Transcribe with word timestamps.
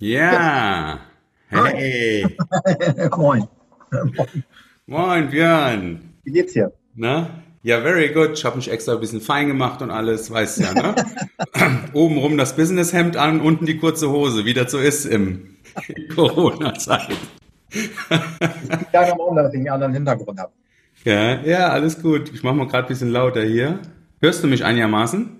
Ja. 0.00 1.00
Hey. 1.48 2.26
Moin. 3.16 3.48
Moin, 4.86 5.30
Björn. 5.30 6.12
Wie 6.24 6.32
geht's 6.32 6.52
dir? 6.52 6.72
Na? 6.94 7.42
Ja, 7.62 7.80
very 7.80 8.12
good. 8.12 8.32
Ich 8.34 8.44
habe 8.44 8.56
mich 8.56 8.70
extra 8.70 8.92
ein 8.92 9.00
bisschen 9.00 9.22
fein 9.22 9.48
gemacht 9.48 9.80
und 9.80 9.90
alles, 9.90 10.30
weißt 10.30 10.60
ja, 10.60 10.74
ne? 10.74 10.94
Obenrum 11.94 12.36
das 12.36 12.56
Businesshemd 12.56 13.16
an, 13.16 13.40
unten 13.40 13.64
die 13.64 13.78
kurze 13.78 14.10
Hose, 14.10 14.44
wie 14.44 14.52
das 14.52 14.70
so 14.70 14.78
ist 14.78 15.06
im 15.06 15.56
Corona-Zeit. 16.14 17.16
Ich 17.70 17.90
sage 18.92 19.12
am 19.12 19.36
dass 19.36 19.52
ich 19.54 19.60
einen 19.60 19.68
anderen 19.70 19.94
Hintergrund 19.94 20.38
habe. 20.38 20.52
Ja, 21.04 21.40
ja, 21.42 21.68
alles 21.70 22.02
gut. 22.02 22.32
Ich 22.34 22.42
mache 22.42 22.54
mal 22.54 22.66
gerade 22.66 22.86
ein 22.86 22.88
bisschen 22.88 23.10
lauter 23.10 23.42
hier. 23.42 23.80
Hörst 24.20 24.44
du 24.44 24.46
mich 24.46 24.64
einigermaßen? 24.64 25.36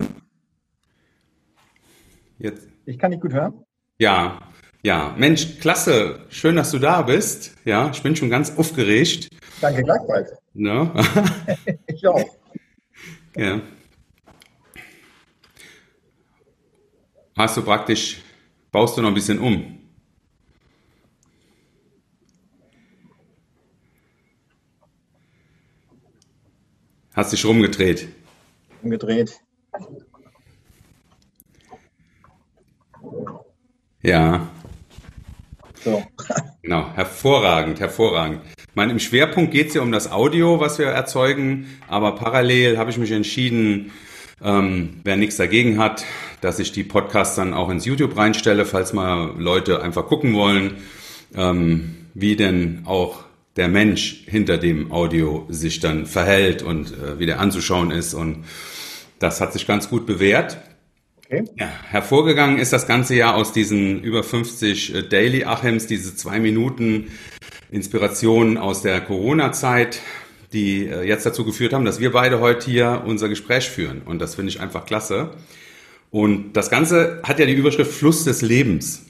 Jetzt. 2.39 2.69
Ich 2.87 2.99
kann 2.99 3.11
dich 3.11 3.21
gut 3.21 3.35
hören. 3.35 3.53
Ja, 3.99 4.41
ja. 4.83 5.15
Mensch, 5.19 5.59
klasse. 5.61 6.21
Schön, 6.29 6.57
dass 6.57 6.71
du 6.71 6.79
da 6.79 7.03
bist. 7.03 7.55
Ja, 7.65 7.91
ich 7.91 8.03
bin 8.03 8.17
schon 8.17 8.31
ganz 8.31 8.57
aufgeregt. 8.57 9.29
Danke 9.61 9.83
gleichfalls. 9.83 10.33
Ne? 10.55 10.93
ich 11.87 12.07
auch. 12.07 12.25
Ja. 13.37 13.61
Hast 17.37 17.57
du 17.57 17.63
praktisch, 17.63 18.23
baust 18.73 18.97
du 18.97 19.03
noch 19.03 19.09
ein 19.09 19.15
bisschen 19.15 19.39
um? 19.39 19.79
Hast 27.17 27.33
dich 27.33 27.45
rumgedreht? 27.45 28.09
Umgedreht. 28.83 29.41
Ja. 34.03 34.49
So. 35.87 36.03
Genau, 36.63 36.91
hervorragend, 36.97 37.79
hervorragend. 37.79 38.41
Ich 38.59 38.75
meine, 38.75 38.91
im 38.91 38.99
Schwerpunkt 38.99 39.53
geht 39.53 39.69
es 39.69 39.75
ja 39.75 39.83
um 39.83 39.93
das 39.93 40.11
Audio, 40.11 40.59
was 40.59 40.81
wir 40.81 40.87
erzeugen, 40.87 41.69
aber 41.87 42.17
parallel 42.17 42.77
habe 42.77 42.91
ich 42.91 42.99
mich 42.99 43.13
entschieden, 43.13 43.93
ähm, 44.43 44.99
wer 45.05 45.17
nichts 45.17 45.37
dagegen 45.37 45.79
hat, 45.79 46.05
dass 46.41 46.59
ich 46.59 46.73
die 46.73 46.83
Podcasts 46.83 47.37
dann 47.37 47.55
auch 47.55 47.69
ins 47.69 47.85
YouTube 47.85 48.17
reinstelle, 48.17 48.65
falls 48.65 48.93
mal 48.93 49.33
Leute 49.39 49.81
einfach 49.81 50.07
gucken 50.07 50.35
wollen, 50.35 50.79
ähm, 51.37 52.09
wie 52.15 52.35
denn 52.35 52.83
auch 52.85 53.21
der 53.55 53.69
Mensch 53.69 54.25
hinter 54.27 54.59
dem 54.59 54.91
Audio 54.91 55.47
sich 55.49 55.79
dann 55.79 56.05
verhält 56.05 56.63
und 56.63 56.89
äh, 56.89 57.21
wie 57.21 57.27
der 57.27 57.39
anzuschauen 57.39 57.93
ist. 57.93 58.13
Und 58.13 58.45
das 59.21 59.41
hat 59.41 59.53
sich 59.53 59.69
ganz 59.69 59.89
gut 59.89 60.05
bewährt. 60.05 60.59
Okay. 61.29 61.45
Ja, 61.57 61.69
hervorgegangen 61.91 62.59
ist 62.59 62.73
das 62.73 62.87
ganze 62.87 63.17
Jahr 63.17 63.35
aus 63.35 63.53
diesen 63.53 64.01
über 64.01 64.23
50 64.23 64.95
äh, 64.95 65.03
Daily 65.03 65.45
Achems, 65.45 65.89
diese 65.89 66.15
zwei 66.15 66.39
Minuten 66.39 67.11
Inspiration 67.69 68.59
aus 68.59 68.83
der 68.83 69.01
Corona-Zeit, 69.01 70.01
die 70.53 70.87
äh, 70.87 71.03
jetzt 71.03 71.27
dazu 71.27 71.45
geführt 71.45 71.73
haben, 71.73 71.85
dass 71.85 71.99
wir 71.99 72.13
beide 72.13 72.39
heute 72.39 72.71
hier 72.71 73.03
unser 73.05 73.29
Gespräch 73.29 73.69
führen. 73.69 74.03
Und 74.03 74.21
das 74.21 74.37
finde 74.37 74.51
ich 74.51 74.61
einfach 74.61 74.87
klasse. 74.87 75.31
Und 76.13 76.53
das 76.53 76.71
Ganze 76.71 77.21
hat 77.25 77.41
ja 77.41 77.47
die 77.47 77.55
Überschrift 77.55 77.91
Fluss 77.91 78.23
des 78.23 78.43
Lebens. 78.43 79.07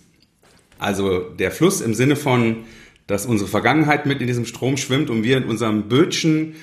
Also 0.79 1.19
der 1.21 1.51
Fluss 1.51 1.83
im 1.83 1.93
Sinne 1.93 2.17
von, 2.17 2.65
dass 3.07 3.27
unsere 3.27 3.51
Vergangenheit 3.51 4.07
mit 4.07 4.23
in 4.23 4.27
diesem 4.27 4.47
Strom 4.47 4.79
schwimmt 4.79 5.11
und 5.11 5.23
wir 5.23 5.37
in 5.37 5.45
unserem 5.45 5.89
Bötchen 5.89 6.55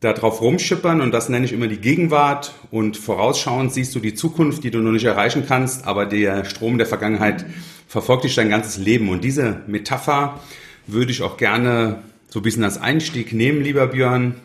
da 0.00 0.14
drauf 0.14 0.40
rumschippern 0.40 1.02
und 1.02 1.12
das 1.12 1.28
nenne 1.28 1.44
ich 1.44 1.52
immer 1.52 1.66
die 1.66 1.76
Gegenwart 1.76 2.54
und 2.70 2.96
vorausschauend 2.96 3.72
siehst 3.72 3.94
du 3.94 4.00
die 4.00 4.14
Zukunft, 4.14 4.64
die 4.64 4.70
du 4.70 4.78
noch 4.78 4.92
nicht 4.92 5.04
erreichen 5.04 5.44
kannst, 5.46 5.86
aber 5.86 6.06
der 6.06 6.46
Strom 6.46 6.78
der 6.78 6.86
Vergangenheit 6.86 7.44
verfolgt 7.86 8.24
dich 8.24 8.34
dein 8.34 8.48
ganzes 8.48 8.78
Leben 8.78 9.10
und 9.10 9.22
diese 9.22 9.60
Metapher 9.66 10.40
würde 10.86 11.12
ich 11.12 11.22
auch 11.22 11.36
gerne 11.36 12.02
so 12.28 12.40
ein 12.40 12.42
bisschen 12.42 12.64
als 12.64 12.80
Einstieg 12.80 13.34
nehmen, 13.34 13.62
lieber 13.62 13.88
Björn, 13.88 14.36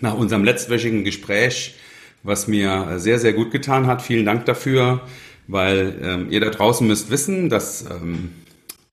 nach 0.00 0.14
unserem 0.14 0.44
letztwöchigen 0.44 1.02
Gespräch, 1.02 1.74
was 2.22 2.46
mir 2.46 2.98
sehr, 2.98 3.18
sehr 3.18 3.32
gut 3.32 3.50
getan 3.50 3.86
hat. 3.86 4.02
Vielen 4.02 4.24
Dank 4.26 4.44
dafür, 4.44 5.00
weil 5.48 5.94
ähm, 6.02 6.26
ihr 6.30 6.40
da 6.40 6.50
draußen 6.50 6.86
müsst 6.86 7.10
wissen, 7.10 7.48
dass 7.48 7.86
ähm, 7.90 8.32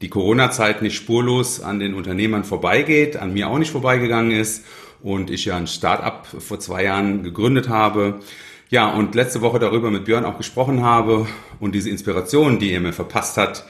die 0.01 0.09
Corona-Zeit 0.09 0.81
nicht 0.81 0.95
spurlos 0.95 1.61
an 1.61 1.79
den 1.79 1.93
Unternehmern 1.93 2.45
vorbeigeht, 2.45 3.17
an 3.17 3.33
mir 3.33 3.49
auch 3.49 3.59
nicht 3.59 3.71
vorbeigegangen 3.71 4.31
ist 4.31 4.63
und 5.03 5.29
ich 5.29 5.45
ja 5.45 5.57
ein 5.57 5.67
Start-up 5.67 6.25
vor 6.25 6.59
zwei 6.59 6.85
Jahren 6.85 7.23
gegründet 7.23 7.69
habe. 7.69 8.21
Ja, 8.69 8.89
und 8.89 9.13
letzte 9.13 9.41
Woche 9.41 9.59
darüber 9.59 9.91
mit 9.91 10.05
Björn 10.05 10.25
auch 10.25 10.37
gesprochen 10.37 10.81
habe 10.81 11.27
und 11.59 11.75
diese 11.75 11.89
Inspiration, 11.89 12.57
die 12.57 12.71
er 12.71 12.79
mir 12.79 12.93
verpasst 12.93 13.37
hat, 13.37 13.65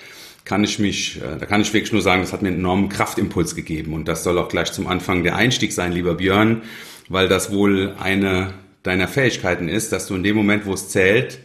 kann 0.46 0.64
ich 0.64 0.80
mich, 0.80 1.22
äh, 1.22 1.38
da 1.38 1.46
kann 1.46 1.62
ich 1.62 1.74
wirklich 1.74 1.92
nur 1.92 2.02
sagen, 2.02 2.22
das 2.22 2.32
hat 2.32 2.42
mir 2.42 2.50
einen 2.50 2.60
enormen 2.60 2.90
Kraftimpuls 2.90 3.56
gegeben 3.56 3.94
und 3.94 4.08
das 4.08 4.24
soll 4.24 4.38
auch 4.38 4.50
gleich 4.50 4.72
zum 4.72 4.88
Anfang 4.88 5.24
der 5.24 5.36
Einstieg 5.36 5.74
sein, 5.74 5.92
lieber 5.92 6.16
Björn, 6.16 6.62
weil 7.10 7.28
das 7.28 7.52
wohl 7.52 7.96
eine 8.00 8.54
deiner 8.84 9.08
Fähigkeiten 9.08 9.70
ist, 9.70 9.92
dass 9.92 10.08
du 10.08 10.16
in 10.16 10.24
dem 10.24 10.36
Moment, 10.36 10.66
wo 10.66 10.74
es 10.74 10.90
zählt, 10.90 11.40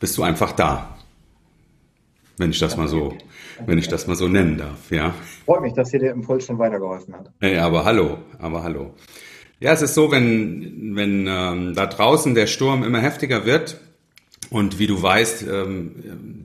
bist 0.00 0.18
du 0.18 0.22
einfach 0.22 0.52
da. 0.52 0.96
Wenn 2.36 2.50
ich 2.50 2.58
das 2.58 2.76
mal 2.76 2.88
so, 2.88 3.16
wenn 3.66 3.78
ich 3.78 3.86
das 3.88 4.06
mal 4.06 4.16
so 4.16 4.26
nennen 4.26 4.58
darf, 4.58 4.90
ja. 4.90 5.14
Freut 5.44 5.60
mich, 5.62 5.74
dass 5.74 5.90
dir 5.90 6.00
der 6.00 6.12
Impuls 6.12 6.46
schon 6.46 6.58
weitergeholfen 6.58 7.14
hat. 7.14 7.30
Ja, 7.42 7.66
aber 7.66 7.84
hallo, 7.84 8.18
aber 8.38 8.62
hallo. 8.62 8.94
Ja, 9.62 9.74
es 9.74 9.82
ist 9.82 9.92
so, 9.92 10.10
wenn, 10.10 10.96
wenn 10.96 11.26
ähm, 11.28 11.74
da 11.74 11.84
draußen 11.84 12.34
der 12.34 12.46
Sturm 12.46 12.82
immer 12.82 13.00
heftiger 13.00 13.44
wird 13.44 13.78
und 14.48 14.78
wie 14.78 14.86
du 14.86 15.02
weißt, 15.02 15.42
ähm, 15.42 15.92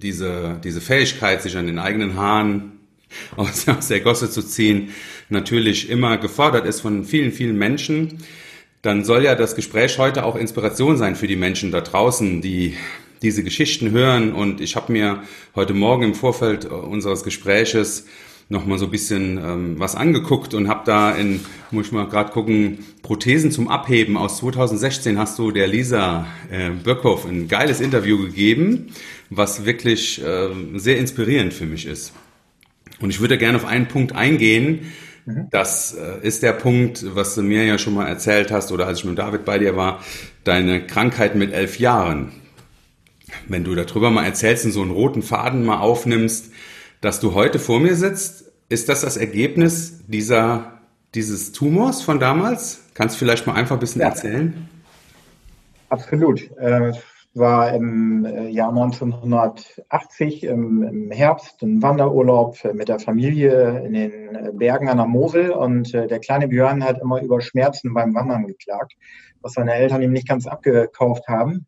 diese, 0.02 0.60
diese 0.62 0.82
Fähigkeit, 0.82 1.42
sich 1.42 1.56
an 1.56 1.66
den 1.66 1.80
eigenen 1.80 2.18
Haaren 2.18 2.74
aus, 3.38 3.70
aus 3.70 3.88
der 3.88 4.02
Gosse 4.02 4.30
zu 4.30 4.44
ziehen, 4.44 4.90
natürlich 5.30 5.90
immer 5.90 6.18
gefordert 6.18 6.66
ist 6.66 6.82
von 6.82 7.06
vielen, 7.06 7.32
vielen 7.32 7.58
Menschen, 7.58 8.18
dann 8.82 9.06
soll 9.06 9.24
ja 9.24 9.36
das 9.36 9.56
Gespräch 9.56 9.98
heute 9.98 10.26
auch 10.26 10.36
Inspiration 10.36 10.98
sein 10.98 11.16
für 11.16 11.28
die 11.28 11.38
Menschen 11.38 11.72
da 11.72 11.80
draußen, 11.80 12.42
die 12.42 12.76
diese 13.22 13.44
Geschichten 13.44 13.92
hören. 13.92 14.34
Und 14.34 14.60
ich 14.60 14.76
habe 14.76 14.92
mir 14.92 15.24
heute 15.56 15.74
Morgen 15.74 16.04
im 16.04 16.16
Vorfeld 16.16 16.66
unseres 16.66 17.24
Gespräches 17.24 18.08
noch 18.48 18.66
mal 18.66 18.78
so 18.78 18.86
ein 18.86 18.92
bisschen 18.92 19.38
ähm, 19.38 19.76
was 19.80 19.96
angeguckt 19.96 20.54
und 20.54 20.68
habe 20.68 20.82
da 20.86 21.12
in, 21.12 21.40
muss 21.72 21.88
ich 21.88 21.92
mal 21.92 22.08
gerade 22.08 22.32
gucken, 22.32 22.80
Prothesen 23.02 23.52
zum 23.52 23.68
Abheben 23.68 24.18
aus 24.18 24.38
2016 24.38 25.18
hast 25.18 25.40
du 25.40 25.52
der 25.52 25.68
Lisa 25.68 26.28
äh, 26.52 26.70
Böckhoff 26.70 27.26
ein 27.26 27.48
geiles 27.48 27.82
Interview 27.82 28.20
gegeben, 28.20 28.88
was 29.30 29.66
wirklich 29.66 30.24
äh, 30.24 30.50
sehr 30.76 30.98
inspirierend 30.98 31.54
für 31.54 31.66
mich 31.66 31.88
ist. 31.88 32.14
Und 33.00 33.10
ich 33.10 33.20
würde 33.20 33.38
gerne 33.38 33.58
auf 33.58 33.66
einen 33.66 33.88
Punkt 33.88 34.14
eingehen. 34.14 34.92
Mhm. 35.26 35.48
Das 35.50 35.96
äh, 35.96 36.26
ist 36.26 36.44
der 36.44 36.54
Punkt, 36.54 37.04
was 37.16 37.34
du 37.34 37.42
mir 37.42 37.66
ja 37.66 37.80
schon 37.80 37.96
mal 37.96 38.08
erzählt 38.08 38.52
hast 38.52 38.72
oder 38.72 38.86
als 38.86 39.00
ich 39.00 39.06
mit 39.06 39.18
David 39.18 39.44
bei 39.44 39.58
dir 39.58 39.76
war, 39.76 40.04
deine 40.44 40.86
Krankheit 40.86 41.36
mit 41.36 41.52
elf 41.52 41.80
Jahren. 41.80 42.32
Wenn 43.48 43.64
du 43.64 43.74
darüber 43.74 44.12
mal 44.12 44.24
erzählst 44.24 44.66
und 44.66 44.72
so 44.72 44.84
einen 44.84 44.92
roten 44.92 45.24
Faden 45.24 45.66
mal 45.66 45.80
aufnimmst, 45.80 46.52
dass 47.02 47.20
du 47.20 47.34
heute 47.34 47.60
vor 47.60 47.80
mir 47.80 47.96
sitzt, 47.96 48.52
ist 48.70 48.90
das 48.90 49.02
das 49.02 49.18
Ergebnis 49.18 50.06
dieser, 50.08 50.80
dieses 51.14 51.52
Tumors 51.52 52.02
von 52.02 52.20
damals? 52.20 52.84
Kannst 52.94 53.16
du 53.16 53.20
vielleicht 53.20 53.46
mal 53.48 53.54
einfach 53.54 53.76
ein 53.76 53.80
bisschen 53.80 54.02
ja. 54.02 54.08
erzählen? 54.08 54.70
Absolut. 55.90 56.50
Äh, 56.58 56.94
war 57.36 57.74
im 57.74 58.26
äh, 58.26 58.48
Jahr 58.48 58.70
1980 58.70 60.44
im, 60.46 60.84
im, 60.84 61.12
Herbst 61.12 61.62
ein 61.62 61.82
Wanderurlaub 61.82 62.58
mit 62.74 62.88
der 62.88 63.00
Familie 63.00 63.84
in 63.86 63.94
den 63.94 64.36
äh, 64.36 64.52
Bergen 64.54 64.88
an 64.88 64.98
der 64.98 65.06
Mosel 65.06 65.52
und 65.52 65.94
äh, 65.94 66.08
der 66.08 66.20
kleine 66.20 66.48
Björn 66.48 66.84
hat 66.84 67.02
immer 67.02 67.22
über 67.22 67.42
Schmerzen 67.42 67.94
beim 67.94 68.16
Wandern 68.16 68.48
geklagt, 68.48 68.94
was 69.42 69.54
seine 69.54 69.74
Eltern 69.74 70.02
ihm 70.02 70.14
nicht 70.14 70.28
ganz 70.28 70.48
abgekauft 70.48 71.28
haben. 71.28 71.68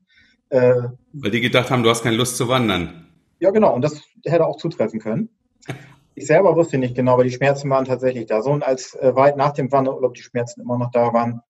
Äh, 0.49 0.73
Weil 1.11 1.31
die 1.31 1.41
gedacht 1.41 1.69
haben, 1.69 1.83
du 1.83 1.89
hast 1.89 2.03
keine 2.03 2.15
Lust 2.15 2.37
zu 2.37 2.47
wandern. 2.47 3.06
Ja, 3.39 3.51
genau. 3.51 3.73
Und 3.73 3.81
das 3.83 4.01
hätte 4.25 4.45
auch 4.45 4.57
zutreffen 4.57 4.99
können. 4.99 5.29
Ich 6.15 6.25
selber 6.25 6.55
wusste 6.55 6.77
nicht 6.77 6.95
genau, 6.95 7.13
aber 7.13 7.23
die 7.23 7.31
Schmerzen 7.31 7.69
waren 7.69 7.85
tatsächlich 7.85 8.25
da. 8.25 8.41
So 8.41 8.49
und 8.49 8.63
als 8.63 8.95
äh, 8.95 9.15
weit 9.15 9.37
nach 9.37 9.53
dem 9.53 9.71
Wanderurlaub 9.71 10.15
die 10.15 10.23
Schmerzen 10.23 10.61
immer 10.61 10.77
noch 10.77 10.91
da 10.91 11.13
waren, 11.13 11.41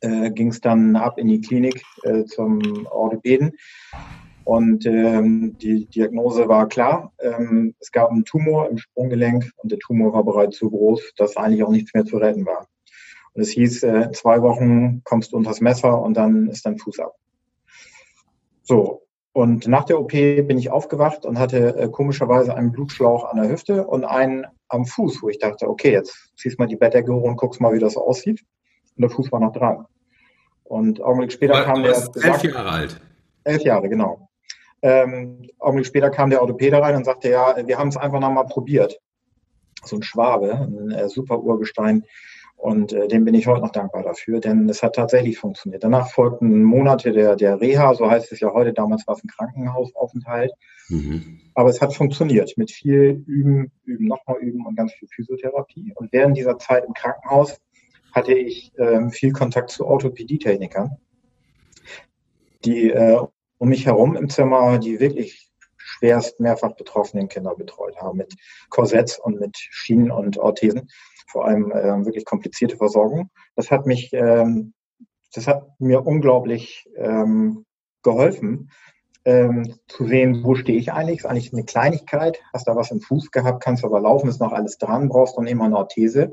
äh, 0.00 0.30
ging 0.30 0.48
es 0.48 0.60
dann 0.60 0.96
ab 0.96 1.18
in 1.18 1.28
die 1.28 1.40
Klinik 1.40 1.82
äh, 2.02 2.24
zum 2.24 2.86
Orthopäden. 2.86 3.52
Und 4.44 4.86
ähm, 4.86 5.56
die 5.58 5.86
Diagnose 5.86 6.46
war 6.46 6.68
klar. 6.68 7.12
Ähm, 7.18 7.74
es 7.80 7.90
gab 7.90 8.10
einen 8.10 8.24
Tumor 8.24 8.68
im 8.68 8.78
Sprunggelenk 8.78 9.50
und 9.56 9.72
der 9.72 9.78
Tumor 9.78 10.12
war 10.12 10.24
bereits 10.24 10.58
so 10.58 10.70
groß, 10.70 11.14
dass 11.16 11.36
eigentlich 11.36 11.64
auch 11.64 11.70
nichts 11.70 11.94
mehr 11.94 12.04
zu 12.04 12.18
retten 12.18 12.46
war. 12.46 12.68
Und 13.32 13.42
es 13.42 13.50
hieß, 13.50 13.82
äh, 13.82 14.12
zwei 14.12 14.42
Wochen 14.42 15.02
kommst 15.04 15.32
du 15.32 15.36
unter 15.36 15.50
das 15.50 15.60
Messer 15.60 16.00
und 16.00 16.14
dann 16.14 16.48
ist 16.48 16.64
dein 16.64 16.78
Fuß 16.78 17.00
ab. 17.00 17.16
So, 18.62 19.05
und 19.36 19.68
nach 19.68 19.84
der 19.84 20.00
OP 20.00 20.12
bin 20.12 20.56
ich 20.56 20.70
aufgewacht 20.70 21.26
und 21.26 21.38
hatte 21.38 21.76
äh, 21.76 21.88
komischerweise 21.90 22.56
einen 22.56 22.72
Blutschlauch 22.72 23.30
an 23.30 23.36
der 23.36 23.50
Hüfte 23.50 23.86
und 23.86 24.02
einen 24.02 24.46
am 24.68 24.86
Fuß, 24.86 25.22
wo 25.22 25.28
ich 25.28 25.38
dachte, 25.38 25.68
okay, 25.68 25.92
jetzt 25.92 26.32
ziehst 26.38 26.58
mal 26.58 26.64
die 26.64 26.76
Bettdecke 26.76 27.12
hoch 27.12 27.22
und 27.22 27.36
guckst 27.36 27.60
mal, 27.60 27.74
wie 27.74 27.78
das 27.78 27.98
aussieht. 27.98 28.40
Und 28.96 29.02
der 29.02 29.10
Fuß 29.10 29.30
war 29.30 29.40
noch 29.40 29.52
dran. 29.52 29.84
Und 30.64 31.02
Augenblick 31.02 31.32
später 31.32 31.64
kam 31.64 31.82
der. 31.82 31.92
elf 31.92 32.42
Jahre 32.44 32.70
alt. 32.70 32.98
Elf 33.44 33.62
Jahre, 33.62 33.90
genau. 33.90 34.30
Ähm, 34.80 35.46
Augenblick 35.58 35.86
später 35.86 36.08
kam 36.08 36.30
der 36.30 36.40
Orthopäde 36.40 36.80
rein 36.80 36.96
und 36.96 37.04
sagte, 37.04 37.28
ja, 37.28 37.56
wir 37.62 37.78
haben 37.78 37.88
es 37.88 37.98
einfach 37.98 38.20
nochmal 38.20 38.46
probiert. 38.46 38.98
So 39.84 39.96
ein 39.96 40.02
Schwabe, 40.02 40.54
ein 40.54 40.92
äh, 40.92 41.10
super 41.10 41.40
Urgestein. 41.40 42.04
Und 42.56 42.92
äh, 42.92 43.06
dem 43.06 43.24
bin 43.24 43.34
ich 43.34 43.46
heute 43.46 43.60
noch 43.60 43.70
dankbar 43.70 44.02
dafür, 44.02 44.40
denn 44.40 44.68
es 44.68 44.82
hat 44.82 44.96
tatsächlich 44.96 45.38
funktioniert. 45.38 45.84
Danach 45.84 46.10
folgten 46.10 46.62
Monate 46.64 47.12
der, 47.12 47.36
der 47.36 47.60
Reha, 47.60 47.94
so 47.94 48.10
heißt 48.10 48.32
es 48.32 48.40
ja 48.40 48.52
heute, 48.52 48.72
damals 48.72 49.06
war 49.06 49.14
es 49.14 49.22
ein 49.22 49.28
Krankenhausaufenthalt. 49.28 50.52
Mhm. 50.88 51.40
Aber 51.54 51.68
es 51.68 51.80
hat 51.80 51.94
funktioniert 51.94 52.56
mit 52.56 52.70
viel 52.70 53.22
Üben, 53.26 53.70
Üben, 53.84 54.06
nochmal 54.06 54.38
Üben 54.38 54.64
und 54.66 54.74
ganz 54.74 54.92
viel 54.94 55.08
Physiotherapie. 55.08 55.92
Und 55.94 56.12
während 56.12 56.36
dieser 56.36 56.58
Zeit 56.58 56.84
im 56.86 56.94
Krankenhaus 56.94 57.60
hatte 58.12 58.32
ich 58.32 58.72
äh, 58.78 59.10
viel 59.10 59.32
Kontakt 59.32 59.70
zu 59.70 59.86
Orthopädietechnikern, 59.86 60.96
die 62.64 62.90
äh, 62.90 63.20
um 63.58 63.68
mich 63.68 63.86
herum 63.86 64.16
im 64.16 64.28
Zimmer 64.28 64.78
die 64.78 64.98
wirklich 65.00 65.45
schwerst 65.98 66.40
mehrfach 66.40 66.72
betroffenen 66.76 67.28
Kinder 67.28 67.54
betreut 67.54 67.96
haben 67.96 68.18
mit 68.18 68.34
Korsetts 68.70 69.18
und 69.18 69.40
mit 69.40 69.56
Schienen 69.56 70.10
und 70.10 70.38
Orthesen 70.38 70.88
vor 71.26 71.44
allem 71.44 71.70
äh, 71.70 72.04
wirklich 72.04 72.24
komplizierte 72.24 72.76
Versorgung. 72.76 73.30
Das 73.56 73.70
hat 73.70 73.86
mich, 73.86 74.10
ähm, 74.12 74.72
das 75.34 75.46
hat 75.46 75.68
mir 75.78 76.06
unglaublich 76.06 76.88
ähm, 76.96 77.64
geholfen, 78.02 78.70
ähm, 79.24 79.74
zu 79.88 80.06
sehen, 80.06 80.44
wo 80.44 80.54
stehe 80.54 80.78
ich 80.78 80.92
eigentlich. 80.92 81.18
Ist 81.18 81.26
eigentlich 81.26 81.52
eine 81.52 81.64
Kleinigkeit, 81.64 82.40
hast 82.52 82.68
da 82.68 82.76
was 82.76 82.90
im 82.90 83.00
Fuß 83.00 83.32
gehabt, 83.32 83.62
kannst 83.62 83.84
aber 83.84 84.00
laufen, 84.00 84.28
ist 84.28 84.40
noch 84.40 84.52
alles 84.52 84.78
dran, 84.78 85.08
brauchst 85.08 85.36
dann 85.36 85.46
immer 85.46 85.64
eine 85.64 85.76
Orthese. 85.76 86.32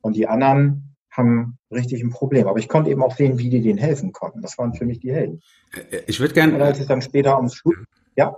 Und 0.00 0.16
die 0.16 0.26
anderen 0.26 0.96
haben 1.10 1.58
richtig 1.70 2.02
ein 2.02 2.10
Problem. 2.10 2.48
Aber 2.48 2.58
ich 2.58 2.68
konnte 2.68 2.90
eben 2.90 3.02
auch 3.02 3.14
sehen, 3.14 3.38
wie 3.38 3.50
die 3.50 3.60
denen 3.60 3.78
helfen 3.78 4.12
konnten. 4.12 4.40
Das 4.40 4.56
waren 4.56 4.72
für 4.72 4.86
mich 4.86 5.00
die 5.00 5.12
Helden. 5.12 5.42
Äh, 5.90 6.00
ich 6.06 6.20
würde 6.20 6.32
gerne. 6.32 6.54
Und 6.54 6.62
als 6.62 6.80
es 6.80 6.86
dann 6.86 7.02
später 7.02 7.36
ums 7.36 7.54
Schul 7.54 7.84
ja. 8.16 8.36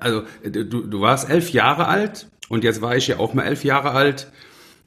Also 0.00 0.22
du, 0.42 0.64
du 0.64 1.00
warst 1.00 1.30
elf 1.30 1.50
Jahre 1.50 1.86
alt 1.86 2.28
und 2.48 2.64
jetzt 2.64 2.82
war 2.82 2.96
ich 2.96 3.08
ja 3.08 3.18
auch 3.18 3.34
mal 3.34 3.44
elf 3.44 3.64
Jahre 3.64 3.92
alt 3.92 4.28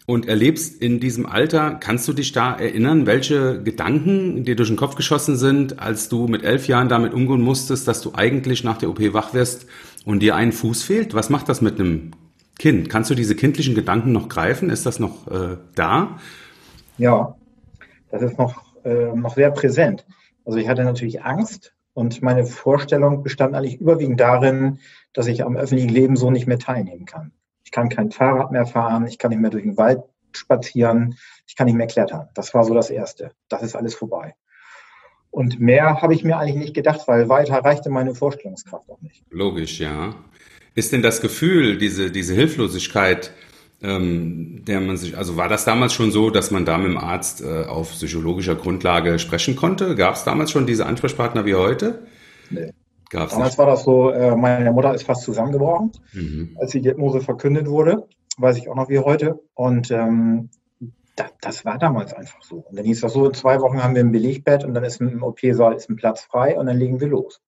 und 0.05 0.27
erlebst 0.27 0.81
in 0.81 1.01
diesem 1.01 1.25
Alter, 1.25 1.75
kannst 1.75 2.07
du 2.07 2.13
dich 2.13 2.31
da 2.31 2.55
erinnern, 2.55 3.05
welche 3.05 3.61
Gedanken 3.61 4.45
dir 4.45 4.55
durch 4.55 4.69
den 4.69 4.77
Kopf 4.77 4.95
geschossen 4.95 5.35
sind, 5.35 5.79
als 5.79 6.07
du 6.07 6.27
mit 6.27 6.43
elf 6.43 6.67
Jahren 6.69 6.87
damit 6.87 7.13
umgehen 7.13 7.41
musstest, 7.41 7.87
dass 7.89 8.01
du 8.01 8.13
eigentlich 8.15 8.63
nach 8.63 8.77
der 8.77 8.89
OP 8.89 9.01
wach 9.13 9.33
wirst 9.33 9.67
und 10.05 10.21
dir 10.21 10.35
ein 10.35 10.53
Fuß 10.53 10.83
fehlt? 10.83 11.13
Was 11.13 11.29
macht 11.29 11.49
das 11.49 11.61
mit 11.61 11.77
einem 11.77 12.11
Kind? 12.57 12.89
Kannst 12.89 13.09
du 13.09 13.15
diese 13.15 13.35
kindlichen 13.35 13.75
Gedanken 13.75 14.13
noch 14.13 14.29
greifen? 14.29 14.69
Ist 14.69 14.85
das 14.85 14.99
noch 14.99 15.27
äh, 15.27 15.57
da? 15.75 16.17
Ja, 16.97 17.35
das 18.09 18.21
ist 18.21 18.37
noch, 18.37 18.63
äh, 18.85 19.13
noch 19.13 19.35
sehr 19.35 19.51
präsent. 19.51 20.05
Also 20.45 20.57
ich 20.57 20.69
hatte 20.69 20.85
natürlich 20.85 21.21
Angst 21.21 21.73
und 21.97 22.21
meine 22.21 22.45
Vorstellung 22.45 23.23
bestand 23.23 23.55
eigentlich 23.55 23.81
überwiegend 23.81 24.19
darin, 24.19 24.77
dass 25.13 25.25
ich 25.25 25.43
am 25.43 25.57
öffentlichen 25.57 25.89
Leben 25.89 26.15
so 26.15 26.29
nicht 26.29 26.45
mehr 26.45 26.59
teilnehmen 26.59 27.07
kann. 27.07 27.31
Ich 27.63 27.71
kann 27.71 27.89
kein 27.89 28.11
Fahrrad 28.11 28.51
mehr 28.51 28.67
fahren, 28.67 29.07
ich 29.07 29.17
kann 29.17 29.31
nicht 29.31 29.39
mehr 29.39 29.49
durch 29.49 29.63
den 29.63 29.77
Wald 29.77 30.03
spazieren, 30.31 31.17
ich 31.47 31.55
kann 31.55 31.65
nicht 31.65 31.75
mehr 31.75 31.87
klettern. 31.87 32.29
Das 32.35 32.53
war 32.53 32.63
so 32.65 32.75
das 32.75 32.91
Erste. 32.91 33.31
Das 33.49 33.63
ist 33.63 33.75
alles 33.75 33.95
vorbei. 33.95 34.35
Und 35.31 35.59
mehr 35.59 35.99
habe 35.99 36.13
ich 36.13 36.23
mir 36.23 36.37
eigentlich 36.37 36.57
nicht 36.57 36.75
gedacht, 36.75 37.07
weil 37.07 37.29
weiter 37.29 37.55
reichte 37.55 37.89
meine 37.89 38.13
Vorstellungskraft 38.13 38.87
auch 38.91 39.01
nicht. 39.01 39.23
Logisch, 39.31 39.79
ja. 39.79 40.13
Ist 40.75 40.91
denn 40.91 41.01
das 41.01 41.19
Gefühl, 41.19 41.79
diese, 41.79 42.11
diese 42.11 42.35
Hilflosigkeit, 42.35 43.31
ähm, 43.81 44.63
der 44.65 44.81
man 44.81 44.97
sich, 44.97 45.17
also 45.17 45.37
war 45.37 45.49
das 45.49 45.65
damals 45.65 45.93
schon 45.93 46.11
so, 46.11 46.29
dass 46.29 46.51
man 46.51 46.65
da 46.65 46.77
mit 46.77 46.87
dem 46.87 46.97
Arzt 46.97 47.41
äh, 47.41 47.65
auf 47.65 47.91
psychologischer 47.91 48.55
Grundlage 48.55 49.19
sprechen 49.19 49.55
konnte? 49.55 49.95
Gab 49.95 50.15
es 50.15 50.23
damals 50.23 50.51
schon 50.51 50.65
diese 50.65 50.85
Ansprechpartner 50.85 51.45
wie 51.45 51.55
heute? 51.55 52.05
Nee. 52.49 52.71
Gab's 53.09 53.33
Damals 53.33 53.51
nicht. 53.51 53.57
war 53.57 53.67
das 53.67 53.83
so, 53.83 54.09
äh, 54.09 54.35
meine 54.35 54.71
Mutter 54.71 54.93
ist 54.93 55.03
fast 55.03 55.23
zusammengebrochen, 55.23 55.91
mhm. 56.13 56.57
als 56.59 56.71
die 56.71 56.81
Diagnose 56.81 57.21
verkündet 57.21 57.67
wurde, 57.67 58.07
weiß 58.37 58.57
ich 58.57 58.69
auch 58.69 58.75
noch 58.75 58.89
wie 58.89 58.99
heute. 58.99 59.39
Und 59.53 59.91
ähm, 59.91 60.49
da, 61.15 61.25
das 61.41 61.63
war 61.63 61.77
damals 61.77 62.13
einfach 62.13 62.41
so. 62.43 62.57
Und 62.57 62.77
dann 62.77 62.85
hieß 62.85 63.01
das 63.01 63.13
so, 63.13 63.25
in 63.25 63.33
zwei 63.33 63.61
Wochen 63.61 63.81
haben 63.81 63.95
wir 63.95 64.03
ein 64.03 64.11
Belegbett 64.11 64.65
und 64.65 64.73
dann 64.73 64.83
ist 64.83 64.99
im 64.99 65.23
OP-Saal 65.23 65.73
ist 65.75 65.89
ein 65.89 65.95
Platz 65.95 66.21
frei 66.21 66.57
und 66.57 66.65
dann 66.65 66.77
legen 66.77 66.99
wir 66.99 67.07
los. 67.07 67.41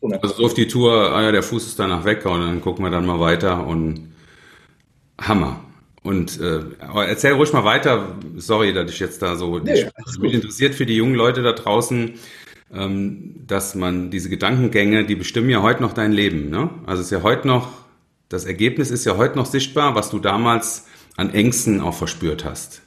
So 0.00 0.08
also 0.08 0.34
so 0.34 0.44
auf 0.46 0.54
die 0.54 0.68
Tour, 0.68 1.12
ah 1.12 1.22
ja, 1.22 1.32
der 1.32 1.42
Fuß 1.42 1.66
ist 1.66 1.78
danach 1.78 2.04
weg 2.04 2.24
und 2.24 2.40
dann 2.40 2.60
gucken 2.60 2.84
wir 2.84 2.90
dann 2.90 3.06
mal 3.06 3.20
weiter 3.20 3.66
und 3.66 4.13
Hammer. 5.20 5.60
Und 6.02 6.38
äh, 6.40 6.60
erzähl 6.80 7.32
ruhig 7.32 7.52
mal 7.52 7.64
weiter. 7.64 8.16
Sorry, 8.36 8.74
dass 8.74 8.90
ich 8.90 9.00
jetzt 9.00 9.22
da 9.22 9.36
so. 9.36 9.58
Nee, 9.58 9.86
mich 10.18 10.34
interessiert 10.34 10.74
für 10.74 10.84
die 10.84 10.96
jungen 10.96 11.14
Leute 11.14 11.42
da 11.42 11.52
draußen 11.52 12.14
ähm, 12.74 13.44
dass 13.46 13.74
man 13.74 14.10
diese 14.10 14.28
Gedankengänge, 14.28 15.04
die 15.04 15.14
bestimmen 15.14 15.50
ja 15.50 15.62
heute 15.62 15.82
noch 15.82 15.92
dein 15.92 16.12
Leben. 16.12 16.50
Ne? 16.50 16.70
Also 16.86 17.02
ist 17.02 17.10
ja 17.10 17.22
heute 17.22 17.46
noch, 17.46 17.68
das 18.28 18.44
Ergebnis 18.44 18.90
ist 18.90 19.04
ja 19.04 19.16
heute 19.16 19.36
noch 19.36 19.46
sichtbar, 19.46 19.94
was 19.94 20.10
du 20.10 20.18
damals 20.18 20.86
an 21.16 21.30
Ängsten 21.30 21.80
auch 21.80 21.94
verspürt 21.94 22.44
hast. 22.44 22.82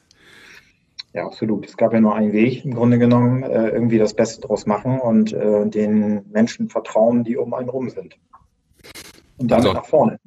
Ja, 1.13 1.25
absolut. 1.25 1.65
Es 1.65 1.77
gab 1.77 1.93
ja 1.93 2.01
nur 2.01 2.15
einen 2.15 2.33
Weg, 2.33 2.65
im 2.65 2.75
Grunde 2.75 2.99
genommen, 2.99 3.43
äh, 3.43 3.69
irgendwie 3.69 3.97
das 3.97 4.13
Beste 4.13 4.41
draus 4.41 4.65
machen 4.65 4.99
und 4.99 5.33
äh, 5.33 5.67
den 5.67 6.25
Menschen 6.29 6.69
vertrauen, 6.69 7.23
die 7.23 7.37
um 7.37 7.53
einen 7.53 7.69
rum 7.69 7.89
sind. 7.89 8.17
Und 9.37 9.49
dann 9.49 9.59
also. 9.59 9.73
nach 9.73 9.85
vorne. 9.85 10.19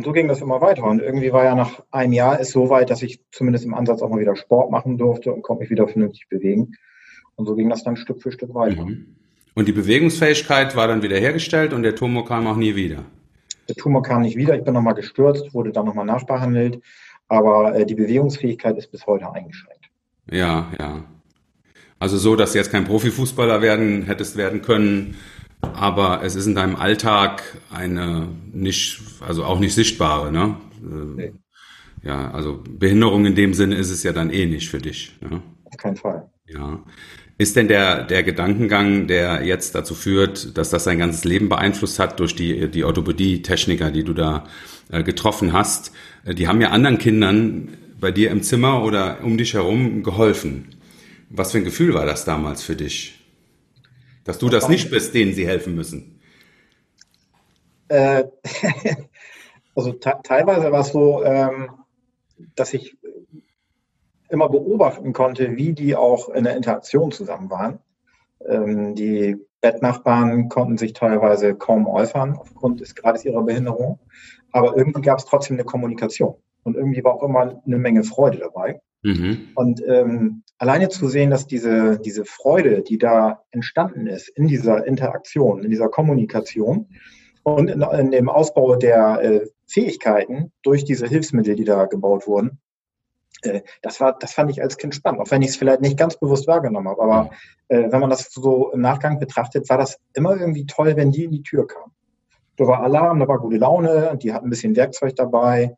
Und 0.00 0.04
so 0.04 0.12
ging 0.12 0.28
das 0.28 0.40
immer 0.40 0.62
weiter. 0.62 0.84
Und 0.84 1.02
irgendwie 1.02 1.30
war 1.30 1.44
ja 1.44 1.54
nach 1.54 1.82
einem 1.90 2.14
Jahr 2.14 2.40
es 2.40 2.52
so 2.52 2.70
weit, 2.70 2.88
dass 2.88 3.02
ich 3.02 3.20
zumindest 3.32 3.66
im 3.66 3.74
Ansatz 3.74 4.00
auch 4.00 4.08
mal 4.08 4.18
wieder 4.18 4.34
Sport 4.34 4.70
machen 4.70 4.96
durfte 4.96 5.30
und 5.30 5.42
konnte 5.42 5.60
mich 5.60 5.68
wieder 5.68 5.86
vernünftig 5.86 6.26
bewegen. 6.30 6.72
Und 7.36 7.44
so 7.44 7.54
ging 7.54 7.68
das 7.68 7.84
dann 7.84 7.96
Stück 7.96 8.22
für 8.22 8.32
Stück 8.32 8.54
weiter. 8.54 8.86
Mhm. 8.86 9.14
Und 9.54 9.68
die 9.68 9.72
Bewegungsfähigkeit 9.72 10.74
war 10.74 10.88
dann 10.88 11.02
wieder 11.02 11.18
hergestellt 11.18 11.74
und 11.74 11.82
der 11.82 11.94
Tumor 11.94 12.24
kam 12.24 12.46
auch 12.46 12.56
nie 12.56 12.76
wieder. 12.76 13.04
Der 13.68 13.76
Tumor 13.76 14.02
kam 14.02 14.22
nicht 14.22 14.38
wieder. 14.38 14.56
Ich 14.56 14.64
bin 14.64 14.72
nochmal 14.72 14.94
gestürzt, 14.94 15.52
wurde 15.52 15.70
dann 15.70 15.84
nochmal 15.84 16.06
nachbehandelt. 16.06 16.80
Aber 17.28 17.74
äh, 17.74 17.84
die 17.84 17.94
Bewegungsfähigkeit 17.94 18.78
ist 18.78 18.90
bis 18.90 19.06
heute 19.06 19.30
eingeschränkt. 19.30 19.90
Ja, 20.30 20.72
ja. 20.80 21.04
Also 21.98 22.16
so, 22.16 22.36
dass 22.36 22.52
du 22.52 22.58
jetzt 22.58 22.72
kein 22.72 22.86
Profifußballer 22.86 23.60
werden 23.60 24.04
hättest 24.06 24.38
werden 24.38 24.62
können, 24.62 25.16
aber 25.62 26.22
es 26.22 26.34
ist 26.34 26.46
in 26.46 26.54
deinem 26.54 26.76
Alltag 26.76 27.42
eine 27.70 28.28
nicht, 28.52 29.00
also 29.20 29.44
auch 29.44 29.60
nicht 29.60 29.74
sichtbare, 29.74 30.32
ne? 30.32 30.56
Nee. 30.82 31.32
Ja, 32.02 32.30
also 32.30 32.62
Behinderung 32.66 33.26
in 33.26 33.34
dem 33.34 33.54
Sinne 33.54 33.76
ist 33.76 33.90
es 33.90 34.02
ja 34.02 34.12
dann 34.12 34.30
eh 34.30 34.46
nicht 34.46 34.70
für 34.70 34.78
dich. 34.78 35.16
Ne? 35.20 35.42
Auf 35.64 35.76
keinen 35.76 35.96
Fall. 35.96 36.30
Ja. 36.46 36.82
Ist 37.36 37.56
denn 37.56 37.68
der, 37.68 38.04
der 38.04 38.22
Gedankengang, 38.22 39.06
der 39.06 39.44
jetzt 39.44 39.74
dazu 39.74 39.94
führt, 39.94 40.56
dass 40.58 40.70
das 40.70 40.84
dein 40.84 40.98
ganzes 40.98 41.24
Leben 41.24 41.48
beeinflusst 41.48 41.98
hat 41.98 42.20
durch 42.20 42.34
die, 42.34 42.70
die 42.70 42.84
Orthopädie-Techniker, 42.84 43.90
die 43.90 44.04
du 44.04 44.12
da 44.12 44.44
äh, 44.90 45.02
getroffen 45.02 45.52
hast, 45.52 45.92
äh, 46.24 46.34
die 46.34 46.48
haben 46.48 46.60
ja 46.60 46.70
anderen 46.70 46.98
Kindern 46.98 47.76
bei 47.98 48.10
dir 48.10 48.30
im 48.30 48.42
Zimmer 48.42 48.82
oder 48.82 49.22
um 49.22 49.36
dich 49.38 49.54
herum 49.54 50.02
geholfen. 50.02 50.68
Was 51.28 51.52
für 51.52 51.58
ein 51.58 51.64
Gefühl 51.64 51.94
war 51.94 52.06
das 52.06 52.24
damals 52.24 52.62
für 52.62 52.76
dich? 52.76 53.19
Dass 54.30 54.38
du 54.38 54.48
das 54.48 54.68
nicht 54.68 54.92
bist, 54.92 55.12
denen 55.12 55.32
sie 55.32 55.44
helfen 55.44 55.74
müssen? 55.74 56.20
Äh, 57.88 58.26
also 59.74 59.90
teilweise 59.94 60.70
war 60.70 60.82
es 60.82 60.92
so, 60.92 61.24
ähm, 61.24 61.70
dass 62.54 62.72
ich 62.72 62.96
immer 64.28 64.48
beobachten 64.48 65.12
konnte, 65.12 65.56
wie 65.56 65.72
die 65.72 65.96
auch 65.96 66.28
in 66.28 66.44
der 66.44 66.56
Interaktion 66.56 67.10
zusammen 67.10 67.50
waren. 67.50 67.80
Ähm, 68.48 68.94
die 68.94 69.36
Bettnachbarn 69.62 70.48
konnten 70.48 70.78
sich 70.78 70.92
teilweise 70.92 71.56
kaum 71.56 71.88
äußern 71.88 72.36
aufgrund 72.36 72.80
des 72.80 72.94
Grades 72.94 73.24
ihrer 73.24 73.42
Behinderung, 73.42 73.98
aber 74.52 74.76
irgendwie 74.76 75.02
gab 75.02 75.18
es 75.18 75.24
trotzdem 75.24 75.56
eine 75.56 75.64
Kommunikation 75.64 76.36
und 76.62 76.76
irgendwie 76.76 77.02
war 77.02 77.14
auch 77.14 77.24
immer 77.24 77.60
eine 77.66 77.78
Menge 77.78 78.04
Freude 78.04 78.38
dabei. 78.38 78.80
Mhm. 79.02 79.48
Und 79.56 79.82
ähm, 79.88 80.44
alleine 80.60 80.90
zu 80.90 81.08
sehen, 81.08 81.30
dass 81.30 81.46
diese, 81.46 81.98
diese 81.98 82.26
Freude, 82.26 82.82
die 82.82 82.98
da 82.98 83.42
entstanden 83.50 84.06
ist 84.06 84.28
in 84.28 84.46
dieser 84.46 84.86
Interaktion, 84.86 85.64
in 85.64 85.70
dieser 85.70 85.88
Kommunikation 85.88 86.86
und 87.42 87.68
in, 87.68 87.80
in 87.80 88.10
dem 88.10 88.28
Ausbau 88.28 88.76
der 88.76 89.22
äh, 89.22 89.46
Fähigkeiten 89.66 90.52
durch 90.62 90.84
diese 90.84 91.06
Hilfsmittel, 91.06 91.56
die 91.56 91.64
da 91.64 91.86
gebaut 91.86 92.26
wurden, 92.26 92.60
äh, 93.40 93.62
das 93.80 94.00
war, 94.00 94.18
das 94.18 94.34
fand 94.34 94.50
ich 94.50 94.60
als 94.62 94.76
Kind 94.76 94.94
spannend, 94.94 95.22
auch 95.22 95.30
wenn 95.30 95.40
ich 95.40 95.48
es 95.48 95.56
vielleicht 95.56 95.80
nicht 95.80 95.96
ganz 95.96 96.18
bewusst 96.18 96.46
wahrgenommen 96.46 96.88
habe. 96.88 97.02
Aber 97.02 97.30
äh, 97.68 97.90
wenn 97.90 98.00
man 98.00 98.10
das 98.10 98.30
so 98.30 98.70
im 98.70 98.82
Nachgang 98.82 99.18
betrachtet, 99.18 99.66
war 99.70 99.78
das 99.78 99.98
immer 100.12 100.36
irgendwie 100.36 100.66
toll, 100.66 100.94
wenn 100.94 101.10
die 101.10 101.24
in 101.24 101.32
die 101.32 101.42
Tür 101.42 101.66
kamen. 101.66 101.92
Da 102.56 102.66
war 102.66 102.82
Alarm, 102.82 103.18
da 103.18 103.28
war 103.28 103.38
gute 103.38 103.56
Laune, 103.56 104.18
die 104.22 104.34
hatten 104.34 104.48
ein 104.48 104.50
bisschen 104.50 104.76
Werkzeug 104.76 105.16
dabei, 105.16 105.74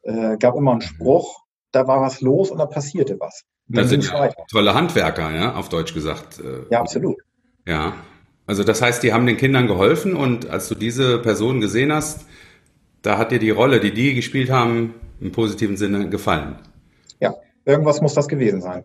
äh, 0.00 0.38
gab 0.38 0.56
immer 0.56 0.72
einen 0.72 0.80
Spruch, 0.80 1.44
da 1.72 1.86
war 1.86 2.00
was 2.00 2.22
los 2.22 2.50
und 2.50 2.56
da 2.56 2.64
passierte 2.64 3.20
was. 3.20 3.44
Das 3.68 3.88
sind 3.88 4.04
ja 4.04 4.30
tolle 4.50 4.74
Handwerker, 4.74 5.34
ja, 5.34 5.54
auf 5.54 5.68
Deutsch 5.68 5.94
gesagt. 5.94 6.38
Äh, 6.38 6.70
ja, 6.70 6.80
absolut. 6.80 7.16
Ja. 7.66 7.94
Also 8.46 8.62
das 8.62 8.82
heißt, 8.82 9.02
die 9.02 9.12
haben 9.12 9.26
den 9.26 9.38
Kindern 9.38 9.66
geholfen 9.66 10.14
und 10.14 10.50
als 10.50 10.68
du 10.68 10.74
diese 10.74 11.18
Person 11.18 11.60
gesehen 11.60 11.92
hast, 11.92 12.26
da 13.00 13.16
hat 13.16 13.32
dir 13.32 13.38
die 13.38 13.50
Rolle, 13.50 13.80
die 13.80 13.92
die 13.94 14.14
gespielt 14.14 14.50
haben, 14.50 14.94
im 15.20 15.32
positiven 15.32 15.76
Sinne 15.76 16.10
gefallen. 16.10 16.58
Ja, 17.20 17.34
irgendwas 17.64 18.02
muss 18.02 18.12
das 18.12 18.28
gewesen 18.28 18.60
sein. 18.60 18.84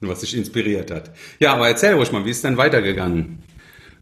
Was 0.00 0.20
dich 0.20 0.36
inspiriert 0.36 0.90
hat. 0.90 1.12
Ja, 1.38 1.54
aber 1.54 1.68
erzähl 1.68 1.94
ruhig 1.94 2.12
mal, 2.12 2.24
wie 2.24 2.30
ist 2.30 2.44
denn 2.44 2.56
weitergegangen 2.56 3.42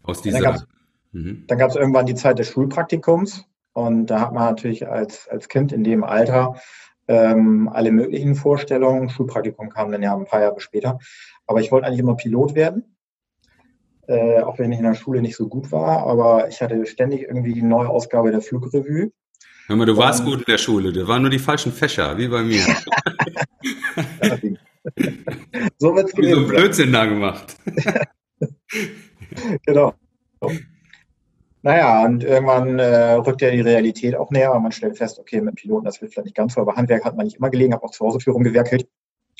aus 0.03 0.21
dieser... 0.21 0.65
Mhm. 1.13 1.43
Dann 1.47 1.57
gab 1.57 1.69
es 1.69 1.75
irgendwann 1.75 2.05
die 2.05 2.15
Zeit 2.15 2.39
des 2.39 2.47
Schulpraktikums 2.47 3.45
und 3.73 4.07
da 4.07 4.19
hat 4.19 4.33
man 4.33 4.45
natürlich 4.45 4.87
als, 4.87 5.27
als 5.29 5.47
Kind 5.47 5.71
in 5.71 5.83
dem 5.83 6.03
Alter 6.03 6.55
ähm, 7.07 7.69
alle 7.71 7.91
möglichen 7.91 8.35
Vorstellungen. 8.35 9.09
Schulpraktikum 9.09 9.69
kam 9.69 9.91
dann 9.91 10.03
ja 10.03 10.15
ein 10.15 10.25
paar 10.25 10.41
Jahre 10.41 10.59
später. 10.59 10.99
Aber 11.47 11.61
ich 11.61 11.71
wollte 11.71 11.87
eigentlich 11.87 11.99
immer 11.99 12.15
Pilot 12.15 12.55
werden, 12.55 12.95
äh, 14.07 14.41
auch 14.41 14.59
wenn 14.59 14.71
ich 14.71 14.79
in 14.79 14.85
der 14.85 14.95
Schule 14.95 15.21
nicht 15.21 15.35
so 15.35 15.47
gut 15.47 15.71
war. 15.71 16.05
Aber 16.07 16.47
ich 16.47 16.61
hatte 16.61 16.85
ständig 16.85 17.23
irgendwie 17.23 17.53
die 17.53 17.61
neue 17.61 17.89
Ausgabe 17.89 18.31
der 18.31 18.41
Flugrevue. 18.41 19.11
Hör 19.67 19.75
mal, 19.75 19.85
du 19.85 19.95
warst 19.95 20.25
gut 20.25 20.39
in 20.39 20.45
der 20.45 20.57
Schule, 20.57 20.91
das 20.91 21.07
waren 21.07 21.21
nur 21.21 21.31
die 21.31 21.39
falschen 21.39 21.71
Fächer, 21.71 22.17
wie 22.17 22.27
bei 22.27 22.41
mir. 22.41 22.61
so 25.77 25.95
wird 25.95 26.07
es 26.07 26.13
gewesen. 26.13 26.41
So 26.41 26.47
Blödsinn 26.47 26.91
da 26.91 27.05
gemacht. 27.05 27.55
genau. 29.65 29.93
Naja, 31.63 32.03
und 32.05 32.23
irgendwann 32.23 32.79
äh, 32.79 33.13
rückt 33.13 33.41
ja 33.41 33.51
die 33.51 33.61
Realität 33.61 34.15
auch 34.15 34.31
näher, 34.31 34.53
und 34.53 34.63
man 34.63 34.71
stellt 34.71 34.97
fest, 34.97 35.19
okay, 35.19 35.41
mit 35.41 35.55
Piloten, 35.55 35.85
das 35.85 36.01
wird 36.01 36.11
vielleicht 36.11 36.25
nicht 36.25 36.35
ganz 36.35 36.55
so, 36.55 36.61
aber 36.61 36.75
Handwerk 36.75 37.05
hat 37.05 37.15
man 37.15 37.25
nicht 37.25 37.37
immer 37.37 37.51
gelegen, 37.51 37.73
habe 37.73 37.83
auch 37.83 37.91
zu 37.91 38.05
Hause 38.05 38.19
Führung 38.19 38.43
gewerkelt. 38.43 38.87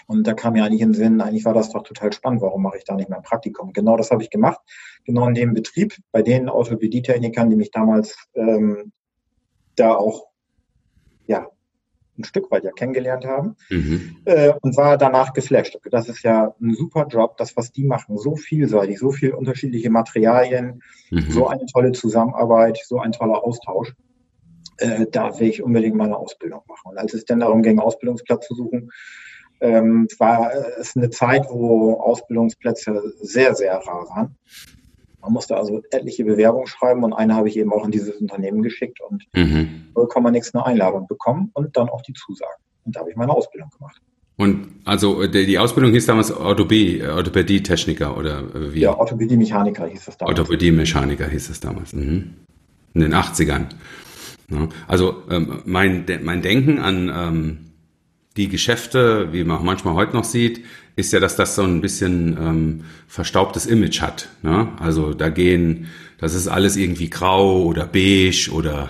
Und 0.07 0.27
da 0.27 0.33
kam 0.33 0.53
mir 0.53 0.63
eigentlich 0.63 0.81
in 0.81 0.89
den 0.89 0.93
Sinn, 0.93 1.21
eigentlich 1.21 1.45
war 1.45 1.53
das 1.53 1.71
doch 1.71 1.83
total 1.83 2.11
spannend, 2.13 2.41
warum 2.41 2.63
mache 2.63 2.77
ich 2.77 2.83
da 2.83 2.95
nicht 2.95 3.09
mehr 3.09 3.17
ein 3.17 3.23
Praktikum? 3.23 3.73
Genau 3.73 3.97
das 3.97 4.11
habe 4.11 4.21
ich 4.21 4.29
gemacht, 4.29 4.59
genau 5.03 5.27
in 5.27 5.33
dem 5.33 5.53
Betrieb, 5.53 5.95
bei 6.11 6.21
den 6.21 6.49
Orthopädie-Technikern, 6.49 7.49
die 7.49 7.55
mich 7.55 7.71
damals 7.71 8.15
ähm, 8.35 8.91
da 9.75 9.95
auch 9.95 10.27
ja, 11.27 11.47
ein 12.21 12.25
Stück 12.25 12.49
weit 12.51 12.63
ja 12.63 12.71
kennengelernt 12.71 13.25
haben 13.25 13.55
mhm. 13.69 14.17
äh, 14.25 14.53
und 14.61 14.77
war 14.77 14.97
danach 14.97 15.33
geflasht. 15.33 15.77
Das 15.91 16.09
ist 16.09 16.23
ja 16.23 16.55
ein 16.61 16.73
super 16.73 17.07
Job, 17.07 17.37
das, 17.37 17.57
was 17.57 17.71
die 17.71 17.83
machen, 17.83 18.17
so 18.17 18.35
vielseitig, 18.35 18.99
so 18.99 19.11
viele 19.11 19.35
unterschiedliche 19.35 19.89
Materialien, 19.89 20.81
mhm. 21.09 21.31
so 21.31 21.47
eine 21.47 21.65
tolle 21.65 21.91
Zusammenarbeit, 21.91 22.79
so 22.85 22.99
ein 22.99 23.11
toller 23.11 23.43
Austausch. 23.43 23.93
Äh, 24.77 25.05
da 25.11 25.39
will 25.39 25.49
ich 25.49 25.61
unbedingt 25.61 25.95
meine 25.95 26.17
Ausbildung 26.17 26.61
machen. 26.67 26.91
Und 26.91 26.97
als 26.97 27.13
es 27.13 27.25
dann 27.25 27.39
darum 27.39 27.61
ging, 27.61 27.79
Ausbildungsplatz 27.79 28.47
zu 28.47 28.55
suchen, 28.55 28.91
ähm, 29.59 30.07
war 30.17 30.51
es 30.79 30.95
eine 30.95 31.09
Zeit, 31.09 31.45
wo 31.49 31.93
Ausbildungsplätze 31.99 33.13
sehr, 33.21 33.53
sehr 33.55 33.75
rar 33.75 34.09
waren. 34.09 34.37
Man 35.21 35.33
musste 35.33 35.55
also 35.55 35.81
etliche 35.91 36.25
Bewerbungen 36.25 36.67
schreiben 36.67 37.03
und 37.03 37.13
eine 37.13 37.35
habe 37.35 37.47
ich 37.47 37.57
eben 37.57 37.71
auch 37.71 37.85
in 37.85 37.91
dieses 37.91 38.15
Unternehmen 38.15 38.63
geschickt 38.63 38.99
und 39.01 39.25
mhm. 39.33 39.85
0,6 39.95 40.53
eine 40.53 40.65
Einladung 40.65 41.07
bekommen 41.07 41.51
und 41.53 41.77
dann 41.77 41.89
auch 41.89 42.01
die 42.01 42.13
Zusage. 42.13 42.51
Und 42.85 42.95
da 42.95 43.01
habe 43.01 43.11
ich 43.11 43.15
meine 43.15 43.31
Ausbildung 43.31 43.69
gemacht. 43.69 44.01
Und 44.37 44.69
also 44.85 45.27
die 45.27 45.59
Ausbildung 45.59 45.91
hieß 45.91 46.07
damals 46.07 46.31
Orthopädie, 46.31 47.03
Orthopädie-Techniker 47.03 48.17
oder 48.17 48.73
wie? 48.73 48.79
Ja, 48.79 48.97
Orthopädie-Mechaniker 48.97 49.85
hieß 49.85 50.07
es 50.07 50.17
damals. 50.17 50.39
Orthopädie-Mechaniker 50.39 51.27
hieß 51.27 51.49
es 51.49 51.59
damals. 51.59 51.93
Mhm. 51.93 52.33
In 52.93 53.01
den 53.01 53.13
80ern. 53.13 53.67
Ja, 54.49 54.67
also 54.87 55.23
ähm, 55.29 55.61
mein, 55.65 56.05
mein 56.23 56.41
Denken 56.41 56.79
an 56.79 57.11
ähm, 57.13 57.57
die 58.37 58.47
Geschäfte, 58.47 59.31
wie 59.31 59.43
man 59.43 59.63
manchmal 59.63 59.93
heute 59.93 60.13
noch 60.13 60.23
sieht, 60.23 60.65
ist 60.95 61.13
ja, 61.13 61.19
dass 61.19 61.35
das 61.35 61.55
so 61.55 61.63
ein 61.63 61.81
bisschen 61.81 62.37
ähm, 62.37 62.85
verstaubtes 63.07 63.65
Image 63.65 64.01
hat. 64.01 64.29
Ne? 64.41 64.69
Also 64.79 65.13
da 65.13 65.29
gehen, 65.29 65.87
das 66.19 66.33
ist 66.33 66.47
alles 66.47 66.75
irgendwie 66.75 67.09
grau 67.09 67.63
oder 67.63 67.85
beige 67.85 68.51
oder 68.53 68.89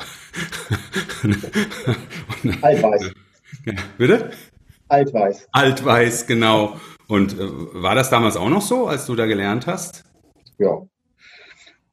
Altweiß. 2.61 3.11
Bitte? 3.97 4.31
Altweiß. 4.87 5.47
Altweiß, 5.51 6.27
genau. 6.27 6.79
Und 7.07 7.33
äh, 7.33 7.37
war 7.39 7.95
das 7.95 8.09
damals 8.09 8.37
auch 8.37 8.49
noch 8.49 8.61
so, 8.61 8.87
als 8.87 9.05
du 9.05 9.15
da 9.15 9.25
gelernt 9.25 9.67
hast? 9.67 10.03
Ja. 10.57 10.81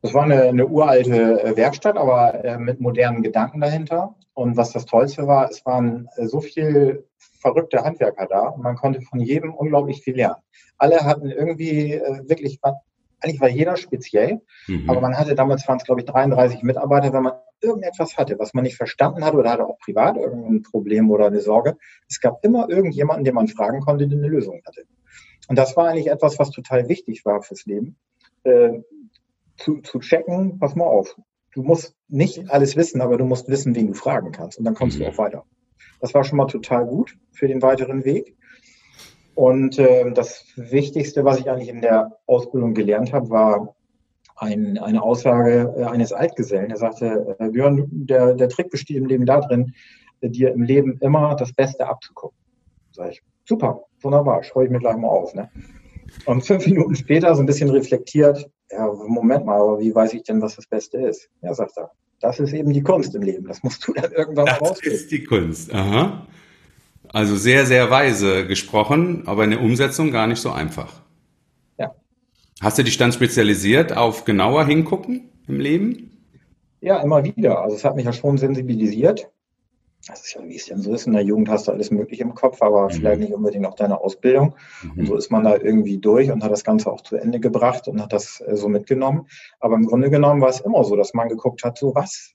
Das 0.03 0.15
war 0.15 0.25
eine, 0.25 0.43
eine 0.43 0.67
uralte 0.67 1.43
äh, 1.43 1.57
Werkstatt, 1.57 1.97
aber 1.97 2.45
äh, 2.45 2.59
mit 2.59 2.81
modernen 2.81 3.23
Gedanken 3.23 3.61
dahinter. 3.61 4.15
Und 4.35 4.57
was 4.57 4.73
das 4.73 4.87
Tollste 4.87 5.27
war, 5.27 5.51
es 5.51 5.67
waren 5.67 6.09
äh, 6.17 6.27
so 6.27 6.41
viel 6.41 7.05
verrückte 7.49 7.83
Handwerker 7.85 8.27
da 8.27 8.49
und 8.49 8.63
man 8.63 8.77
konnte 8.77 9.01
von 9.01 9.21
jedem 9.21 9.55
unglaublich 9.55 10.03
viel 10.03 10.17
lernen. 10.17 10.43
Alle 10.77 11.05
hatten 11.05 11.31
irgendwie 11.31 11.95
äh, 11.95 12.29
wirklich, 12.29 12.61
eigentlich 13.21 13.41
war 13.41 13.49
jeder 13.49 13.77
speziell, 13.77 14.41
mhm. 14.67 14.89
aber 14.89 15.01
man 15.01 15.17
hatte 15.17 15.35
damals 15.35 15.67
waren 15.67 15.79
es 15.79 15.85
glaube 15.85 16.01
ich 16.03 16.07
33 16.07 16.63
Mitarbeiter, 16.63 17.13
wenn 17.13 17.23
man 17.23 17.35
irgendetwas 17.61 18.17
hatte, 18.17 18.39
was 18.39 18.55
man 18.55 18.65
nicht 18.65 18.77
verstanden 18.77 19.25
hatte 19.25 19.37
oder 19.37 19.51
hatte 19.51 19.67
auch 19.67 19.79
privat 19.79 20.17
irgendein 20.17 20.63
Problem 20.63 21.11
oder 21.11 21.27
eine 21.27 21.41
Sorge. 21.41 21.77
Es 22.09 22.21
gab 22.21 22.45
immer 22.45 22.69
irgendjemanden, 22.69 23.25
den 23.25 23.35
man 23.35 23.49
fragen 23.49 23.81
konnte, 23.81 24.07
der 24.07 24.19
eine 24.19 24.29
Lösung 24.29 24.61
hatte. 24.65 24.85
Und 25.49 25.57
das 25.59 25.77
war 25.77 25.89
eigentlich 25.89 26.09
etwas, 26.09 26.39
was 26.39 26.51
total 26.51 26.89
wichtig 26.89 27.25
war 27.25 27.43
fürs 27.43 27.65
Leben. 27.65 27.97
Äh, 28.45 28.81
zu, 29.57 29.81
zu 29.81 29.99
checken, 29.99 30.59
pass 30.61 30.77
mal 30.77 30.85
auf. 30.85 31.17
Du 31.53 31.63
musst 31.63 31.97
nicht 32.07 32.49
alles 32.51 32.77
wissen, 32.77 33.01
aber 33.01 33.17
du 33.17 33.25
musst 33.25 33.49
wissen, 33.49 33.75
wen 33.75 33.89
du 33.89 33.95
fragen 33.95 34.31
kannst. 34.31 34.59
Und 34.59 34.65
dann 34.65 34.75
kommst 34.75 34.99
mhm. 34.99 35.05
du 35.05 35.09
auch 35.09 35.19
weiter. 35.19 35.45
Das 36.01 36.15
war 36.15 36.25
schon 36.25 36.39
mal 36.39 36.47
total 36.47 36.87
gut 36.87 37.17
für 37.33 37.49
den 37.49 37.63
weiteren 37.63 38.05
Weg. 38.05 38.37
Und 39.35 39.79
äh, 39.79 40.11
das 40.13 40.47
Wichtigste, 40.57 41.25
was 41.25 41.39
ich 41.39 41.49
eigentlich 41.49 41.69
in 41.69 41.81
der 41.81 42.19
Ausbildung 42.27 42.75
gelernt 42.75 43.13
habe, 43.13 43.31
war 43.31 43.77
ein, 44.37 44.79
eine 44.79 45.03
Aussage 45.03 45.75
äh, 45.77 45.85
eines 45.85 46.13
Altgesellen. 46.13 46.71
Er 46.71 46.77
sagte, 46.77 47.37
äh, 47.39 47.49
Björn, 47.49 47.89
der, 47.91 48.35
der 48.35 48.49
Trick 48.49 48.71
besteht 48.71 48.97
im 48.97 49.07
Leben 49.07 49.27
darin, 49.27 49.75
dir 50.23 50.53
im 50.53 50.63
Leben 50.63 50.99
immer 51.01 51.37
das 51.37 51.53
Beste 51.53 51.87
abzugucken. 51.87 52.37
Sag 52.93 53.13
ich, 53.13 53.23
super, 53.45 53.85
wunderbar, 54.01 54.43
schreue 54.43 54.67
ich 54.67 54.71
mir 54.71 54.81
gleich 54.81 54.97
mal 54.97 55.09
auf. 55.09 55.35
Ne? 55.35 55.49
Und 56.27 56.45
fünf 56.45 56.67
Minuten 56.67 56.97
später, 56.97 57.35
so 57.35 57.43
ein 57.43 57.47
bisschen 57.47 57.71
reflektiert, 57.71 58.51
ja, 58.71 58.87
Moment 58.87 59.47
mal, 59.47 59.61
aber 59.61 59.81
wie 59.81 59.95
weiß 59.95 60.15
ich 60.15 60.25
denn, 60.25 60.43
was 60.43 60.57
das 60.57 60.67
Beste 60.67 60.99
ist? 60.99 61.31
Ja, 61.43 61.55
sagt 61.55 61.77
er, 61.77 61.91
das 62.21 62.41
ist 62.41 62.53
eben 62.53 62.73
die 62.73 62.83
Kunst 62.83 63.15
im 63.15 63.23
Leben. 63.23 63.47
Das 63.47 63.63
musst 63.63 63.87
du 63.87 63.93
dann 63.93 64.11
irgendwann 64.13 64.47
das 64.47 64.61
mal 64.61 64.69
rausfinden. 64.69 64.93
Das 64.93 65.03
ist 65.03 65.11
die 65.11 65.25
Kunst. 65.25 65.75
Aha. 65.75 66.27
Also 67.13 67.37
sehr, 67.37 67.65
sehr 67.65 67.91
weise 67.91 68.47
gesprochen, 68.47 69.23
aber 69.27 69.45
in 69.45 69.51
der 69.51 69.63
Umsetzung 69.63 70.11
gar 70.11 70.27
nicht 70.27 70.41
so 70.41 70.51
einfach. 70.51 71.03
Ja. 71.79 71.95
Hast 72.61 72.79
du 72.79 72.85
dich 72.85 72.97
dann 72.99 73.13
spezialisiert 73.13 73.97
auf 73.97 74.25
genauer 74.25 74.67
hingucken 74.67 75.31
im 75.47 75.61
Leben? 75.61 76.11
Ja, 76.81 77.01
immer 77.01 77.25
wieder. 77.25 77.63
Also 77.63 77.77
es 77.77 77.85
hat 77.85 77.97
mich 77.97 78.05
ja 78.05 78.13
schon 78.13 78.39
sensibilisiert 78.39 79.31
das 80.07 80.25
ist 80.25 80.35
ja, 80.35 80.43
wie 80.47 80.57
es 80.57 80.67
denn 80.67 80.81
so 80.81 80.95
ist. 80.95 81.07
In 81.07 81.13
der 81.13 81.23
Jugend 81.23 81.49
hast 81.49 81.69
du 81.69 81.73
alles 81.73 81.91
Mögliche 81.91 82.23
im 82.23 82.35
Kopf, 82.35 82.63
aber 82.63 82.85
mhm. 82.85 82.91
vielleicht 82.91 83.21
nicht 83.21 83.33
unbedingt 83.33 83.67
auch 83.67 83.75
deine 83.75 84.01
Ausbildung. 84.01 84.55
Mhm. 84.83 85.01
Und 85.01 85.07
so 85.07 85.17
ist 85.17 85.31
man 85.31 85.45
da 85.45 85.57
irgendwie 85.57 85.99
durch 85.99 86.31
und 86.31 86.43
hat 86.43 86.51
das 86.51 86.65
Ganze 86.65 86.91
auch 86.91 87.03
zu 87.03 87.17
Ende 87.17 87.41
gebracht 87.41 87.89
und 87.89 88.01
hat 88.01 88.13
das 88.13 88.43
äh, 88.47 88.57
so 88.57 88.69
mitgenommen. 88.69 89.27
Aber 89.61 89.75
im 89.75 89.87
Grunde 89.87 90.11
genommen 90.11 90.41
war 90.41 90.49
es 90.49 90.61
immer 90.61 90.85
so, 90.85 90.97
dass 90.97 91.15
man 91.15 91.29
geguckt 91.29 91.65
hat, 91.65 91.79
so 91.79 91.95
was, 91.95 92.33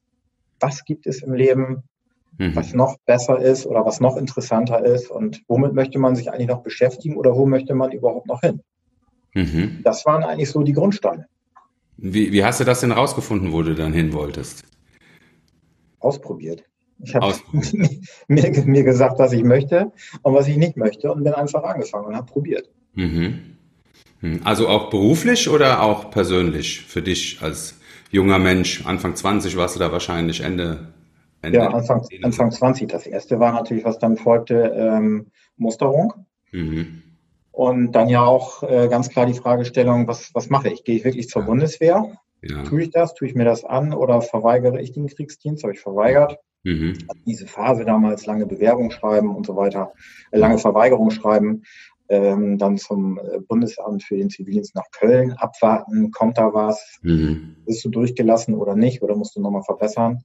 was 0.60 0.84
gibt 0.86 1.08
es 1.08 1.24
im 1.24 1.34
Leben, 1.34 1.84
mhm. 2.38 2.56
was 2.56 2.74
noch 2.74 2.98
besser 3.06 3.40
ist 3.40 3.66
oder 3.66 3.86
was 3.86 4.00
noch 4.00 4.18
interessanter 4.18 4.84
ist 4.86 5.10
und 5.10 5.42
womit 5.48 5.74
möchte 5.74 6.00
man 6.00 6.16
sich 6.16 6.32
eigentlich 6.32 6.50
noch 6.50 6.62
beschäftigen 6.62 7.18
oder 7.18 7.36
wo 7.36 7.46
möchte 7.46 7.74
man 7.76 7.92
überhaupt 7.92 8.28
noch 8.28 8.42
hin? 8.42 8.62
Mhm. 9.34 9.80
Das 9.84 10.06
waren 10.06 10.24
eigentlich 10.24 10.52
so 10.52 10.62
die 10.62 10.74
Grundsteine. 10.74 11.28
Wie, 11.98 12.32
wie 12.32 12.44
hast 12.44 12.60
du 12.60 12.66
das 12.66 12.82
denn 12.82 12.92
rausgefunden, 12.92 13.52
wo 13.52 13.62
du 13.62 13.74
dann 13.74 13.94
hin 13.94 14.14
wolltest? 14.14 14.64
Ausprobiert. 16.00 16.66
Ich 17.00 17.16
habe 17.16 17.34
mir, 18.28 18.66
mir, 18.66 18.84
gesagt, 18.84 19.20
was 19.20 19.34
ich 19.34 19.44
möchte 19.44 19.92
und 20.22 20.34
was 20.34 20.48
ich 20.48 20.58
nicht 20.58 20.78
möchte 20.78 21.12
und 21.12 21.24
bin 21.24 21.34
einfach 21.34 21.64
angefangen 21.64 22.08
und 22.08 22.16
habe 22.16 22.32
probiert. 22.32 22.70
Mhm. 22.94 23.58
Hm. 24.20 24.40
Also 24.44 24.70
auch 24.70 24.90
beruflich 24.90 25.50
oder 25.50 25.82
auch 25.82 26.10
persönlich 26.10 26.82
für 26.82 27.02
dich 27.02 27.42
als 27.42 27.80
junger 28.12 28.40
Mensch? 28.40 28.86
Anfang 28.86 29.16
20 29.16 29.58
warst 29.58 29.76
du 29.76 29.80
da 29.80 29.92
wahrscheinlich 29.92 30.42
Ende. 30.42 30.94
Ende 31.42 31.58
ja, 31.58 31.68
Anfang, 31.68 32.08
Anfang 32.22 32.52
20. 32.52 32.90
Das 32.90 33.06
erste 33.06 33.40
war 33.40 33.52
natürlich, 33.52 33.84
was 33.84 34.00
dann 34.00 34.16
folgte, 34.16 34.74
ähm, 34.76 35.28
Musterung. 35.58 36.14
Mhm. 36.52 37.04
Und 37.52 37.92
dann 37.92 38.08
ja 38.08 38.24
auch 38.24 38.64
äh, 38.64 38.88
ganz 38.88 39.10
klar 39.10 39.26
die 39.26 39.34
Fragestellung, 39.34 40.08
was, 40.08 40.34
was 40.34 40.50
mache 40.50 40.70
ich? 40.70 40.86
Gehe 40.86 40.96
ich 40.96 41.04
wirklich 41.04 41.28
zur 41.30 41.42
ja. 41.42 41.48
Bundeswehr? 41.48 42.18
Ja. 42.42 42.64
Tue 42.64 42.84
ich 42.84 42.92
das? 42.92 43.14
Tue 43.14 43.28
ich 43.28 43.36
mir 43.36 43.46
das 43.46 43.66
an 43.66 43.94
oder 43.94 44.22
verweigere 44.22 44.82
ich 44.82 44.94
den 44.94 45.08
Kriegsdienst? 45.08 45.64
Habe 45.64 45.74
ich 45.74 45.80
verweigert? 45.80 46.40
Mhm. 46.64 46.98
Diese 47.26 47.46
Phase 47.46 47.84
damals, 47.86 48.26
lange 48.26 48.46
Bewerbung 48.46 48.90
schreiben 48.92 49.36
und 49.36 49.46
so 49.46 49.56
weiter, 49.56 49.94
äh, 50.32 50.38
lange 50.38 50.58
Verweigerung 50.58 51.12
schreiben, 51.12 51.64
ähm, 52.10 52.58
dann 52.58 52.78
zum 52.78 53.18
äh, 53.18 53.40
Bundesamt 53.40 54.04
für 54.04 54.18
den 54.18 54.30
Zivildienst 54.30 54.76
nach 54.76 54.90
Köln 54.92 55.34
abwarten, 55.34 56.12
kommt 56.12 56.38
da 56.38 56.54
was, 56.54 57.00
mhm. 57.02 57.56
bist 57.66 57.84
du 57.84 57.90
durchgelassen 57.90 58.56
oder 58.56 58.76
nicht 58.76 59.02
oder 59.02 59.16
musst 59.16 59.36
du 59.36 59.42
nochmal 59.42 59.64
verbessern. 59.64 60.24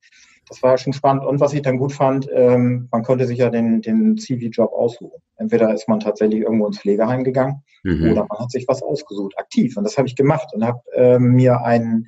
Das 0.48 0.62
war 0.62 0.72
ja 0.72 0.78
schon 0.78 0.92
spannend. 0.92 1.24
Und 1.24 1.40
was 1.40 1.52
ich 1.52 1.62
dann 1.62 1.78
gut 1.78 1.92
fand, 1.92 2.28
ähm, 2.32 2.88
man 2.90 3.02
konnte 3.02 3.26
sich 3.26 3.38
ja 3.38 3.50
den, 3.50 3.82
den 3.82 4.16
CV-Job 4.16 4.72
aussuchen. 4.72 5.20
Entweder 5.36 5.74
ist 5.74 5.88
man 5.88 6.00
tatsächlich 6.00 6.40
irgendwo 6.40 6.66
ins 6.66 6.80
Pflegeheim 6.80 7.22
gegangen 7.22 7.62
mhm. 7.84 8.10
oder 8.10 8.26
man 8.28 8.38
hat 8.38 8.50
sich 8.50 8.66
was 8.66 8.82
ausgesucht, 8.82 9.34
aktiv. 9.38 9.76
Und 9.76 9.84
das 9.84 9.98
habe 9.98 10.08
ich 10.08 10.16
gemacht 10.16 10.48
und 10.54 10.64
habe 10.64 10.80
ähm, 10.94 11.34
mir 11.34 11.62
einen 11.64 12.06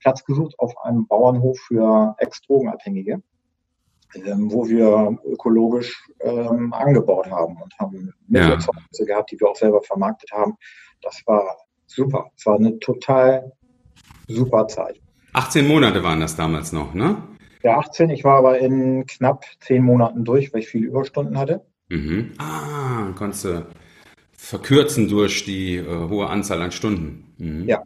Platz 0.00 0.24
gesucht 0.24 0.54
auf 0.58 0.74
einem 0.82 1.06
Bauernhof 1.06 1.58
für 1.58 2.14
Ex-Drogenabhängige 2.18 3.22
wo 4.14 4.68
wir 4.68 5.18
ökologisch 5.24 6.02
ähm, 6.20 6.72
angebaut 6.72 7.30
haben 7.30 7.60
und 7.60 7.74
haben 7.78 8.12
Milcherzeugnisse 8.28 9.02
ja. 9.02 9.06
gehabt, 9.06 9.30
die 9.32 9.40
wir 9.40 9.48
auch 9.48 9.56
selber 9.56 9.82
vermarktet 9.82 10.30
haben. 10.32 10.56
Das 11.02 11.22
war 11.26 11.56
super. 11.86 12.30
Es 12.36 12.46
war 12.46 12.56
eine 12.56 12.78
total 12.78 13.52
super 14.28 14.66
Zeit. 14.68 15.00
18 15.32 15.66
Monate 15.66 16.02
waren 16.02 16.20
das 16.20 16.36
damals 16.36 16.72
noch, 16.72 16.94
ne? 16.94 17.16
Ja, 17.62 17.78
18. 17.78 18.10
Ich 18.10 18.24
war 18.24 18.38
aber 18.38 18.58
in 18.58 19.06
knapp 19.06 19.44
10 19.60 19.82
Monaten 19.82 20.24
durch, 20.24 20.52
weil 20.52 20.60
ich 20.60 20.68
viele 20.68 20.86
Überstunden 20.86 21.38
hatte. 21.38 21.64
Mhm. 21.88 22.32
Ah, 22.38 23.12
konntest 23.16 23.44
du 23.44 23.66
verkürzen 24.32 25.08
durch 25.08 25.44
die 25.44 25.76
äh, 25.76 26.08
hohe 26.08 26.28
Anzahl 26.28 26.60
an 26.60 26.72
Stunden. 26.72 27.34
Mhm. 27.38 27.64
Ja. 27.66 27.82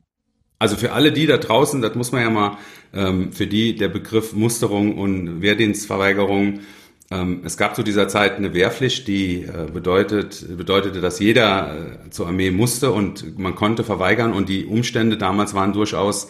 Also 0.59 0.77
für 0.77 0.93
alle 0.93 1.13
die 1.13 1.27
da 1.27 1.37
draußen, 1.37 1.81
das 1.83 1.95
muss 1.95 2.13
man 2.13 2.23
ja 2.23 2.31
mal, 2.31 2.59
ähm, 2.93 3.33
für 3.33 3.47
die 3.47 3.77
der 3.77 3.89
Begriff 3.89 4.33
Musterung 4.33 4.99
und 4.99 5.41
Wehrdienstverweigerung, 5.41 6.61
ähm, 7.11 7.41
es 7.45 7.57
gab 7.57 7.75
zu 7.75 7.83
dieser 7.83 8.09
Zeit 8.09 8.37
eine 8.37 8.53
Wehrpflicht, 8.53 9.09
die 9.09 9.45
äh, 9.45 9.71
bedeutet, 9.73 10.45
bedeutete, 10.57 11.01
dass 11.01 11.21
jeder 11.21 12.03
äh, 12.07 12.11
zur 12.11 12.27
Armee 12.27 12.51
musste 12.51 12.91
und 12.91 13.39
man 13.39 13.55
konnte 13.55 13.83
verweigern 13.83 14.33
und 14.33 14.49
die 14.49 14.67
Umstände 14.67 15.17
damals 15.17 15.55
waren 15.55 15.73
durchaus 15.73 16.29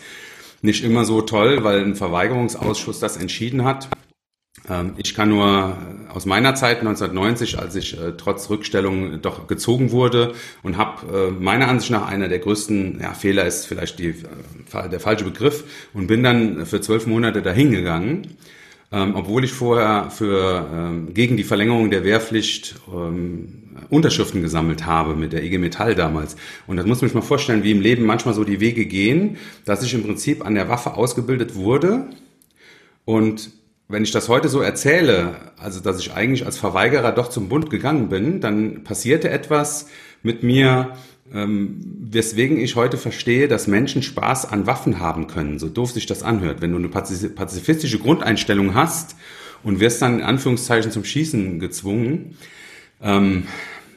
nicht 0.63 0.85
immer 0.85 1.05
so 1.05 1.21
toll, 1.23 1.65
weil 1.65 1.81
ein 1.83 1.97
Verweigerungsausschuss 1.97 3.01
das 3.01 3.17
entschieden 3.17 3.65
hat. 3.65 3.89
Ähm, 4.69 4.95
ich 4.99 5.15
kann 5.15 5.31
nur 5.31 5.77
aus 6.12 6.27
meiner 6.27 6.55
Zeit 6.55 6.79
1990, 6.79 7.59
als 7.59 7.75
ich 7.77 7.99
äh, 7.99 8.12
trotz 8.17 8.50
Rückstellung 8.50 9.21
doch 9.23 9.47
gezogen 9.47 9.91
wurde 9.91 10.35
und 10.62 10.77
habe 10.77 11.29
äh, 11.29 11.31
meiner 11.31 11.69
Ansicht 11.69 11.91
nach 11.91 12.07
einer 12.07 12.29
der 12.29 12.38
größten 12.38 13.00
ja, 13.00 13.12
Fehler 13.15 13.47
ist 13.47 13.67
vielleicht 13.67 13.99
die, 13.99 14.15
der 14.73 15.00
falsche 15.00 15.25
Begriff 15.25 15.65
und 15.95 16.07
bin 16.07 16.23
dann 16.23 16.67
für 16.67 16.81
zwölf 16.81 17.07
Monate 17.07 17.43
dahin 17.43 17.71
gegangen. 17.71 18.37
Ähm, 18.91 19.17
obwohl 19.17 19.45
ich 19.45 19.53
vorher 19.53 20.11
für 20.11 20.67
ähm, 20.73 21.12
gegen 21.12 21.37
die 21.37 21.45
Verlängerung 21.45 21.91
der 21.91 22.05
Wehrpflicht 22.05 22.77
ähm, 22.91 23.69
Unterschriften 23.91 24.41
gesammelt 24.41 24.87
habe 24.87 25.15
mit 25.15 25.35
der 25.35 25.45
IG 25.45 25.59
Metall 25.59 25.95
damals. 25.95 26.37
Und 26.67 26.79
das 26.79 26.87
muss 26.87 27.03
man 27.03 27.09
sich 27.09 27.15
mal 27.15 27.21
vorstellen, 27.21 27.65
wie 27.65 27.73
im 27.73 27.83
Leben 27.83 28.07
manchmal 28.07 28.33
so 28.33 28.45
die 28.45 28.61
Wege 28.61 28.87
gehen, 28.87 29.37
dass 29.67 29.83
ich 29.83 29.93
im 29.93 30.05
Prinzip 30.05 30.45
an 30.45 30.55
der 30.55 30.71
Waffe 30.71 30.95
ausgebildet 30.95 31.55
wurde 31.55 32.07
und 33.05 33.50
wenn 33.88 34.04
ich 34.04 34.11
das 34.11 34.28
heute 34.28 34.49
so 34.49 34.61
erzähle, 34.61 35.37
also 35.57 35.80
dass 35.80 35.99
ich 35.99 36.12
eigentlich 36.12 36.45
als 36.45 36.59
Verweigerer 36.59 37.12
doch 37.12 37.28
zum 37.28 37.49
Bund 37.49 37.71
gegangen 37.71 38.11
bin, 38.11 38.40
dann 38.40 38.85
passierte 38.85 39.30
etwas 39.30 39.87
mit 40.23 40.42
mir, 40.42 40.95
ähm, 41.33 41.80
weswegen 42.11 42.59
ich 42.61 42.76
heute 42.76 42.99
verstehe, 42.99 43.49
dass 43.49 43.66
Menschen 43.66 44.02
Spaß 44.02 44.52
an 44.52 44.66
Waffen 44.66 45.00
haben 45.00 45.26
können, 45.26 45.59
so 45.59 45.68
doof 45.68 45.92
sich 45.92 46.04
das 46.04 46.23
anhört. 46.23 46.61
Wenn 46.61 46.73
du 46.73 46.78
eine 46.78 46.88
pazifistische 46.88 47.99
Grundeinstellung 47.99 48.75
hast 48.75 49.16
und 49.62 49.80
wirst 49.80 50.02
dann 50.02 50.18
in 50.18 50.25
Anführungszeichen 50.25 50.92
zum 50.92 51.04
Schießen 51.04 51.59
gezwungen, 51.59 52.37
ähm, 53.02 53.45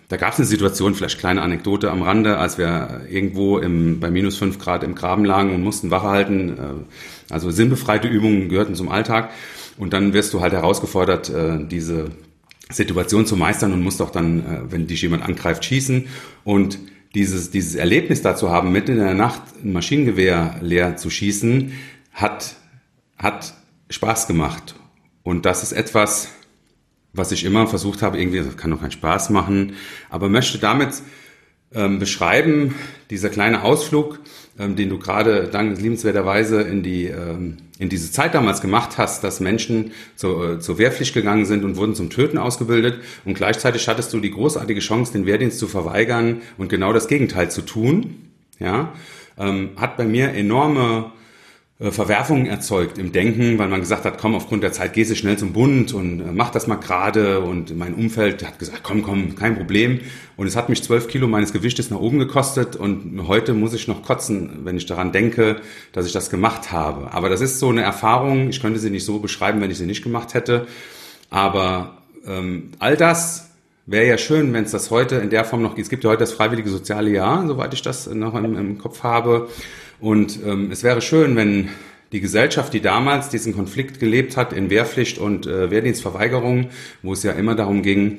da 0.08 0.18
gab 0.18 0.34
es 0.34 0.40
eine 0.40 0.48
Situation, 0.48 0.94
vielleicht 0.94 1.20
kleine 1.20 1.42
Anekdote 1.42 1.90
am 1.90 2.02
Rande, 2.02 2.38
als 2.38 2.58
wir 2.58 3.02
irgendwo 3.10 3.60
im, 3.60 4.02
bei 4.02 4.12
minus 4.12 4.38
fünf 4.38 4.60
Grad 4.60 4.84
im 4.84 4.94
Graben 4.94 5.24
lagen 5.24 5.56
und 5.56 5.64
mussten 5.64 5.90
Wache 5.90 6.08
halten. 6.10 6.50
Äh, 6.50 7.34
also 7.34 7.50
sinnbefreite 7.50 8.08
Übungen 8.10 8.50
gehörten 8.50 8.76
zum 8.76 8.90
Alltag. 8.90 9.32
Und 9.78 9.94
dann 9.94 10.14
wirst 10.14 10.34
du 10.34 10.42
halt 10.42 10.54
herausgefordert, 10.54 11.30
äh, 11.30 11.66
diese 11.66 12.12
Situation 12.70 13.26
zu 13.26 13.36
meistern 13.36 13.74
und 13.74 13.82
musst 13.82 14.02
auch 14.02 14.12
dann, 14.12 14.40
äh, 14.40 14.72
wenn 14.72 14.88
dich 14.88 15.02
jemand 15.02 15.24
angreift, 15.24 15.66
schießen. 15.66 16.08
Und 16.44 16.80
dieses, 17.16 17.52
dieses 17.52 17.76
Erlebnis 17.76 18.22
dazu 18.22 18.50
haben, 18.50 18.72
mitten 18.72 18.92
in 18.92 19.00
der 19.00 19.14
Nacht 19.14 19.42
ein 19.64 19.74
Maschinengewehr 19.74 20.56
leer 20.62 20.98
zu 20.98 21.10
schießen, 21.10 21.74
hat, 22.14 22.56
hat 23.18 23.54
Spaß 23.90 24.28
gemacht. 24.28 24.76
Und 25.24 25.46
das 25.46 25.64
ist 25.64 25.74
etwas, 25.74 26.30
was 27.14 27.32
ich 27.32 27.44
immer 27.44 27.68
versucht 27.68 28.02
habe, 28.02 28.20
irgendwie, 28.20 28.40
das 28.40 28.58
kann 28.58 28.72
doch 28.72 28.80
keinen 28.80 28.92
Spaß 28.92 29.30
machen, 29.32 29.74
aber 30.10 30.30
möchte 30.30 30.58
damit 30.60 31.02
ähm, 31.74 32.00
beschreiben, 32.00 32.76
dieser 33.10 33.30
kleine 33.30 33.64
Ausflug, 33.64 34.20
ähm, 34.62 34.76
den 34.76 34.90
du 34.90 35.00
gerade 35.00 35.50
dank 35.52 35.80
liebenswerterweise 35.82 36.62
in 36.62 36.84
die 36.84 37.08
ähm, 37.08 37.58
in 37.82 37.90
diese 37.90 38.12
Zeit 38.12 38.36
damals 38.36 38.62
gemacht 38.62 39.00
hast, 39.00 39.24
dass 39.24 39.40
Menschen 39.40 39.92
zur, 40.16 40.52
äh, 40.52 40.60
zur 40.60 40.78
Wehrpflicht 40.78 41.16
gegangen 41.16 41.46
sind 41.46 41.64
und 41.64 41.78
wurden 41.78 41.96
zum 41.96 42.12
Töten 42.12 42.38
ausgebildet. 42.38 43.00
Und 43.26 43.34
gleichzeitig 43.34 43.88
hattest 43.88 44.14
du 44.14 44.20
die 44.20 44.30
großartige 44.30 44.82
Chance, 44.82 45.14
den 45.14 45.26
Wehrdienst 45.26 45.58
zu 45.58 45.68
verweigern 45.68 46.44
und 46.60 46.70
genau 46.70 46.94
das 46.94 47.08
Gegenteil 47.08 47.50
zu 47.50 47.64
tun, 47.64 48.28
ja, 48.60 48.94
ähm, 49.40 49.72
hat 49.78 49.98
bei 49.98 50.06
mir 50.06 50.30
enorme 50.30 51.12
Verwerfungen 51.90 52.46
erzeugt 52.46 53.00
im 53.00 53.12
Denken, 53.12 53.58
weil 53.58 53.68
man 53.68 53.80
gesagt 53.80 54.06
hat, 54.06 54.20
komm, 54.20 54.36
aufgrund 54.36 54.62
der 54.62 54.72
Zeit 54.72 54.94
gehst 54.94 55.10
du 55.10 55.16
schnell 55.16 55.38
zum 55.40 55.52
Bund 55.52 55.94
und 55.94 56.20
äh, 56.20 56.32
mach 56.32 56.52
das 56.52 56.68
mal 56.68 56.76
gerade. 56.76 57.40
Und 57.40 57.76
mein 57.76 57.96
Umfeld 57.96 58.46
hat 58.46 58.60
gesagt, 58.60 58.82
komm, 58.84 59.02
komm, 59.02 59.36
kein 59.36 59.56
Problem. 59.56 60.00
Und 60.38 60.46
es 60.46 60.56
hat 60.56 60.70
mich 60.70 60.84
zwölf 60.84 61.08
Kilo 61.08 61.28
meines 61.28 61.54
Gewichtes 61.54 61.90
nach 61.90 62.00
oben 62.00 62.20
gekostet 62.20 62.76
und 62.76 63.28
heute 63.28 63.56
muss 63.56 63.74
ich 63.74 63.88
noch 63.88 64.04
kotzen, 64.04 64.60
wenn 64.64 64.78
ich 64.78 64.86
daran 64.86 65.12
denke, 65.12 65.62
dass 65.92 66.06
ich 66.06 66.12
das 66.12 66.30
gemacht 66.30 66.72
habe. 66.72 67.14
Aber 67.14 67.30
das 67.30 67.42
ist 67.42 67.58
so 67.58 67.70
eine 67.70 67.82
Erfahrung, 67.82 68.50
ich 68.50 68.62
könnte 68.62 68.80
sie 68.80 68.92
nicht 68.92 69.06
so 69.06 69.18
beschreiben, 69.18 69.60
wenn 69.60 69.72
ich 69.72 69.78
sie 69.80 69.88
nicht 69.88 70.04
gemacht 70.04 70.36
hätte. 70.36 70.68
Aber 71.32 71.98
ähm, 72.28 72.74
all 72.78 72.96
das 72.96 73.50
wäre 73.88 74.06
ja 74.06 74.18
schön, 74.20 74.54
wenn 74.54 74.66
es 74.66 74.72
das 74.72 74.92
heute 74.92 75.16
in 75.16 75.32
der 75.32 75.46
Form 75.46 75.64
noch 75.64 75.76
gibt. 75.76 75.86
Es 75.86 75.90
gibt 75.90 76.04
ja 76.04 76.12
heute 76.12 76.20
das 76.20 76.34
freiwillige 76.34 76.70
soziale 76.70 77.10
Jahr, 77.10 77.48
soweit 77.48 77.74
ich 77.74 77.82
das 77.82 78.08
noch 78.08 78.36
im, 78.36 78.56
im 78.56 78.78
Kopf 78.78 79.02
habe. 79.02 79.50
Und 80.02 80.40
ähm, 80.44 80.72
es 80.72 80.84
wäre 80.84 81.00
schön, 81.02 81.36
wenn 81.36 81.70
die 82.12 82.20
Gesellschaft, 82.20 82.74
die 82.74 82.82
damals 82.82 83.30
diesen 83.30 83.54
Konflikt 83.54 84.00
gelebt 84.00 84.36
hat 84.36 84.52
in 84.52 84.70
Wehrpflicht 84.70 85.20
und 85.20 85.46
äh, 85.46 85.70
Wehrdienstverweigerung, 85.70 86.70
wo 87.04 87.14
es 87.14 87.24
ja 87.24 87.32
immer 87.34 87.56
darum 87.56 87.84
ging, 87.84 88.18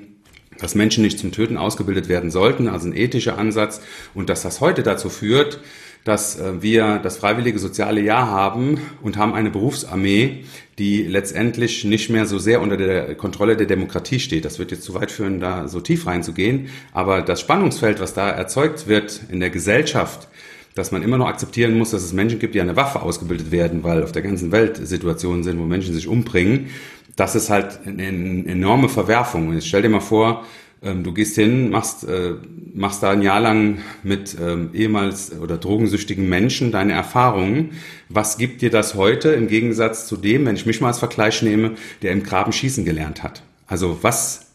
dass 0.60 0.76
Menschen 0.76 1.02
nicht 1.02 1.18
zum 1.18 1.32
Töten 1.32 1.58
ausgebildet 1.58 2.08
werden 2.08 2.30
sollten, 2.30 2.68
also 2.68 2.86
ein 2.86 2.96
ethischer 2.96 3.36
Ansatz, 3.36 3.82
und 4.14 4.28
dass 4.28 4.42
das 4.42 4.60
heute 4.60 4.84
dazu 4.84 5.10
führt, 5.10 5.60
dass 6.04 6.38
äh, 6.38 6.62
wir 6.62 7.00
das 7.02 7.16
freiwillige 7.16 7.58
soziale 7.58 8.00
Jahr 8.00 8.28
haben 8.28 8.80
und 9.02 9.16
haben 9.16 9.34
eine 9.34 9.50
Berufsarmee, 9.50 10.44
die 10.78 11.02
letztendlich 11.02 11.84
nicht 11.84 12.10
mehr 12.10 12.26
so 12.26 12.38
sehr 12.38 12.60
unter 12.60 12.76
der 12.76 13.16
Kontrolle 13.16 13.56
der 13.56 13.66
Demokratie 13.66 14.20
steht. 14.20 14.44
Das 14.44 14.60
wird 14.60 14.70
jetzt 14.70 14.84
zu 14.84 14.94
weit 14.94 15.10
führen, 15.10 15.40
da 15.40 15.66
so 15.66 15.80
tief 15.80 16.06
reinzugehen. 16.06 16.68
Aber 16.92 17.22
das 17.22 17.40
Spannungsfeld, 17.40 17.98
was 17.98 18.14
da 18.14 18.30
erzeugt 18.30 18.86
wird 18.86 19.20
in 19.30 19.40
der 19.40 19.50
Gesellschaft, 19.50 20.28
dass 20.74 20.92
man 20.92 21.02
immer 21.02 21.18
noch 21.18 21.26
akzeptieren 21.26 21.76
muss, 21.76 21.90
dass 21.90 22.02
es 22.02 22.12
Menschen 22.12 22.38
gibt, 22.38 22.54
die 22.54 22.60
an 22.60 22.66
der 22.66 22.76
Waffe 22.76 23.02
ausgebildet 23.02 23.50
werden, 23.50 23.82
weil 23.82 24.02
auf 24.02 24.12
der 24.12 24.22
ganzen 24.22 24.52
Welt 24.52 24.76
Situationen 24.76 25.42
sind, 25.44 25.58
wo 25.58 25.64
Menschen 25.64 25.94
sich 25.94 26.08
umbringen. 26.08 26.68
Das 27.16 27.34
ist 27.34 27.50
halt 27.50 27.80
eine, 27.86 28.06
enorme 28.06 28.88
Verwerfung. 28.88 29.48
Und 29.48 29.54
jetzt 29.54 29.68
stell 29.68 29.82
dir 29.82 29.90
mal 29.90 30.00
vor, 30.00 30.44
ähm, 30.82 31.04
du 31.04 31.12
gehst 31.12 31.34
hin, 31.34 31.70
machst, 31.70 32.04
äh, 32.08 32.34
machst 32.74 33.02
da 33.02 33.10
ein 33.10 33.22
Jahr 33.22 33.40
lang 33.40 33.78
mit 34.02 34.36
ähm, 34.40 34.70
ehemals 34.72 35.32
oder 35.38 35.58
drogensüchtigen 35.58 36.28
Menschen 36.28 36.72
deine 36.72 36.92
Erfahrungen. 36.92 37.72
Was 38.08 38.38
gibt 38.38 38.62
dir 38.62 38.70
das 38.70 38.94
heute 38.94 39.30
im 39.30 39.48
Gegensatz 39.48 40.06
zu 40.06 40.16
dem, 40.16 40.46
wenn 40.46 40.56
ich 40.56 40.66
mich 40.66 40.80
mal 40.80 40.88
als 40.88 40.98
Vergleich 40.98 41.42
nehme, 41.42 41.72
der 42.00 42.12
im 42.12 42.22
Graben 42.22 42.52
schießen 42.52 42.84
gelernt 42.84 43.22
hat? 43.22 43.42
Also 43.66 43.98
was 44.02 44.46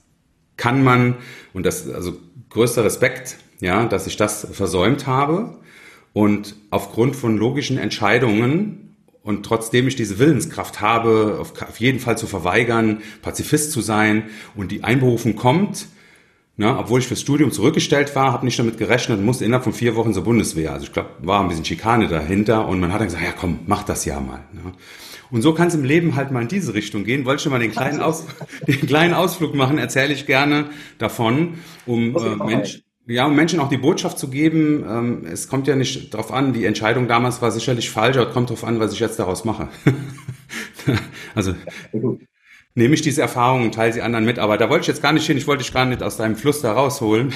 kann 0.58 0.84
man, 0.84 1.15
und 1.53 1.65
das, 1.65 1.89
also 1.89 2.17
größter 2.49 2.84
Respekt, 2.84 3.38
ja, 3.60 3.86
dass 3.86 4.08
ich 4.08 4.17
das 4.17 4.47
versäumt 4.51 5.08
habe. 5.08 5.58
Und 6.17 6.56
aufgrund 6.71 7.15
von 7.15 7.38
logischen 7.38 7.77
Entscheidungen 7.77 8.95
und 9.21 9.45
trotzdem 9.45 9.88
ich 9.88 9.95
diese 9.95 10.17
Willenskraft 10.17 10.82
habe, 10.82 11.38
auf, 11.39 11.53
auf 11.62 11.80
jeden 11.80 11.99
Fall 11.99 12.17
zu 12.17 12.25
verweigern, 12.25 13.03
Pazifist 13.21 13.71
zu 13.71 13.82
sein 13.82 14.23
und 14.56 14.71
die 14.71 14.84
Einberufung 14.84 15.36
kommt, 15.36 15.89
ne, 16.56 16.75
obwohl 16.75 17.01
ich 17.01 17.08
fürs 17.08 17.21
Studium 17.21 17.51
zurückgestellt 17.51 18.15
war, 18.15 18.34
habe 18.34 18.45
nicht 18.45 18.58
damit 18.58 18.80
gerechnet 18.80 19.19
und 19.19 19.25
musste 19.25 19.45
innerhalb 19.45 19.63
von 19.63 19.73
vier 19.73 19.95
Wochen 19.95 20.12
zur 20.12 20.23
Bundeswehr. 20.23 20.73
Also 20.73 20.88
ich 20.88 20.91
glaube, 20.91 21.12
war 21.21 21.41
ein 21.41 21.49
bisschen 21.49 21.65
Schikane 21.65 22.08
dahinter 22.08 22.67
und 22.67 22.80
man 22.80 22.91
hat 22.91 22.99
dann 22.99 23.10
gesagt, 23.10 23.23
ja 23.23 23.34
komm, 23.39 23.60
mach 23.67 23.84
das 23.84 24.03
ja 24.06 24.19
mal. 24.19 24.39
Ne? 24.53 24.73
Und 25.30 25.43
so 25.43 25.53
kann 25.53 25.67
es 25.67 25.75
im 25.75 25.84
Leben 25.84 26.15
halt 26.15 26.32
mal 26.32 26.41
in 26.41 26.47
diese 26.47 26.73
Richtung 26.73 27.03
gehen. 27.03 27.25
Wollte 27.25 27.43
schon 27.43 27.51
mal 27.51 27.60
den 27.60 27.71
kleinen, 27.71 28.01
Aus, 28.01 28.25
den 28.67 28.88
kleinen 28.88 29.13
Ausflug 29.13 29.53
machen, 29.53 29.77
erzähle 29.77 30.13
ich 30.13 30.25
gerne 30.25 30.71
davon, 30.97 31.60
um 31.86 32.17
äh, 32.17 32.43
Mensch, 32.43 32.82
ja, 33.08 33.26
um 33.26 33.36
Menschen 33.36 33.60
auch 33.60 33.70
die 33.70 33.78
Botschaft 33.78 34.20
zu 34.20 34.30
geben, 34.30 34.86
ähm, 34.88 35.26
es 35.32 35.48
kommt 35.48 35.67
ja 35.67 35.76
nicht 35.76 36.13
darauf 36.13 36.32
an, 36.32 36.52
die 36.52 36.65
Entscheidung 36.65 37.08
damals 37.08 37.41
war 37.41 37.52
sicherlich 37.52 37.89
falsch, 37.89 38.17
aber 38.17 38.28
es 38.28 38.34
kommt 38.34 38.50
darauf 38.50 38.65
an, 38.65 38.80
was 38.80 38.91
ich 38.91 39.00
jetzt 39.00 39.17
daraus 39.17 39.46
mache. 39.46 39.70
also 41.36 41.54
nehme 42.76 42.93
ich 42.93 43.02
diese 43.02 43.22
Erfahrungen 43.22 43.65
und 43.65 43.76
teile 43.76 43.93
sie 43.93 44.02
anderen 44.02 44.26
mit, 44.26 44.39
aber 44.39 44.58
da 44.58 44.70
wollte 44.70 44.82
ich 44.82 44.88
jetzt 44.88 45.02
gar 45.02 45.13
nicht 45.13 45.26
hin, 45.26 45.38
ich 45.38 45.48
wollte 45.48 45.63
dich 45.63 45.74
gar 45.74 45.86
nicht 45.86 46.04
aus 46.04 46.17
deinem 46.17 46.36
Fluss 46.36 46.62
da 46.62 46.74
rausholen. 46.74 47.34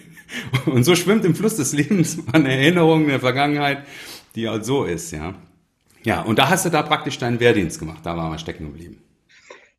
und 0.66 0.84
so 0.84 0.94
schwimmt 0.94 1.24
im 1.24 1.34
Fluss 1.34 1.56
des 1.56 1.72
Lebens 1.72 2.18
eine 2.32 2.52
Erinnerung 2.52 3.06
der 3.06 3.20
Vergangenheit, 3.20 3.78
die 4.34 4.48
halt 4.48 4.66
so 4.66 4.84
ist, 4.84 5.10
ja. 5.12 5.34
Ja, 6.04 6.20
und 6.22 6.38
da 6.38 6.50
hast 6.50 6.66
du 6.66 6.70
da 6.70 6.82
praktisch 6.82 7.18
deinen 7.18 7.40
Wehrdienst 7.40 7.78
gemacht, 7.78 8.04
da 8.04 8.16
waren 8.16 8.30
wir 8.30 8.38
stecken 8.38 8.66
geblieben. 8.66 9.02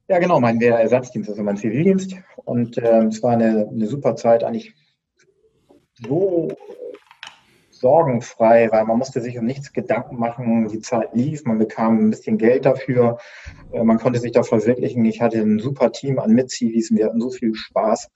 Ja, 0.08 0.18
genau, 0.18 0.40
mein 0.40 0.60
Wehrersatzdienst, 0.60 1.30
also 1.30 1.44
mein 1.44 1.56
Zivildienst. 1.56 2.16
Und 2.44 2.80
äh, 2.80 3.04
es 3.04 3.22
war 3.22 3.34
eine, 3.34 3.70
eine 3.72 3.86
super 3.86 4.16
Zeit, 4.16 4.44
eigentlich 4.44 4.74
so 6.08 6.50
sorgenfrei, 7.80 8.70
weil 8.72 8.86
man 8.86 8.98
musste 8.98 9.22
sich 9.22 9.38
um 9.38 9.46
nichts 9.46 9.72
Gedanken 9.74 10.18
machen. 10.18 10.68
Die 10.68 10.82
Zeit 10.82 11.10
lief, 11.14 11.46
man 11.46 11.60
bekam 11.60 11.98
ein 11.98 12.10
bisschen 12.10 12.38
Geld 12.38 12.66
dafür, 12.66 13.18
äh, 13.72 13.84
man 13.84 13.98
konnte 13.98 14.20
sich 14.20 14.32
da 14.32 14.44
verwirklichen. 14.44 15.06
Ich 15.06 15.22
hatte 15.22 15.40
ein 15.40 15.60
super 15.60 15.92
Team 15.92 16.20
an 16.20 16.34
Mitzivis, 16.34 16.92
wir 16.92 17.06
hatten 17.06 17.22
so 17.22 17.30
viel 17.30 17.56
Spaß. 17.56 18.10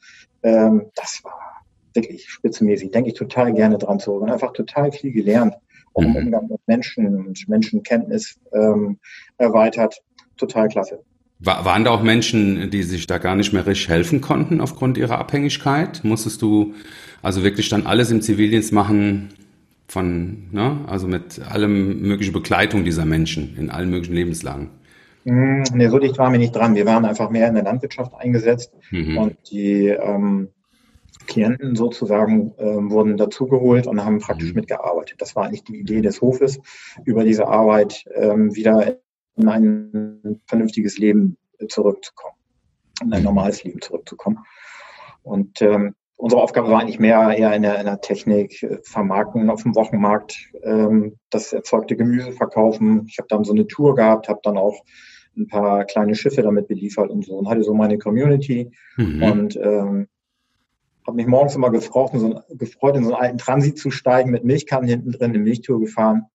Ähm, 0.44 0.84
das 0.96 1.22
war 1.24 1.64
wirklich 1.94 2.30
spitzenmäßig. 2.30 2.92
Denke 2.92 3.10
ich 3.10 3.16
total 3.16 3.54
gerne 3.54 3.78
dran 3.78 4.00
zurück 4.00 4.24
und 4.24 4.32
einfach 4.32 4.54
total 4.54 4.92
viel 4.92 5.12
gelernt. 5.12 5.56
Auch 5.94 6.02
im 6.02 6.10
mhm. 6.10 6.16
Umgang 6.16 6.48
mit 6.50 6.60
Menschen 6.68 7.16
und 7.16 7.48
Menschenkenntnis 7.48 8.40
ähm, 8.52 8.98
erweitert. 9.38 10.02
Total 10.38 10.68
klasse. 10.68 11.00
War, 11.40 11.66
waren 11.66 11.84
da 11.84 11.92
auch 11.92 12.02
Menschen, 12.02 12.72
die 12.72 12.84
sich 12.84 13.06
da 13.06 13.18
gar 13.20 13.36
nicht 13.36 13.54
mehr 13.54 13.68
richtig 13.68 13.90
helfen 13.90 14.22
konnten 14.22 14.60
aufgrund 14.60 14.98
ihrer 14.98 15.20
Abhängigkeit? 15.20 16.04
Musstest 16.04 16.42
du 16.42 16.74
also 17.24 17.44
wirklich 17.44 17.70
dann 17.70 17.88
alles 17.88 18.12
im 18.12 18.22
Zivildienst 18.22 18.72
machen, 18.72 19.30
von, 19.88 20.50
ne, 20.52 20.86
also 20.88 21.08
mit 21.08 21.42
allem 21.42 22.02
möglichen 22.02 22.34
Begleitung 22.34 22.84
dieser 22.84 23.06
Menschen 23.06 23.58
in 23.58 23.70
allen 23.70 23.90
möglichen 23.90 24.14
Lebenslagen? 24.14 24.70
Nee, 25.26 25.88
so 25.88 26.00
dicht 26.00 26.18
waren 26.18 26.34
wir 26.34 26.40
nicht 26.40 26.54
dran. 26.54 26.76
Wir 26.76 26.86
waren 26.86 27.06
einfach 27.06 27.30
mehr 27.30 27.48
in 27.48 27.56
der 27.56 27.64
Landwirtschaft 27.64 28.14
eingesetzt 28.14 28.74
mhm. 28.92 29.18
und 29.18 29.38
die 29.50 29.88
ähm, 29.88 30.50
Klienten 31.28 31.78
sozusagen 31.78 32.52
äh, 32.58 32.66
wurden 32.66 33.16
dazugeholt 33.16 33.88
und 33.88 34.04
haben 34.04 34.20
praktisch 34.20 34.50
mhm. 34.50 34.56
mitgearbeitet. 34.56 35.16
Das 35.22 35.36
war 35.36 35.46
eigentlich 35.46 35.64
die 35.64 35.80
Idee 35.80 36.02
des 36.02 36.20
Hofes, 36.20 36.60
über 37.06 37.24
diese 37.24 37.48
Arbeit 37.48 38.04
ähm, 38.16 38.54
wieder 38.54 38.98
in 39.38 39.48
ein 39.48 40.42
vernünftiges 40.46 40.98
Leben 40.98 41.38
zurückzukommen, 41.70 42.36
in 43.02 43.14
ein 43.14 43.20
mhm. 43.20 43.26
normales 43.26 43.64
Leben 43.64 43.80
zurückzukommen. 43.82 44.40
Und 45.24 45.62
ähm, 45.62 45.96
unsere 46.16 46.42
Aufgabe 46.42 46.70
war 46.70 46.80
eigentlich 46.80 47.00
mehr 47.00 47.36
eher 47.38 47.54
in 47.54 47.64
der, 47.64 47.80
in 47.80 47.86
der 47.86 48.02
Technik, 48.02 48.64
äh, 48.64 48.80
vermarkten 48.84 49.50
auf 49.50 49.64
dem 49.64 49.76
Wochenmarkt, 49.76 50.38
ähm, 50.64 51.18
das 51.30 51.54
erzeugte 51.54 51.96
Gemüse 51.96 52.32
verkaufen. 52.32 53.06
Ich 53.10 53.18
habe 53.18 53.28
dann 53.30 53.44
so 53.44 53.54
eine 53.54 53.68
Tour 53.68 53.96
gehabt, 53.96 54.30
habe 54.30 54.40
dann 54.44 54.58
auch 54.58 54.84
ein 55.36 55.48
paar 55.48 55.86
kleine 55.86 56.16
Schiffe 56.16 56.42
damit 56.42 56.68
beliefert 56.68 57.10
und 57.10 57.26
so 57.26 57.36
und 57.36 57.50
hatte 57.50 57.64
so 57.64 57.74
meine 57.74 57.98
Community 57.98 58.72
mhm. 58.98 59.24
und 59.24 59.56
ähm, 59.56 60.08
habe 61.06 61.18
mich 61.18 61.28
morgens 61.28 61.56
immer 61.56 61.70
gefreut 61.70 62.14
in, 62.14 62.20
so, 62.20 62.42
gefreut, 62.50 62.96
in 62.96 63.04
so 63.04 63.14
einen 63.14 63.22
alten 63.22 63.38
Transit 63.38 63.78
zu 63.78 63.92
steigen, 63.92 64.32
mit 64.32 64.44
Milchkannen 64.44 64.88
hinten 64.88 65.12
drin, 65.12 65.32
eine 65.32 65.40
Milchtour 65.40 65.80
gefahren 65.80 66.28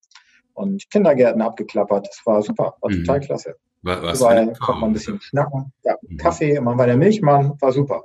und 0.53 0.91
Kindergärten 0.91 1.41
abgeklappert. 1.41 2.09
Das 2.09 2.21
war 2.27 2.43
super, 2.43 2.75
war 2.81 2.91
mhm. 2.91 3.05
total 3.05 3.21
klasse. 3.21 3.57
Was 3.83 4.21
Überall 4.21 4.53
konnte 4.55 4.81
man 4.81 4.91
ein 4.91 4.93
bisschen 4.93 5.21
schnacken. 5.21 5.73
Ja, 5.85 5.97
mhm. 6.03 6.17
Kaffee, 6.17 6.61
man 6.61 6.77
war 6.77 6.87
der 6.87 6.97
Milchmann, 6.97 7.55
war 7.61 7.73
super. 7.73 8.05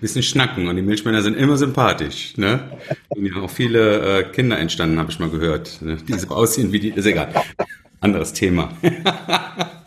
Bisschen 0.00 0.22
schnacken 0.22 0.68
und 0.68 0.76
die 0.76 0.82
Milchmänner 0.82 1.22
sind 1.22 1.36
immer 1.36 1.56
sympathisch. 1.56 2.36
Ne? 2.36 2.60
Und 3.08 3.26
ja 3.26 3.42
auch 3.42 3.50
viele 3.50 4.20
äh, 4.20 4.22
Kinder 4.24 4.58
entstanden, 4.58 4.98
habe 4.98 5.10
ich 5.10 5.18
mal 5.18 5.30
gehört, 5.30 5.80
ne? 5.82 5.96
die 5.96 6.14
so 6.14 6.28
aussehen 6.28 6.72
wie 6.72 6.80
die. 6.80 6.88
Ist 6.90 7.06
egal. 7.06 7.28
Anderes 8.00 8.32
Thema. 8.32 8.70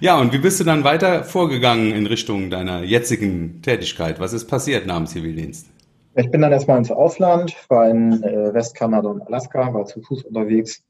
Ja, 0.00 0.18
und 0.18 0.32
wie 0.32 0.38
bist 0.38 0.58
du 0.58 0.64
dann 0.64 0.82
weiter 0.82 1.22
vorgegangen 1.24 1.92
in 1.92 2.06
Richtung 2.06 2.50
deiner 2.50 2.82
jetzigen 2.82 3.62
Tätigkeit? 3.62 4.18
Was 4.18 4.32
ist 4.32 4.46
passiert 4.46 4.86
nach 4.86 4.96
dem 4.96 5.06
Zivildienst? 5.06 5.68
Ich 6.14 6.30
bin 6.30 6.40
dann 6.40 6.52
erstmal 6.52 6.78
ins 6.78 6.90
Ausland, 6.90 7.54
war 7.68 7.88
in 7.88 8.22
äh, 8.22 8.52
Westkanada 8.52 9.08
und 9.08 9.22
Alaska, 9.22 9.72
war 9.72 9.86
zu 9.86 10.02
Fuß 10.02 10.24
unterwegs 10.24 10.82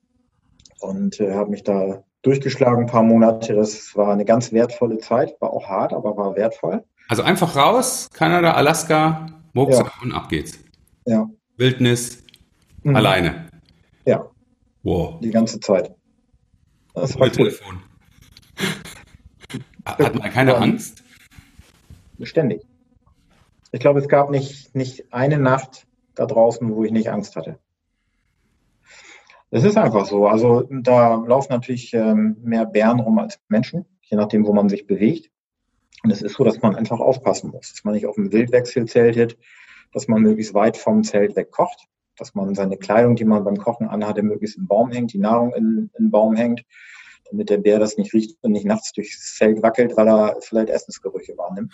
und 0.80 1.20
äh, 1.20 1.32
habe 1.32 1.50
mich 1.50 1.62
da 1.62 2.02
durchgeschlagen, 2.22 2.84
ein 2.84 2.90
paar 2.90 3.02
Monate. 3.02 3.54
Das 3.54 3.94
war 3.94 4.12
eine 4.12 4.24
ganz 4.24 4.52
wertvolle 4.52 4.98
Zeit, 4.98 5.36
war 5.40 5.52
auch 5.52 5.68
hart, 5.68 5.92
aber 5.92 6.16
war 6.16 6.34
wertvoll. 6.34 6.82
Also 7.12 7.24
einfach 7.24 7.56
raus, 7.56 8.08
Kanada, 8.14 8.52
Alaska, 8.52 9.26
Rucksack 9.54 9.92
ja. 9.96 10.02
und 10.02 10.12
ab 10.12 10.30
geht's. 10.30 10.58
Ja. 11.04 11.28
Wildnis, 11.58 12.24
mhm. 12.84 12.96
alleine. 12.96 13.50
Ja. 14.06 14.30
Wow. 14.82 15.20
Die 15.20 15.28
ganze 15.28 15.60
Zeit. 15.60 15.94
Das 16.94 17.14
war 17.16 17.26
cool. 17.26 17.32
Telefon. 17.32 17.82
Hat 19.84 20.14
man 20.14 20.32
keine 20.32 20.56
Angst? 20.56 21.04
Ständig. 22.22 22.62
Ich 23.72 23.80
glaube, 23.80 24.00
es 24.00 24.08
gab 24.08 24.30
nicht, 24.30 24.74
nicht 24.74 25.12
eine 25.12 25.36
Nacht 25.36 25.86
da 26.14 26.24
draußen, 26.24 26.74
wo 26.74 26.82
ich 26.82 26.92
nicht 26.92 27.10
Angst 27.10 27.36
hatte. 27.36 27.58
Es 29.50 29.64
ist 29.64 29.76
einfach 29.76 30.06
so. 30.06 30.28
Also 30.28 30.66
da 30.70 31.16
laufen 31.16 31.52
natürlich 31.52 31.92
ähm, 31.92 32.38
mehr 32.42 32.64
Bären 32.64 33.00
rum 33.00 33.18
als 33.18 33.38
Menschen, 33.48 33.84
je 34.00 34.16
nachdem, 34.16 34.46
wo 34.46 34.54
man 34.54 34.70
sich 34.70 34.86
bewegt. 34.86 35.31
Und 36.02 36.10
es 36.10 36.22
ist 36.22 36.34
so, 36.34 36.44
dass 36.44 36.60
man 36.62 36.74
einfach 36.74 37.00
aufpassen 37.00 37.50
muss, 37.50 37.72
dass 37.72 37.84
man 37.84 37.94
nicht 37.94 38.06
auf 38.06 38.16
dem 38.16 38.32
Wildwechsel 38.32 38.86
zeltet, 38.86 39.38
dass 39.92 40.08
man 40.08 40.22
möglichst 40.22 40.54
weit 40.54 40.76
vom 40.76 41.04
Zelt 41.04 41.36
weg 41.36 41.50
kocht, 41.50 41.86
dass 42.16 42.34
man 42.34 42.54
seine 42.54 42.76
Kleidung, 42.76 43.16
die 43.16 43.24
man 43.24 43.44
beim 43.44 43.56
Kochen 43.56 43.88
anhatte, 43.88 44.22
möglichst 44.22 44.56
im 44.56 44.66
Baum 44.66 44.90
hängt, 44.90 45.12
die 45.12 45.18
Nahrung 45.18 45.52
in, 45.54 45.90
in 45.96 46.06
den 46.06 46.10
Baum 46.10 46.34
hängt, 46.34 46.64
damit 47.30 47.50
der 47.50 47.58
Bär 47.58 47.78
das 47.78 47.96
nicht 47.96 48.12
riecht 48.12 48.36
und 48.42 48.52
nicht 48.52 48.66
nachts 48.66 48.92
durchs 48.92 49.36
Zelt 49.36 49.62
wackelt, 49.62 49.96
weil 49.96 50.08
er 50.08 50.36
vielleicht 50.40 50.70
Essensgerüche 50.70 51.36
wahrnimmt. 51.36 51.72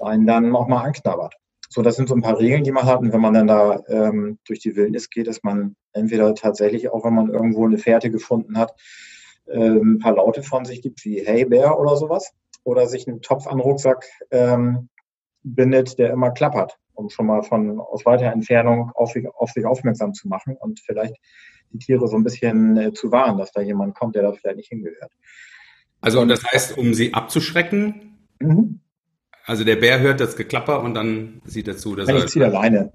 einen 0.00 0.26
dann 0.26 0.54
auch 0.56 0.66
mal 0.66 0.82
anknabbert. 0.82 1.34
So, 1.68 1.82
das 1.82 1.96
sind 1.96 2.08
so 2.08 2.14
ein 2.14 2.22
paar 2.22 2.38
Regeln, 2.38 2.64
die 2.64 2.72
man 2.72 2.84
hat. 2.84 3.00
Und 3.00 3.12
wenn 3.12 3.20
man 3.20 3.34
dann 3.34 3.46
da 3.46 3.80
ähm, 3.88 4.38
durch 4.44 4.58
die 4.58 4.74
Wildnis 4.74 5.08
geht, 5.08 5.28
dass 5.28 5.42
man 5.42 5.76
entweder 5.92 6.34
tatsächlich, 6.34 6.88
auch 6.88 7.04
wenn 7.04 7.14
man 7.14 7.30
irgendwo 7.30 7.64
eine 7.64 7.78
Fährte 7.78 8.10
gefunden 8.10 8.58
hat, 8.58 8.74
ähm, 9.48 9.94
ein 9.94 9.98
paar 9.98 10.16
Laute 10.16 10.42
von 10.42 10.64
sich 10.64 10.82
gibt, 10.82 11.04
wie 11.04 11.24
Hey 11.24 11.44
Bär 11.44 11.78
oder 11.78 11.96
sowas. 11.96 12.32
Oder 12.64 12.86
sich 12.86 13.08
einen 13.08 13.22
Topf 13.22 13.46
an 13.46 13.58
den 13.58 13.62
Rucksack 13.62 14.04
ähm, 14.30 14.88
bindet, 15.42 15.98
der 15.98 16.10
immer 16.10 16.30
klappert, 16.30 16.78
um 16.94 17.10
schon 17.10 17.26
mal 17.26 17.42
von 17.42 17.80
aus 17.80 18.04
weiter 18.04 18.26
Entfernung 18.26 18.90
auf, 18.94 19.14
auf 19.34 19.50
sich 19.50 19.64
aufmerksam 19.64 20.12
zu 20.12 20.28
machen 20.28 20.56
und 20.58 20.80
vielleicht 20.80 21.16
die 21.72 21.78
Tiere 21.78 22.08
so 22.08 22.16
ein 22.16 22.24
bisschen 22.24 22.76
äh, 22.76 22.92
zu 22.92 23.10
warnen, 23.12 23.38
dass 23.38 23.52
da 23.52 23.60
jemand 23.60 23.94
kommt, 23.94 24.16
der 24.16 24.22
da 24.22 24.32
vielleicht 24.32 24.56
nicht 24.56 24.68
hingehört. 24.68 25.12
Also 26.00 26.20
und 26.20 26.28
das 26.28 26.44
heißt, 26.44 26.78
um 26.78 26.94
sie 26.94 27.14
abzuschrecken? 27.14 28.18
Mhm. 28.40 28.80
Also 29.44 29.64
der 29.64 29.76
Bär 29.76 30.00
hört 30.00 30.20
das 30.20 30.36
Geklapper 30.36 30.82
und 30.82 30.94
dann 30.94 31.40
sieht 31.44 31.68
er 31.68 31.76
zu, 31.76 31.96
dass 31.96 32.08
er. 32.08 32.16
Ich 32.16 32.26
ziehe 32.26 32.44
alleine. 32.44 32.92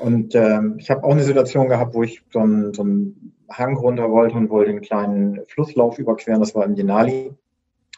Und 0.00 0.34
ähm, 0.34 0.76
ich 0.78 0.90
habe 0.90 1.04
auch 1.04 1.12
eine 1.12 1.22
Situation 1.22 1.68
gehabt, 1.68 1.94
wo 1.94 2.02
ich 2.02 2.22
so 2.30 2.40
einen, 2.40 2.74
so 2.74 2.82
einen 2.82 3.34
Hang 3.50 3.76
runter 3.76 4.10
wollte 4.10 4.36
und 4.36 4.50
wollte 4.50 4.70
einen 4.70 4.80
kleinen 4.80 5.40
Flusslauf 5.46 5.98
überqueren. 5.98 6.40
Das 6.40 6.54
war 6.54 6.64
im 6.64 6.74
Denali. 6.74 7.34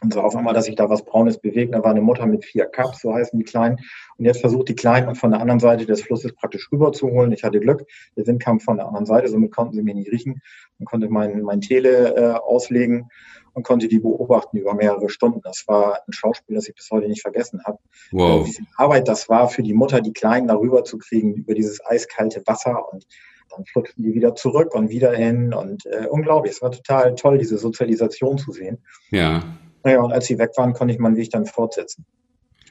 Und 0.01 0.13
so 0.13 0.21
auf 0.21 0.35
einmal, 0.35 0.53
dass 0.53 0.65
sich 0.65 0.75
da 0.75 0.89
was 0.89 1.05
Braunes 1.05 1.37
bewegt. 1.37 1.73
Da 1.73 1.81
war 1.81 1.91
eine 1.91 2.01
Mutter 2.01 2.25
mit 2.25 2.43
vier 2.43 2.65
Cups, 2.65 3.01
so 3.01 3.13
heißen 3.13 3.39
die 3.39 3.45
Kleinen. 3.45 3.77
Und 4.17 4.25
jetzt 4.25 4.41
versucht 4.41 4.67
die 4.67 4.75
Kleinen 4.75 5.15
von 5.15 5.31
der 5.31 5.39
anderen 5.39 5.61
Seite 5.61 5.85
des 5.85 6.01
Flusses 6.01 6.33
praktisch 6.33 6.69
rüberzuholen. 6.71 7.31
Ich 7.31 7.43
hatte 7.43 7.61
Glück. 7.61 7.85
Der 8.17 8.27
Wind 8.27 8.41
kam 8.41 8.59
von 8.59 8.77
der 8.77 8.87
anderen 8.87 9.05
Seite, 9.05 9.29
somit 9.29 9.51
konnten 9.51 9.73
sie 9.73 9.83
mich 9.83 9.95
nicht 9.95 10.11
riechen. 10.11 10.41
Dann 10.77 10.85
konnte 10.85 11.07
mein, 11.09 11.41
mein 11.43 11.61
Tele 11.61 12.15
äh, 12.15 12.33
auslegen 12.33 13.09
und 13.53 13.63
konnte 13.63 13.87
die 13.87 13.99
beobachten 13.99 14.57
über 14.57 14.73
mehrere 14.73 15.09
Stunden. 15.09 15.39
Das 15.41 15.63
war 15.67 16.01
ein 16.05 16.11
Schauspiel, 16.11 16.55
das 16.55 16.67
ich 16.67 16.75
bis 16.75 16.91
heute 16.91 17.07
nicht 17.07 17.21
vergessen 17.21 17.61
habe. 17.63 17.79
Wow. 18.11 18.41
Äh, 18.41 18.49
wie 18.49 18.53
viel 18.53 18.65
Arbeit 18.75 19.07
das 19.07 19.29
war 19.29 19.47
für 19.47 19.63
die 19.63 19.73
Mutter, 19.73 20.01
die 20.01 20.13
Kleinen 20.13 20.49
darüber 20.49 20.83
zu 20.83 20.97
kriegen, 20.97 21.33
über 21.33 21.53
dieses 21.53 21.83
eiskalte 21.85 22.43
Wasser 22.45 22.91
und 22.91 23.07
dann 23.49 23.65
flutschen 23.65 24.03
die 24.03 24.13
wieder 24.13 24.35
zurück 24.35 24.75
und 24.75 24.89
wieder 24.89 25.13
hin 25.13 25.53
und 25.53 25.85
äh, 25.85 26.07
unglaublich. 26.07 26.53
Es 26.53 26.61
war 26.61 26.71
total 26.71 27.15
toll, 27.15 27.37
diese 27.37 27.57
Sozialisation 27.57 28.37
zu 28.37 28.51
sehen. 28.51 28.79
Ja. 29.09 29.43
Naja, 29.85 30.01
und 30.01 30.11
als 30.11 30.25
sie 30.25 30.39
weg 30.39 30.49
waren, 30.57 30.73
konnte 30.73 30.93
ich 30.93 30.99
meinen 30.99 31.15
Weg 31.15 31.29
dann 31.29 31.45
fortsetzen. 31.45 32.05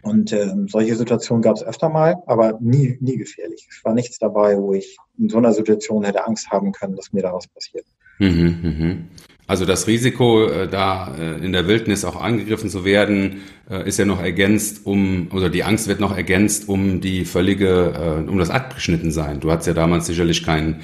Und 0.02 0.32
ähm, 0.32 0.66
solche 0.68 0.96
Situationen 0.96 1.42
gab 1.42 1.54
es 1.54 1.62
öfter 1.62 1.88
mal, 1.88 2.16
aber 2.26 2.58
nie, 2.60 2.98
nie 3.00 3.16
gefährlich. 3.16 3.66
Es 3.70 3.84
war 3.84 3.94
nichts 3.94 4.18
dabei, 4.18 4.58
wo 4.58 4.74
ich 4.74 4.98
in 5.16 5.28
so 5.28 5.38
einer 5.38 5.52
Situation 5.52 6.04
hätte 6.04 6.26
Angst 6.26 6.50
haben 6.50 6.72
können, 6.72 6.96
dass 6.96 7.12
mir 7.12 7.22
da 7.22 7.32
was 7.32 7.46
passiert. 7.46 7.86
Mhm, 8.18 8.58
mhm. 8.62 9.08
Also 9.46 9.64
das 9.64 9.86
Risiko, 9.86 10.46
äh, 10.48 10.68
da 10.68 11.14
äh, 11.16 11.44
in 11.44 11.52
der 11.52 11.68
Wildnis 11.68 12.04
auch 12.04 12.20
angegriffen 12.20 12.68
zu 12.68 12.84
werden, 12.84 13.42
äh, 13.70 13.86
ist 13.86 13.98
ja 13.98 14.06
noch 14.06 14.20
ergänzt, 14.20 14.84
um, 14.84 15.28
oder 15.32 15.50
die 15.50 15.62
Angst 15.62 15.86
wird 15.86 16.00
noch 16.00 16.16
ergänzt, 16.16 16.68
um 16.68 17.00
die 17.00 17.24
völlige, 17.24 18.24
um 18.26 18.38
das 18.38 18.50
Abgeschnittensein. 18.50 19.38
Du 19.38 19.52
hattest 19.52 19.68
ja 19.68 19.74
damals 19.74 20.06
sicherlich 20.06 20.44
kein 20.44 20.80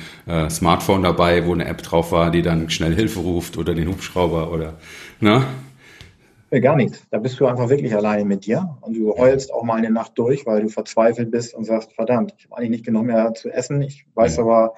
Smartphone 0.48 1.02
dabei, 1.02 1.44
wo 1.44 1.52
eine 1.52 1.66
App 1.66 1.82
drauf 1.82 2.12
war, 2.12 2.30
die 2.30 2.42
dann 2.42 2.70
schnell 2.70 2.94
Hilfe 2.94 3.20
ruft 3.20 3.58
oder 3.58 3.74
den 3.74 3.88
Hubschrauber 3.88 4.52
oder, 4.52 4.74
ne? 5.20 5.44
Gar 6.50 6.76
nichts. 6.76 7.06
Da 7.10 7.18
bist 7.18 7.38
du 7.38 7.46
einfach 7.46 7.68
wirklich 7.68 7.94
alleine 7.94 8.24
mit 8.24 8.44
dir 8.44 8.76
und 8.80 8.96
du 8.96 9.16
heulst 9.16 9.52
auch 9.52 9.62
mal 9.62 9.76
eine 9.76 9.90
Nacht 9.90 10.18
durch, 10.18 10.46
weil 10.46 10.62
du 10.62 10.68
verzweifelt 10.68 11.30
bist 11.30 11.54
und 11.54 11.64
sagst, 11.64 11.92
verdammt, 11.92 12.34
ich 12.36 12.46
habe 12.46 12.56
eigentlich 12.56 12.70
nicht 12.70 12.84
genug 12.84 13.04
mehr 13.04 13.32
zu 13.34 13.50
essen. 13.50 13.80
Ich 13.82 14.06
weiß 14.14 14.38
mhm. 14.38 14.44
aber, 14.44 14.74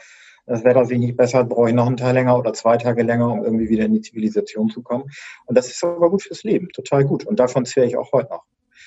das 0.46 0.64
Wetter 0.64 0.84
sich 0.84 0.98
nicht 0.98 1.16
bessert, 1.16 1.48
brauche 1.48 1.68
ich 1.68 1.74
noch 1.74 1.86
einen 1.86 1.96
Tag 1.96 2.14
länger 2.14 2.36
oder 2.36 2.52
zwei 2.52 2.76
Tage 2.76 3.02
länger, 3.02 3.32
um 3.32 3.44
irgendwie 3.44 3.68
wieder 3.68 3.84
in 3.84 3.92
die 3.92 4.00
Zivilisation 4.00 4.68
zu 4.68 4.82
kommen. 4.82 5.04
Und 5.46 5.56
das 5.56 5.68
ist 5.68 5.82
aber 5.84 6.10
gut 6.10 6.22
fürs 6.22 6.42
Leben, 6.42 6.68
total 6.70 7.04
gut. 7.04 7.24
Und 7.24 7.38
davon 7.38 7.64
zähle 7.64 7.86
ich 7.86 7.96
auch 7.96 8.12
heute 8.12 8.30
noch. 8.30 8.44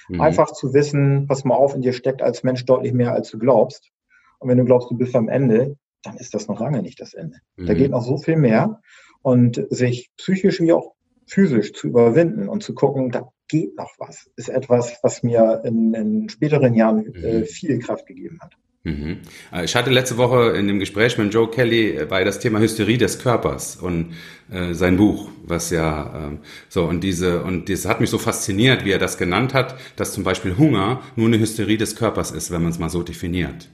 Mhm. 0.10 0.21
Einfach 0.21 0.52
zu 0.52 0.74
wissen, 0.74 1.28
pass 1.28 1.45
mal 1.45 1.56
auf, 1.56 1.74
in 1.74 1.82
dir 1.82 1.93
steckt 1.93 2.21
als 2.21 2.43
Mensch 2.43 2.65
deutlich 2.65 2.93
mehr, 2.93 3.13
als 3.13 3.30
du 3.32 3.39
glaubst. 3.39 3.91
Und 4.39 4.50
wenn 4.50 4.58
du 4.58 4.65
glaubst, 4.65 4.91
du 4.91 4.98
bist 4.98 5.15
am 5.15 5.30
Ende, 5.30 5.78
dann 6.04 6.17
ist 6.17 6.34
das 6.34 6.48
noch 6.48 6.60
lange 6.60 6.82
nicht 6.82 7.00
das 7.00 7.13
Ende. 7.13 7.38
Mhm. 7.56 7.65
Da 7.65 7.74
geht 7.74 7.91
noch 7.91 8.04
so 8.04 8.17
viel 8.17 8.36
mehr. 8.36 8.82
Und 9.21 9.65
sich 9.69 10.12
psychisch 10.17 10.60
wie 10.62 10.74
auch 10.74 10.93
physisch 11.26 11.74
zu 11.74 11.88
überwinden 11.88 12.48
und 12.50 12.64
zu 12.64 12.74
gucken, 12.74 13.12
da 13.12 13.32
geht 13.48 13.78
noch 13.78 13.92
was, 14.00 14.30
ist 14.36 14.50
etwas, 14.50 14.98
was 15.04 15.24
mir 15.24 15.62
in, 15.66 15.94
in 15.94 16.30
späteren 16.30 16.74
Jahren 16.74 17.14
äh, 17.16 17.40
mhm. 17.40 17.46
viel 17.46 17.80
Kraft 17.80 18.08
gegeben 18.08 18.40
hat. 18.42 18.56
Mhm. 18.86 19.18
Äh, 19.52 19.66
ich 19.66 19.76
hatte 19.76 19.90
letzte 19.90 20.18
Woche 20.18 20.52
in 20.52 20.68
dem 20.68 20.80
Gespräch 20.80 21.18
mit 21.18 21.34
Joe 21.34 21.50
Kelly 21.50 21.98
äh, 21.98 22.06
bei 22.06 22.24
das 22.24 22.40
Thema 22.40 22.60
Hysterie 22.60 22.98
des 22.98 23.20
Körpers 23.20 23.76
und 23.76 24.14
äh, 24.52 24.74
sein 24.74 24.98
Buch, 24.98 25.30
was 25.44 25.72
ja 25.72 26.28
ähm, 26.28 26.40
so 26.70 26.86
und 26.86 27.04
diese 27.04 27.44
und 27.44 27.68
das 27.68 27.86
hat 27.86 28.00
mich 28.00 28.12
so 28.12 28.20
fasziniert, 28.20 28.86
wie 28.86 28.92
er 28.92 29.00
das 29.00 29.18
genannt 29.18 29.54
hat, 29.56 29.76
dass 29.96 30.14
zum 30.14 30.24
Beispiel 30.24 30.58
Hunger 30.58 31.02
nur 31.16 31.28
eine 31.28 31.40
Hysterie 31.40 31.78
des 31.78 31.96
Körpers 31.96 32.32
ist, 32.32 32.52
wenn 32.52 32.62
man 32.62 32.72
es 32.72 32.80
mal 32.80 32.90
so 32.90 33.02
definiert. 33.02 33.70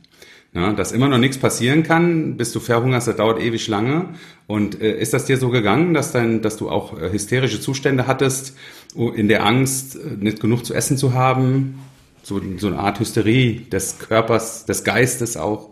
Ja, 0.53 0.73
dass 0.73 0.91
immer 0.91 1.07
noch 1.07 1.17
nichts 1.17 1.37
passieren 1.37 1.83
kann, 1.83 2.35
bis 2.35 2.51
du 2.51 2.59
verhungerst, 2.59 3.07
das 3.07 3.15
dauert 3.15 3.41
ewig 3.41 3.69
lange. 3.69 4.09
Und 4.47 4.81
äh, 4.81 4.99
ist 4.99 5.13
das 5.13 5.23
dir 5.25 5.37
so 5.37 5.49
gegangen, 5.49 5.93
dass, 5.93 6.11
dein, 6.11 6.41
dass 6.41 6.57
du 6.57 6.69
auch 6.69 6.99
äh, 6.99 7.09
hysterische 7.09 7.61
Zustände 7.61 8.05
hattest, 8.05 8.57
in 8.93 9.29
der 9.29 9.45
Angst, 9.45 9.95
äh, 9.95 10.17
nicht 10.19 10.41
genug 10.41 10.65
zu 10.65 10.73
essen 10.73 10.97
zu 10.97 11.13
haben? 11.13 11.79
So, 12.23 12.41
so 12.57 12.67
eine 12.67 12.79
Art 12.79 12.99
Hysterie 12.99 13.61
des 13.71 13.97
Körpers, 13.99 14.65
des 14.65 14.83
Geistes 14.83 15.37
auch? 15.37 15.69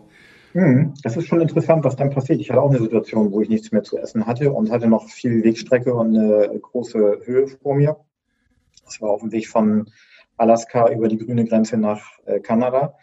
Hm, 0.52 0.94
das 1.02 1.16
ist 1.16 1.26
schon 1.26 1.42
interessant, 1.42 1.84
was 1.84 1.96
dann 1.96 2.10
passiert. 2.10 2.40
Ich 2.40 2.50
hatte 2.50 2.62
auch 2.62 2.70
eine 2.70 2.80
Situation, 2.80 3.30
wo 3.30 3.42
ich 3.42 3.50
nichts 3.50 3.70
mehr 3.72 3.82
zu 3.82 3.98
essen 3.98 4.26
hatte 4.26 4.50
und 4.50 4.70
hatte 4.70 4.88
noch 4.88 5.08
viel 5.10 5.44
Wegstrecke 5.44 5.94
und 5.94 6.16
eine 6.16 6.58
große 6.58 7.20
Höhe 7.24 7.46
vor 7.48 7.76
mir. 7.76 7.96
Das 8.84 9.00
war 9.02 9.10
auf 9.10 9.20
dem 9.20 9.30
Weg 9.30 9.46
von 9.46 9.90
Alaska 10.38 10.90
über 10.90 11.06
die 11.06 11.18
grüne 11.18 11.44
Grenze 11.44 11.76
nach 11.76 12.00
äh, 12.24 12.40
Kanada. 12.40 12.94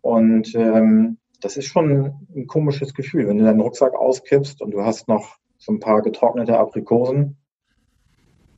Und 0.00 0.54
ähm, 0.54 1.18
das 1.40 1.56
ist 1.56 1.66
schon 1.66 2.26
ein 2.34 2.46
komisches 2.46 2.94
Gefühl, 2.94 3.28
wenn 3.28 3.38
du 3.38 3.44
deinen 3.44 3.60
Rucksack 3.60 3.94
auskippst 3.94 4.62
und 4.62 4.70
du 4.70 4.82
hast 4.82 5.08
noch 5.08 5.36
so 5.58 5.72
ein 5.72 5.80
paar 5.80 6.02
getrocknete 6.02 6.58
Aprikosen 6.58 7.36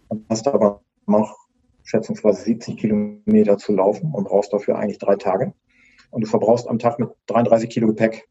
und 0.09 0.25
hast 0.29 0.47
aber 0.49 0.83
noch 1.07 1.37
schätzungsweise 1.85 2.43
70 2.43 2.77
Kilometer 2.77 3.57
zu 3.57 3.73
laufen 3.73 4.13
und 4.13 4.25
brauchst 4.25 4.53
dafür 4.53 4.79
eigentlich 4.79 4.99
drei 4.99 5.17
Tage. 5.17 5.55
Und 6.11 6.23
du 6.23 6.29
verbrauchst 6.29 6.69
am 6.69 6.79
Tag 6.79 6.99
mit 6.99 7.11
33 7.27 7.71
Kilo 7.71 7.89
Gepäck 7.89 8.29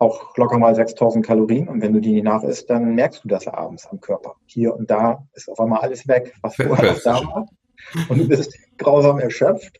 auch 0.00 0.34
locker 0.36 0.58
mal 0.58 0.74
6000 0.74 1.24
Kalorien. 1.24 1.68
Und 1.68 1.82
wenn 1.82 1.92
du 1.92 2.00
die 2.00 2.12
nicht 2.12 2.24
nachisst, 2.24 2.70
dann 2.70 2.94
merkst 2.94 3.22
du 3.22 3.28
das 3.28 3.46
abends 3.46 3.86
am 3.86 4.00
Körper. 4.00 4.36
Hier 4.46 4.74
und 4.74 4.90
da 4.90 5.26
ist 5.34 5.48
auf 5.48 5.60
einmal 5.60 5.80
alles 5.80 6.08
weg, 6.08 6.34
was 6.42 6.56
vorher 6.56 6.96
da 7.04 7.14
war. 7.16 7.46
Und 8.08 8.18
du 8.18 8.28
bist 8.28 8.56
grausam 8.78 9.18
erschöpft. 9.18 9.78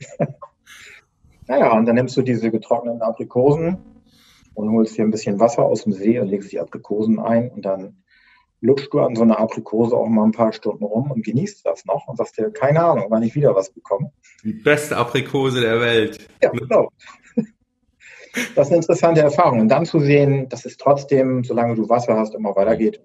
Naja, 1.50 1.72
und 1.72 1.84
dann 1.86 1.96
nimmst 1.96 2.16
du 2.16 2.22
diese 2.22 2.52
getrockneten 2.52 3.02
Aprikosen 3.02 3.78
und 4.54 4.70
holst 4.70 4.96
dir 4.96 5.02
ein 5.02 5.10
bisschen 5.10 5.40
Wasser 5.40 5.64
aus 5.64 5.82
dem 5.82 5.92
See 5.92 6.20
und 6.20 6.28
legst 6.28 6.52
die 6.52 6.60
Aprikosen 6.60 7.18
ein 7.18 7.50
und 7.50 7.64
dann 7.64 8.04
lutschst 8.60 8.94
du 8.94 9.00
an 9.00 9.16
so 9.16 9.22
einer 9.22 9.40
Aprikose 9.40 9.96
auch 9.96 10.06
mal 10.06 10.26
ein 10.26 10.30
paar 10.30 10.52
Stunden 10.52 10.84
rum 10.84 11.10
und 11.10 11.24
genießt 11.24 11.66
das 11.66 11.84
noch 11.86 12.06
und 12.06 12.18
sagst 12.18 12.38
dir, 12.38 12.52
keine 12.52 12.84
Ahnung, 12.84 13.06
wann 13.08 13.24
ich 13.24 13.34
wieder 13.34 13.52
was 13.52 13.68
bekomme. 13.68 14.12
Die 14.44 14.52
beste 14.52 14.96
Aprikose 14.96 15.60
der 15.60 15.80
Welt. 15.80 16.24
Ja, 16.40 16.50
genau. 16.50 16.88
Das 18.54 18.68
ist 18.68 18.72
eine 18.72 18.76
interessante 18.76 19.22
Erfahrung. 19.22 19.58
Und 19.58 19.68
dann 19.70 19.86
zu 19.86 19.98
sehen, 19.98 20.48
dass 20.48 20.64
es 20.64 20.76
trotzdem, 20.76 21.42
solange 21.42 21.74
du 21.74 21.88
Wasser 21.88 22.16
hast, 22.16 22.32
immer 22.36 22.54
weitergeht. 22.54 23.02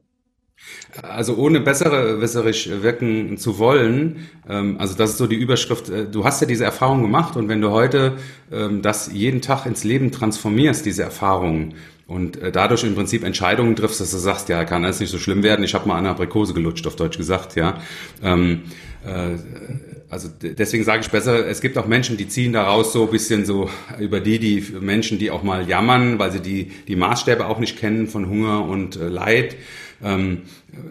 Also 1.02 1.36
ohne 1.36 1.60
bessere 1.60 2.22
wisserisch 2.22 2.70
wirken 2.70 3.38
zu 3.38 3.60
wollen, 3.60 4.28
ähm, 4.48 4.78
also 4.80 4.96
das 4.96 5.12
ist 5.12 5.18
so 5.18 5.28
die 5.28 5.36
Überschrift, 5.36 5.90
äh, 5.90 6.06
du 6.06 6.24
hast 6.24 6.42
ja 6.42 6.48
diese 6.48 6.64
Erfahrung 6.64 7.02
gemacht 7.02 7.36
und 7.36 7.50
wenn 7.50 7.62
du 7.62 7.72
heute 7.72 8.14
ähm, 8.52 8.82
das 8.82 9.12
jeden 9.12 9.42
Tag 9.42 9.66
ins 9.66 9.84
Leben 9.84 10.12
transformierst, 10.12 10.86
diese 10.86 11.04
Erfahrung, 11.04 11.74
und 12.08 12.38
äh, 12.38 12.52
dadurch 12.52 12.84
im 12.84 12.94
Prinzip 12.94 13.24
Entscheidungen 13.24 13.76
triffst, 13.76 14.00
dass 14.00 14.12
du 14.12 14.18
sagst, 14.18 14.48
ja, 14.50 14.64
kann 14.64 14.86
alles 14.86 15.00
nicht 15.00 15.10
so 15.10 15.18
schlimm 15.18 15.42
werden, 15.42 15.66
ich 15.66 15.74
habe 15.74 15.88
mal 15.88 15.98
eine 15.98 16.10
Aprikose 16.10 16.54
gelutscht, 16.54 16.86
auf 16.86 16.96
Deutsch 16.96 17.18
gesagt, 17.18 17.56
ja. 17.56 17.80
Ähm, 18.22 18.64
äh, 19.06 19.38
also 20.08 20.30
deswegen 20.40 20.84
sage 20.84 21.02
ich 21.02 21.10
besser, 21.10 21.48
es 21.48 21.62
gibt 21.62 21.78
auch 21.80 21.88
Menschen, 21.88 22.16
die 22.16 22.28
ziehen 22.28 22.54
daraus 22.54 22.94
so 22.94 23.06
ein 23.06 23.10
bisschen 23.10 23.44
so 23.44 23.70
über 24.00 24.20
die, 24.20 24.38
die 24.38 24.64
Menschen, 24.80 25.18
die 25.18 25.32
auch 25.32 25.42
mal 25.42 25.68
jammern, 25.68 26.20
weil 26.20 26.32
sie 26.32 26.42
die, 26.42 26.72
die 26.88 26.96
Maßstäbe 26.96 27.48
auch 27.48 27.58
nicht 27.58 27.80
kennen 27.80 28.08
von 28.08 28.30
Hunger 28.30 28.66
und 28.66 28.98
äh, 28.98 29.08
Leid. 29.08 29.56
Ähm, 30.04 30.42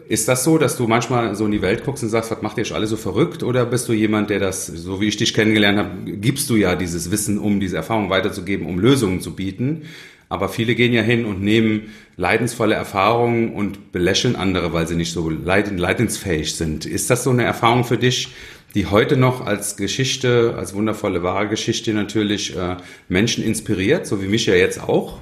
ist 0.08 0.28
das 0.28 0.44
so, 0.44 0.58
dass 0.58 0.76
du 0.76 0.86
manchmal 0.86 1.34
so 1.34 1.44
in 1.46 1.52
die 1.52 1.62
Welt 1.62 1.84
guckst 1.84 2.02
und 2.02 2.08
sagst, 2.08 2.30
was 2.30 2.42
macht 2.42 2.58
ihr 2.58 2.74
alle 2.74 2.86
so 2.86 2.96
verrückt? 2.96 3.42
Oder 3.42 3.66
bist 3.66 3.88
du 3.88 3.92
jemand, 3.92 4.30
der 4.30 4.40
das, 4.40 4.66
so 4.66 5.00
wie 5.00 5.08
ich 5.08 5.16
dich 5.16 5.34
kennengelernt 5.34 5.78
habe, 5.78 6.12
gibst 6.16 6.48
du 6.50 6.56
ja 6.56 6.74
dieses 6.74 7.10
Wissen, 7.10 7.38
um 7.38 7.60
diese 7.60 7.76
Erfahrung 7.76 8.10
weiterzugeben, 8.10 8.66
um 8.66 8.78
Lösungen 8.78 9.20
zu 9.20 9.34
bieten? 9.34 9.82
Aber 10.28 10.48
viele 10.48 10.74
gehen 10.74 10.92
ja 10.92 11.02
hin 11.02 11.26
und 11.26 11.42
nehmen 11.42 11.92
leidensvolle 12.16 12.74
Erfahrungen 12.74 13.52
und 13.52 13.92
belächeln 13.92 14.36
andere, 14.36 14.72
weil 14.72 14.88
sie 14.88 14.96
nicht 14.96 15.12
so 15.12 15.28
leidensfähig 15.28 16.54
sind. 16.54 16.86
Ist 16.86 17.10
das 17.10 17.24
so 17.24 17.30
eine 17.30 17.44
Erfahrung 17.44 17.84
für 17.84 17.98
dich, 17.98 18.28
die 18.74 18.86
heute 18.86 19.16
noch 19.16 19.46
als 19.46 19.76
Geschichte, 19.76 20.54
als 20.56 20.74
wundervolle 20.74 21.22
wahre 21.22 21.48
Geschichte 21.48 21.92
natürlich 21.92 22.56
äh, 22.56 22.76
Menschen 23.08 23.44
inspiriert, 23.44 24.06
so 24.06 24.22
wie 24.22 24.26
mich 24.26 24.46
ja 24.46 24.54
jetzt 24.54 24.82
auch? 24.82 25.20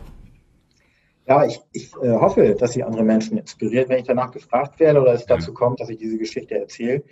Ja, 1.32 1.46
ich, 1.46 1.62
ich 1.72 1.94
äh, 2.02 2.10
hoffe, 2.10 2.54
dass 2.58 2.74
sie 2.74 2.82
andere 2.82 3.04
Menschen 3.04 3.38
inspiriert. 3.38 3.88
Wenn 3.88 4.00
ich 4.00 4.06
danach 4.06 4.32
gefragt 4.32 4.78
werde 4.78 5.00
oder 5.00 5.14
es 5.14 5.24
dazu 5.24 5.54
kommt, 5.54 5.80
dass 5.80 5.88
ich 5.88 5.96
diese 5.96 6.18
Geschichte 6.18 6.58
erzähle, 6.58 7.04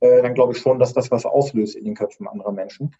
äh, 0.00 0.22
dann 0.22 0.34
glaube 0.34 0.54
ich 0.54 0.58
schon, 0.58 0.80
dass 0.80 0.92
das 0.92 1.12
was 1.12 1.24
auslöst 1.24 1.76
in 1.76 1.84
den 1.84 1.94
Köpfen 1.94 2.26
anderer 2.26 2.50
Menschen. 2.50 2.96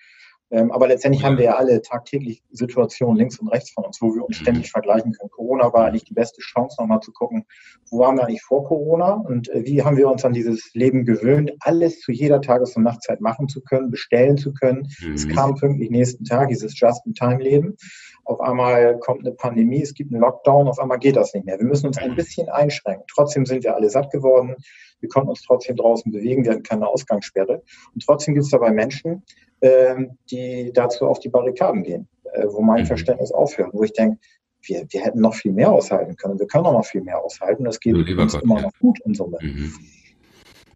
Ähm, 0.53 0.71
aber 0.71 0.87
letztendlich 0.87 1.25
haben 1.25 1.39
wir 1.39 1.47
ja 1.47 1.57
alle 1.57 1.83
tagtäglich 1.83 2.45
Situationen 2.53 3.17
links 3.17 3.41
und 3.41 3.49
rechts 3.49 3.73
von 3.73 3.85
uns, 3.85 4.01
wo 4.01 4.15
wir 4.15 4.25
uns 4.25 4.39
mhm. 4.39 4.43
ständig 4.43 4.71
vergleichen 4.71 5.13
können. 5.13 5.31
Corona 5.31 5.73
war 5.73 5.87
eigentlich 5.87 6.05
die 6.05 6.15
beste 6.15 6.41
Chance, 6.41 6.77
nochmal 6.81 7.01
zu 7.01 7.11
gucken, 7.11 7.47
wo 7.91 7.99
waren 7.99 8.17
wir 8.17 8.25
eigentlich 8.25 8.43
vor 8.43 8.65
Corona 8.65 9.15
und 9.15 9.49
äh, 9.49 9.65
wie 9.65 9.83
haben 9.83 9.97
wir 9.97 10.09
uns 10.09 10.25
an 10.25 10.35
dieses 10.35 10.73
Leben 10.75 11.05
gewöhnt, 11.05 11.53
alles 11.61 11.99
zu 11.99 12.13
jeder 12.13 12.41
Tages- 12.41 12.77
und 12.77 12.85
Nachtzeit 12.85 13.21
machen 13.21 13.49
zu 13.49 13.61
können, 13.61 13.91
bestellen 13.91 14.37
zu 14.37 14.53
können. 14.53 14.89
Mhm. 15.01 15.15
Es 15.15 15.29
kam 15.29 15.57
pünktlich 15.57 15.91
nächsten 15.91 16.25
Tag, 16.25 16.49
dieses 16.49 16.79
Just-in-Time-Leben. 16.79 17.77
Auf 18.25 18.41
einmal 18.41 18.99
kommt 18.99 19.21
eine 19.21 19.35
Pandemie, 19.35 19.83
es 19.83 19.95
gibt 19.95 20.13
einen 20.13 20.21
Lockdown, 20.21 20.69
auf 20.69 20.79
einmal 20.79 20.99
geht 20.99 21.17
das 21.17 21.35
nicht 21.35 21.47
mehr. 21.47 21.59
Wir 21.59 21.67
müssen 21.67 21.87
uns 21.87 21.99
ein 21.99 22.13
mhm. 22.13 22.17
bisschen 22.17 22.49
einschränken. 22.49 23.05
Trotzdem 23.13 23.47
sind 23.47 23.65
wir 23.65 23.75
alle 23.75 23.91
satt 23.91 24.11
geworden. 24.11 24.57
Wir 25.01 25.09
konnten 25.09 25.31
uns 25.31 25.43
trotzdem 25.43 25.77
draußen 25.77 26.13
bewegen, 26.13 26.45
wir 26.45 26.53
hatten 26.53 26.63
keine 26.63 26.87
Ausgangssperre. 26.87 27.63
Und 27.95 28.05
trotzdem 28.05 28.35
gibt 28.35 28.45
es 28.45 28.51
dabei 28.51 28.71
Menschen, 28.71 29.23
ähm, 29.63 30.19
die 30.31 30.71
dazu 30.73 31.07
auf 31.07 31.21
die 31.21 31.29
Barrikaden 31.29 31.83
gehen, 31.83 32.09
äh, 32.33 32.47
wo 32.49 32.61
mein 32.61 32.83
mhm. 32.83 32.87
Verständnis 32.87 33.33
aufhört, 33.33 33.71
wo 33.73 33.83
ich 33.83 33.93
denke, 33.93 34.19
wir, 34.63 34.87
wir 34.91 35.01
hätten 35.01 35.21
noch 35.21 35.35
viel 35.35 35.53
mehr 35.53 35.73
aushalten 35.73 36.17
können. 36.17 36.39
Wir 36.39 36.47
können 36.47 36.67
auch 36.67 36.73
noch 36.73 36.85
viel 36.85 37.03
mehr 37.03 37.19
aushalten. 37.19 37.65
Das 37.65 37.81
geht 37.81 37.95
uns 37.95 38.33
Gott, 38.33 38.43
immer 38.43 38.57
ja. 38.57 38.63
noch 38.63 38.73
gut 38.79 38.99
in 39.05 39.15
Summe. 39.15 39.39
Mhm. 39.41 39.73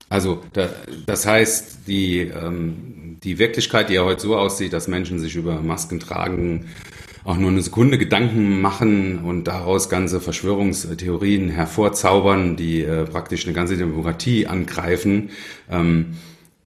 Also 0.09 0.41
das 1.07 1.27
heißt, 1.27 1.89
die, 1.89 2.21
ähm, 2.21 3.19
die 3.23 3.39
Wirklichkeit, 3.39 3.89
die 3.89 3.95
ja 3.95 4.05
heute 4.05 4.21
so 4.21 4.37
aussieht, 4.37 4.73
dass 4.73 4.87
Menschen 4.87 5.19
sich 5.19 5.35
über 5.35 5.61
Masken 5.61 5.99
tragen, 5.99 6.67
auch 7.25 7.39
nur 7.39 7.51
eine 7.51 7.63
Sekunde 7.63 7.97
Gedanken 7.99 8.61
machen 8.61 9.21
und 9.21 9.45
daraus 9.45 9.89
ganze 9.89 10.21
Verschwörungstheorien 10.21 11.49
hervorzaubern, 11.49 12.57
die 12.57 12.83
äh, 12.83 13.05
praktisch 13.05 13.47
eine 13.47 13.55
ganze 13.55 13.77
Demokratie 13.77 14.47
angreifen. 14.47 15.31
Ähm, 15.71 16.17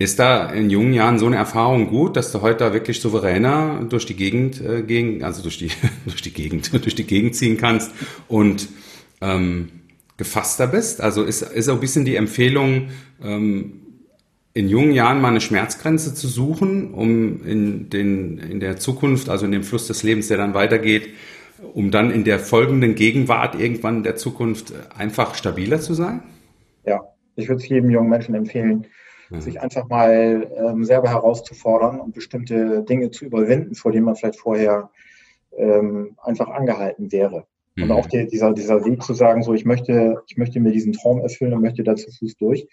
ist 0.01 0.19
da 0.19 0.51
in 0.51 0.71
jungen 0.71 0.93
Jahren 0.93 1.19
so 1.19 1.27
eine 1.27 1.37
Erfahrung 1.37 1.89
gut, 1.89 2.17
dass 2.17 2.31
du 2.31 2.41
heute 2.41 2.59
da 2.59 2.73
wirklich 2.73 3.01
souveräner 3.01 3.85
durch 3.89 4.07
die 4.07 4.15
Gegend 4.15 4.61
äh, 4.61 4.83
gehen, 4.83 5.25
also 5.25 5.43
durch 5.43 5.59
die 5.59 5.71
durch 6.07 6.23
die 6.23 6.33
Gegend 6.33 6.73
durch 6.85 6.95
die 6.95 7.07
Gegend 7.07 7.37
ziehen 7.37 7.57
kannst 7.57 7.93
und 8.29 8.69
ähm, 9.21 9.71
gefasster 10.17 10.67
bist? 10.67 11.01
Also 11.01 11.23
ist 11.23 11.43
ist 11.43 11.69
auch 11.69 11.75
ein 11.75 11.81
bisschen 11.81 12.05
die 12.05 12.17
Empfehlung 12.17 12.89
ähm, 13.23 13.81
in 14.59 14.69
jungen 14.69 14.91
Jahren 14.91 15.21
mal 15.21 15.29
eine 15.29 15.41
Schmerzgrenze 15.41 16.15
zu 16.15 16.27
suchen, 16.27 16.93
um 16.93 17.47
in 17.47 17.91
den 17.91 18.39
in 18.39 18.59
der 18.59 18.77
Zukunft, 18.77 19.29
also 19.29 19.47
in 19.47 19.53
dem 19.53 19.63
Fluss 19.63 19.87
des 19.87 20.03
Lebens, 20.03 20.27
der 20.27 20.37
dann 20.37 20.53
weitergeht, 20.53 21.11
um 21.75 21.93
dann 21.93 22.11
in 22.11 22.25
der 22.25 22.41
folgenden 22.41 22.97
Gegenwart 22.97 23.55
irgendwann 23.55 23.99
in 23.99 24.03
der 24.03 24.17
Zukunft 24.17 24.73
einfach 24.97 25.37
stabiler 25.37 25.79
zu 25.79 25.95
sein? 25.95 26.25
Ja, 26.85 27.03
ich 27.37 27.49
würde 27.49 27.63
es 27.63 27.69
jedem 27.69 27.91
jungen 27.91 28.09
Menschen 28.09 28.35
empfehlen, 28.35 28.89
mhm. 29.31 29.41
sich 29.41 29.61
einfach 29.61 29.89
mal 29.89 30.51
ähm, 30.57 30.85
selber 30.85 31.09
herauszufordern 31.09 32.01
und 32.01 32.13
bestimmte 32.13 32.83
Dinge 32.83 33.13
zu 33.13 33.27
überwinden, 33.27 33.77
vor 33.77 33.93
denen 33.93 34.07
man 34.07 34.17
vielleicht 34.17 34.41
vorher 34.41 34.91
ähm, 35.57 36.17
einfach 36.21 36.49
angehalten 36.49 37.13
wäre. 37.13 37.47
Mhm. 37.77 37.85
Und 37.85 37.93
auch 37.93 38.07
die, 38.07 38.27
dieser, 38.27 38.53
dieser 38.55 38.85
Weg 38.85 39.05
zu 39.05 39.15
sagen, 39.15 39.45
so 39.45 39.55
ich 39.55 39.65
möchte, 39.65 40.17
ich 40.27 40.37
möchte 40.37 40.59
mir 40.59 40.73
diesen 40.73 40.95
Traum 40.95 41.21
erfüllen 41.21 41.55
und 41.55 41.63
möchte 41.63 41.85
dazu 41.85 42.11
Fuß 42.11 42.37
durch, 42.39 42.67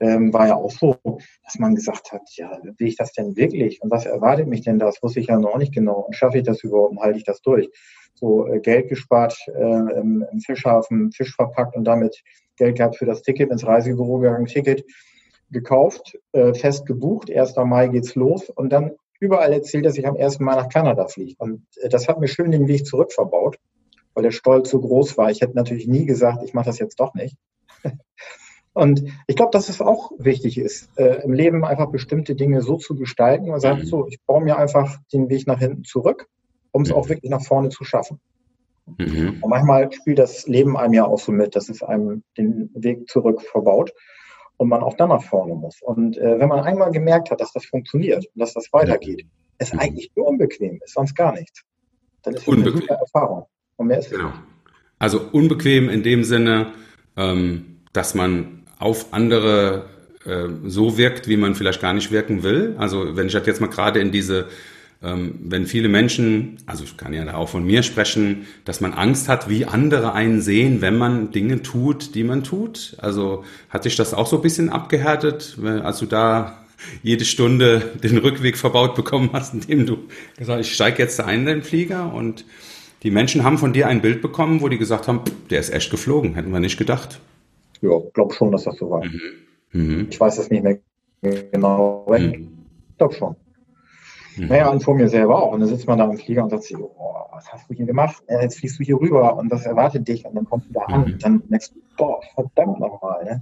ähm, 0.00 0.32
war 0.32 0.48
ja 0.48 0.56
auch 0.56 0.70
so, 0.70 0.96
dass 1.44 1.58
man 1.58 1.74
gesagt 1.74 2.12
hat, 2.12 2.22
ja, 2.36 2.58
will 2.62 2.86
ich 2.86 2.96
das 2.96 3.12
denn 3.12 3.36
wirklich? 3.36 3.82
Und 3.82 3.90
was 3.90 4.06
erwartet 4.06 4.48
mich 4.48 4.62
denn 4.62 4.78
das? 4.78 5.02
Wusste 5.02 5.20
ich 5.20 5.26
ja 5.26 5.38
noch 5.38 5.58
nicht 5.58 5.74
genau. 5.74 6.00
Und 6.00 6.14
schaffe 6.14 6.38
ich 6.38 6.44
das 6.44 6.62
überhaupt 6.62 6.92
und 6.92 7.00
halte 7.00 7.18
ich 7.18 7.24
das 7.24 7.40
durch? 7.42 7.68
So 8.14 8.46
äh, 8.46 8.60
Geld 8.60 8.88
gespart 8.88 9.36
äh, 9.48 9.98
im, 9.98 10.24
im 10.30 10.40
Fischhafen, 10.40 11.12
Fisch 11.12 11.34
verpackt 11.34 11.76
und 11.76 11.84
damit 11.84 12.22
Geld 12.56 12.76
gehabt 12.76 12.96
für 12.96 13.06
das 13.06 13.22
Ticket, 13.22 13.50
ins 13.50 13.66
Reisebüro 13.66 14.18
gegangen, 14.18 14.46
Ticket 14.46 14.84
gekauft, 15.50 16.18
äh, 16.32 16.54
fest 16.54 16.86
gebucht. 16.86 17.30
1. 17.30 17.54
Mai 17.56 17.88
geht's 17.88 18.14
los 18.14 18.50
und 18.50 18.70
dann 18.70 18.92
überall 19.20 19.52
erzählt, 19.52 19.84
dass 19.84 19.96
ich 19.96 20.06
am 20.06 20.16
1. 20.16 20.40
Mai 20.40 20.54
nach 20.54 20.68
Kanada 20.68 21.06
fliege. 21.06 21.34
Und 21.38 21.66
äh, 21.80 21.88
das 21.88 22.08
hat 22.08 22.20
mir 22.20 22.28
schön 22.28 22.50
den 22.50 22.68
Weg 22.68 22.86
zurück 22.86 23.12
verbaut, 23.12 23.58
weil 24.14 24.24
der 24.24 24.30
Stolz 24.30 24.70
so 24.70 24.80
groß 24.80 25.16
war. 25.16 25.30
Ich 25.30 25.40
hätte 25.40 25.54
natürlich 25.54 25.86
nie 25.86 26.06
gesagt, 26.06 26.42
ich 26.44 26.54
mache 26.54 26.66
das 26.66 26.78
jetzt 26.78 27.00
doch 27.00 27.14
nicht. 27.14 27.36
Und 28.78 29.04
ich 29.26 29.36
glaube, 29.36 29.50
dass 29.52 29.68
es 29.68 29.80
auch 29.80 30.12
wichtig 30.18 30.56
ist, 30.56 30.88
äh, 30.96 31.22
im 31.24 31.32
Leben 31.32 31.64
einfach 31.64 31.90
bestimmte 31.90 32.34
Dinge 32.34 32.62
so 32.62 32.76
zu 32.76 32.94
gestalten. 32.94 33.48
Man 33.48 33.60
sagt 33.60 33.82
mhm. 33.82 33.86
so, 33.86 34.06
ich 34.06 34.20
baue 34.24 34.42
mir 34.42 34.56
einfach 34.56 34.98
den 35.12 35.28
Weg 35.28 35.46
nach 35.46 35.58
hinten 35.58 35.84
zurück 35.84 36.28
um 36.72 36.82
es 36.82 36.90
mhm. 36.90 36.94
auch 36.94 37.08
wirklich 37.08 37.30
nach 37.30 37.42
vorne 37.42 37.68
zu 37.70 37.84
schaffen. 37.84 38.20
Mhm. 38.98 39.38
Und 39.40 39.50
manchmal 39.50 39.92
spielt 39.92 40.18
das 40.18 40.46
Leben 40.46 40.76
einem 40.76 40.94
ja 40.94 41.04
auch 41.04 41.18
so 41.18 41.32
mit, 41.32 41.56
dass 41.56 41.68
es 41.68 41.82
einem 41.82 42.22
den 42.36 42.70
Weg 42.74 43.08
zurück 43.08 43.42
verbaut 43.42 43.92
und 44.56 44.68
man 44.68 44.82
auch 44.82 44.96
dann 44.96 45.10
nach 45.10 45.22
vorne 45.22 45.54
muss. 45.54 45.82
Und 45.82 46.16
äh, 46.16 46.38
wenn 46.38 46.48
man 46.48 46.60
einmal 46.60 46.90
gemerkt 46.90 47.30
hat, 47.30 47.40
dass 47.40 47.52
das 47.52 47.66
funktioniert 47.66 48.26
und 48.26 48.40
dass 48.40 48.54
das 48.54 48.72
weitergeht, 48.72 49.26
es 49.58 49.72
mhm. 49.72 49.80
eigentlich 49.80 50.10
nur 50.16 50.28
unbequem 50.28 50.80
ist, 50.82 50.94
sonst 50.94 51.14
gar 51.14 51.32
nichts, 51.32 51.64
dann 52.22 52.34
ist 52.34 52.48
unbequem. 52.48 52.72
eine 52.72 52.80
gute 52.80 52.94
Erfahrung. 52.94 53.46
Und 53.76 53.88
mehr 53.88 53.98
ist 53.98 54.10
genau. 54.10 54.32
Also 54.98 55.20
unbequem 55.32 55.88
in 55.88 56.02
dem 56.02 56.24
Sinne, 56.24 56.72
ähm, 57.16 57.82
dass 57.92 58.14
man 58.14 58.64
auf 58.78 59.12
andere 59.12 59.86
äh, 60.24 60.48
so 60.66 60.98
wirkt, 60.98 61.28
wie 61.28 61.36
man 61.36 61.54
vielleicht 61.54 61.80
gar 61.80 61.94
nicht 61.94 62.10
wirken 62.10 62.42
will. 62.42 62.74
Also 62.78 63.16
wenn 63.16 63.26
ich 63.26 63.32
das 63.32 63.46
jetzt 63.46 63.60
mal 63.60 63.68
gerade 63.68 64.00
in 64.00 64.12
diese 64.12 64.46
ähm, 65.00 65.38
wenn 65.44 65.66
viele 65.66 65.88
Menschen, 65.88 66.56
also 66.66 66.82
ich 66.82 66.96
kann 66.96 67.12
ja 67.12 67.24
da 67.24 67.34
auch 67.34 67.48
von 67.48 67.64
mir 67.64 67.84
sprechen, 67.84 68.46
dass 68.64 68.80
man 68.80 68.92
Angst 68.92 69.28
hat, 69.28 69.48
wie 69.48 69.64
andere 69.64 70.12
einen 70.12 70.40
sehen, 70.40 70.80
wenn 70.80 70.98
man 70.98 71.30
Dinge 71.30 71.62
tut, 71.62 72.16
die 72.16 72.24
man 72.24 72.42
tut. 72.42 72.96
Also 72.98 73.44
hat 73.70 73.84
sich 73.84 73.94
das 73.94 74.12
auch 74.12 74.26
so 74.26 74.36
ein 74.36 74.42
bisschen 74.42 74.70
abgehärtet, 74.70 75.56
als 75.62 76.00
du 76.00 76.06
da 76.06 76.64
jede 77.02 77.24
Stunde 77.24 77.92
den 78.02 78.18
Rückweg 78.18 78.56
verbaut 78.56 78.96
bekommen 78.96 79.30
hast, 79.32 79.54
indem 79.54 79.86
du 79.86 79.98
gesagt 80.36 80.58
hast, 80.58 80.66
ich 80.66 80.74
steige 80.74 81.00
jetzt 81.00 81.20
ein 81.20 81.40
in 81.40 81.46
den 81.46 81.62
Flieger 81.62 82.12
und 82.12 82.44
die 83.04 83.12
Menschen 83.12 83.44
haben 83.44 83.58
von 83.58 83.72
dir 83.72 83.86
ein 83.86 84.02
Bild 84.02 84.20
bekommen, 84.20 84.60
wo 84.60 84.68
die 84.68 84.78
gesagt 84.78 85.06
haben, 85.06 85.20
der 85.50 85.60
ist 85.60 85.72
echt 85.72 85.92
geflogen, 85.92 86.34
hätten 86.34 86.50
wir 86.50 86.58
nicht 86.58 86.76
gedacht. 86.76 87.20
Ja, 87.80 87.98
glaube 88.12 88.34
schon, 88.34 88.52
dass 88.52 88.64
das 88.64 88.76
so 88.76 88.90
war. 88.90 89.04
Mhm. 89.04 89.20
Mhm. 89.72 90.06
Ich 90.10 90.18
weiß 90.18 90.38
es 90.38 90.50
nicht 90.50 90.64
mehr 90.64 90.78
genau, 91.20 92.06
mhm. 92.08 92.50
ich 92.90 92.98
glaube 92.98 93.14
schon. 93.14 93.36
Mhm. 94.36 94.48
Naja, 94.48 94.68
und 94.70 94.82
vor 94.82 94.94
mir 94.94 95.08
selber 95.08 95.42
auch. 95.42 95.52
Und 95.52 95.60
dann 95.60 95.68
sitzt 95.68 95.86
man 95.86 95.98
da 95.98 96.04
im 96.04 96.16
Flieger 96.16 96.44
und 96.44 96.50
sagt 96.50 96.64
sich, 96.64 96.76
oh, 96.76 97.26
was 97.32 97.52
hast 97.52 97.68
du 97.68 97.74
hier 97.74 97.86
gemacht? 97.86 98.22
Ja, 98.28 98.40
jetzt 98.40 98.58
fliegst 98.58 98.78
du 98.78 98.84
hier 98.84 99.00
rüber 99.00 99.36
und 99.36 99.50
das 99.50 99.66
erwartet 99.66 100.06
dich 100.08 100.24
und 100.24 100.34
dann 100.34 100.44
kommst 100.44 100.68
du 100.68 100.72
da 100.74 100.80
an 100.82 101.00
mhm. 101.00 101.12
und 101.12 101.24
dann 101.24 101.42
merkst 101.48 101.74
du, 101.74 101.80
boah, 101.96 102.20
verdammt 102.34 102.80
nochmal. 102.80 103.24
Ne? 103.24 103.40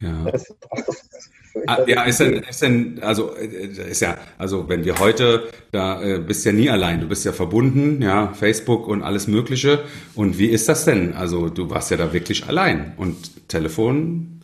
ja. 0.00 0.30
Das, 0.30 0.54
das, 0.86 1.30
ah, 1.66 1.78
ja, 1.86 2.04
ist 2.04 2.20
denn, 2.20 2.34
ist 2.34 2.62
denn, 2.62 2.98
also 3.02 3.34
äh, 3.36 3.90
ist 3.90 4.00
ja, 4.00 4.16
also 4.38 4.68
wenn 4.68 4.84
wir 4.84 4.98
heute, 4.98 5.48
da 5.72 6.02
äh, 6.02 6.18
bist 6.18 6.44
ja 6.44 6.52
nie 6.52 6.70
allein, 6.70 7.00
du 7.00 7.08
bist 7.08 7.24
ja 7.24 7.32
verbunden, 7.32 8.02
ja, 8.02 8.32
Facebook 8.32 8.88
und 8.88 9.02
alles 9.02 9.26
Mögliche. 9.26 9.84
Und 10.14 10.38
wie 10.38 10.46
ist 10.46 10.68
das 10.68 10.84
denn? 10.84 11.14
Also 11.14 11.48
du 11.48 11.70
warst 11.70 11.90
ja 11.90 11.96
da 11.96 12.12
wirklich 12.12 12.46
allein 12.46 12.92
und 12.96 13.48
Telefon 13.48 14.42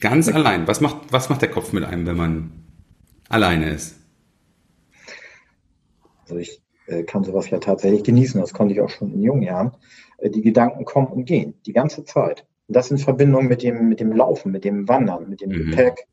ganz 0.00 0.28
ja. 0.28 0.34
allein. 0.34 0.66
Was 0.66 0.80
macht, 0.80 1.12
was 1.12 1.28
macht 1.28 1.42
der 1.42 1.50
Kopf 1.50 1.72
mit 1.72 1.84
einem, 1.84 2.06
wenn 2.06 2.16
man 2.16 2.52
alleine 3.28 3.70
ist? 3.70 3.96
Also 6.22 6.38
ich 6.38 6.60
äh, 6.86 7.02
kann 7.02 7.24
sowas 7.24 7.50
ja 7.50 7.58
tatsächlich 7.58 8.02
genießen, 8.02 8.40
das 8.40 8.52
konnte 8.52 8.74
ich 8.74 8.80
auch 8.80 8.90
schon 8.90 9.12
in 9.12 9.22
jungen 9.22 9.42
Jahren. 9.42 9.72
Äh, 10.18 10.30
die 10.30 10.42
Gedanken 10.42 10.84
kommen 10.84 11.08
und 11.08 11.24
gehen, 11.24 11.54
die 11.66 11.72
ganze 11.72 12.04
Zeit. 12.04 12.46
Und 12.66 12.76
das 12.76 12.90
in 12.90 12.98
Verbindung 12.98 13.46
mit 13.46 13.62
dem, 13.62 13.88
mit 13.88 14.00
dem 14.00 14.12
Laufen, 14.12 14.52
mit 14.52 14.64
dem 14.64 14.88
Wandern, 14.88 15.28
mit 15.28 15.40
dem 15.40 15.50
mhm. 15.50 15.70
Gepäck, 15.70 16.06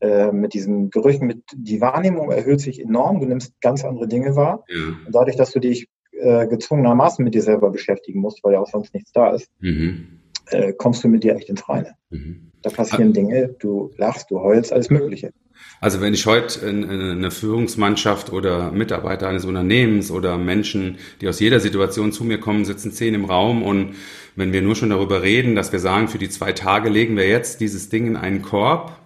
äh, 0.00 0.30
mit 0.30 0.54
diesen 0.54 0.90
Gerüchen, 0.90 1.26
mit 1.26 1.42
die 1.54 1.80
Wahrnehmung 1.80 2.30
erhöht 2.30 2.60
sich 2.60 2.80
enorm, 2.80 3.20
du 3.20 3.26
nimmst 3.26 3.60
ganz 3.60 3.84
andere 3.84 4.06
Dinge 4.06 4.36
wahr. 4.36 4.64
Ja. 4.68 4.96
Und 5.06 5.14
dadurch, 5.14 5.36
dass 5.36 5.52
du 5.52 5.60
dich 5.60 5.88
äh, 6.12 6.46
gezwungenermaßen 6.46 7.24
mit 7.24 7.34
dir 7.34 7.42
selber 7.42 7.70
beschäftigen 7.70 8.20
musst, 8.20 8.42
weil 8.44 8.52
ja 8.54 8.60
auch 8.60 8.70
sonst 8.70 8.94
nichts 8.94 9.12
da 9.12 9.30
ist, 9.30 9.50
mhm. 9.60 10.20
äh, 10.50 10.72
kommst 10.72 11.02
du 11.02 11.08
mit 11.08 11.24
dir 11.24 11.34
echt 11.34 11.48
ins 11.48 11.68
Reine. 11.68 11.94
Mhm. 12.10 12.52
Da 12.62 12.70
passieren 12.70 13.10
ah. 13.10 13.12
Dinge, 13.12 13.56
du 13.58 13.90
lachst, 13.96 14.30
du 14.30 14.40
heulst, 14.40 14.72
alles 14.72 14.90
Mögliche. 14.90 15.32
Also 15.80 16.00
wenn 16.00 16.14
ich 16.14 16.26
heute 16.26 16.66
eine 16.68 17.30
Führungsmannschaft 17.30 18.32
oder 18.32 18.70
Mitarbeiter 18.72 19.28
eines 19.28 19.44
Unternehmens 19.44 20.10
oder 20.10 20.38
Menschen, 20.38 20.98
die 21.20 21.28
aus 21.28 21.40
jeder 21.40 21.60
Situation 21.60 22.12
zu 22.12 22.24
mir 22.24 22.38
kommen, 22.38 22.64
sitzen 22.64 22.92
zehn 22.92 23.14
im 23.14 23.24
Raum 23.24 23.62
und 23.62 23.94
wenn 24.36 24.52
wir 24.52 24.62
nur 24.62 24.76
schon 24.76 24.90
darüber 24.90 25.22
reden, 25.22 25.56
dass 25.56 25.72
wir 25.72 25.80
sagen, 25.80 26.08
für 26.08 26.18
die 26.18 26.28
zwei 26.28 26.52
Tage 26.52 26.88
legen 26.88 27.16
wir 27.16 27.28
jetzt 27.28 27.60
dieses 27.60 27.88
Ding 27.88 28.06
in 28.06 28.16
einen 28.16 28.42
Korb 28.42 28.98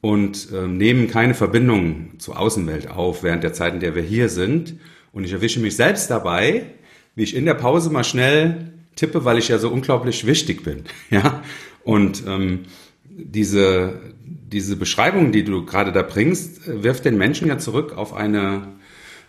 und 0.00 0.52
äh, 0.52 0.66
nehmen 0.66 1.08
keine 1.08 1.34
Verbindung 1.34 2.18
zur 2.18 2.38
Außenwelt 2.38 2.90
auf 2.90 3.22
während 3.22 3.42
der 3.42 3.52
Zeit, 3.52 3.74
in 3.74 3.80
der 3.80 3.94
wir 3.94 4.02
hier 4.02 4.28
sind. 4.28 4.74
Und 5.12 5.24
ich 5.24 5.32
erwische 5.32 5.60
mich 5.60 5.76
selbst 5.76 6.10
dabei, 6.10 6.66
wie 7.14 7.24
ich 7.24 7.34
in 7.34 7.44
der 7.44 7.54
Pause 7.54 7.90
mal 7.90 8.04
schnell 8.04 8.72
tippe, 8.94 9.24
weil 9.24 9.38
ich 9.38 9.48
ja 9.48 9.58
so 9.58 9.70
unglaublich 9.70 10.26
wichtig 10.26 10.62
bin. 10.62 10.84
Ja, 11.10 11.42
und 11.84 12.22
ähm, 12.26 12.66
diese, 13.04 13.98
diese 14.24 14.76
Beschreibung, 14.76 15.32
die 15.32 15.42
du 15.42 15.64
gerade 15.64 15.90
da 15.90 16.02
bringst, 16.02 16.60
wirft 16.66 17.04
den 17.04 17.16
Menschen 17.16 17.48
ja 17.48 17.58
zurück 17.58 17.96
auf 17.96 18.12
eine 18.12 18.68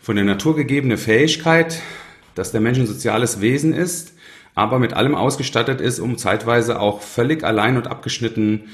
von 0.01 0.15
der 0.15 0.25
Natur 0.25 0.55
gegebene 0.55 0.97
Fähigkeit, 0.97 1.81
dass 2.35 2.51
der 2.51 2.61
Mensch 2.61 2.79
ein 2.79 2.87
soziales 2.87 3.41
Wesen 3.41 3.73
ist, 3.73 4.13
aber 4.55 4.79
mit 4.79 4.93
allem 4.93 5.15
ausgestattet 5.15 5.81
ist, 5.81 5.99
um 5.99 6.17
zeitweise 6.17 6.79
auch 6.79 7.01
völlig 7.01 7.43
allein 7.43 7.77
und 7.77 7.87
abgeschnitten 7.87 8.69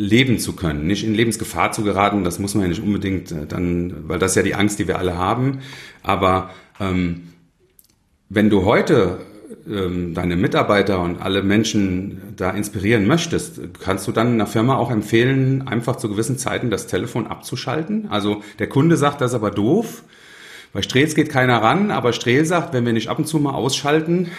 leben 0.00 0.38
zu 0.38 0.54
können, 0.54 0.86
nicht 0.86 1.04
in 1.04 1.14
Lebensgefahr 1.14 1.72
zu 1.72 1.84
geraten. 1.84 2.24
Das 2.24 2.38
muss 2.38 2.54
man 2.54 2.62
ja 2.62 2.68
nicht 2.68 2.82
unbedingt 2.82 3.30
äh, 3.30 3.46
dann, 3.46 4.08
weil 4.08 4.18
das 4.18 4.32
ist 4.32 4.36
ja 4.36 4.42
die 4.42 4.54
Angst, 4.54 4.78
die 4.78 4.88
wir 4.88 4.98
alle 4.98 5.16
haben. 5.16 5.60
Aber 6.02 6.50
ähm, 6.80 7.28
wenn 8.28 8.48
du 8.48 8.64
heute 8.64 9.18
ähm, 9.68 10.14
deine 10.14 10.36
Mitarbeiter 10.36 11.00
und 11.00 11.20
alle 11.20 11.42
Menschen 11.42 12.34
da 12.36 12.50
inspirieren 12.50 13.06
möchtest, 13.06 13.60
kannst 13.80 14.08
du 14.08 14.12
dann 14.12 14.28
in 14.28 14.38
der 14.38 14.46
Firma 14.46 14.76
auch 14.76 14.90
empfehlen, 14.90 15.68
einfach 15.68 15.96
zu 15.96 16.08
gewissen 16.08 16.38
Zeiten 16.38 16.70
das 16.70 16.86
Telefon 16.86 17.26
abzuschalten? 17.26 18.08
Also 18.10 18.42
der 18.58 18.68
Kunde 18.68 18.96
sagt, 18.96 19.20
das 19.20 19.32
ist 19.32 19.36
aber 19.36 19.50
doof. 19.50 20.02
Bei 20.72 20.82
Strehls 20.82 21.14
geht 21.14 21.28
keiner 21.28 21.62
ran, 21.62 21.90
aber 21.90 22.12
Strehl 22.12 22.44
sagt, 22.44 22.72
wenn 22.72 22.86
wir 22.86 22.92
nicht 22.92 23.08
ab 23.08 23.18
und 23.18 23.26
zu 23.26 23.38
mal 23.38 23.54
ausschalten, 23.54 24.30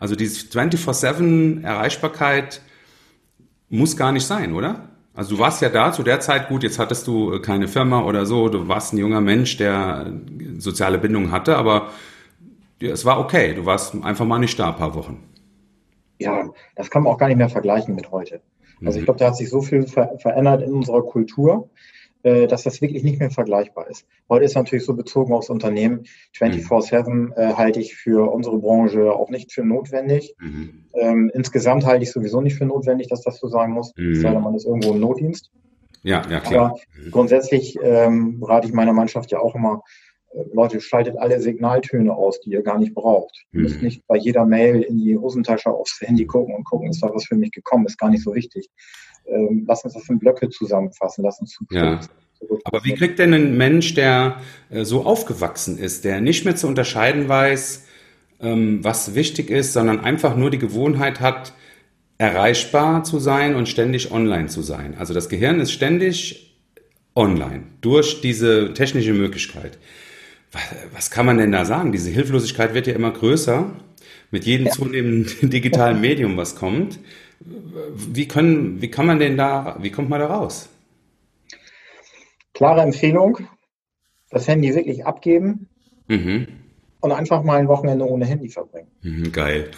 also 0.00 0.14
diese 0.14 0.46
24-7 0.46 1.62
Erreichbarkeit 1.62 2.60
muss 3.70 3.96
gar 3.96 4.12
nicht 4.12 4.26
sein, 4.26 4.52
oder? 4.54 4.88
Also 5.14 5.34
du 5.34 5.40
warst 5.40 5.62
ja 5.62 5.68
da 5.68 5.92
zu 5.92 6.02
der 6.02 6.20
Zeit, 6.20 6.48
gut, 6.48 6.62
jetzt 6.62 6.78
hattest 6.78 7.06
du 7.06 7.40
keine 7.40 7.66
Firma 7.66 8.04
oder 8.04 8.24
so, 8.24 8.48
du 8.48 8.68
warst 8.68 8.92
ein 8.92 8.98
junger 8.98 9.20
Mensch, 9.20 9.56
der 9.56 10.12
soziale 10.58 10.98
Bindungen 10.98 11.32
hatte, 11.32 11.56
aber 11.56 11.88
es 12.80 13.04
war 13.04 13.18
okay. 13.18 13.54
Du 13.54 13.66
warst 13.66 13.94
einfach 14.02 14.24
mal 14.24 14.38
nicht 14.38 14.58
da 14.58 14.68
ein 14.68 14.76
paar 14.76 14.94
Wochen. 14.94 15.24
Ja, 16.18 16.48
das 16.76 16.90
kann 16.90 17.02
man 17.02 17.12
auch 17.12 17.18
gar 17.18 17.28
nicht 17.28 17.36
mehr 17.36 17.48
vergleichen 17.48 17.94
mit 17.94 18.10
heute. 18.10 18.40
Also 18.84 18.98
mhm. 18.98 19.00
ich 19.00 19.04
glaube, 19.06 19.18
da 19.18 19.26
hat 19.26 19.36
sich 19.36 19.50
so 19.50 19.60
viel 19.60 19.86
ver 19.86 20.18
verändert 20.18 20.62
in 20.62 20.72
unserer 20.72 21.02
Kultur, 21.02 21.68
äh, 21.68 21.68
dass 22.22 22.64
das 22.64 22.80
wirklich 22.82 23.04
nicht 23.04 23.20
mehr 23.20 23.30
vergleichbar 23.30 23.88
ist. 23.88 24.04
Heute 24.28 24.44
ist 24.44 24.54
natürlich 24.54 24.84
so 24.84 24.94
bezogen 24.94 25.32
aufs 25.32 25.50
Unternehmen. 25.50 26.04
24-7 26.36 27.10
mhm. 27.10 27.32
äh, 27.36 27.54
halte 27.54 27.80
ich 27.80 27.94
für 27.94 28.32
unsere 28.32 28.58
Branche 28.58 29.12
auch 29.12 29.30
nicht 29.30 29.52
für 29.52 29.64
notwendig. 29.64 30.34
Mhm. 30.40 30.84
Ähm, 30.94 31.30
insgesamt 31.32 31.86
halte 31.86 32.02
ich 32.02 32.10
sowieso 32.10 32.40
nicht 32.40 32.56
für 32.56 32.66
notwendig, 32.66 33.08
dass 33.08 33.22
das 33.22 33.38
so 33.38 33.48
sein 33.48 33.70
muss. 33.70 33.92
Mhm. 33.96 34.16
Sei 34.16 34.32
denn, 34.32 34.42
man 34.42 34.54
ist 34.54 34.66
irgendwo 34.66 34.92
im 34.92 35.00
Notdienst. 35.00 35.50
Ja, 36.02 36.22
ja, 36.28 36.40
klar. 36.40 36.70
Aber 36.70 37.10
grundsätzlich 37.10 37.76
ähm, 37.82 38.42
rate 38.42 38.66
ich 38.66 38.72
meiner 38.72 38.92
Mannschaft 38.92 39.30
ja 39.30 39.40
auch 39.40 39.54
immer, 39.54 39.82
Leute, 40.52 40.80
schaltet 40.80 41.16
alle 41.18 41.40
Signaltöne 41.40 42.14
aus, 42.14 42.40
die 42.40 42.50
ihr 42.50 42.62
gar 42.62 42.78
nicht 42.78 42.94
braucht. 42.94 43.46
Ihr 43.52 43.60
müsst 43.60 43.76
hm. 43.76 43.84
nicht 43.84 44.06
bei 44.06 44.16
jeder 44.16 44.44
Mail 44.44 44.82
in 44.82 44.98
die 44.98 45.16
Hosentasche 45.16 45.70
aufs 45.70 46.00
Handy 46.00 46.26
gucken 46.26 46.54
und 46.54 46.64
gucken, 46.64 46.90
ist 46.90 47.02
da 47.02 47.10
was 47.12 47.24
für 47.24 47.36
mich 47.36 47.50
gekommen, 47.50 47.86
ist 47.86 47.98
gar 47.98 48.10
nicht 48.10 48.22
so 48.22 48.34
wichtig. 48.34 48.68
Ähm, 49.28 49.64
lass 49.66 49.84
uns 49.84 49.94
das 49.94 50.08
in 50.08 50.18
Blöcke 50.18 50.48
zusammenfassen, 50.48 51.24
lass 51.24 51.40
uns 51.40 51.52
zu 51.52 51.64
ja. 51.70 52.00
Aber 52.64 52.84
wie 52.84 52.94
kriegt 52.94 53.18
denn 53.18 53.34
ein 53.34 53.56
Mensch, 53.56 53.94
der 53.94 54.40
äh, 54.70 54.84
so 54.84 55.04
aufgewachsen 55.04 55.78
ist, 55.78 56.04
der 56.04 56.20
nicht 56.20 56.44
mehr 56.44 56.56
zu 56.56 56.68
unterscheiden 56.68 57.28
weiß, 57.28 57.86
ähm, 58.40 58.84
was 58.84 59.14
wichtig 59.14 59.50
ist, 59.50 59.72
sondern 59.72 60.00
einfach 60.00 60.36
nur 60.36 60.50
die 60.50 60.58
Gewohnheit 60.58 61.20
hat, 61.20 61.52
erreichbar 62.16 63.04
zu 63.04 63.18
sein 63.18 63.54
und 63.56 63.68
ständig 63.68 64.12
online 64.12 64.46
zu 64.46 64.62
sein? 64.62 64.94
Also 64.96 65.14
das 65.14 65.28
Gehirn 65.28 65.60
ist 65.60 65.72
ständig 65.72 66.56
online 67.14 67.64
durch 67.80 68.20
diese 68.20 68.72
technische 68.72 69.12
Möglichkeit 69.12 69.78
was 70.92 71.10
kann 71.10 71.26
man 71.26 71.38
denn 71.38 71.52
da 71.52 71.64
sagen? 71.64 71.92
Diese 71.92 72.10
Hilflosigkeit 72.10 72.74
wird 72.74 72.86
ja 72.86 72.94
immer 72.94 73.10
größer 73.10 73.70
mit 74.30 74.44
jedem 74.44 74.66
ja. 74.66 74.72
zunehmenden 74.72 75.50
digitalen 75.50 76.00
Medium, 76.00 76.36
was 76.36 76.56
kommt. 76.56 76.98
Wie, 77.40 78.26
können, 78.26 78.80
wie 78.82 78.90
kann 78.90 79.06
man 79.06 79.18
denn 79.18 79.36
da, 79.36 79.76
wie 79.80 79.90
kommt 79.90 80.08
man 80.08 80.20
da 80.20 80.26
raus? 80.26 80.68
Klare 82.52 82.82
Empfehlung, 82.82 83.38
das 84.30 84.48
Handy 84.48 84.74
wirklich 84.74 85.06
abgeben 85.06 85.68
mhm. 86.08 86.48
und 87.00 87.12
einfach 87.12 87.42
mal 87.44 87.58
ein 87.58 87.68
Wochenende 87.68 88.04
ohne 88.04 88.24
Handy 88.24 88.48
verbringen. 88.48 88.90
Mhm, 89.02 89.32
geil. 89.32 89.70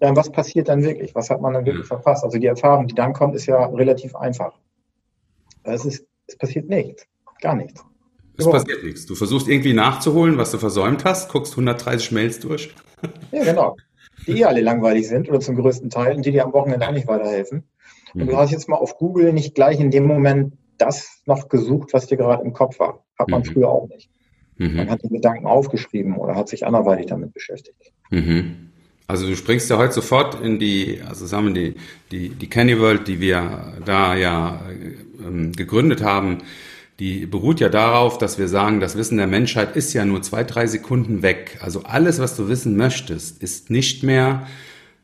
Ja, 0.00 0.14
was 0.14 0.30
passiert 0.30 0.68
dann 0.68 0.82
wirklich? 0.82 1.14
Was 1.14 1.30
hat 1.30 1.40
man 1.40 1.54
dann 1.54 1.64
wirklich 1.64 1.84
mhm. 1.84 1.88
verpasst? 1.88 2.24
Also 2.24 2.38
die 2.38 2.46
Erfahrung, 2.46 2.86
die 2.86 2.94
dann 2.94 3.12
kommt, 3.12 3.34
ist 3.34 3.46
ja 3.46 3.66
relativ 3.66 4.14
einfach. 4.14 4.52
Es, 5.62 5.84
ist, 5.84 6.06
es 6.26 6.36
passiert 6.36 6.68
nichts, 6.68 7.06
gar 7.40 7.54
nichts. 7.54 7.82
Es 8.38 8.44
so. 8.44 8.50
passiert 8.50 8.84
nichts. 8.84 9.06
Du 9.06 9.14
versuchst 9.14 9.48
irgendwie 9.48 9.72
nachzuholen, 9.72 10.36
was 10.36 10.50
du 10.50 10.58
versäumt 10.58 11.04
hast, 11.04 11.30
guckst 11.30 11.52
130 11.54 12.12
Mails 12.12 12.40
durch. 12.40 12.74
Ja, 13.32 13.44
genau. 13.44 13.76
Die 14.26 14.40
eh 14.40 14.44
alle 14.44 14.60
langweilig 14.60 15.08
sind 15.08 15.28
oder 15.28 15.40
zum 15.40 15.56
größten 15.56 15.90
Teil 15.90 16.16
und 16.16 16.24
die 16.24 16.32
dir 16.32 16.44
am 16.44 16.52
Wochenende 16.52 16.86
auch 16.86 16.92
nicht 16.92 17.06
weiterhelfen. 17.06 17.64
Und 18.14 18.24
mhm. 18.24 18.28
du 18.28 18.36
hast 18.36 18.50
jetzt 18.50 18.68
mal 18.68 18.76
auf 18.76 18.98
Google 18.98 19.32
nicht 19.32 19.54
gleich 19.54 19.78
in 19.80 19.90
dem 19.90 20.06
Moment 20.06 20.54
das 20.78 21.22
noch 21.26 21.48
gesucht, 21.48 21.92
was 21.92 22.06
dir 22.06 22.16
gerade 22.16 22.44
im 22.44 22.52
Kopf 22.52 22.78
war. 22.78 23.04
Hat 23.18 23.28
man 23.28 23.42
mhm. 23.42 23.46
früher 23.46 23.68
auch 23.68 23.88
nicht. 23.88 24.10
Mhm. 24.58 24.76
Man 24.76 24.90
hat 24.90 25.02
die 25.02 25.08
Gedanken 25.08 25.46
aufgeschrieben 25.46 26.16
oder 26.16 26.34
hat 26.34 26.48
sich 26.48 26.66
anderweitig 26.66 27.06
damit 27.06 27.32
beschäftigt. 27.32 27.92
Mhm. 28.10 28.70
Also 29.08 29.26
du 29.26 29.36
springst 29.36 29.70
ja 29.70 29.78
heute 29.78 29.92
sofort 29.92 30.40
in 30.42 30.58
die, 30.58 31.00
also 31.06 31.26
sagen 31.26 31.46
wir 31.46 31.54
die, 31.54 31.74
die, 32.10 32.28
die 32.30 32.48
Candy 32.48 32.80
World, 32.80 33.06
die 33.06 33.20
wir 33.20 33.74
da 33.84 34.16
ja 34.16 34.60
ähm, 35.24 35.52
gegründet 35.52 36.02
haben, 36.02 36.38
die 36.98 37.26
beruht 37.26 37.60
ja 37.60 37.68
darauf, 37.68 38.16
dass 38.18 38.38
wir 38.38 38.48
sagen, 38.48 38.80
das 38.80 38.96
Wissen 38.96 39.18
der 39.18 39.26
Menschheit 39.26 39.76
ist 39.76 39.92
ja 39.92 40.04
nur 40.04 40.22
zwei, 40.22 40.44
drei 40.44 40.66
Sekunden 40.66 41.22
weg. 41.22 41.58
Also 41.60 41.82
alles, 41.82 42.18
was 42.18 42.36
du 42.36 42.48
wissen 42.48 42.76
möchtest, 42.76 43.42
ist 43.42 43.70
nicht 43.70 44.02
mehr 44.02 44.46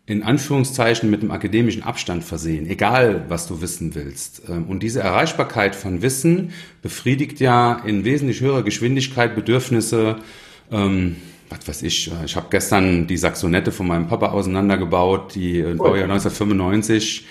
in 0.05 0.23
Anführungszeichen 0.23 1.11
mit 1.11 1.21
einem 1.21 1.31
akademischen 1.31 1.83
Abstand 1.83 2.25
versehen, 2.25 2.69
egal 2.69 3.27
was 3.29 3.47
du 3.47 3.61
wissen 3.61 3.95
willst. 3.95 4.43
Ähm, 4.49 4.65
und 4.69 4.83
diese 4.83 5.01
Erreichbarkeit 5.01 5.77
von 5.77 6.03
Wissen 6.03 6.53
befriedigt 6.81 7.41
ja 7.41 7.81
in 7.87 8.05
wesentlich 8.05 8.41
höherer 8.41 8.63
Geschwindigkeit 8.63 9.35
Bedürfnisse, 9.35 10.17
ähm, 10.73 11.17
was 11.51 11.69
weiß 11.69 11.83
ich, 11.83 12.11
äh, 12.11 12.25
ich 12.25 12.35
habe 12.35 12.47
gestern 12.51 13.07
die 13.07 13.17
Saxonette 13.17 13.71
von 13.71 13.87
meinem 13.87 14.09
Papa 14.09 14.31
auseinandergebaut, 14.31 15.35
die 15.35 15.61
äh, 15.61 15.75
Baujahr 15.75 16.05
1995, 16.05 17.27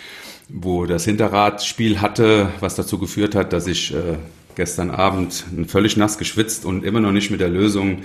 wo 0.48 0.86
das 0.86 1.04
Hinterradspiel 1.06 2.00
hatte, 2.00 2.50
was 2.62 2.76
dazu 2.76 3.00
geführt 3.00 3.36
hat, 3.36 3.52
dass 3.52 3.68
ich 3.68 3.94
äh, 3.94 4.18
gestern 4.56 4.92
Abend 4.92 5.46
völlig 5.68 5.98
nass 5.98 6.18
geschwitzt 6.18 6.66
und 6.66 6.84
immer 6.84 7.00
noch 7.00 7.12
nicht 7.12 7.32
mit 7.32 7.40
der 7.40 7.50
Lösung 7.50 8.04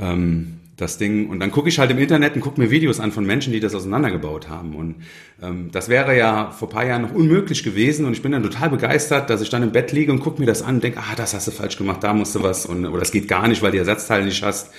ähm, 0.00 0.58
das 0.76 0.96
Ding. 0.96 1.28
Und 1.28 1.40
dann 1.40 1.50
gucke 1.50 1.68
ich 1.68 1.78
halt 1.78 1.90
im 1.90 1.98
Internet 1.98 2.34
und 2.36 2.40
gucke 2.40 2.60
mir 2.60 2.70
Videos 2.70 3.00
an 3.00 3.12
von 3.12 3.26
Menschen, 3.26 3.52
die 3.52 3.60
das 3.60 3.74
auseinandergebaut 3.74 4.48
haben. 4.48 4.74
Und 4.74 4.96
ähm, 5.42 5.70
das 5.72 5.88
wäre 5.88 6.16
ja 6.16 6.50
vor 6.50 6.70
paar 6.70 6.86
Jahren 6.86 7.02
noch 7.02 7.12
unmöglich 7.12 7.64
gewesen. 7.64 8.06
Und 8.06 8.12
ich 8.12 8.22
bin 8.22 8.32
dann 8.32 8.42
total 8.42 8.70
begeistert, 8.70 9.28
dass 9.28 9.40
ich 9.40 9.50
dann 9.50 9.62
im 9.62 9.72
Bett 9.72 9.92
liege 9.92 10.12
und 10.12 10.20
gucke 10.20 10.40
mir 10.40 10.46
das 10.46 10.62
an 10.62 10.76
und 10.76 10.84
denke, 10.84 11.00
ah, 11.00 11.14
das 11.16 11.34
hast 11.34 11.48
du 11.48 11.50
falsch 11.50 11.76
gemacht, 11.76 12.02
da 12.02 12.14
musst 12.14 12.34
du 12.34 12.42
was. 12.42 12.64
Und, 12.64 12.86
oder 12.86 13.00
das 13.00 13.10
geht 13.10 13.28
gar 13.28 13.48
nicht, 13.48 13.60
weil 13.62 13.72
die 13.72 13.78
Ersatzteile 13.78 14.24
nicht 14.24 14.42
hast. 14.42 14.70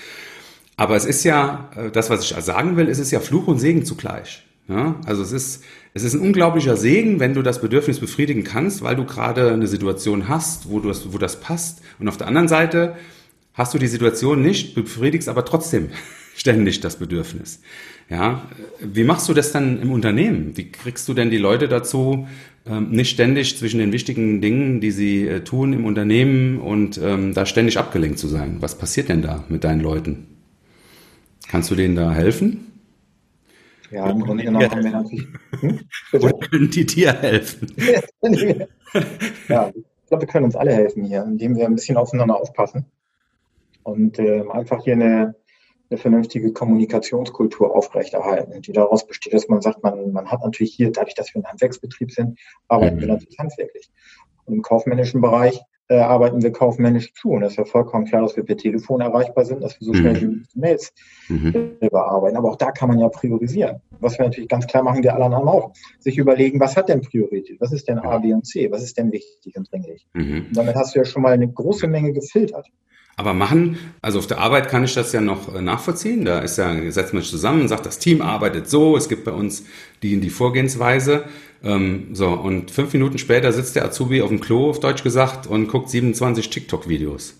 Aber 0.77 0.95
es 0.95 1.03
ist 1.03 1.25
ja, 1.25 1.69
äh, 1.75 1.91
das, 1.91 2.09
was 2.09 2.23
ich 2.23 2.43
sagen 2.43 2.77
will, 2.77 2.87
es 2.87 2.99
ist 2.99 3.11
ja 3.11 3.19
Fluch 3.19 3.47
und 3.47 3.59
Segen 3.59 3.83
zugleich. 3.83 4.43
Ja? 4.69 4.95
Also 5.05 5.23
es 5.23 5.31
ist, 5.31 5.63
es 5.93 6.03
ist 6.03 6.13
ein 6.13 6.21
unglaublicher 6.21 6.77
Segen, 6.77 7.19
wenn 7.19 7.33
du 7.33 7.41
das 7.41 7.59
Bedürfnis 7.59 7.99
befriedigen 7.99 8.43
kannst, 8.43 8.81
weil 8.83 8.95
du 8.95 9.03
gerade 9.03 9.51
eine 9.51 9.67
Situation 9.67 10.29
hast, 10.29 10.69
wo, 10.69 10.79
du 10.79 10.87
das, 10.87 11.11
wo 11.11 11.17
das 11.17 11.39
passt. 11.41 11.81
Und 11.99 12.07
auf 12.07 12.17
der 12.17 12.27
anderen 12.27 12.47
Seite 12.47 12.95
hast 13.53 13.73
du 13.73 13.79
die 13.79 13.87
Situation 13.87 14.41
nicht, 14.41 14.75
befriedigst 14.75 15.27
aber 15.27 15.43
trotzdem 15.43 15.89
ständig 16.35 16.79
das 16.79 16.97
Bedürfnis. 16.97 17.61
Ja, 18.09 18.47
wie 18.79 19.03
machst 19.03 19.27
du 19.29 19.33
das 19.33 19.51
dann 19.51 19.81
im 19.81 19.91
Unternehmen? 19.91 20.55
Wie 20.55 20.71
kriegst 20.71 21.07
du 21.07 21.13
denn 21.13 21.29
die 21.29 21.37
Leute 21.37 21.67
dazu, 21.67 22.27
ähm, 22.65 22.89
nicht 22.89 23.11
ständig 23.11 23.57
zwischen 23.57 23.79
den 23.79 23.91
wichtigen 23.91 24.41
Dingen, 24.41 24.81
die 24.81 24.91
sie 24.91 25.27
äh, 25.27 25.43
tun 25.43 25.73
im 25.73 25.85
Unternehmen 25.85 26.59
und 26.59 26.99
ähm, 27.03 27.33
da 27.33 27.45
ständig 27.45 27.77
abgelenkt 27.77 28.17
zu 28.17 28.27
sein? 28.27 28.57
Was 28.61 28.77
passiert 28.77 29.09
denn 29.09 29.21
da 29.21 29.43
mit 29.49 29.63
deinen 29.63 29.81
Leuten? 29.81 30.27
Kannst 31.49 31.69
du 31.69 31.75
denen 31.75 31.95
da 31.95 32.11
helfen? 32.11 32.68
Ja, 33.91 34.09
im 34.09 34.21
Grunde 34.21 34.43
genommen 34.43 34.69
haben 34.69 34.83
wir 34.83 34.91
natürlich. 34.91 35.27
Hm? 35.59 35.79
Oder 36.13 36.33
können 36.33 36.69
die 36.69 36.85
dir 36.85 37.13
helfen? 37.13 37.73
ja, 39.47 39.69
ich 39.69 40.07
glaube, 40.07 40.21
wir 40.21 40.27
können 40.27 40.45
uns 40.45 40.55
alle 40.55 40.73
helfen 40.73 41.03
hier, 41.03 41.23
indem 41.23 41.55
wir 41.55 41.65
ein 41.65 41.75
bisschen 41.75 41.97
aufeinander 41.97 42.39
aufpassen 42.39 42.85
und 43.83 44.19
äh, 44.19 44.43
einfach 44.49 44.83
hier 44.83 44.93
eine, 44.93 45.35
eine 45.89 45.97
vernünftige 45.97 46.53
Kommunikationskultur 46.53 47.75
aufrechterhalten, 47.75 48.61
die 48.61 48.71
daraus 48.71 49.05
besteht, 49.05 49.33
dass 49.33 49.47
man 49.47 49.61
sagt, 49.61 49.83
man, 49.83 50.11
man 50.11 50.31
hat 50.31 50.43
natürlich 50.43 50.73
hier, 50.73 50.91
dadurch, 50.91 51.15
dass 51.15 51.33
wir 51.33 51.41
ein 51.41 51.47
Handwerksbetrieb 51.47 52.11
sind, 52.11 52.39
arbeiten 52.67 52.97
mhm. 52.97 53.01
wir 53.01 53.07
natürlich 53.07 53.37
handwerklich. 53.39 53.89
Und 54.45 54.55
im 54.55 54.61
kaufmännischen 54.61 55.21
Bereich 55.21 55.61
äh, 55.89 55.97
arbeiten 55.97 56.41
wir 56.41 56.51
kaufmännisch 56.51 57.13
zu. 57.13 57.31
Und 57.31 57.43
es 57.43 57.53
ist 57.53 57.57
ja 57.57 57.65
vollkommen 57.65 58.05
klar, 58.05 58.21
dass 58.21 58.35
wir 58.35 58.43
per 58.43 58.55
Telefon 58.55 59.01
erreichbar 59.01 59.43
sind, 59.43 59.61
dass 59.63 59.79
wir 59.79 59.85
so 59.85 59.93
schnell 59.93 60.13
mhm. 60.13 60.45
die 60.53 60.59
Mails 60.59 60.93
mhm. 61.27 61.77
bearbeiten. 61.79 62.37
Aber 62.37 62.51
auch 62.51 62.55
da 62.55 62.71
kann 62.71 62.89
man 62.89 62.99
ja 62.99 63.09
priorisieren. 63.09 63.81
Was 63.99 64.17
wir 64.17 64.25
natürlich 64.25 64.49
ganz 64.49 64.67
klar 64.67 64.83
machen, 64.83 65.03
wir 65.03 65.13
alle 65.13 65.25
anderen 65.25 65.47
auch. 65.47 65.73
Sich 65.99 66.17
überlegen, 66.17 66.59
was 66.59 66.77
hat 66.77 66.89
denn 66.89 67.01
Priorität? 67.01 67.59
Was 67.59 67.71
ist 67.71 67.87
denn 67.87 67.99
A, 67.99 68.19
B 68.19 68.33
und 68.33 68.45
C? 68.45 68.71
Was 68.71 68.83
ist 68.83 68.97
denn 68.97 69.11
wichtig 69.11 69.57
und 69.57 69.71
dringlich? 69.71 70.07
Mhm. 70.13 70.45
Und 70.47 70.57
damit 70.57 70.75
hast 70.75 70.95
du 70.95 70.99
ja 70.99 71.05
schon 71.05 71.23
mal 71.23 71.33
eine 71.33 71.51
große 71.51 71.87
Menge 71.87 72.13
gefiltert. 72.13 72.67
Aber 73.19 73.33
machen, 73.33 73.77
also 74.01 74.19
auf 74.19 74.27
der 74.27 74.37
Arbeit 74.37 74.69
kann 74.69 74.85
ich 74.85 74.93
das 74.93 75.11
ja 75.11 75.19
noch 75.19 75.53
äh, 75.53 75.61
nachvollziehen. 75.61 76.23
Da 76.23 76.39
ist 76.39 76.57
ja, 76.57 76.89
setzt 76.89 77.13
man 77.13 77.21
sich 77.21 77.29
zusammen, 77.29 77.67
sagt, 77.67 77.85
das 77.85 77.99
Team 77.99 78.21
arbeitet 78.21 78.69
so, 78.69 78.95
es 78.95 79.09
gibt 79.09 79.25
bei 79.25 79.33
uns 79.33 79.65
die 80.01 80.13
in 80.13 80.21
die 80.21 80.29
Vorgehensweise. 80.29 81.25
Ähm, 81.63 82.09
so, 82.13 82.29
und 82.29 82.71
fünf 82.71 82.93
Minuten 82.93 83.17
später 83.17 83.51
sitzt 83.51 83.75
der 83.75 83.85
Azubi 83.85 84.21
auf 84.21 84.29
dem 84.29 84.39
Klo, 84.39 84.69
auf 84.69 84.79
Deutsch 84.79 85.03
gesagt, 85.03 85.47
und 85.47 85.67
guckt 85.67 85.89
27 85.89 86.49
TikTok-Videos. 86.49 87.37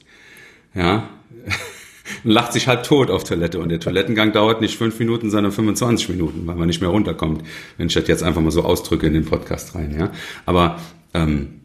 Ja. 0.75 1.09
und 2.23 2.31
lacht 2.31 2.53
sich 2.53 2.67
halb 2.67 2.83
tot 2.83 3.09
auf 3.09 3.23
Toilette. 3.23 3.59
Und 3.59 3.69
der 3.69 3.79
Toilettengang 3.79 4.33
dauert 4.33 4.61
nicht 4.61 4.77
fünf 4.77 4.99
Minuten, 4.99 5.29
sondern 5.29 5.51
25 5.51 6.09
Minuten, 6.09 6.47
weil 6.47 6.55
man 6.55 6.67
nicht 6.67 6.81
mehr 6.81 6.89
runterkommt. 6.89 7.43
Wenn 7.77 7.87
ich 7.87 7.93
das 7.93 8.07
jetzt 8.07 8.23
einfach 8.23 8.41
mal 8.41 8.51
so 8.51 8.63
ausdrücke 8.63 9.07
in 9.07 9.13
den 9.13 9.25
Podcast 9.25 9.75
rein, 9.75 9.95
ja. 9.97 10.11
Aber 10.45 10.79
ähm, 11.13 11.59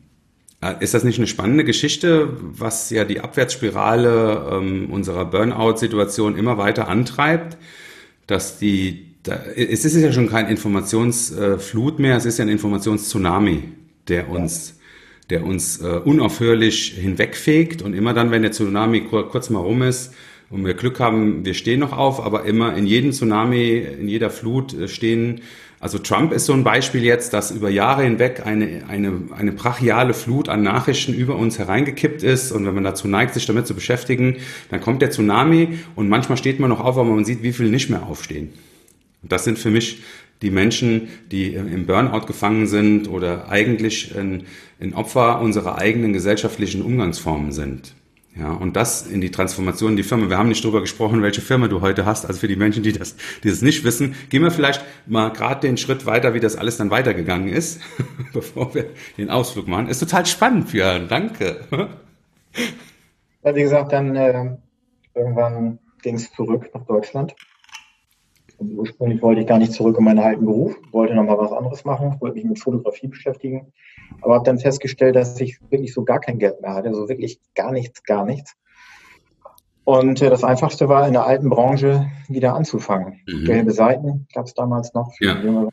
äh, 0.61 0.75
ist 0.81 0.95
das 0.95 1.05
nicht 1.05 1.19
eine 1.19 1.27
spannende 1.27 1.65
Geschichte, 1.65 2.29
was 2.41 2.91
ja 2.91 3.05
die 3.05 3.21
Abwärtsspirale 3.21 4.49
ähm, 4.53 4.91
unserer 4.91 5.25
Burnout-Situation 5.27 6.37
immer 6.37 6.57
weiter 6.57 6.89
antreibt, 6.89 7.59
dass 8.27 8.59
die, 8.59 9.14
da, 9.25 9.41
es 9.57 9.85
ist 9.85 9.97
ja 9.97 10.13
schon 10.13 10.29
kein 10.29 10.49
Informationsflut 10.49 11.99
mehr, 11.99 12.17
es 12.17 12.25
ist 12.25 12.39
ja 12.39 12.45
ein 12.45 12.51
Informationstsunami, 12.51 13.65
der 14.09 14.29
uns, 14.29 14.79
der 15.31 15.45
uns 15.45 15.81
äh, 15.81 16.01
unaufhörlich 16.05 16.95
hinwegfegt 16.99 17.83
und 17.83 17.95
immer 17.95 18.15
dann, 18.15 18.31
wenn 18.31 18.43
der 18.43 18.53
Tsunami 18.53 19.03
kurz 19.03 19.51
mal 19.51 19.61
rum 19.61 19.83
ist 19.83 20.15
und 20.51 20.65
wir 20.65 20.75
Glück 20.75 21.01
haben, 21.01 21.45
wir 21.45 21.55
stehen 21.55 21.81
noch 21.81 21.93
auf, 21.93 22.25
aber 22.25 22.45
immer 22.45 22.77
in 22.77 22.87
jedem 22.87 23.13
Tsunami, 23.13 23.79
in 23.79 24.09
jeder 24.09 24.31
Flut 24.31 24.73
äh, 24.75 24.89
stehen 24.89 25.41
also 25.85 25.99
Trump 25.99 26.33
ist 26.33 26.47
so 26.47 26.55
ein 26.55 26.65
Beispiel 26.65 27.05
jetzt, 27.05 27.35
dass 27.35 27.51
über 27.51 27.69
Jahre 27.69 28.05
hinweg 28.05 28.47
eine, 28.47 28.85
eine, 28.89 29.13
eine 29.37 29.53
brachiale 29.53 30.15
Flut 30.15 30.49
an 30.49 30.63
Nachrichten 30.63 31.13
über 31.13 31.37
uns 31.37 31.59
hereingekippt 31.59 32.23
ist. 32.23 32.53
Und 32.53 32.65
wenn 32.65 32.75
man 32.75 32.85
dazu 32.85 33.07
neigt, 33.07 33.35
sich 33.35 33.45
damit 33.45 33.67
zu 33.67 33.75
beschäftigen, 33.75 34.39
dann 34.71 34.81
kommt 34.81 35.03
der 35.03 35.11
Tsunami 35.11 35.81
und 35.95 36.09
manchmal 36.09 36.39
steht 36.39 36.59
man 36.59 36.71
noch 36.71 36.81
auf, 36.81 36.97
aber 36.97 37.11
man 37.11 37.27
sieht, 37.27 37.43
wie 37.43 37.53
viele 37.53 37.69
nicht 37.69 37.91
mehr 37.91 38.07
aufstehen. 38.07 38.55
Das 39.29 39.45
sind 39.45 39.59
für 39.59 39.71
mich 39.71 40.03
die 40.43 40.51
Menschen, 40.51 41.09
die 41.31 41.55
im 41.55 41.87
Burnout 41.87 42.27
gefangen 42.27 42.67
sind 42.67 43.09
oder 43.09 43.49
eigentlich 43.49 44.17
ein, 44.17 44.45
ein 44.81 44.95
Opfer 44.95 45.41
unserer 45.41 45.79
eigenen 45.79 46.13
gesellschaftlichen 46.13 46.83
Umgangsformen 46.83 47.53
sind. 47.53 47.95
Ja, 48.37 48.53
und 48.53 48.75
das 48.75 49.07
in 49.07 49.21
die 49.21 49.31
Transformation 49.31 49.93
in 49.93 49.97
die 49.97 50.03
Firma. 50.03 50.29
Wir 50.29 50.37
haben 50.37 50.49
nicht 50.49 50.65
darüber 50.65 50.81
gesprochen, 50.81 51.23
welche 51.23 51.41
Firma 51.41 51.69
du 51.69 51.83
heute 51.83 52.05
hast. 52.05 52.27
Also 52.27 52.41
für 52.41 52.49
die 52.49 52.57
Menschen, 52.57 52.83
die 52.83 52.93
das, 52.93 53.15
die 53.45 53.49
das 53.49 53.63
nicht 53.63 53.85
wissen, 53.85 54.17
gehen 54.29 54.43
wir 54.43 54.51
vielleicht 54.51 54.85
mal 55.07 55.29
gerade 55.29 55.61
den 55.61 55.77
Schritt 55.77 56.05
weiter, 56.05 56.35
wie 56.35 56.41
das 56.41 56.57
alles 56.57 56.77
dann 56.77 56.91
weitergegangen 56.91 57.49
ist, 57.49 57.81
bevor 58.33 58.75
wir 58.75 58.87
den 59.17 59.31
Ausflug 59.31 59.69
machen. 59.69 59.87
Ist 59.87 60.01
total 60.01 60.27
spannend, 60.27 60.73
Björn. 60.73 61.07
Danke. 61.09 61.61
Ja, 63.45 63.55
wie 63.55 63.63
gesagt, 63.63 63.93
dann 63.93 64.17
äh, 64.17 64.57
irgendwann 65.15 65.79
ging 66.03 66.17
es 66.17 66.33
zurück 66.33 66.71
nach 66.75 66.85
Deutschland. 66.87 67.37
Und 68.71 68.79
ursprünglich 68.79 69.23
wollte 69.23 69.43
ich 69.43 69.47
gar 69.47 69.59
nicht 69.59 69.73
zurück 69.73 69.99
in 69.99 70.05
meinen 70.05 70.19
alten 70.19 70.45
Beruf, 70.45 70.77
wollte 70.91 71.15
nochmal 71.15 71.39
was 71.39 71.53
anderes 71.53 71.85
machen, 71.85 72.17
wollte 72.21 72.37
mich 72.37 72.45
mit 72.45 72.59
Fotografie 72.59 73.09
beschäftigen, 73.09 73.73
aber 74.23 74.35
habe 74.35 74.45
dann 74.45 74.59
festgestellt, 74.59 75.17
dass 75.17 75.41
ich 75.41 75.59
wirklich 75.71 75.93
so 75.93 76.05
gar 76.05 76.21
kein 76.21 76.39
Geld 76.39 76.61
mehr 76.61 76.75
hatte, 76.75 76.89
also 76.89 77.09
wirklich 77.09 77.41
gar 77.55 77.73
nichts, 77.73 78.03
gar 78.05 78.25
nichts. 78.25 78.57
Und 79.85 80.23
äh, 80.23 80.31
das 80.31 80.45
Einfachste 80.45 80.89
war, 80.89 81.07
in 81.07 81.13
der 81.13 81.27
alten 81.27 81.51
Branche 81.51 82.11
wieder 82.29 82.55
anzufangen. 82.55 83.21
Mhm. 83.27 83.45
Gelbe 83.45 83.71
Seiten 83.73 84.27
gab 84.33 84.47
es 84.47 84.55
damals 84.55 84.95
noch 84.95 85.13
für 85.15 85.27
ja. 85.27 85.43
Jüngere. 85.43 85.69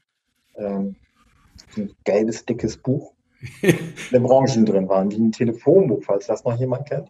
Ähm, 0.57 0.95
ein 1.77 1.91
gelbes, 2.03 2.45
dickes 2.45 2.75
Buch, 2.75 3.13
in 3.61 3.77
den 4.11 4.23
Branchen 4.23 4.65
drin 4.65 4.89
waren, 4.89 5.09
wie 5.11 5.17
ein 5.17 5.31
Telefonbuch, 5.31 6.03
falls 6.03 6.27
das 6.27 6.43
noch 6.43 6.59
jemand 6.59 6.89
kennt. 6.89 7.07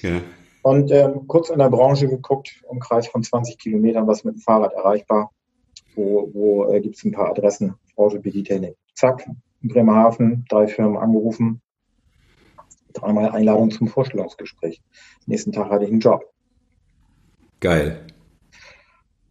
Ja. 0.00 0.20
Und 0.68 0.90
ähm, 0.90 1.26
kurz 1.26 1.48
in 1.48 1.58
der 1.60 1.70
Branche 1.70 2.08
geguckt, 2.08 2.62
im 2.70 2.78
Kreis 2.78 3.08
von 3.08 3.22
20 3.22 3.56
Kilometern, 3.56 4.06
was 4.06 4.22
mit 4.24 4.34
dem 4.34 4.40
Fahrrad 4.42 4.74
erreichbar. 4.74 5.30
Wo, 5.94 6.28
wo 6.34 6.70
äh, 6.70 6.78
gibt 6.82 6.96
es 6.96 7.04
ein 7.04 7.12
paar 7.12 7.30
Adressen, 7.30 7.74
Branche 7.96 8.18
BD-Technik. 8.18 8.76
Zack, 8.92 9.26
in 9.62 9.68
Bremerhaven, 9.70 10.44
drei 10.50 10.66
Firmen 10.66 10.98
angerufen, 10.98 11.62
dreimal 12.92 13.30
Einladung 13.30 13.70
zum 13.70 13.88
Vorstellungsgespräch. 13.88 14.82
Nächsten 15.24 15.52
Tag 15.52 15.70
hatte 15.70 15.86
ich 15.86 15.90
einen 15.90 16.00
Job. 16.00 16.22
Geil. 17.60 18.06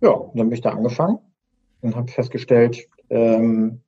Ja, 0.01 0.13
dann 0.33 0.49
bin 0.49 0.53
ich 0.53 0.61
da 0.61 0.71
angefangen 0.71 1.19
und 1.81 1.95
habe 1.95 2.11
festgestellt, 2.11 2.89
ähm, 3.11 3.81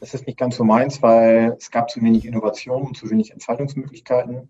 das 0.00 0.14
ist 0.14 0.26
nicht 0.26 0.36
ganz 0.36 0.56
so 0.56 0.64
meins, 0.64 1.00
weil 1.00 1.54
es 1.56 1.70
gab 1.70 1.90
zu 1.90 2.02
wenig 2.02 2.24
Innovation 2.24 2.82
und 2.82 2.96
zu 2.96 3.08
wenig 3.08 3.30
Entfaltungsmöglichkeiten. 3.30 4.48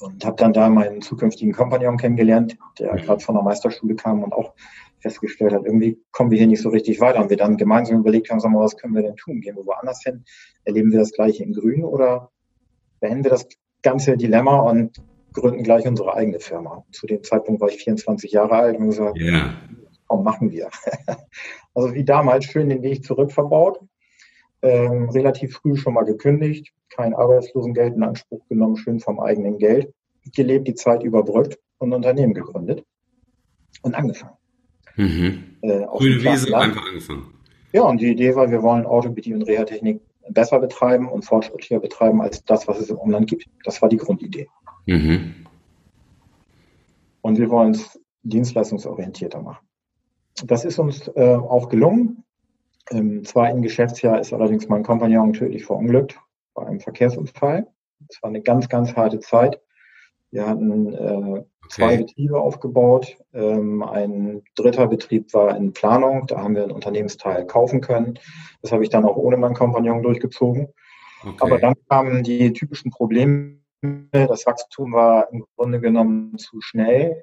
Und 0.00 0.24
habe 0.24 0.36
dann 0.36 0.52
da 0.52 0.68
meinen 0.68 1.00
zukünftigen 1.00 1.52
Kompagnon 1.52 1.96
kennengelernt, 1.96 2.56
der 2.78 2.94
mhm. 2.94 2.98
gerade 2.98 3.24
von 3.24 3.36
der 3.36 3.44
Meisterschule 3.44 3.94
kam 3.94 4.22
und 4.22 4.32
auch 4.32 4.54
festgestellt 5.00 5.52
hat, 5.52 5.64
irgendwie 5.64 6.00
kommen 6.12 6.30
wir 6.30 6.38
hier 6.38 6.46
nicht 6.46 6.62
so 6.62 6.70
richtig 6.70 7.00
weiter. 7.00 7.20
Und 7.20 7.30
wir 7.30 7.36
dann 7.36 7.56
gemeinsam 7.56 7.98
überlegt 7.98 8.30
haben, 8.30 8.40
sagen 8.40 8.54
wir, 8.54 8.60
was 8.60 8.76
können 8.76 8.94
wir 8.94 9.02
denn 9.02 9.16
tun? 9.16 9.40
Gehen 9.40 9.56
wir 9.56 9.66
woanders 9.66 10.02
hin? 10.02 10.24
Erleben 10.64 10.90
wir 10.90 10.98
das 10.98 11.12
gleiche 11.12 11.44
in 11.44 11.52
Grün 11.52 11.84
oder 11.84 12.30
beenden 13.00 13.24
wir 13.24 13.30
das 13.30 13.46
ganze 13.82 14.16
Dilemma 14.16 14.60
und 14.60 15.02
gründen 15.34 15.62
gleich 15.62 15.86
unsere 15.86 16.14
eigene 16.14 16.40
Firma. 16.40 16.84
Zu 16.90 17.06
dem 17.06 17.22
Zeitpunkt 17.22 17.60
war 17.60 17.68
ich 17.68 17.76
24 17.76 18.32
Jahre 18.32 18.54
alt 18.54 18.78
und 18.78 18.86
gesagt, 18.86 19.18
yeah. 19.18 19.54
komm, 20.06 20.24
machen 20.24 20.50
wir. 20.50 20.70
also 21.74 21.92
wie 21.92 22.04
damals 22.04 22.46
schön 22.46 22.70
den 22.70 22.82
Weg 22.82 23.04
zurück 23.04 23.32
verbaut, 23.32 23.80
ähm, 24.64 25.10
relativ 25.10 25.56
früh 25.56 25.76
schon 25.76 25.94
mal 25.94 26.04
gekündigt, 26.04 26.72
kein 26.88 27.14
Arbeitslosengeld 27.14 27.94
in 27.94 28.02
Anspruch 28.02 28.40
genommen, 28.48 28.76
schön 28.76 28.98
vom 28.98 29.20
eigenen 29.20 29.58
Geld 29.58 29.92
gelebt, 30.34 30.66
die 30.66 30.74
Zeit 30.74 31.02
überbrückt 31.02 31.58
und 31.78 31.90
ein 31.90 31.96
Unternehmen 31.96 32.32
gegründet 32.32 32.82
und 33.82 33.94
angefangen. 33.94 34.36
Mhm. 34.96 35.56
Äh, 35.60 35.84
Grüne 35.84 36.22
Wiese 36.22 36.56
einfach 36.56 36.86
angefangen. 36.86 37.26
Ja, 37.72 37.82
und 37.82 38.00
die 38.00 38.10
Idee 38.10 38.34
war, 38.34 38.50
wir 38.50 38.62
wollen 38.62 38.86
Orthopädie 38.86 39.34
und 39.34 39.42
Reha-Technik 39.42 40.00
besser 40.30 40.58
betreiben 40.58 41.08
und 41.08 41.26
fortschrittlicher 41.26 41.80
betreiben 41.80 42.22
als 42.22 42.42
das, 42.44 42.66
was 42.66 42.80
es 42.80 42.88
im 42.88 42.96
Umland 42.96 43.28
gibt. 43.28 43.46
Das 43.64 43.82
war 43.82 43.90
die 43.90 43.98
Grundidee. 43.98 44.48
Mhm. 44.86 45.34
Und 47.20 47.38
wir 47.38 47.50
wollen 47.50 47.72
es 47.72 48.00
dienstleistungsorientierter 48.22 49.42
machen. 49.42 49.66
Das 50.44 50.64
ist 50.64 50.78
uns 50.78 51.08
äh, 51.08 51.34
auch 51.34 51.68
gelungen. 51.68 52.23
Im 52.90 53.24
zweiten 53.24 53.62
Geschäftsjahr 53.62 54.20
ist 54.20 54.32
allerdings 54.32 54.68
mein 54.68 54.82
Kompagnon 54.82 55.32
tödlich 55.32 55.64
verunglückt 55.64 56.20
bei 56.54 56.66
einem 56.66 56.80
Verkehrsunfall. 56.80 57.66
Es 58.08 58.22
war 58.22 58.28
eine 58.28 58.42
ganz, 58.42 58.68
ganz 58.68 58.94
harte 58.94 59.20
Zeit. 59.20 59.60
Wir 60.30 60.46
hatten 60.46 60.92
äh, 60.92 61.44
zwei 61.70 61.96
Betriebe 61.96 62.40
aufgebaut. 62.40 63.16
Ähm, 63.32 63.82
ein 63.82 64.42
dritter 64.56 64.88
Betrieb 64.88 65.32
war 65.32 65.56
in 65.56 65.72
Planung. 65.72 66.26
Da 66.26 66.42
haben 66.42 66.56
wir 66.56 66.64
einen 66.64 66.72
Unternehmensteil 66.72 67.46
kaufen 67.46 67.80
können. 67.80 68.18
Das 68.60 68.72
habe 68.72 68.82
ich 68.82 68.90
dann 68.90 69.04
auch 69.04 69.16
ohne 69.16 69.36
meinen 69.36 69.54
Kompagnon 69.54 70.02
durchgezogen. 70.02 70.68
Okay. 71.22 71.36
Aber 71.38 71.58
dann 71.58 71.74
kamen 71.88 72.22
die 72.22 72.52
typischen 72.52 72.90
Probleme. 72.90 73.60
Das 74.10 74.46
Wachstum 74.46 74.92
war 74.92 75.30
im 75.30 75.44
Grunde 75.56 75.80
genommen 75.80 76.36
zu 76.38 76.60
schnell. 76.60 77.22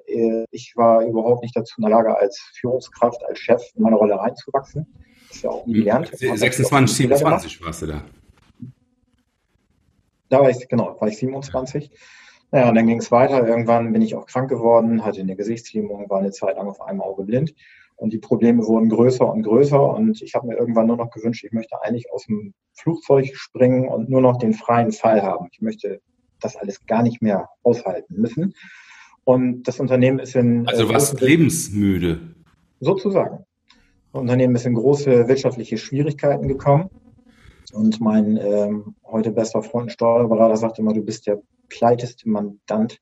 Ich 0.50 0.72
war 0.76 1.04
überhaupt 1.04 1.42
nicht 1.42 1.56
dazu 1.56 1.74
in 1.78 1.82
der 1.82 1.90
Lage, 1.90 2.16
als 2.16 2.38
Führungskraft, 2.54 3.22
als 3.24 3.38
Chef 3.38 3.62
in 3.74 3.82
meine 3.82 3.96
Rolle 3.96 4.18
reinzuwachsen. 4.18 4.86
Das 5.32 5.42
ja 5.42 5.50
auch 5.50 5.66
nie 5.66 5.74
gelernt. 5.74 6.10
26, 6.14 6.96
27 6.96 7.64
warst 7.64 7.82
du 7.82 7.86
da. 7.86 8.04
Da 10.28 10.40
war 10.40 10.50
ich, 10.50 10.68
genau, 10.68 10.96
war 11.00 11.08
ich 11.08 11.16
27. 11.18 11.90
Naja, 12.50 12.68
und 12.68 12.74
dann 12.74 12.86
ging 12.86 12.98
es 12.98 13.10
weiter. 13.10 13.46
Irgendwann 13.46 13.92
bin 13.92 14.02
ich 14.02 14.14
auch 14.14 14.26
krank 14.26 14.50
geworden, 14.50 15.04
hatte 15.04 15.20
eine 15.20 15.36
Gesichtslähmung, 15.36 16.08
war 16.10 16.20
eine 16.20 16.30
Zeit 16.32 16.56
lang 16.56 16.68
auf 16.68 16.80
einem 16.82 17.00
Auge 17.00 17.24
blind. 17.24 17.54
Und 17.96 18.12
die 18.12 18.18
Probleme 18.18 18.66
wurden 18.66 18.88
größer 18.88 19.30
und 19.30 19.42
größer. 19.42 19.80
Und 19.80 20.20
ich 20.22 20.34
habe 20.34 20.48
mir 20.48 20.56
irgendwann 20.56 20.86
nur 20.86 20.96
noch 20.96 21.10
gewünscht, 21.10 21.44
ich 21.44 21.52
möchte 21.52 21.80
eigentlich 21.82 22.12
aus 22.12 22.26
dem 22.26 22.52
Flugzeug 22.72 23.30
springen 23.34 23.88
und 23.88 24.10
nur 24.10 24.20
noch 24.20 24.38
den 24.38 24.52
freien 24.52 24.92
Fall 24.92 25.22
haben. 25.22 25.48
Ich 25.52 25.60
möchte 25.60 26.00
das 26.40 26.56
alles 26.56 26.84
gar 26.86 27.02
nicht 27.02 27.22
mehr 27.22 27.48
aushalten 27.62 28.20
müssen. 28.20 28.54
Und 29.24 29.62
das 29.64 29.80
Unternehmen 29.80 30.18
ist 30.18 30.34
in. 30.34 30.66
Also 30.66 30.84
äh, 30.84 30.94
was 30.94 31.18
lebensmüde. 31.20 32.34
Sozusagen. 32.80 33.44
Unternehmen 34.12 34.54
ist 34.54 34.66
in 34.66 34.74
große 34.74 35.26
wirtschaftliche 35.28 35.78
Schwierigkeiten 35.78 36.48
gekommen. 36.48 36.90
Und 37.72 38.00
mein 38.00 38.36
ähm, 38.36 38.94
heute 39.04 39.32
bester 39.32 39.62
Freund 39.62 39.90
Steuerberater 39.90 40.56
sagte 40.56 40.82
immer, 40.82 40.92
du 40.92 41.02
bist 41.02 41.26
der 41.26 41.40
pleiteste 41.68 42.28
Mandant, 42.28 43.00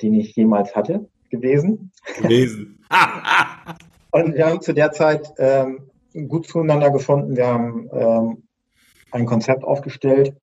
den 0.00 0.14
ich 0.14 0.34
jemals 0.34 0.74
hatte, 0.74 1.08
gewesen. 1.28 1.92
Gewesen. 2.16 2.82
und 4.10 4.34
wir 4.34 4.46
haben 4.46 4.62
zu 4.62 4.72
der 4.72 4.92
Zeit 4.92 5.30
ähm, 5.36 5.90
gut 6.28 6.46
zueinander 6.46 6.90
gefunden. 6.90 7.36
Wir 7.36 7.46
haben 7.46 7.90
ähm, 7.92 8.42
ein 9.10 9.26
Konzept 9.26 9.64
aufgestellt, 9.64 10.34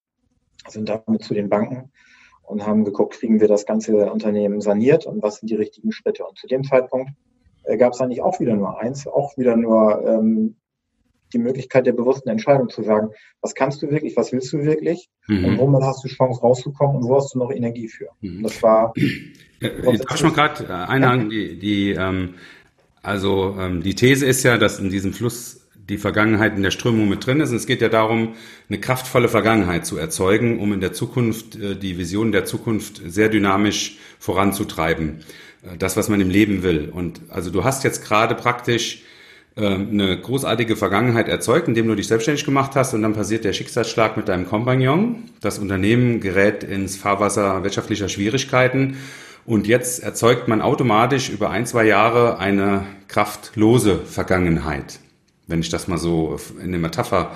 sind 0.67 0.87
damit 0.89 1.23
zu 1.23 1.33
den 1.33 1.49
Banken 1.49 1.91
und 2.43 2.65
haben 2.65 2.85
geguckt, 2.85 3.15
kriegen 3.15 3.39
wir 3.39 3.47
das 3.47 3.65
ganze 3.65 4.11
Unternehmen 4.11 4.61
saniert 4.61 5.07
und 5.07 5.23
was 5.23 5.37
sind 5.37 5.49
die 5.49 5.55
richtigen 5.55 5.91
Schritte. 5.91 6.25
Und 6.25 6.37
zu 6.37 6.45
dem 6.45 6.63
Zeitpunkt 6.63 7.11
äh, 7.67 7.77
gab 7.77 7.93
es 7.93 8.01
eigentlich 8.01 8.21
auch 8.21 8.39
wieder 8.39 8.55
nur 8.55 8.79
eins, 8.79 9.07
auch 9.07 9.37
wieder 9.37 9.55
nur 9.55 10.05
ähm, 10.05 10.55
die 11.33 11.39
Möglichkeit 11.39 11.85
der 11.85 11.93
bewussten 11.93 12.29
Entscheidung 12.29 12.69
zu 12.69 12.83
sagen, 12.83 13.09
was 13.41 13.53
kannst 13.53 13.81
du 13.81 13.89
wirklich, 13.89 14.15
was 14.15 14.31
willst 14.31 14.53
du 14.53 14.63
wirklich 14.63 15.09
mhm. 15.27 15.45
und 15.45 15.57
womit 15.59 15.83
hast 15.83 16.03
du 16.03 16.07
Chance 16.07 16.41
rauszukommen 16.41 16.97
und 16.97 17.03
wo 17.03 17.15
hast 17.15 17.33
du 17.33 17.39
noch 17.39 17.51
Energie 17.51 17.87
für. 17.87 18.07
Mhm. 18.21 18.43
Das 18.43 18.61
war. 18.63 18.93
Äh, 19.59 19.81
darf 19.81 20.17
ich 20.17 20.21
mal 20.21 20.33
gerade 20.33 20.69
einhaken, 20.87 21.31
die, 21.31 21.57
die 21.57 21.89
ähm, 21.89 22.35
also 23.01 23.55
ähm, 23.57 23.81
die 23.81 23.95
These 23.95 24.23
ist 24.23 24.43
ja, 24.43 24.59
dass 24.59 24.77
in 24.77 24.91
diesem 24.91 25.13
Fluss 25.13 25.67
die 25.89 25.97
Vergangenheit 25.97 26.55
in 26.55 26.63
der 26.63 26.71
Strömung 26.71 27.07
mit 27.07 27.25
drin 27.25 27.39
ist. 27.39 27.51
Und 27.51 27.55
es 27.55 27.65
geht 27.65 27.81
ja 27.81 27.89
darum, 27.89 28.35
eine 28.69 28.79
kraftvolle 28.79 29.29
Vergangenheit 29.29 29.85
zu 29.85 29.97
erzeugen, 29.97 30.59
um 30.59 30.73
in 30.73 30.81
der 30.81 30.93
Zukunft 30.93 31.55
äh, 31.55 31.75
die 31.75 31.97
Vision 31.97 32.31
der 32.31 32.45
Zukunft 32.45 33.01
sehr 33.05 33.29
dynamisch 33.29 33.97
voranzutreiben. 34.19 35.21
Das, 35.79 35.97
was 35.97 36.07
man 36.07 36.21
im 36.21 36.29
Leben 36.29 36.63
will. 36.63 36.89
Und 36.89 37.21
also 37.29 37.49
du 37.49 37.63
hast 37.63 37.83
jetzt 37.83 38.03
gerade 38.03 38.35
praktisch 38.35 39.03
ähm, 39.57 39.89
eine 39.91 40.19
großartige 40.19 40.75
Vergangenheit 40.75 41.27
erzeugt, 41.27 41.67
indem 41.67 41.87
du 41.87 41.95
dich 41.95 42.07
selbstständig 42.07 42.45
gemacht 42.45 42.75
hast 42.75 42.93
und 42.93 43.01
dann 43.01 43.13
passiert 43.13 43.43
der 43.43 43.53
Schicksalsschlag 43.53 44.15
mit 44.15 44.27
deinem 44.27 44.47
Kompagnon. 44.47 45.23
Das 45.41 45.57
Unternehmen 45.57 46.19
gerät 46.19 46.63
ins 46.63 46.95
Fahrwasser 46.95 47.63
wirtschaftlicher 47.63 48.07
Schwierigkeiten 48.07 48.97
und 49.47 49.65
jetzt 49.65 50.03
erzeugt 50.03 50.47
man 50.47 50.61
automatisch 50.61 51.29
über 51.29 51.49
ein, 51.49 51.65
zwei 51.65 51.85
Jahre 51.85 52.37
eine 52.37 52.85
kraftlose 53.07 53.97
Vergangenheit, 53.97 54.99
wenn 55.47 55.61
ich 55.61 55.69
das 55.69 55.87
mal 55.87 55.97
so 55.97 56.37
in 56.61 56.71
der 56.71 56.79
Metapher 56.79 57.31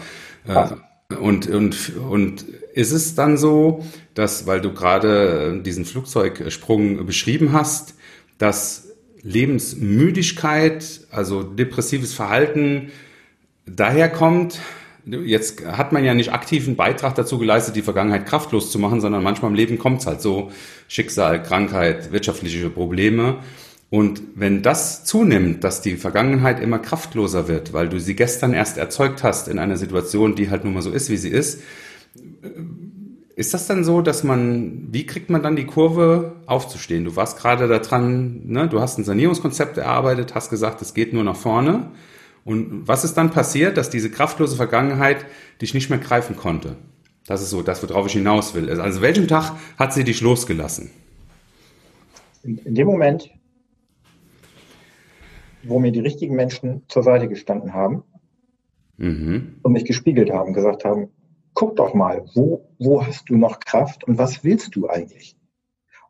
äh, 0.48 1.16
und, 1.16 1.48
und, 1.48 1.96
und 1.98 2.46
ist 2.74 2.92
es 2.92 3.16
dann 3.16 3.36
so, 3.38 3.84
dass, 4.14 4.46
weil 4.46 4.62
du 4.62 4.74
gerade 4.74 5.60
diesen 5.66 5.86
Flugzeugsprung 5.86 7.04
beschrieben 7.06 7.52
hast, 7.54 7.96
dass 8.42 8.88
Lebensmüdigkeit, 9.22 11.02
also 11.12 11.44
depressives 11.44 12.14
Verhalten 12.14 12.92
daherkommt. 13.68 14.60
Jetzt 15.06 15.66
hat 15.66 15.92
man 15.92 16.04
ja 16.04 16.14
nicht 16.14 16.32
aktiven 16.32 16.76
Beitrag 16.76 17.16
dazu 17.16 17.38
geleistet, 17.38 17.76
die 17.76 17.82
Vergangenheit 17.82 18.26
kraftlos 18.26 18.72
zu 18.72 18.80
machen, 18.80 19.00
sondern 19.00 19.22
manchmal 19.24 19.52
im 19.52 19.56
Leben 19.56 19.78
kommt 19.78 20.02
es 20.02 20.08
halt 20.08 20.22
so. 20.22 20.52
Schicksal, 20.88 21.44
Krankheit, 21.44 22.12
wirtschaftliche 22.12 22.70
Probleme. 22.70 23.40
Und 23.92 24.22
wenn 24.36 24.62
das 24.62 25.04
zunimmt, 25.04 25.64
dass 25.64 25.82
die 25.82 25.98
Vergangenheit 25.98 26.60
immer 26.60 26.80
kraftloser 26.80 27.48
wird, 27.48 27.74
weil 27.74 27.90
du 27.90 28.00
sie 28.00 28.16
gestern 28.16 28.54
erst 28.54 28.78
erzeugt 28.78 29.22
hast 29.22 29.50
in 29.50 29.60
einer 29.60 29.78
Situation, 29.78 30.36
die 30.36 30.50
halt 30.50 30.64
nun 30.64 30.74
mal 30.74 30.82
so 30.82 30.92
ist, 30.92 31.10
wie 31.10 31.18
sie 31.18 31.30
ist, 31.30 31.62
ist 33.36 33.54
das 33.54 33.68
dann 33.68 33.84
so, 33.84 34.02
dass 34.02 34.24
man, 34.24 34.90
wie 34.92 35.06
kriegt 35.06 35.30
man 35.30 35.42
dann 35.42 35.56
die 35.56 35.66
Kurve 35.66 36.36
aufzustehen? 36.46 37.06
Du 37.06 37.16
warst 37.16 37.38
gerade 37.38 37.68
da 37.68 37.80
dran, 37.80 38.42
ne? 38.46 38.68
du 38.68 38.82
hast 38.82 38.98
ein 38.98 39.04
Sanierungskonzept 39.04 39.78
erarbeitet, 39.78 40.36
hast 40.36 40.50
gesagt, 40.50 40.82
es 40.82 40.94
geht 40.94 41.14
nur 41.14 41.24
nach 41.24 41.36
vorne. 41.36 41.92
Und 42.44 42.88
was 42.88 43.04
ist 43.04 43.16
dann 43.16 43.30
passiert, 43.30 43.78
dass 43.78 43.90
diese 43.90 44.10
kraftlose 44.10 44.56
Vergangenheit 44.56 45.26
dich 45.62 45.74
nicht 45.74 45.90
mehr 45.90 46.00
greifen 46.00 46.36
konnte? 46.36 46.76
Das 47.28 47.42
ist 47.42 47.52
so 47.52 47.62
das, 47.62 47.88
worauf 47.88 48.08
ich 48.08 48.14
hinaus 48.14 48.56
will. 48.56 48.70
Also 48.82 49.02
welchen 49.02 49.28
Tag 49.28 49.54
hat 49.78 49.94
sie 49.94 50.04
dich 50.04 50.22
losgelassen? 50.22 50.90
In, 52.44 52.58
in 52.58 52.76
dem 52.76 52.88
Moment, 52.88 53.30
wo 55.64 55.80
mir 55.80 55.92
die 55.92 56.00
richtigen 56.00 56.36
Menschen 56.36 56.84
zur 56.88 57.04
Seite 57.04 57.28
gestanden 57.28 57.74
haben 57.74 58.04
mhm. 58.98 59.60
und 59.62 59.72
mich 59.72 59.86
gespiegelt 59.86 60.32
haben, 60.32 60.54
gesagt 60.54 60.84
haben, 60.84 61.10
guck 61.54 61.76
doch 61.76 61.94
mal, 61.94 62.26
wo, 62.34 62.68
wo 62.80 63.06
hast 63.06 63.30
du 63.30 63.36
noch 63.36 63.60
Kraft 63.60 64.04
und 64.04 64.18
was 64.18 64.44
willst 64.44 64.76
du 64.76 64.90
eigentlich? 64.90 65.36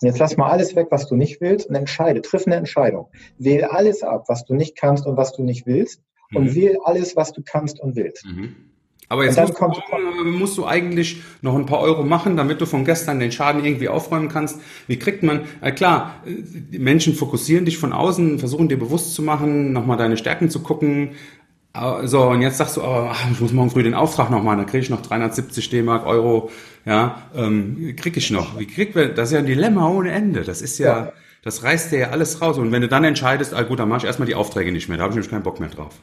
Und 0.01 0.07
jetzt 0.07 0.19
lass 0.19 0.35
mal 0.35 0.49
alles 0.49 0.75
weg, 0.75 0.87
was 0.89 1.07
du 1.07 1.15
nicht 1.15 1.41
willst 1.41 1.67
und 1.67 1.75
entscheide, 1.75 2.21
triff 2.21 2.47
eine 2.47 2.55
Entscheidung. 2.55 3.07
Wähl 3.37 3.63
alles 3.65 4.01
ab, 4.01 4.25
was 4.27 4.45
du 4.45 4.55
nicht 4.55 4.75
kannst 4.75 5.05
und 5.05 5.15
was 5.15 5.33
du 5.33 5.43
nicht 5.43 5.67
willst 5.67 6.01
mhm. 6.31 6.37
und 6.37 6.55
wähl 6.55 6.77
alles, 6.83 7.15
was 7.15 7.33
du 7.33 7.43
kannst 7.45 7.79
und 7.79 7.95
willst. 7.95 8.25
Mhm. 8.25 8.55
Aber 9.11 9.25
jetzt 9.25 9.37
musst 9.37 9.59
du, 9.59 10.23
musst, 10.23 10.57
du, 10.57 10.65
eigentlich 10.65 11.21
noch 11.41 11.55
ein 11.55 11.65
paar 11.65 11.81
Euro 11.81 12.01
machen, 12.01 12.37
damit 12.37 12.61
du 12.61 12.65
von 12.65 12.85
gestern 12.85 13.19
den 13.19 13.33
Schaden 13.33 13.65
irgendwie 13.65 13.89
aufräumen 13.89 14.29
kannst. 14.29 14.61
Wie 14.87 14.97
kriegt 14.97 15.21
man, 15.21 15.41
äh 15.59 15.73
klar, 15.73 16.15
die 16.25 16.79
Menschen 16.79 17.13
fokussieren 17.13 17.65
dich 17.65 17.77
von 17.77 17.91
außen, 17.91 18.39
versuchen 18.39 18.69
dir 18.69 18.79
bewusst 18.79 19.13
zu 19.13 19.21
machen, 19.21 19.73
nochmal 19.73 19.97
deine 19.97 20.15
Stärken 20.15 20.49
zu 20.49 20.61
gucken, 20.63 21.11
so, 22.03 22.23
und 22.23 22.41
jetzt 22.41 22.57
sagst 22.57 22.77
du, 22.77 22.81
oh, 22.81 23.09
ich 23.31 23.39
muss 23.39 23.53
morgen 23.53 23.69
früh 23.69 23.83
den 23.83 23.93
Auftrag 23.93 24.29
noch 24.29 24.43
machen, 24.43 24.57
dann 24.57 24.65
kriege 24.65 24.83
ich 24.83 24.89
noch 24.89 25.01
370 25.01 25.69
D-Mark, 25.69 26.05
Euro, 26.05 26.49
ja, 26.85 27.21
ähm, 27.35 27.95
kriege 27.95 28.19
ich 28.19 28.29
noch. 28.31 28.59
Wie 28.59 28.67
kriegt 28.67 28.95
man, 28.95 29.15
das 29.15 29.29
ist 29.29 29.33
ja 29.33 29.39
ein 29.39 29.45
Dilemma 29.45 29.87
ohne 29.89 30.11
Ende. 30.11 30.41
Das 30.41 30.61
ist 30.61 30.79
ja, 30.79 31.05
ja, 31.05 31.13
das 31.43 31.63
reißt 31.63 31.91
dir 31.91 31.99
ja 31.99 32.09
alles 32.09 32.41
raus. 32.41 32.57
Und 32.57 32.71
wenn 32.71 32.81
du 32.81 32.89
dann 32.89 33.03
entscheidest, 33.03 33.53
ah, 33.53 33.63
gut, 33.63 33.79
dann 33.79 33.87
mache 33.87 33.99
ich 33.99 34.05
erstmal 34.05 34.27
die 34.27 34.35
Aufträge 34.35 34.71
nicht 34.71 34.89
mehr, 34.89 34.97
da 34.97 35.03
habe 35.03 35.11
ich 35.11 35.15
nämlich 35.15 35.31
keinen 35.31 35.43
Bock 35.43 35.59
mehr 35.59 35.69
drauf. 35.69 35.93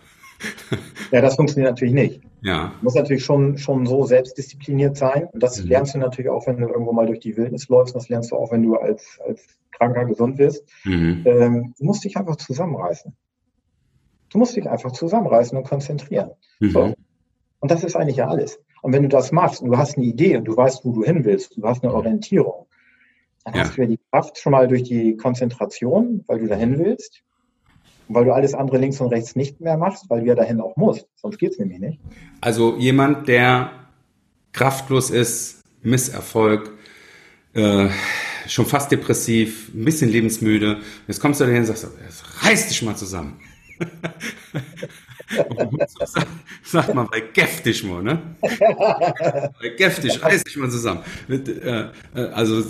Ja, 1.10 1.22
das 1.22 1.36
funktioniert 1.36 1.70
natürlich 1.72 1.94
nicht. 1.94 2.20
Ja. 2.42 2.72
Du 2.80 2.84
musst 2.84 2.96
natürlich 2.96 3.24
schon, 3.24 3.56
schon 3.56 3.86
so 3.86 4.04
selbstdiszipliniert 4.04 4.94
sein. 4.94 5.26
Und 5.32 5.42
das 5.42 5.62
mhm. 5.62 5.70
lernst 5.70 5.94
du 5.94 5.98
natürlich 5.98 6.30
auch, 6.30 6.46
wenn 6.46 6.58
du 6.58 6.68
irgendwo 6.68 6.92
mal 6.92 7.06
durch 7.06 7.20
die 7.20 7.34
Wildnis 7.34 7.66
läufst. 7.70 7.94
Das 7.94 8.10
lernst 8.10 8.30
du 8.30 8.36
auch, 8.36 8.52
wenn 8.52 8.62
du 8.62 8.76
als, 8.76 9.18
als 9.26 9.42
Kranker 9.72 10.04
gesund 10.04 10.36
wirst. 10.36 10.64
Mhm. 10.84 11.22
Ähm, 11.24 11.74
du 11.78 11.84
musst 11.84 12.04
dich 12.04 12.18
einfach 12.18 12.36
zusammenreißen. 12.36 13.16
Du 14.30 14.38
musst 14.38 14.56
dich 14.56 14.68
einfach 14.68 14.92
zusammenreißen 14.92 15.56
und 15.56 15.64
konzentrieren. 15.64 16.30
Mhm. 16.60 16.70
So. 16.70 16.94
Und 17.60 17.70
das 17.70 17.84
ist 17.84 17.96
eigentlich 17.96 18.16
ja 18.16 18.28
alles. 18.28 18.60
Und 18.82 18.92
wenn 18.92 19.02
du 19.02 19.08
das 19.08 19.32
machst 19.32 19.62
und 19.62 19.70
du 19.70 19.78
hast 19.78 19.96
eine 19.96 20.06
Idee 20.06 20.36
und 20.36 20.44
du 20.44 20.56
weißt, 20.56 20.84
wo 20.84 20.92
du 20.92 21.02
hin 21.04 21.24
willst, 21.24 21.56
du 21.56 21.62
hast 21.66 21.82
eine 21.82 21.92
Orientierung, 21.92 22.66
Dann 23.44 23.54
ja. 23.54 23.60
hast 23.62 23.76
du 23.76 23.82
ja 23.82 23.88
die 23.88 23.98
Kraft 24.10 24.38
schon 24.38 24.52
mal 24.52 24.68
durch 24.68 24.84
die 24.84 25.16
Konzentration, 25.16 26.24
weil 26.26 26.40
du 26.40 26.46
dahin 26.46 26.78
willst. 26.78 27.22
Und 28.08 28.14
weil 28.14 28.24
du 28.24 28.32
alles 28.32 28.54
andere 28.54 28.78
links 28.78 29.00
und 29.00 29.08
rechts 29.08 29.36
nicht 29.36 29.60
mehr 29.60 29.76
machst, 29.76 30.08
weil 30.08 30.20
du 30.20 30.26
ja 30.26 30.34
dahin 30.34 30.60
auch 30.60 30.76
musst. 30.76 31.06
Sonst 31.16 31.38
geht 31.38 31.52
es 31.52 31.58
nämlich 31.58 31.80
nicht. 31.80 32.00
Also 32.40 32.76
jemand, 32.76 33.28
der 33.28 33.70
kraftlos 34.52 35.10
ist, 35.10 35.62
Misserfolg, 35.82 36.72
äh, 37.54 37.88
schon 38.46 38.66
fast 38.66 38.90
depressiv, 38.90 39.72
ein 39.74 39.84
bisschen 39.84 40.10
lebensmüde. 40.10 40.78
Jetzt 41.06 41.20
kommst 41.20 41.40
du 41.40 41.44
dahin 41.44 41.60
und 41.60 41.66
sagst, 41.66 41.86
reiß 42.42 42.68
dich 42.68 42.82
mal 42.82 42.96
zusammen. 42.96 43.38
Sag, 45.88 46.26
sag 46.64 46.94
mal, 46.94 47.06
bei 47.10 47.20
giftig 47.20 47.84
mal, 47.84 48.02
ne? 48.02 48.20
bei 48.40 49.68
giftig, 49.76 50.22
reiß 50.22 50.44
dich 50.44 50.56
mal 50.56 50.70
zusammen. 50.70 51.00
Äh, 51.28 51.34
äh, 52.14 52.20
also, 52.32 52.64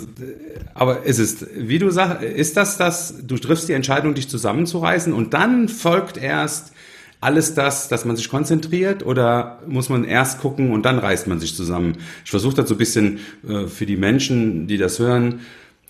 aber 0.73 1.03
ist 1.03 1.19
es, 1.19 1.45
wie 1.55 1.79
du 1.79 1.89
sagst, 1.89 2.23
ist 2.23 2.57
das 2.57 2.77
das, 2.77 3.15
du 3.25 3.37
triffst 3.37 3.69
die 3.69 3.73
Entscheidung, 3.73 4.13
dich 4.13 4.29
zusammenzureißen 4.29 5.13
und 5.13 5.33
dann 5.33 5.69
folgt 5.69 6.17
erst 6.17 6.73
alles 7.21 7.53
das, 7.53 7.89
dass 7.89 8.05
man 8.05 8.15
sich 8.15 8.29
konzentriert 8.29 9.05
oder 9.05 9.59
muss 9.67 9.89
man 9.89 10.05
erst 10.05 10.39
gucken 10.39 10.71
und 10.71 10.83
dann 10.83 10.99
reißt 10.99 11.27
man 11.27 11.39
sich 11.39 11.55
zusammen? 11.55 11.97
Ich 12.23 12.31
versuche 12.31 12.55
das 12.55 12.69
so 12.69 12.75
ein 12.75 12.77
bisschen 12.77 13.19
äh, 13.47 13.67
für 13.67 13.85
die 13.85 13.97
Menschen, 13.97 14.67
die 14.67 14.77
das 14.77 14.99
hören, 14.99 15.41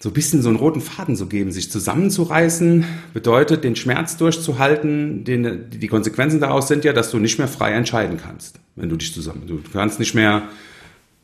so 0.02 0.10
ein 0.10 0.14
bisschen 0.14 0.42
so 0.42 0.50
einen 0.50 0.58
roten 0.58 0.80
Faden 0.80 1.16
zu 1.18 1.28
geben, 1.28 1.52
sich 1.52 1.70
zusammenzureißen, 1.70 2.86
bedeutet, 3.14 3.66
den 3.66 3.76
Schmerz 3.76 4.16
durchzuhalten. 4.16 5.26
Den, 5.26 5.70
die 5.70 5.88
Konsequenzen 5.88 6.40
daraus 6.40 6.70
sind 6.70 6.86
ja, 6.86 6.94
dass 6.94 7.12
du 7.12 7.20
nicht 7.20 7.38
mehr 7.38 7.50
frei 7.50 7.74
entscheiden 7.74 8.18
kannst, 8.18 8.62
wenn 8.78 8.88
du 8.88 8.96
dich 8.96 9.14
zusammen. 9.14 9.44
Du 9.46 9.60
kannst 9.74 10.00
nicht 10.00 10.16
mehr 10.16 10.44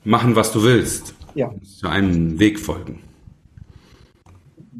machen, 0.03 0.35
was 0.35 0.51
du 0.51 0.63
willst. 0.63 1.15
Ja. 1.35 1.53
Zu 1.63 1.87
einem 1.87 2.37
Weg 2.37 2.59
folgen. 2.59 3.01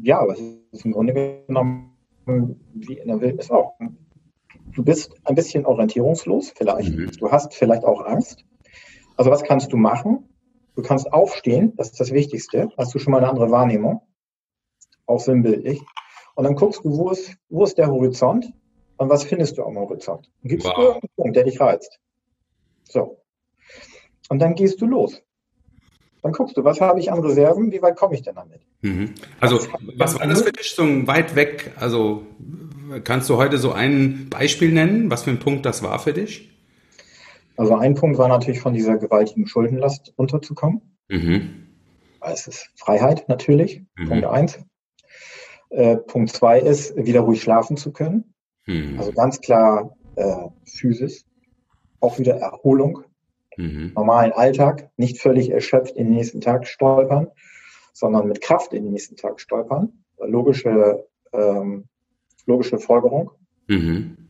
Ja, 0.02 0.20
aber 0.20 0.34
es 0.34 0.40
ist 0.72 0.84
im 0.84 0.92
Grunde 0.92 1.42
genommen 1.46 1.92
wie 2.74 2.98
in 2.98 3.08
der 3.08 3.20
Wildnis 3.20 3.50
auch. 3.50 3.78
Du 4.74 4.84
bist 4.84 5.14
ein 5.24 5.34
bisschen 5.34 5.64
orientierungslos, 5.64 6.52
vielleicht. 6.54 6.94
Mhm. 6.94 7.10
Du 7.18 7.30
hast 7.30 7.54
vielleicht 7.54 7.84
auch 7.84 8.04
Angst. 8.04 8.44
Also 9.16 9.30
was 9.30 9.42
kannst 9.42 9.72
du 9.72 9.78
machen? 9.78 10.28
Du 10.76 10.82
kannst 10.82 11.10
aufstehen, 11.12 11.72
das 11.76 11.90
ist 11.90 12.00
das 12.00 12.12
Wichtigste. 12.12 12.68
Hast 12.76 12.94
du 12.94 12.98
schon 12.98 13.10
mal 13.10 13.18
eine 13.18 13.30
andere 13.30 13.50
Wahrnehmung? 13.50 14.02
Auch 15.06 15.20
sinnbildlich. 15.20 15.80
Und 16.34 16.44
dann 16.44 16.54
guckst 16.54 16.84
du, 16.84 16.96
wo 16.96 17.10
ist, 17.10 17.34
wo 17.48 17.64
ist 17.64 17.78
der 17.78 17.88
Horizont 17.88 18.52
und 18.98 19.08
was 19.08 19.24
findest 19.24 19.56
du 19.56 19.64
am 19.64 19.78
Horizont? 19.78 20.30
Gibt 20.44 20.64
es 20.64 20.68
wow. 20.68 20.78
irgendeinen 20.78 21.10
Punkt, 21.16 21.36
der 21.36 21.44
dich 21.44 21.60
reizt? 21.60 21.98
So. 22.84 23.22
Und 24.28 24.38
dann 24.38 24.54
gehst 24.54 24.80
du 24.80 24.86
los. 24.86 25.22
Dann 26.22 26.32
guckst 26.32 26.56
du, 26.56 26.64
was 26.64 26.80
habe 26.80 27.00
ich 27.00 27.10
an 27.10 27.20
Reserven, 27.20 27.72
wie 27.72 27.80
weit 27.80 27.96
komme 27.96 28.14
ich 28.14 28.22
denn 28.22 28.34
damit? 28.34 28.60
Mhm. 28.82 29.14
Also, 29.40 29.60
was 29.96 30.18
war 30.18 30.26
das 30.26 30.42
für 30.42 30.52
dich 30.52 30.72
so 30.72 30.82
weit 31.06 31.36
weg? 31.36 31.72
Also, 31.76 32.26
kannst 33.04 33.30
du 33.30 33.36
heute 33.36 33.56
so 33.56 33.72
ein 33.72 34.28
Beispiel 34.28 34.72
nennen, 34.72 35.10
was 35.10 35.22
für 35.22 35.30
ein 35.30 35.38
Punkt 35.38 35.64
das 35.64 35.82
war 35.82 35.98
für 36.00 36.12
dich? 36.12 36.55
Also 37.56 37.74
ein 37.74 37.94
Punkt 37.94 38.18
war 38.18 38.28
natürlich 38.28 38.60
von 38.60 38.74
dieser 38.74 38.98
gewaltigen 38.98 39.46
Schuldenlast 39.46 40.14
runterzukommen. 40.18 40.82
Mhm. 41.08 41.66
Es 42.20 42.46
ist 42.46 42.70
Freiheit 42.76 43.28
natürlich, 43.28 43.82
mhm. 43.96 44.08
Punkt 44.08 44.24
eins. 44.26 44.58
Äh, 45.70 45.96
Punkt 45.96 46.30
zwei 46.30 46.60
ist, 46.60 46.96
wieder 46.96 47.20
ruhig 47.20 47.42
schlafen 47.42 47.76
zu 47.76 47.92
können. 47.92 48.34
Mhm. 48.66 48.98
Also 48.98 49.12
ganz 49.12 49.40
klar 49.40 49.96
äh, 50.16 50.48
Physis, 50.64 51.24
auch 52.00 52.18
wieder 52.18 52.36
Erholung, 52.36 53.04
mhm. 53.56 53.92
normalen 53.94 54.32
Alltag, 54.32 54.90
nicht 54.96 55.20
völlig 55.20 55.50
erschöpft 55.50 55.96
in 55.96 56.06
den 56.06 56.14
nächsten 56.14 56.40
Tag 56.40 56.66
stolpern, 56.66 57.28
sondern 57.92 58.28
mit 58.28 58.40
Kraft 58.40 58.72
in 58.72 58.84
den 58.84 58.92
nächsten 58.92 59.16
Tag 59.16 59.40
stolpern. 59.40 60.04
Logische, 60.18 61.06
ähm, 61.32 61.84
logische 62.46 62.78
Folgerung. 62.78 63.30
Mhm. 63.68 64.25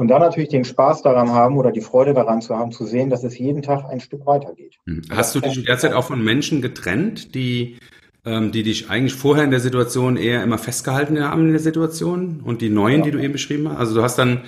Und 0.00 0.08
dann 0.08 0.22
natürlich 0.22 0.48
den 0.48 0.64
Spaß 0.64 1.02
daran 1.02 1.28
haben 1.28 1.58
oder 1.58 1.72
die 1.72 1.82
Freude 1.82 2.14
daran 2.14 2.40
zu 2.40 2.56
haben, 2.56 2.72
zu 2.72 2.86
sehen, 2.86 3.10
dass 3.10 3.22
es 3.22 3.36
jeden 3.36 3.60
Tag 3.60 3.84
ein 3.84 4.00
Stück 4.00 4.24
weitergeht. 4.24 4.78
Mhm. 4.86 5.02
Hast 5.10 5.34
du 5.34 5.40
dich 5.40 5.62
derzeit 5.62 5.92
auch 5.92 6.04
von 6.04 6.24
Menschen 6.24 6.62
getrennt, 6.62 7.34
die, 7.34 7.76
ähm, 8.24 8.50
die 8.50 8.62
dich 8.62 8.88
eigentlich 8.88 9.12
vorher 9.12 9.44
in 9.44 9.50
der 9.50 9.60
Situation 9.60 10.16
eher 10.16 10.42
immer 10.42 10.56
festgehalten 10.56 11.22
haben 11.22 11.42
in 11.42 11.50
der 11.50 11.60
Situation 11.60 12.40
und 12.42 12.62
die 12.62 12.70
neuen, 12.70 13.00
ja. 13.00 13.04
die 13.04 13.10
du 13.10 13.18
eben 13.18 13.34
beschrieben 13.34 13.68
hast? 13.68 13.76
Also 13.76 13.96
du 13.96 14.02
hast 14.02 14.16
dann, 14.16 14.44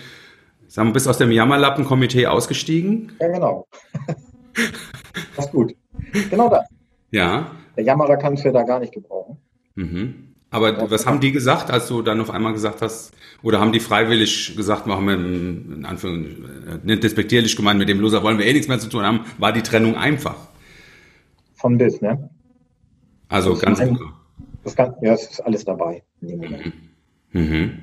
sagen 0.68 0.88
wir, 0.88 0.94
bist 0.94 1.06
aus 1.06 1.18
dem 1.18 1.30
Jammerlappen-Komitee 1.30 2.28
ausgestiegen? 2.28 3.12
Ja, 3.20 3.28
genau. 3.28 3.66
das 5.36 5.44
ist 5.44 5.52
gut. 5.52 5.74
Genau 6.30 6.48
das. 6.48 6.64
Ja. 7.10 7.50
Der 7.76 7.84
Jammerer 7.84 8.16
kann 8.16 8.32
es 8.32 8.42
ja 8.42 8.52
da 8.52 8.62
gar 8.62 8.80
nicht 8.80 8.94
gebrauchen. 8.94 9.36
Mhm. 9.74 10.31
Aber 10.52 10.90
was 10.90 11.06
haben 11.06 11.18
die 11.18 11.32
gesagt, 11.32 11.70
als 11.70 11.88
du 11.88 12.02
dann 12.02 12.20
auf 12.20 12.30
einmal 12.30 12.52
gesagt 12.52 12.82
hast, 12.82 13.12
oder 13.42 13.58
haben 13.58 13.72
die 13.72 13.80
freiwillig 13.80 14.54
gesagt, 14.54 14.86
machen 14.86 15.06
wir 15.06 15.14
in 15.14 15.86
Anführungszeichen, 15.86 16.68
äh, 16.68 16.86
nicht 16.86 17.02
despektierlich 17.02 17.56
gemeint, 17.56 17.78
mit 17.78 17.88
dem 17.88 18.00
Loser 18.00 18.22
wollen 18.22 18.38
wir 18.38 18.46
eh 18.46 18.52
nichts 18.52 18.68
mehr 18.68 18.78
zu 18.78 18.90
tun 18.90 19.02
haben, 19.02 19.20
war 19.38 19.52
die 19.52 19.62
Trennung 19.62 19.96
einfach? 19.96 20.36
Von 21.54 21.78
bis, 21.78 22.00
ne? 22.02 22.28
Also 23.28 23.56
ganz 23.56 23.80
ein, 23.80 23.98
das 24.62 24.76
kann, 24.76 24.94
Ja, 25.00 25.14
es 25.14 25.30
ist 25.30 25.40
alles 25.40 25.64
dabei 25.64 26.02
in 26.20 26.28
dem 26.28 26.40
Moment. 26.40 26.72
Mhm. 27.32 27.42
mhm. 27.42 27.82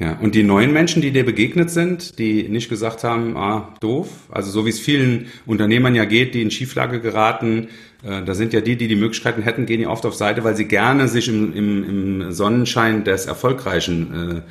Ja, 0.00 0.16
und 0.20 0.36
die 0.36 0.44
neuen 0.44 0.72
Menschen, 0.72 1.02
die 1.02 1.10
dir 1.10 1.24
begegnet 1.24 1.70
sind, 1.70 2.20
die 2.20 2.48
nicht 2.48 2.68
gesagt 2.68 3.02
haben, 3.02 3.36
ah, 3.36 3.74
doof, 3.80 4.08
also 4.30 4.48
so 4.48 4.64
wie 4.64 4.70
es 4.70 4.78
vielen 4.78 5.26
Unternehmern 5.44 5.96
ja 5.96 6.04
geht, 6.04 6.34
die 6.34 6.42
in 6.42 6.52
Schieflage 6.52 7.00
geraten, 7.00 7.68
äh, 8.04 8.22
da 8.22 8.34
sind 8.34 8.52
ja 8.52 8.60
die, 8.60 8.76
die 8.76 8.86
die 8.86 8.94
Möglichkeiten 8.94 9.42
hätten, 9.42 9.66
gehen 9.66 9.80
ja 9.80 9.88
oft 9.88 10.06
auf 10.06 10.14
Seite, 10.14 10.44
weil 10.44 10.54
sie 10.54 10.66
gerne 10.66 11.08
sich 11.08 11.28
im, 11.28 11.52
im, 11.52 12.20
im 12.22 12.32
Sonnenschein 12.32 13.02
des 13.02 13.26
Erfolgreichen 13.26 14.44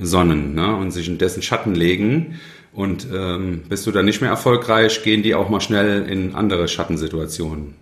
äh, 0.00 0.04
sonnen 0.04 0.54
ne, 0.54 0.74
und 0.74 0.90
sich 0.90 1.06
in 1.06 1.18
dessen 1.18 1.42
Schatten 1.42 1.74
legen. 1.74 2.40
Und 2.72 3.06
ähm, 3.14 3.62
bist 3.68 3.86
du 3.86 3.92
dann 3.92 4.06
nicht 4.06 4.22
mehr 4.22 4.30
erfolgreich, 4.30 5.02
gehen 5.04 5.22
die 5.22 5.34
auch 5.34 5.50
mal 5.50 5.60
schnell 5.60 6.08
in 6.08 6.34
andere 6.34 6.66
Schattensituationen. 6.66 7.74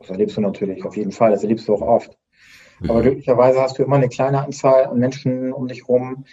Das 0.00 0.10
erlebst 0.10 0.36
du 0.36 0.40
natürlich 0.40 0.84
auf 0.84 0.96
jeden 0.96 1.12
Fall, 1.12 1.30
das 1.30 1.42
erlebst 1.42 1.68
du 1.68 1.74
auch 1.74 1.80
oft. 1.80 2.10
Aber 2.86 3.00
glücklicherweise 3.00 3.60
hast 3.60 3.78
du 3.78 3.84
immer 3.84 3.96
eine 3.96 4.08
kleine 4.08 4.44
Anzahl 4.44 4.84
an 4.86 4.98
Menschen 4.98 5.52
um 5.52 5.68
dich 5.68 5.88
rum, 5.88 6.24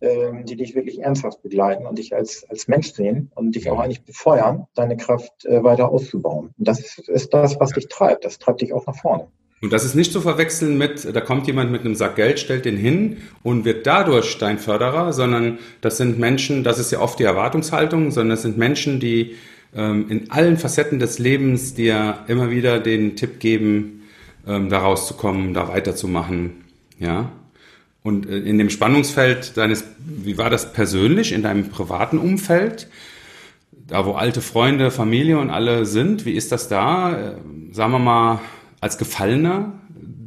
ähm, 0.00 0.44
die 0.44 0.56
dich 0.56 0.74
wirklich 0.74 1.00
ernsthaft 1.00 1.42
begleiten 1.42 1.86
und 1.86 1.98
dich 1.98 2.14
als, 2.14 2.46
als 2.48 2.68
Mensch 2.68 2.92
sehen 2.92 3.30
und 3.34 3.54
dich 3.54 3.68
auch 3.70 3.80
eigentlich 3.80 4.02
befeuern, 4.02 4.66
deine 4.74 4.96
Kraft 4.96 5.44
äh, 5.44 5.62
weiter 5.64 5.90
auszubauen. 5.90 6.50
Und 6.58 6.68
das 6.68 6.98
ist, 7.08 7.34
das, 7.34 7.58
was 7.58 7.72
dich 7.72 7.88
treibt. 7.88 8.24
Das 8.24 8.38
treibt 8.38 8.60
dich 8.60 8.72
auch 8.72 8.86
nach 8.86 8.96
vorne. 8.96 9.28
Und 9.60 9.72
das 9.72 9.84
ist 9.84 9.96
nicht 9.96 10.12
zu 10.12 10.20
verwechseln 10.20 10.78
mit, 10.78 11.04
da 11.12 11.20
kommt 11.20 11.48
jemand 11.48 11.72
mit 11.72 11.80
einem 11.80 11.96
Sack 11.96 12.14
Geld, 12.14 12.38
stellt 12.38 12.64
den 12.64 12.76
hin 12.76 13.16
und 13.42 13.64
wird 13.64 13.86
dadurch 13.88 14.38
dein 14.38 14.58
Förderer, 14.58 15.12
sondern 15.12 15.58
das 15.80 15.96
sind 15.96 16.16
Menschen, 16.16 16.62
das 16.62 16.78
ist 16.78 16.92
ja 16.92 17.00
oft 17.00 17.18
die 17.18 17.24
Erwartungshaltung, 17.24 18.12
sondern 18.12 18.30
das 18.30 18.42
sind 18.42 18.56
Menschen, 18.56 19.00
die 19.00 19.34
ähm, 19.74 20.06
in 20.08 20.30
allen 20.30 20.58
Facetten 20.58 21.00
des 21.00 21.18
Lebens 21.18 21.74
dir 21.74 22.20
immer 22.28 22.50
wieder 22.50 22.78
den 22.78 23.16
Tipp 23.16 23.40
geben, 23.40 24.04
ähm, 24.46 24.68
da 24.68 24.78
rauszukommen, 24.78 25.54
da 25.54 25.68
weiterzumachen. 25.68 26.64
Ja. 27.00 27.32
Und 28.08 28.26
äh, 28.26 28.38
in 28.38 28.56
dem 28.56 28.70
Spannungsfeld 28.70 29.58
deines, 29.58 29.84
wie 29.98 30.38
war 30.38 30.48
das 30.48 30.72
persönlich 30.72 31.32
in 31.32 31.42
deinem 31.42 31.68
privaten 31.68 32.16
Umfeld? 32.16 32.88
Da, 33.70 34.06
wo 34.06 34.12
alte 34.12 34.40
Freunde, 34.40 34.90
Familie 34.90 35.38
und 35.38 35.50
alle 35.50 35.84
sind, 35.84 36.24
wie 36.24 36.32
ist 36.32 36.50
das 36.50 36.68
da? 36.68 37.12
Äh, 37.12 37.34
sagen 37.72 37.92
wir 37.92 37.98
mal, 37.98 38.40
als 38.80 38.96
Gefallener 38.96 39.74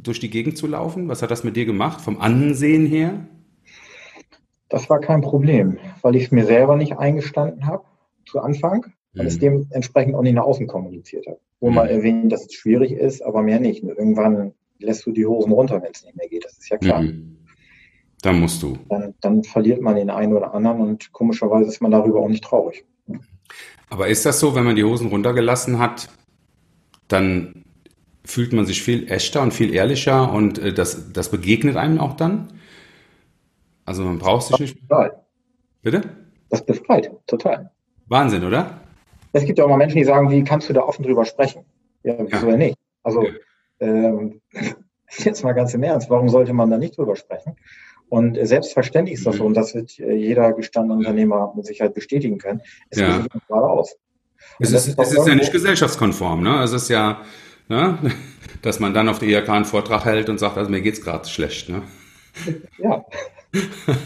durch 0.00 0.20
die 0.20 0.30
Gegend 0.30 0.56
zu 0.56 0.68
laufen? 0.68 1.08
Was 1.08 1.22
hat 1.22 1.32
das 1.32 1.42
mit 1.42 1.56
dir 1.56 1.66
gemacht, 1.66 2.00
vom 2.00 2.20
Ansehen 2.20 2.86
her? 2.86 3.26
Das 4.68 4.88
war 4.88 5.00
kein 5.00 5.20
Problem, 5.20 5.78
weil 6.02 6.14
ich 6.14 6.24
es 6.24 6.30
mir 6.30 6.46
selber 6.46 6.76
nicht 6.76 6.98
eingestanden 6.98 7.66
habe 7.66 7.82
zu 8.26 8.38
Anfang 8.38 8.86
und 9.14 9.26
es 9.26 9.36
mhm. 9.36 9.40
dementsprechend 9.70 10.14
auch 10.14 10.22
nicht 10.22 10.34
nach 10.34 10.44
außen 10.44 10.68
kommuniziert 10.68 11.26
habe. 11.26 11.40
Wo 11.58 11.68
mhm. 11.68 11.74
mal 11.74 11.88
erwähnt, 11.88 12.30
dass 12.30 12.46
es 12.46 12.54
schwierig 12.54 12.92
ist, 12.92 13.22
aber 13.22 13.42
mehr 13.42 13.58
nicht. 13.58 13.82
Und 13.82 13.90
irgendwann 13.90 14.54
lässt 14.78 15.04
du 15.04 15.10
die 15.10 15.26
Hosen 15.26 15.50
runter, 15.52 15.82
wenn 15.82 15.90
es 15.92 16.04
nicht 16.04 16.16
mehr 16.16 16.28
geht. 16.28 16.44
Das 16.44 16.52
ist 16.58 16.68
ja 16.68 16.78
klar. 16.78 17.02
Mhm. 17.02 17.31
Da 18.22 18.32
musst 18.32 18.62
du. 18.62 18.78
Dann, 18.88 19.14
dann 19.20 19.42
verliert 19.42 19.82
man 19.82 19.96
den 19.96 20.08
einen 20.08 20.32
oder 20.32 20.54
anderen 20.54 20.80
und 20.80 21.12
komischerweise 21.12 21.68
ist 21.68 21.82
man 21.82 21.90
darüber 21.90 22.20
auch 22.20 22.28
nicht 22.28 22.44
traurig. 22.44 22.84
Aber 23.90 24.08
ist 24.08 24.24
das 24.24 24.40
so, 24.40 24.54
wenn 24.54 24.64
man 24.64 24.76
die 24.76 24.84
Hosen 24.84 25.08
runtergelassen 25.08 25.78
hat, 25.78 26.08
dann 27.08 27.64
fühlt 28.24 28.52
man 28.52 28.64
sich 28.64 28.82
viel 28.82 29.10
echter 29.10 29.42
und 29.42 29.52
viel 29.52 29.74
ehrlicher 29.74 30.32
und 30.32 30.58
äh, 30.58 30.72
das, 30.72 31.12
das 31.12 31.30
begegnet 31.30 31.76
einem 31.76 31.98
auch 31.98 32.14
dann? 32.14 32.48
Also 33.84 34.04
man 34.04 34.18
braucht 34.18 34.46
sich 34.46 34.58
nicht. 34.60 34.80
Total. 34.88 35.20
Bitte? 35.82 36.02
Das 36.48 36.64
befreit, 36.64 37.10
total. 37.26 37.72
Wahnsinn, 38.06 38.44
oder? 38.44 38.80
Es 39.32 39.44
gibt 39.44 39.58
ja 39.58 39.64
auch 39.64 39.68
mal 39.68 39.78
Menschen, 39.78 39.98
die 39.98 40.04
sagen, 40.04 40.30
wie 40.30 40.44
kannst 40.44 40.68
du 40.68 40.72
da 40.72 40.82
offen 40.82 41.02
drüber 41.02 41.24
sprechen? 41.24 41.64
Ja, 42.04 42.14
wieso 42.18 42.50
ja. 42.50 42.56
nicht? 42.56 42.78
Also, 43.02 43.24
ja. 43.24 43.32
ähm, 43.80 44.40
jetzt 45.18 45.42
mal 45.42 45.52
ganz 45.52 45.74
im 45.74 45.82
Ernst, 45.82 46.08
warum 46.08 46.28
sollte 46.28 46.52
man 46.52 46.70
da 46.70 46.78
nicht 46.78 46.96
drüber 46.96 47.16
sprechen? 47.16 47.56
Und 48.12 48.36
selbstverständlich 48.46 49.14
ist 49.14 49.26
das 49.26 49.36
so, 49.36 49.44
mhm. 49.44 49.46
und 49.46 49.54
das 49.54 49.74
wird 49.74 49.98
äh, 49.98 50.12
jeder 50.12 50.52
gestandene 50.52 50.98
Unternehmer 50.98 51.50
mit 51.56 51.64
Sicherheit 51.64 51.94
bestätigen 51.94 52.36
können. 52.36 52.60
Es 52.90 52.98
ja. 52.98 53.24
gerade 53.48 53.66
aus. 53.66 53.96
Es 54.58 54.70
ist, 54.70 54.98
es 54.98 55.12
ist 55.14 55.26
ja 55.26 55.34
nicht 55.34 55.50
gesellschaftskonform, 55.50 56.42
ne? 56.42 56.62
Es 56.62 56.74
ist 56.74 56.90
ja, 56.90 57.22
ne? 57.70 57.96
dass 58.60 58.80
man 58.80 58.92
dann 58.92 59.08
auf 59.08 59.18
der 59.18 59.28
IHK 59.28 59.48
einen 59.48 59.64
Vortrag 59.64 60.04
hält 60.04 60.28
und 60.28 60.36
sagt, 60.36 60.58
also 60.58 60.70
mir 60.70 60.82
geht's 60.82 61.00
gerade 61.00 61.26
schlecht. 61.26 61.70
Ne? 61.70 61.84
Ja. 62.76 63.02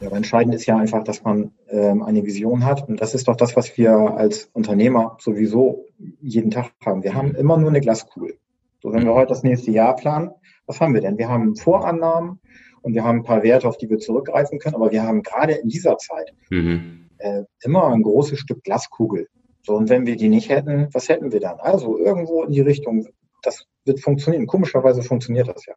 Ja, 0.00 0.06
aber 0.06 0.16
entscheidend 0.16 0.54
ist 0.54 0.64
ja 0.64 0.78
einfach, 0.78 1.04
dass 1.04 1.22
man 1.24 1.50
ähm, 1.68 2.02
eine 2.02 2.24
Vision 2.24 2.64
hat. 2.64 2.88
Und 2.88 3.02
das 3.02 3.14
ist 3.14 3.28
doch 3.28 3.36
das, 3.36 3.54
was 3.54 3.76
wir 3.76 3.92
als 3.92 4.48
Unternehmer 4.54 5.18
sowieso 5.20 5.84
jeden 6.22 6.50
Tag 6.50 6.70
haben. 6.86 7.02
Wir 7.02 7.12
haben 7.12 7.34
immer 7.34 7.58
nur 7.58 7.68
eine 7.68 7.82
Glaskugel. 7.82 8.38
So, 8.82 8.94
wenn 8.94 9.04
wir 9.04 9.12
heute 9.12 9.28
das 9.28 9.42
nächste 9.42 9.72
Jahr 9.72 9.94
planen, 9.94 10.30
was 10.70 10.80
haben 10.80 10.94
wir 10.94 11.00
denn? 11.00 11.18
Wir 11.18 11.28
haben 11.28 11.56
Vorannahmen 11.56 12.38
und 12.82 12.94
wir 12.94 13.02
haben 13.02 13.18
ein 13.18 13.24
paar 13.24 13.42
Werte, 13.42 13.68
auf 13.68 13.76
die 13.76 13.90
wir 13.90 13.98
zurückgreifen 13.98 14.58
können. 14.60 14.76
Aber 14.76 14.92
wir 14.92 15.02
haben 15.02 15.22
gerade 15.22 15.54
in 15.54 15.68
dieser 15.68 15.98
Zeit 15.98 16.32
mhm. 16.48 17.08
äh, 17.18 17.42
immer 17.62 17.88
ein 17.88 18.02
großes 18.02 18.38
Stück 18.38 18.62
Glaskugel. 18.62 19.26
So, 19.62 19.74
und 19.74 19.88
wenn 19.88 20.06
wir 20.06 20.16
die 20.16 20.28
nicht 20.28 20.48
hätten, 20.48 20.88
was 20.92 21.08
hätten 21.08 21.32
wir 21.32 21.40
dann? 21.40 21.58
Also 21.58 21.98
irgendwo 21.98 22.44
in 22.44 22.52
die 22.52 22.60
Richtung, 22.60 23.06
das 23.42 23.64
wird 23.84 24.00
funktionieren. 24.00 24.46
Komischerweise 24.46 25.02
funktioniert 25.02 25.48
das 25.48 25.66
ja. 25.66 25.74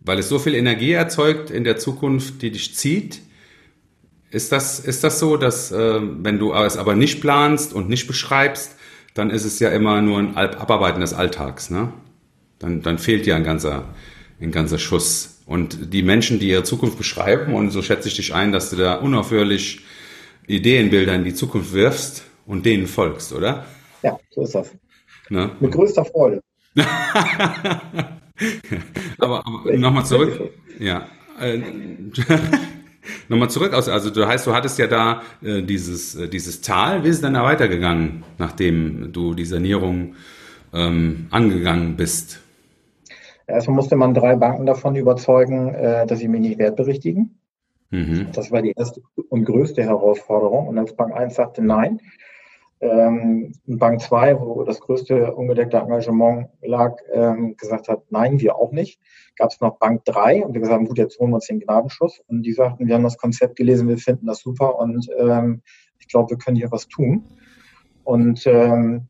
Weil 0.00 0.20
es 0.20 0.28
so 0.28 0.38
viel 0.38 0.54
Energie 0.54 0.92
erzeugt 0.92 1.50
in 1.50 1.64
der 1.64 1.76
Zukunft, 1.76 2.40
die 2.40 2.52
dich 2.52 2.74
zieht, 2.76 3.20
ist 4.30 4.52
das, 4.52 4.78
ist 4.78 5.02
das 5.02 5.18
so, 5.18 5.36
dass 5.36 5.72
äh, 5.72 6.00
wenn 6.00 6.38
du 6.38 6.52
es 6.52 6.76
aber 6.76 6.94
nicht 6.94 7.20
planst 7.20 7.72
und 7.72 7.88
nicht 7.88 8.06
beschreibst, 8.06 8.76
dann 9.14 9.30
ist 9.30 9.44
es 9.44 9.60
ja 9.60 9.70
immer 9.70 10.02
nur 10.02 10.18
ein 10.18 10.36
Abarbeiten 10.36 11.00
des 11.00 11.14
Alltags, 11.14 11.70
ne? 11.70 11.92
Dann, 12.64 12.80
dann 12.80 12.98
fehlt 12.98 13.26
dir 13.26 13.36
ein 13.36 13.44
ganzer, 13.44 13.84
ein 14.40 14.50
ganzer 14.50 14.78
Schuss. 14.78 15.42
Und 15.44 15.92
die 15.92 16.02
Menschen, 16.02 16.38
die 16.38 16.48
ihre 16.48 16.62
Zukunft 16.64 16.96
beschreiben, 16.96 17.52
und 17.52 17.70
so 17.70 17.82
schätze 17.82 18.08
ich 18.08 18.16
dich 18.16 18.34
ein, 18.34 18.52
dass 18.52 18.70
du 18.70 18.76
da 18.76 18.94
unaufhörlich 18.94 19.80
Ideenbilder 20.46 21.14
in 21.14 21.24
die 21.24 21.34
Zukunft 21.34 21.74
wirfst 21.74 22.24
und 22.46 22.64
denen 22.64 22.86
folgst, 22.86 23.34
oder? 23.34 23.66
Ja, 24.02 24.18
so 24.30 24.44
ist 24.44 24.54
das. 24.54 24.70
Ne? 25.28 25.50
Mit 25.60 25.72
größter 25.72 26.06
Freude. 26.06 26.40
aber, 29.18 29.46
aber 29.46 29.76
nochmal 29.76 30.06
zurück. 30.06 30.50
Ja. 30.78 31.06
Äh, 31.38 31.60
Nochmal 33.28 33.50
zurück 33.50 33.74
also 33.74 34.08
du 34.08 34.26
heißt, 34.26 34.46
du 34.46 34.54
hattest 34.54 34.78
ja 34.78 34.86
da 34.86 35.22
äh, 35.42 35.62
dieses, 35.62 36.14
äh, 36.14 36.26
dieses 36.26 36.62
Tal, 36.62 37.04
wie 37.04 37.08
ist 37.08 37.16
es 37.16 37.20
denn 37.20 37.34
da 37.34 37.44
weitergegangen, 37.44 38.24
nachdem 38.38 39.12
du 39.12 39.34
die 39.34 39.44
Sanierung 39.44 40.14
ähm, 40.72 41.26
angegangen 41.30 41.96
bist? 41.96 42.40
Erstmal 43.46 43.76
musste 43.76 43.96
man 43.96 44.14
drei 44.14 44.36
Banken 44.36 44.66
davon 44.66 44.96
überzeugen, 44.96 45.74
äh, 45.74 46.06
dass 46.06 46.18
sie 46.18 46.28
mich 46.28 46.40
nicht 46.40 46.58
wertberichtigen. 46.58 47.38
Mhm. 47.90 48.28
Das 48.32 48.50
war 48.50 48.62
die 48.62 48.72
erste 48.76 49.02
und 49.28 49.44
größte 49.44 49.82
Herausforderung. 49.82 50.68
Und 50.68 50.78
als 50.78 50.94
Bank 50.94 51.14
1 51.14 51.34
sagte 51.34 51.62
nein, 51.62 52.00
ähm, 52.80 53.52
Bank 53.66 54.00
2, 54.00 54.40
wo 54.40 54.62
das 54.64 54.80
größte 54.80 55.34
ungedeckte 55.34 55.78
Engagement 55.78 56.48
lag, 56.62 56.96
ähm, 57.12 57.56
gesagt 57.56 57.88
hat, 57.88 58.02
nein, 58.10 58.40
wir 58.40 58.56
auch 58.56 58.72
nicht. 58.72 59.00
Gab 59.36 59.50
es 59.50 59.60
noch 59.60 59.78
Bank 59.78 60.04
3 60.04 60.44
und 60.44 60.54
wir 60.54 60.60
gesagt 60.60 60.78
haben, 60.78 60.86
gut, 60.86 60.98
jetzt 60.98 61.18
holen 61.18 61.30
wir 61.30 61.36
uns 61.36 61.46
den 61.46 61.60
Gnadenschuss. 61.60 62.20
Und 62.26 62.42
die 62.42 62.52
sagten, 62.52 62.86
wir 62.86 62.94
haben 62.94 63.04
das 63.04 63.18
Konzept 63.18 63.56
gelesen, 63.56 63.88
wir 63.88 63.98
finden 63.98 64.26
das 64.26 64.40
super 64.40 64.78
und 64.78 65.08
ähm, 65.18 65.62
ich 65.98 66.08
glaube, 66.08 66.30
wir 66.30 66.38
können 66.38 66.56
hier 66.56 66.70
was 66.70 66.88
tun. 66.88 67.24
Und 68.02 68.46
ähm, 68.46 69.08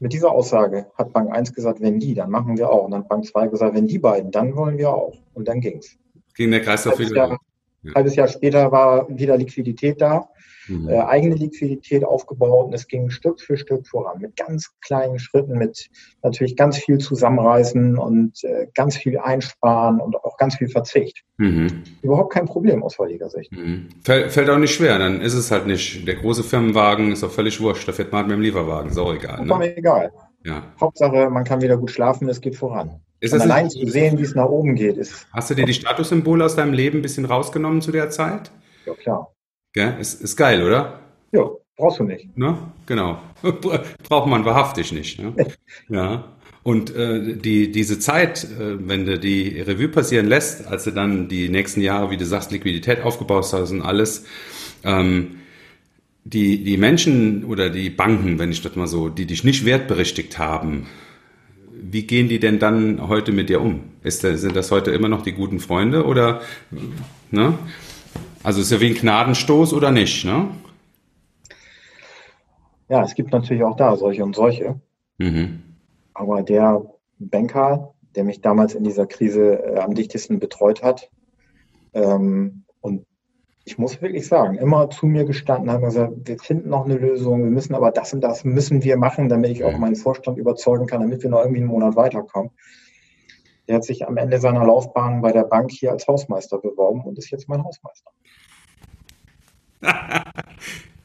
mit 0.00 0.12
dieser 0.12 0.30
Aussage 0.30 0.86
hat 0.96 1.12
Bank 1.12 1.34
1 1.34 1.52
gesagt, 1.52 1.80
wenn 1.80 1.98
die, 1.98 2.14
dann 2.14 2.30
machen 2.30 2.56
wir 2.56 2.70
auch. 2.70 2.84
Und 2.84 2.92
dann 2.92 3.00
hat 3.00 3.08
Bank 3.08 3.26
2 3.26 3.48
gesagt, 3.48 3.74
wenn 3.74 3.86
die 3.86 3.98
beiden, 3.98 4.30
dann 4.30 4.54
wollen 4.56 4.78
wir 4.78 4.90
auch. 4.90 5.14
Und 5.34 5.48
dann 5.48 5.60
ging's. 5.60 5.96
Ging 6.34 6.50
der 6.50 6.62
Kreis 6.62 6.86
wieder. 6.86 7.16
Jahr, 7.16 7.38
ja. 7.82 7.94
halbes 7.94 8.14
Jahr 8.14 8.28
später 8.28 8.70
war 8.70 9.08
wieder 9.08 9.36
Liquidität 9.36 10.00
da 10.00 10.28
mhm. 10.68 10.88
äh, 10.88 11.00
eigene 11.00 11.34
Liquidität 11.34 12.04
aufgebaut 12.04 12.66
und 12.66 12.74
es 12.74 12.86
ging 12.86 13.10
Stück 13.10 13.40
für 13.40 13.56
Stück 13.56 13.86
voran 13.86 14.20
mit 14.20 14.36
ganz 14.36 14.70
kleinen 14.80 15.18
Schritten, 15.18 15.58
mit 15.58 15.88
natürlich 16.22 16.56
ganz 16.56 16.78
viel 16.78 16.98
Zusammenreißen 16.98 17.98
und 17.98 18.42
äh, 18.44 18.66
ganz 18.74 18.96
viel 18.96 19.18
Einsparen 19.18 20.00
und 20.00 20.16
auch 20.16 20.36
ganz 20.36 20.56
viel 20.56 20.68
Verzicht. 20.68 21.24
Mhm. 21.38 21.82
Überhaupt 22.02 22.32
kein 22.32 22.46
Problem 22.46 22.82
aus 22.82 22.98
heutiger 22.98 23.30
Sicht. 23.30 23.52
Mhm. 23.52 23.88
Fällt, 24.04 24.32
fällt, 24.32 24.50
auch 24.50 24.58
nicht 24.58 24.74
schwer, 24.74 24.98
dann 24.98 25.20
ist 25.20 25.34
es 25.34 25.50
halt 25.50 25.66
nicht. 25.66 26.06
Der 26.06 26.16
große 26.16 26.44
Firmenwagen 26.44 27.12
ist 27.12 27.24
auch 27.24 27.30
völlig 27.30 27.60
wurscht, 27.60 27.88
da 27.88 27.92
fährt 27.92 28.12
man 28.12 28.20
halt 28.20 28.28
mit 28.28 28.36
dem 28.36 28.42
Lieferwagen, 28.42 28.90
ist 28.90 28.98
auch 28.98 29.14
egal. 29.14 29.44
Ne? 29.44 29.76
egal. 29.76 30.12
Ja. 30.44 30.62
Hauptsache, 30.80 31.30
man 31.30 31.44
kann 31.44 31.60
wieder 31.60 31.76
gut 31.76 31.90
schlafen, 31.90 32.28
es 32.28 32.40
geht 32.40 32.56
voran. 32.56 33.00
Ist 33.20 33.34
und 33.34 33.40
allein 33.40 33.68
zu 33.68 33.84
sehen, 33.86 34.18
wie 34.18 34.22
es 34.22 34.34
nach 34.34 34.46
oben 34.46 34.76
geht, 34.76 34.96
ist. 34.96 35.26
Hast 35.32 35.50
du 35.50 35.54
dir 35.54 35.66
die 35.66 35.74
Statussymbole 35.74 36.44
aus 36.44 36.54
deinem 36.54 36.72
Leben 36.72 36.98
ein 36.98 37.02
bisschen 37.02 37.24
rausgenommen 37.24 37.80
zu 37.82 37.90
der 37.90 38.10
Zeit? 38.10 38.52
Ja, 38.86 38.94
klar. 38.94 39.32
Gell? 39.72 39.96
Ist, 40.00 40.22
ist 40.22 40.36
geil, 40.36 40.62
oder? 40.62 41.00
Ja, 41.32 41.48
brauchst 41.76 42.00
du 42.00 42.04
nicht. 42.04 42.36
Ne? 42.36 42.58
Genau. 42.86 43.20
Braucht 44.08 44.28
man 44.28 44.44
wahrhaftig 44.44 44.92
nicht. 44.92 45.20
Ne? 45.20 45.34
ja. 45.88 46.24
Und 46.62 46.94
äh, 46.94 47.36
die, 47.36 47.70
diese 47.70 47.98
Zeit, 47.98 48.44
äh, 48.44 48.88
wenn 48.88 49.06
du 49.06 49.18
die 49.18 49.60
Revue 49.60 49.88
passieren 49.88 50.26
lässt, 50.26 50.66
als 50.66 50.84
du 50.84 50.90
dann 50.90 51.28
die 51.28 51.48
nächsten 51.48 51.80
Jahre, 51.80 52.10
wie 52.10 52.16
du 52.16 52.26
sagst, 52.26 52.50
Liquidität 52.50 53.02
aufgebaut 53.02 53.48
hast 53.52 53.70
und 53.70 53.82
alles, 53.82 54.26
ähm, 54.84 55.36
die, 56.24 56.62
die 56.62 56.76
Menschen 56.76 57.44
oder 57.44 57.70
die 57.70 57.90
Banken, 57.90 58.38
wenn 58.38 58.50
ich 58.50 58.60
das 58.60 58.76
mal 58.76 58.86
so, 58.86 59.08
die 59.08 59.24
dich 59.24 59.44
nicht 59.44 59.64
wertberichtigt 59.64 60.38
haben, 60.38 60.86
wie 61.80 62.02
gehen 62.02 62.28
die 62.28 62.40
denn 62.40 62.58
dann 62.58 63.08
heute 63.08 63.32
mit 63.32 63.48
dir 63.48 63.60
um? 63.60 63.84
Ist, 64.02 64.20
sind 64.20 64.56
das 64.56 64.70
heute 64.70 64.90
immer 64.90 65.08
noch 65.08 65.22
die 65.22 65.32
guten 65.32 65.60
Freunde 65.60 66.04
oder 66.04 66.42
ne? 67.30 67.54
Also 68.42 68.60
ist 68.60 68.70
ja 68.70 68.80
wie 68.80 68.90
ein 68.90 68.94
Gnadenstoß 68.94 69.72
oder 69.72 69.90
nicht, 69.90 70.24
ne? 70.24 70.48
Ja, 72.88 73.02
es 73.02 73.14
gibt 73.14 73.32
natürlich 73.32 73.62
auch 73.64 73.76
da 73.76 73.96
solche 73.96 74.24
und 74.24 74.34
solche. 74.34 74.80
Mhm. 75.18 75.62
Aber 76.14 76.42
der 76.42 76.82
Banker, 77.18 77.94
der 78.14 78.24
mich 78.24 78.40
damals 78.40 78.74
in 78.74 78.84
dieser 78.84 79.06
Krise 79.06 79.62
äh, 79.62 79.78
am 79.78 79.94
dichtesten 79.94 80.38
betreut 80.38 80.82
hat, 80.82 81.10
ähm, 81.92 82.64
und 82.80 83.04
ich 83.64 83.76
muss 83.76 84.00
wirklich 84.00 84.26
sagen, 84.26 84.56
immer 84.56 84.88
zu 84.88 85.06
mir 85.06 85.24
gestanden, 85.24 85.70
haben 85.70 85.84
gesagt, 85.84 86.12
wir 86.24 86.38
finden 86.38 86.70
noch 86.70 86.84
eine 86.84 86.96
Lösung, 86.96 87.44
wir 87.44 87.50
müssen 87.50 87.74
aber 87.74 87.90
das 87.90 88.14
und 88.14 88.22
das 88.22 88.44
müssen 88.44 88.82
wir 88.82 88.96
machen, 88.96 89.28
damit 89.28 89.50
ich 89.50 89.64
auch 89.64 89.76
meinen 89.76 89.96
Vorstand 89.96 90.38
überzeugen 90.38 90.86
kann, 90.86 91.02
damit 91.02 91.22
wir 91.22 91.30
noch 91.30 91.40
irgendwie 91.40 91.60
einen 91.60 91.68
Monat 91.68 91.96
weiterkommen. 91.96 92.50
Der 93.68 93.76
hat 93.76 93.84
sich 93.84 94.06
am 94.06 94.16
Ende 94.16 94.40
seiner 94.40 94.64
Laufbahn 94.64 95.20
bei 95.20 95.32
der 95.32 95.44
Bank 95.44 95.70
hier 95.70 95.92
als 95.92 96.08
Hausmeister 96.08 96.58
beworben 96.58 97.02
und 97.02 97.18
ist 97.18 97.30
jetzt 97.30 97.48
mein 97.48 97.62
Hausmeister. 97.62 98.10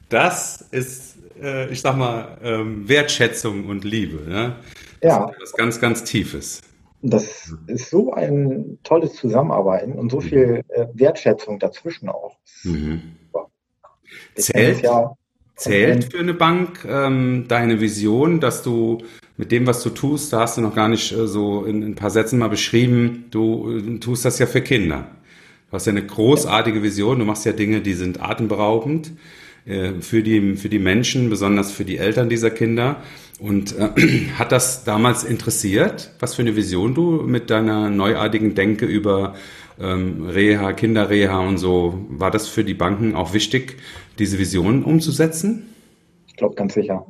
das 0.09 0.61
ist, 0.71 1.17
äh, 1.41 1.69
ich 1.69 1.81
sag 1.81 1.97
mal, 1.97 2.37
ähm, 2.41 2.87
Wertschätzung 2.87 3.67
und 3.67 3.83
Liebe. 3.83 4.27
Ne? 4.29 4.55
Ja. 5.01 5.27
Das 5.39 5.49
ist 5.49 5.57
ganz, 5.57 5.79
ganz 5.79 6.03
Tiefes. 6.03 6.61
Das 7.01 7.53
ist 7.67 7.89
so 7.89 8.13
ein 8.13 8.79
tolles 8.83 9.15
Zusammenarbeiten 9.15 9.93
und 9.99 10.09
so 10.09 10.21
viel 10.21 10.63
äh, 10.69 10.87
Wertschätzung 10.93 11.59
dazwischen 11.59 12.07
auch. 12.07 12.37
Mhm. 12.63 13.17
Zählt, 14.35 14.81
ja 14.81 15.15
zählt 15.55 16.11
für 16.11 16.19
eine 16.19 16.33
Bank 16.33 16.85
ähm, 16.87 17.45
deine 17.47 17.79
Vision, 17.79 18.39
dass 18.39 18.63
du 18.63 18.99
mit 19.37 19.51
dem, 19.51 19.65
was 19.65 19.81
du 19.81 19.89
tust, 19.89 20.31
da 20.31 20.41
hast 20.41 20.57
du 20.57 20.61
noch 20.61 20.75
gar 20.75 20.87
nicht 20.87 21.11
äh, 21.11 21.27
so 21.27 21.65
in, 21.65 21.81
in, 21.81 21.91
ein 21.91 21.95
paar 21.95 22.09
Sätzen 22.09 22.39
mal 22.39 22.49
beschrieben, 22.49 23.25
du 23.31 23.71
äh, 23.77 23.99
tust 23.99 24.25
das 24.25 24.39
ja 24.39 24.45
für 24.45 24.61
Kinder. 24.61 25.07
Du 25.69 25.75
hast 25.75 25.87
ja 25.87 25.91
eine 25.91 26.05
großartige 26.05 26.83
Vision, 26.83 27.19
du 27.19 27.25
machst 27.25 27.45
ja 27.45 27.51
Dinge, 27.51 27.81
die 27.81 27.93
sind 27.93 28.21
atemberaubend 28.21 29.11
äh, 29.65 29.93
für, 30.01 30.21
die, 30.21 30.55
für 30.55 30.69
die 30.69 30.79
Menschen, 30.79 31.29
besonders 31.29 31.71
für 31.71 31.85
die 31.85 31.97
Eltern 31.97 32.29
dieser 32.29 32.51
Kinder. 32.51 32.97
Und 33.39 33.75
äh, 33.77 33.89
hat 34.37 34.51
das 34.51 34.83
damals 34.83 35.23
interessiert, 35.23 36.11
was 36.19 36.35
für 36.35 36.43
eine 36.43 36.55
Vision 36.55 36.93
du 36.93 37.23
mit 37.25 37.49
deiner 37.49 37.89
neuartigen 37.89 38.53
Denke 38.53 38.85
über 38.85 39.33
ähm, 39.79 40.27
Reha, 40.27 40.73
Kinderreha 40.73 41.39
und 41.39 41.57
so, 41.57 42.05
war 42.09 42.29
das 42.29 42.47
für 42.47 42.63
die 42.63 42.75
Banken 42.75 43.15
auch 43.15 43.33
wichtig, 43.33 43.77
diese 44.19 44.37
Vision 44.37 44.83
umzusetzen? 44.83 45.69
Ich 46.27 46.35
glaube 46.35 46.53
ganz 46.53 46.75
sicher. 46.75 47.05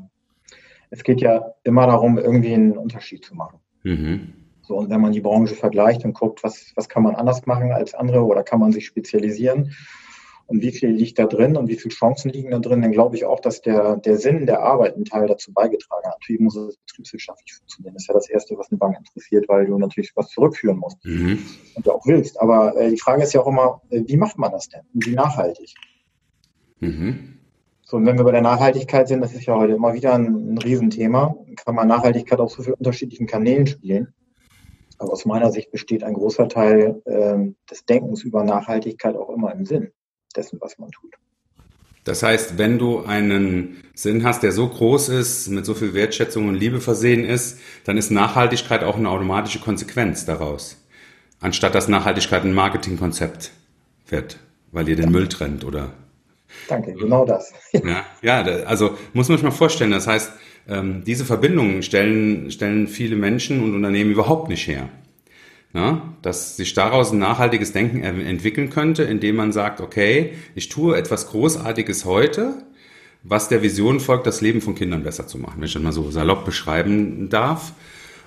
Es 0.93 1.03
geht 1.03 1.21
ja 1.21 1.55
immer 1.63 1.87
darum, 1.87 2.19
irgendwie 2.19 2.53
einen 2.53 2.77
Unterschied 2.77 3.25
zu 3.25 3.33
machen. 3.33 3.57
Mhm. 3.81 4.33
So, 4.61 4.75
und 4.77 4.91
wenn 4.91 5.01
man 5.01 5.11
die 5.11 5.21
Branche 5.21 5.55
vergleicht 5.55 6.05
und 6.05 6.13
guckt, 6.13 6.43
was, 6.43 6.71
was 6.75 6.87
kann 6.87 7.01
man 7.01 7.15
anders 7.15 7.47
machen 7.47 7.71
als 7.71 7.95
andere 7.95 8.23
oder 8.23 8.43
kann 8.43 8.59
man 8.59 8.71
sich 8.71 8.85
spezialisieren 8.85 9.73
und 10.45 10.61
wie 10.61 10.71
viel 10.71 10.89
liegt 10.89 11.17
da 11.17 11.25
drin 11.25 11.57
und 11.57 11.67
wie 11.67 11.77
viele 11.77 11.95
Chancen 11.95 12.29
liegen 12.29 12.51
da 12.51 12.59
drin, 12.59 12.83
dann 12.83 12.91
glaube 12.91 13.15
ich 13.15 13.25
auch, 13.25 13.39
dass 13.39 13.61
der, 13.61 13.97
der 13.97 14.17
Sinn 14.17 14.45
der 14.45 14.61
Arbeit 14.61 14.93
einen 14.93 15.05
Teil 15.05 15.25
dazu 15.25 15.51
beigetragen 15.51 16.05
hat. 16.05 16.19
Natürlich 16.21 16.41
muss 16.41 16.55
es 16.55 16.77
betriebswirtschaftlich 16.77 17.55
funktionieren. 17.55 17.95
Das 17.95 18.03
ist 18.03 18.07
ja 18.09 18.13
das 18.13 18.29
Erste, 18.29 18.55
was 18.59 18.69
eine 18.69 18.77
Bank 18.77 18.95
interessiert, 18.95 19.49
weil 19.49 19.65
du 19.65 19.79
natürlich 19.79 20.11
was 20.13 20.29
zurückführen 20.29 20.77
musst 20.77 21.03
mhm. 21.03 21.39
und 21.73 21.87
du 21.87 21.91
auch 21.91 22.05
willst. 22.05 22.39
Aber 22.39 22.77
äh, 22.77 22.91
die 22.91 22.99
Frage 22.99 23.23
ist 23.23 23.33
ja 23.33 23.41
auch 23.41 23.47
immer, 23.47 23.81
äh, 23.89 24.03
wie 24.05 24.17
macht 24.17 24.37
man 24.37 24.51
das 24.51 24.69
denn 24.69 24.81
und 24.93 25.07
wie 25.07 25.15
nachhaltig? 25.15 25.73
Mhm. 26.81 27.32
So, 27.93 27.97
und 27.97 28.07
wenn 28.07 28.17
wir 28.17 28.23
bei 28.23 28.31
der 28.31 28.41
Nachhaltigkeit 28.41 29.07
sind, 29.07 29.21
das 29.21 29.33
ist 29.33 29.45
ja 29.45 29.53
heute 29.53 29.73
immer 29.73 29.93
wieder 29.93 30.15
ein, 30.15 30.55
ein 30.55 30.57
Riesenthema, 30.57 31.35
kann 31.63 31.75
man 31.75 31.87
Nachhaltigkeit 31.87 32.39
auf 32.39 32.51
so 32.51 32.63
vielen 32.63 32.73
unterschiedlichen 32.73 33.27
Kanälen 33.27 33.67
spielen. 33.67 34.15
Aber 34.97 35.11
aus 35.11 35.25
meiner 35.25 35.51
Sicht 35.51 35.69
besteht 35.69 36.03
ein 36.03 36.15
großer 36.15 36.49
Teil 36.49 37.03
äh, 37.05 37.53
des 37.69 37.85
Denkens 37.85 38.23
über 38.23 38.43
Nachhaltigkeit 38.43 39.15
auch 39.15 39.29
immer 39.29 39.53
im 39.53 39.67
Sinn 39.67 39.91
dessen, 40.35 40.59
was 40.59 40.79
man 40.79 40.89
tut. 40.89 41.13
Das 42.03 42.23
heißt, 42.23 42.57
wenn 42.57 42.79
du 42.79 43.03
einen 43.05 43.83
Sinn 43.93 44.23
hast, 44.23 44.41
der 44.41 44.53
so 44.53 44.67
groß 44.69 45.09
ist, 45.09 45.49
mit 45.49 45.63
so 45.63 45.75
viel 45.75 45.93
Wertschätzung 45.93 46.47
und 46.47 46.55
Liebe 46.55 46.81
versehen 46.81 47.23
ist, 47.23 47.59
dann 47.85 47.97
ist 47.97 48.09
Nachhaltigkeit 48.09 48.83
auch 48.83 48.97
eine 48.97 49.11
automatische 49.11 49.59
Konsequenz 49.59 50.25
daraus. 50.25 50.83
Anstatt 51.39 51.75
dass 51.75 51.87
Nachhaltigkeit 51.87 52.43
ein 52.43 52.55
Marketingkonzept 52.55 53.51
wird, 54.07 54.39
weil 54.71 54.89
ihr 54.89 54.95
den 54.95 55.11
Müll 55.11 55.27
trennt, 55.27 55.63
oder? 55.63 55.91
Danke, 56.67 56.93
genau 56.93 57.25
das. 57.25 57.53
ja, 57.73 58.05
ja, 58.21 58.41
also 58.65 58.97
muss 59.13 59.29
man 59.29 59.37
sich 59.37 59.43
mal 59.43 59.51
vorstellen, 59.51 59.91
das 59.91 60.07
heißt, 60.07 60.31
ähm, 60.67 61.03
diese 61.05 61.25
Verbindungen 61.25 61.83
stellen, 61.83 62.49
stellen 62.51 62.87
viele 62.87 63.15
Menschen 63.15 63.61
und 63.61 63.75
Unternehmen 63.75 64.11
überhaupt 64.11 64.49
nicht 64.49 64.67
her. 64.67 64.89
Ja, 65.73 66.13
dass 66.21 66.55
sich 66.55 66.75
daraus 66.75 67.11
ein 67.11 67.17
nachhaltiges 67.17 67.73
Denken 67.73 68.03
entwickeln 68.03 68.69
könnte, 68.69 69.01
indem 69.03 69.37
man 69.37 69.51
sagt, 69.51 69.81
okay, 69.81 70.33
ich 70.53 70.69
tue 70.69 70.95
etwas 70.95 71.29
Großartiges 71.29 72.05
heute, 72.05 72.53
was 73.23 73.49
der 73.49 73.63
Vision 73.63 73.99
folgt, 73.99 74.27
das 74.27 74.39
Leben 74.41 74.61
von 74.61 74.75
Kindern 74.75 75.01
besser 75.01 75.25
zu 75.25 75.39
machen, 75.39 75.55
wenn 75.57 75.65
ich 75.65 75.73
das 75.73 75.81
mal 75.81 75.91
so 75.91 76.11
salopp 76.11 76.45
beschreiben 76.45 77.29
darf. 77.29 77.73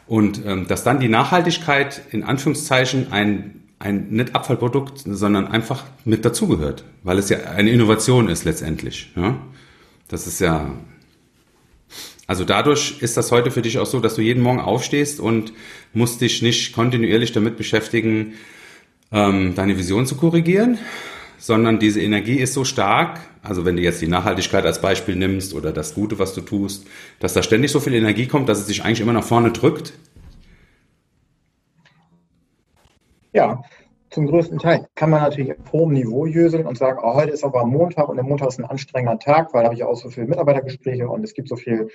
Und 0.09 0.45
ähm, 0.45 0.67
dass 0.67 0.83
dann 0.83 0.99
die 0.99 1.09
Nachhaltigkeit 1.09 2.03
in 2.11 2.25
Anführungszeichen 2.25 3.13
ein, 3.13 3.66
ein 3.79 4.09
nicht 4.09 4.35
Abfallprodukt, 4.35 5.03
sondern 5.05 5.47
einfach 5.47 5.85
mit 6.05 6.25
dazugehört, 6.25 6.85
weil 7.03 7.19
es 7.19 7.29
ja 7.29 7.39
eine 7.45 7.71
Innovation 7.71 8.29
ist 8.29 8.45
letztendlich. 8.45 9.13
Ja? 9.17 9.39
Das 10.09 10.27
ist 10.27 10.41
ja 10.41 10.71
also 12.27 12.45
dadurch 12.45 13.01
ist 13.01 13.17
das 13.17 13.31
heute 13.31 13.51
für 13.51 13.63
dich 13.63 13.79
auch 13.79 13.87
so, 13.87 14.01
dass 14.01 14.17
du 14.17 14.23
jeden 14.23 14.43
Morgen 14.43 14.61
aufstehst 14.61 15.21
und 15.21 15.53
musst 15.93 16.21
dich 16.21 16.43
nicht 16.43 16.73
kontinuierlich 16.73 17.33
damit 17.33 17.57
beschäftigen, 17.57 18.35
ähm, 19.13 19.55
deine 19.55 19.79
Vision 19.79 20.07
zu 20.07 20.17
korrigieren, 20.17 20.79
sondern 21.39 21.79
diese 21.79 22.01
Energie 22.01 22.39
ist 22.39 22.55
so 22.55 22.65
stark, 22.65 23.21
also 23.43 23.65
wenn 23.65 23.77
du 23.77 23.83
jetzt 23.83 24.03
die 24.03 24.09
Nachhaltigkeit 24.09 24.67
als 24.67 24.81
Beispiel 24.81 25.15
nimmst 25.15 25.55
oder 25.55 25.71
das 25.71 25.95
Gute, 25.95 26.19
was 26.19 26.35
du 26.35 26.41
tust, 26.41 26.87
dass 27.21 27.33
da 27.33 27.45
ständig 27.45 27.71
so 27.71 27.79
viel 27.79 27.95
Energie 27.95 28.27
kommt, 28.27 28.49
dass 28.49 28.59
es 28.59 28.67
dich 28.67 28.85
eigentlich 28.85 29.01
immer 29.01 29.13
nach 29.13 29.25
vorne 29.25 29.53
drückt. 29.53 29.93
Ja, 33.37 33.61
zum 34.09 34.29
größten 34.29 34.59
Teil 34.59 34.89
kann 34.95 35.11
man 35.11 35.21
natürlich 35.21 35.61
auf 35.61 35.71
hohem 35.71 35.93
Niveau 35.93 36.25
jöseln 36.25 36.67
und 36.67 36.79
sagen, 36.79 37.01
oh, 37.03 37.13
heute 37.13 37.33
ist 37.33 37.45
aber 37.45 37.67
Montag 37.67 38.09
und 38.09 38.17
der 38.17 38.25
Montag 38.25 38.49
ist 38.49 38.59
ein 38.59 38.65
anstrengender 38.65 39.19
Tag, 39.19 39.53
weil 39.53 39.61
da 39.61 39.67
habe 39.67 39.75
ich 39.75 39.85
auch 39.85 39.95
so 39.95 40.09
viele 40.09 40.27
Mitarbeitergespräche 40.27 41.07
und 41.07 41.23
es 41.23 41.35
gibt 41.35 41.51
so 41.51 41.57
viel 41.57 41.89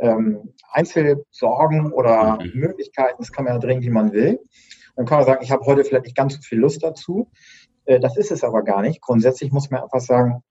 ähm, 0.00 0.52
Einzelsorgen 0.72 1.92
oder 1.92 2.40
mhm. 2.42 2.58
Möglichkeiten, 2.58 3.18
das 3.18 3.30
kann 3.30 3.44
man 3.44 3.54
ja 3.54 3.60
drehen, 3.60 3.82
wie 3.82 3.90
man 3.90 4.10
will. 4.12 4.40
Dann 4.96 5.06
kann 5.06 5.18
man 5.18 5.26
sagen, 5.26 5.44
ich 5.44 5.52
habe 5.52 5.64
heute 5.64 5.84
vielleicht 5.84 6.06
nicht 6.06 6.16
ganz 6.16 6.34
so 6.34 6.42
viel 6.42 6.58
Lust 6.58 6.82
dazu. 6.82 7.30
Äh, 7.84 8.00
das 8.00 8.16
ist 8.16 8.32
es 8.32 8.42
aber 8.42 8.64
gar 8.64 8.82
nicht. 8.82 9.00
Grundsätzlich 9.00 9.52
muss 9.52 9.70
man 9.70 9.84
einfach 9.84 10.00
sagen, 10.00 10.42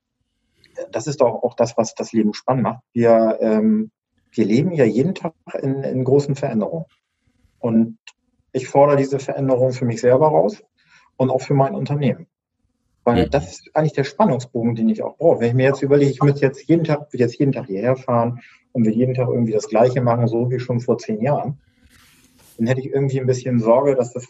das 0.89 1.05
ist 1.07 1.19
doch 1.19 1.43
auch 1.43 1.55
das, 1.55 1.75
was 1.75 1.95
das 1.95 2.13
Leben 2.13 2.33
spannend 2.33 2.63
macht. 2.63 2.79
Wir, 2.93 3.39
ähm, 3.41 3.91
wir 4.31 4.45
leben 4.45 4.71
ja 4.71 4.85
jeden 4.85 5.15
Tag 5.15 5.33
in, 5.61 5.83
in 5.83 6.05
großen 6.05 6.35
Veränderungen. 6.35 6.85
Und 7.59 7.97
ich 8.51 8.67
fordere 8.67 8.97
diese 8.97 9.19
Veränderung 9.19 9.71
für 9.71 9.85
mich 9.85 10.01
selber 10.01 10.27
raus 10.27 10.63
und 11.17 11.29
auch 11.29 11.41
für 11.41 11.53
mein 11.53 11.75
Unternehmen. 11.75 12.27
Weil 13.03 13.25
mhm. 13.25 13.29
das 13.31 13.51
ist 13.51 13.75
eigentlich 13.75 13.93
der 13.93 14.03
Spannungsbogen, 14.03 14.75
den 14.75 14.89
ich 14.89 15.03
auch 15.03 15.17
brauche. 15.17 15.39
Wenn 15.39 15.49
ich 15.49 15.53
mir 15.53 15.65
jetzt 15.65 15.81
überlege, 15.81 16.11
ich 16.11 16.21
müsste 16.21 16.41
jetzt 16.41 16.67
jeden 16.67 16.83
Tag, 16.83 17.11
würde 17.11 17.23
jetzt 17.23 17.37
jeden 17.37 17.51
Tag 17.51 17.67
hierher 17.67 17.95
fahren 17.95 18.41
und 18.71 18.85
will 18.85 18.93
jeden 18.93 19.13
Tag 19.13 19.29
irgendwie 19.29 19.53
das 19.53 19.67
Gleiche 19.67 20.01
machen, 20.01 20.27
so 20.27 20.49
wie 20.51 20.59
schon 20.59 20.79
vor 20.79 20.97
zehn 20.97 21.21
Jahren, 21.21 21.59
dann 22.57 22.67
hätte 22.67 22.81
ich 22.81 22.87
irgendwie 22.87 23.19
ein 23.19 23.27
bisschen 23.27 23.59
Sorge, 23.59 23.95
dass 23.95 24.13
das 24.13 24.27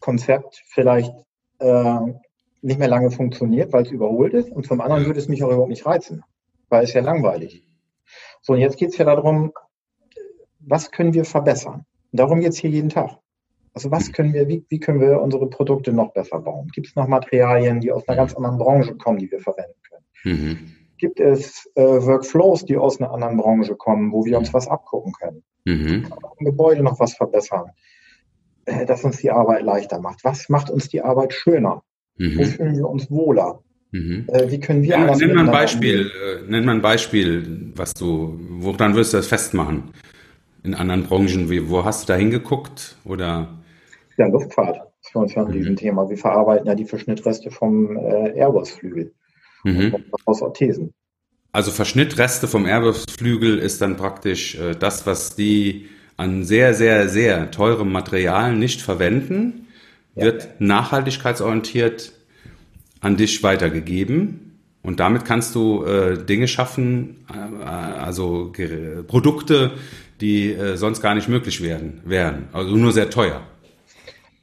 Konzept 0.00 0.62
vielleicht 0.66 1.12
äh, 1.58 1.98
nicht 2.62 2.78
mehr 2.78 2.88
lange 2.88 3.10
funktioniert, 3.10 3.72
weil 3.72 3.84
es 3.84 3.90
überholt 3.90 4.32
ist. 4.32 4.50
Und 4.50 4.66
zum 4.66 4.80
anderen 4.80 5.06
würde 5.06 5.18
es 5.18 5.28
mich 5.28 5.42
auch 5.42 5.48
überhaupt 5.48 5.68
nicht 5.68 5.84
reizen, 5.84 6.22
weil 6.68 6.84
es 6.84 6.92
ja 6.92 7.02
langweilig. 7.02 7.64
So, 8.40 8.52
und 8.52 8.60
jetzt 8.60 8.76
geht 8.76 8.90
es 8.90 8.98
ja 8.98 9.04
darum, 9.04 9.52
was 10.60 10.90
können 10.90 11.14
wir 11.14 11.24
verbessern? 11.24 11.84
darum 12.12 12.40
geht 12.40 12.52
es 12.52 12.58
hier 12.58 12.70
jeden 12.70 12.90
Tag. 12.90 13.18
Also 13.74 13.90
was 13.90 14.12
können 14.12 14.32
wir, 14.32 14.48
wie, 14.48 14.64
wie 14.68 14.78
können 14.78 15.00
wir 15.00 15.20
unsere 15.20 15.50
Produkte 15.50 15.92
noch 15.92 16.12
besser 16.12 16.40
bauen? 16.40 16.68
Gibt 16.72 16.86
es 16.86 16.94
noch 16.94 17.08
Materialien, 17.08 17.80
die 17.80 17.90
aus 17.90 18.06
einer 18.08 18.16
ganz 18.16 18.34
anderen 18.34 18.58
Branche 18.58 18.94
kommen, 18.94 19.18
die 19.18 19.30
wir 19.30 19.40
verwenden 19.40 19.74
können? 19.88 20.04
Mhm. 20.24 20.58
Gibt 20.96 21.18
es 21.18 21.68
äh, 21.74 21.82
Workflows, 21.82 22.64
die 22.64 22.76
aus 22.76 23.00
einer 23.00 23.12
anderen 23.12 23.36
Branche 23.36 23.74
kommen, 23.74 24.12
wo 24.12 24.24
wir 24.24 24.38
uns 24.38 24.54
was 24.54 24.68
abgucken 24.68 25.12
können? 25.12 25.42
Mhm. 25.64 26.06
Im 26.38 26.46
Gebäude 26.46 26.84
noch 26.84 27.00
was 27.00 27.14
verbessern, 27.14 27.72
äh, 28.66 28.86
das 28.86 29.02
uns 29.02 29.18
die 29.18 29.32
Arbeit 29.32 29.62
leichter 29.64 30.00
macht. 30.00 30.24
Was 30.24 30.48
macht 30.48 30.70
uns 30.70 30.88
die 30.88 31.02
Arbeit 31.02 31.34
schöner? 31.34 31.82
Mhm. 32.16 32.38
Wo 32.38 32.44
fühlen 32.44 32.76
wir 32.76 32.88
uns 32.88 33.10
wohler? 33.10 33.60
Mhm. 33.90 34.26
Äh, 34.28 34.50
wie 34.52 34.60
können 34.60 34.82
wir 34.82 34.90
ja, 34.90 35.16
Nenn 35.16 35.34
mal 35.34 35.46
ein 35.46 35.50
Beispiel, 35.50 36.10
äh, 36.10 36.48
nenn 36.48 36.64
mal 36.64 36.76
ein 36.76 36.82
Beispiel, 36.82 37.72
was 37.74 37.92
du, 37.92 38.38
woran 38.38 38.94
wirst 38.94 39.12
du 39.12 39.16
das 39.16 39.26
festmachen? 39.26 39.90
In 40.62 40.74
anderen 40.74 41.04
Branchen, 41.04 41.50
wie, 41.50 41.68
wo 41.68 41.84
hast 41.84 42.08
du 42.08 42.12
da 42.12 42.18
hingeguckt? 42.18 42.96
Oder 43.04 43.48
ja, 44.16 44.26
Luftfahrt 44.26 44.80
ist 45.02 45.12
für 45.12 45.18
uns 45.18 45.34
ja 45.34 45.42
ein 45.42 45.48
mhm. 45.48 45.54
Riesenthema. 45.54 46.08
Wir 46.08 46.18
verarbeiten 46.18 46.66
ja 46.66 46.74
die 46.74 46.84
Verschnittreste 46.84 47.50
vom 47.50 47.96
äh, 47.96 48.38
Airbus-Flügel 48.38 49.12
mhm. 49.64 50.04
aus 50.24 50.42
Orthesen. 50.42 50.92
Also 51.52 51.70
Verschnittreste 51.70 52.48
vom 52.48 52.66
Airbus-Flügel 52.66 53.58
ist 53.58 53.80
dann 53.80 53.96
praktisch 53.96 54.56
äh, 54.56 54.74
das, 54.74 55.06
was 55.06 55.36
die 55.36 55.88
an 56.16 56.44
sehr, 56.44 56.74
sehr, 56.74 57.08
sehr 57.08 57.50
teurem 57.50 57.90
Material 57.90 58.54
nicht 58.56 58.80
verwenden, 58.80 59.68
ja. 60.14 60.24
wird 60.24 60.60
nachhaltigkeitsorientiert 60.60 62.12
an 63.00 63.16
dich 63.16 63.42
weitergegeben. 63.42 64.60
Und 64.82 65.00
damit 65.00 65.24
kannst 65.24 65.54
du 65.54 65.84
äh, 65.84 66.24
Dinge 66.24 66.46
schaffen, 66.46 67.24
äh, 67.32 67.64
also 67.64 68.52
Produkte, 69.06 69.72
die 70.20 70.52
äh, 70.52 70.76
sonst 70.76 71.00
gar 71.00 71.14
nicht 71.14 71.28
möglich 71.28 71.62
wären, 71.62 72.00
wären. 72.04 72.48
Also 72.52 72.76
nur 72.76 72.92
sehr 72.92 73.10
teuer 73.10 73.42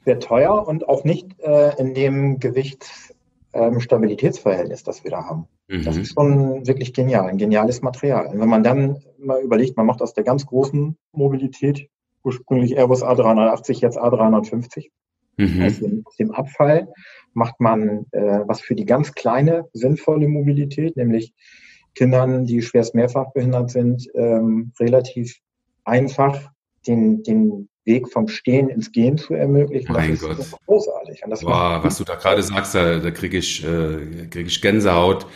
sehr 0.04 0.20
teuer 0.20 0.66
und 0.66 0.88
auch 0.88 1.04
nicht 1.04 1.38
äh, 1.40 1.78
in 1.78 1.92
dem 1.94 2.40
Gewichtsstabilitätsverhältnis, 2.40 4.80
ähm, 4.80 4.84
das 4.84 5.04
wir 5.04 5.10
da 5.10 5.24
haben. 5.24 5.46
Mhm. 5.68 5.84
Das 5.84 5.96
ist 5.96 6.14
schon 6.14 6.66
wirklich 6.66 6.92
genial, 6.92 7.26
ein 7.26 7.38
geniales 7.38 7.82
Material. 7.82 8.26
Und 8.26 8.40
wenn 8.40 8.48
man 8.48 8.62
dann 8.62 9.02
mal 9.18 9.42
überlegt, 9.42 9.76
man 9.76 9.86
macht 9.86 10.02
aus 10.02 10.14
der 10.14 10.24
ganz 10.24 10.46
großen 10.46 10.96
Mobilität, 11.12 11.88
ursprünglich 12.24 12.76
Airbus 12.76 13.04
A380, 13.04 13.80
jetzt 13.80 13.98
A350, 13.98 14.90
mhm. 15.36 15.62
aus, 15.62 15.78
dem, 15.78 16.02
aus, 16.04 16.16
dem, 16.16 16.32
Abfall 16.32 16.88
macht 17.32 17.60
man 17.60 18.06
äh, 18.12 18.40
was 18.46 18.60
für 18.60 18.74
die 18.74 18.86
ganz 18.86 19.12
kleine, 19.12 19.68
sinnvolle 19.72 20.28
Mobilität, 20.28 20.96
nämlich 20.96 21.32
Kindern, 21.94 22.46
die 22.46 22.62
schwerst 22.62 22.94
mehrfach 22.94 23.32
behindert 23.32 23.70
sind, 23.70 24.08
ähm, 24.14 24.72
relativ 24.80 25.38
einfach 25.84 26.50
den, 26.86 27.22
den 27.22 27.68
Weg 27.84 28.08
vom 28.08 28.28
Stehen 28.28 28.68
ins 28.68 28.92
Gehen 28.92 29.18
zu 29.18 29.34
ermöglichen. 29.34 29.92
Mein 29.92 30.12
das 30.12 30.20
Gott. 30.20 30.38
ist 30.38 30.56
großartig. 30.66 31.24
Und 31.24 31.30
das 31.30 31.40
Boah, 31.40 31.80
was 31.82 31.98
du 31.98 32.04
da 32.04 32.14
gerade 32.14 32.42
sagst, 32.42 32.74
da, 32.74 32.98
da 32.98 33.10
kriege 33.10 33.38
ich, 33.38 33.64
äh, 33.64 34.26
krieg 34.30 34.46
ich 34.46 34.62
Gänsehaut. 34.62 35.26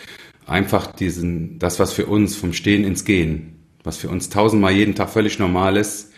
Einfach 0.47 0.93
diesen, 0.93 1.59
das, 1.59 1.81
was 1.81 1.93
für 1.93 2.07
uns 2.07 2.37
vom 2.37 2.53
Stehen 2.53 2.85
ins 2.85 3.05
Gehen, 3.05 3.65
was 3.83 3.97
für 3.97 4.09
uns 4.09 4.29
tausendmal 4.29 4.73
jeden 4.73 4.95
Tag 4.95 5.11
völlig 5.11 5.39
normal 5.39 5.77
ist, 5.77 6.13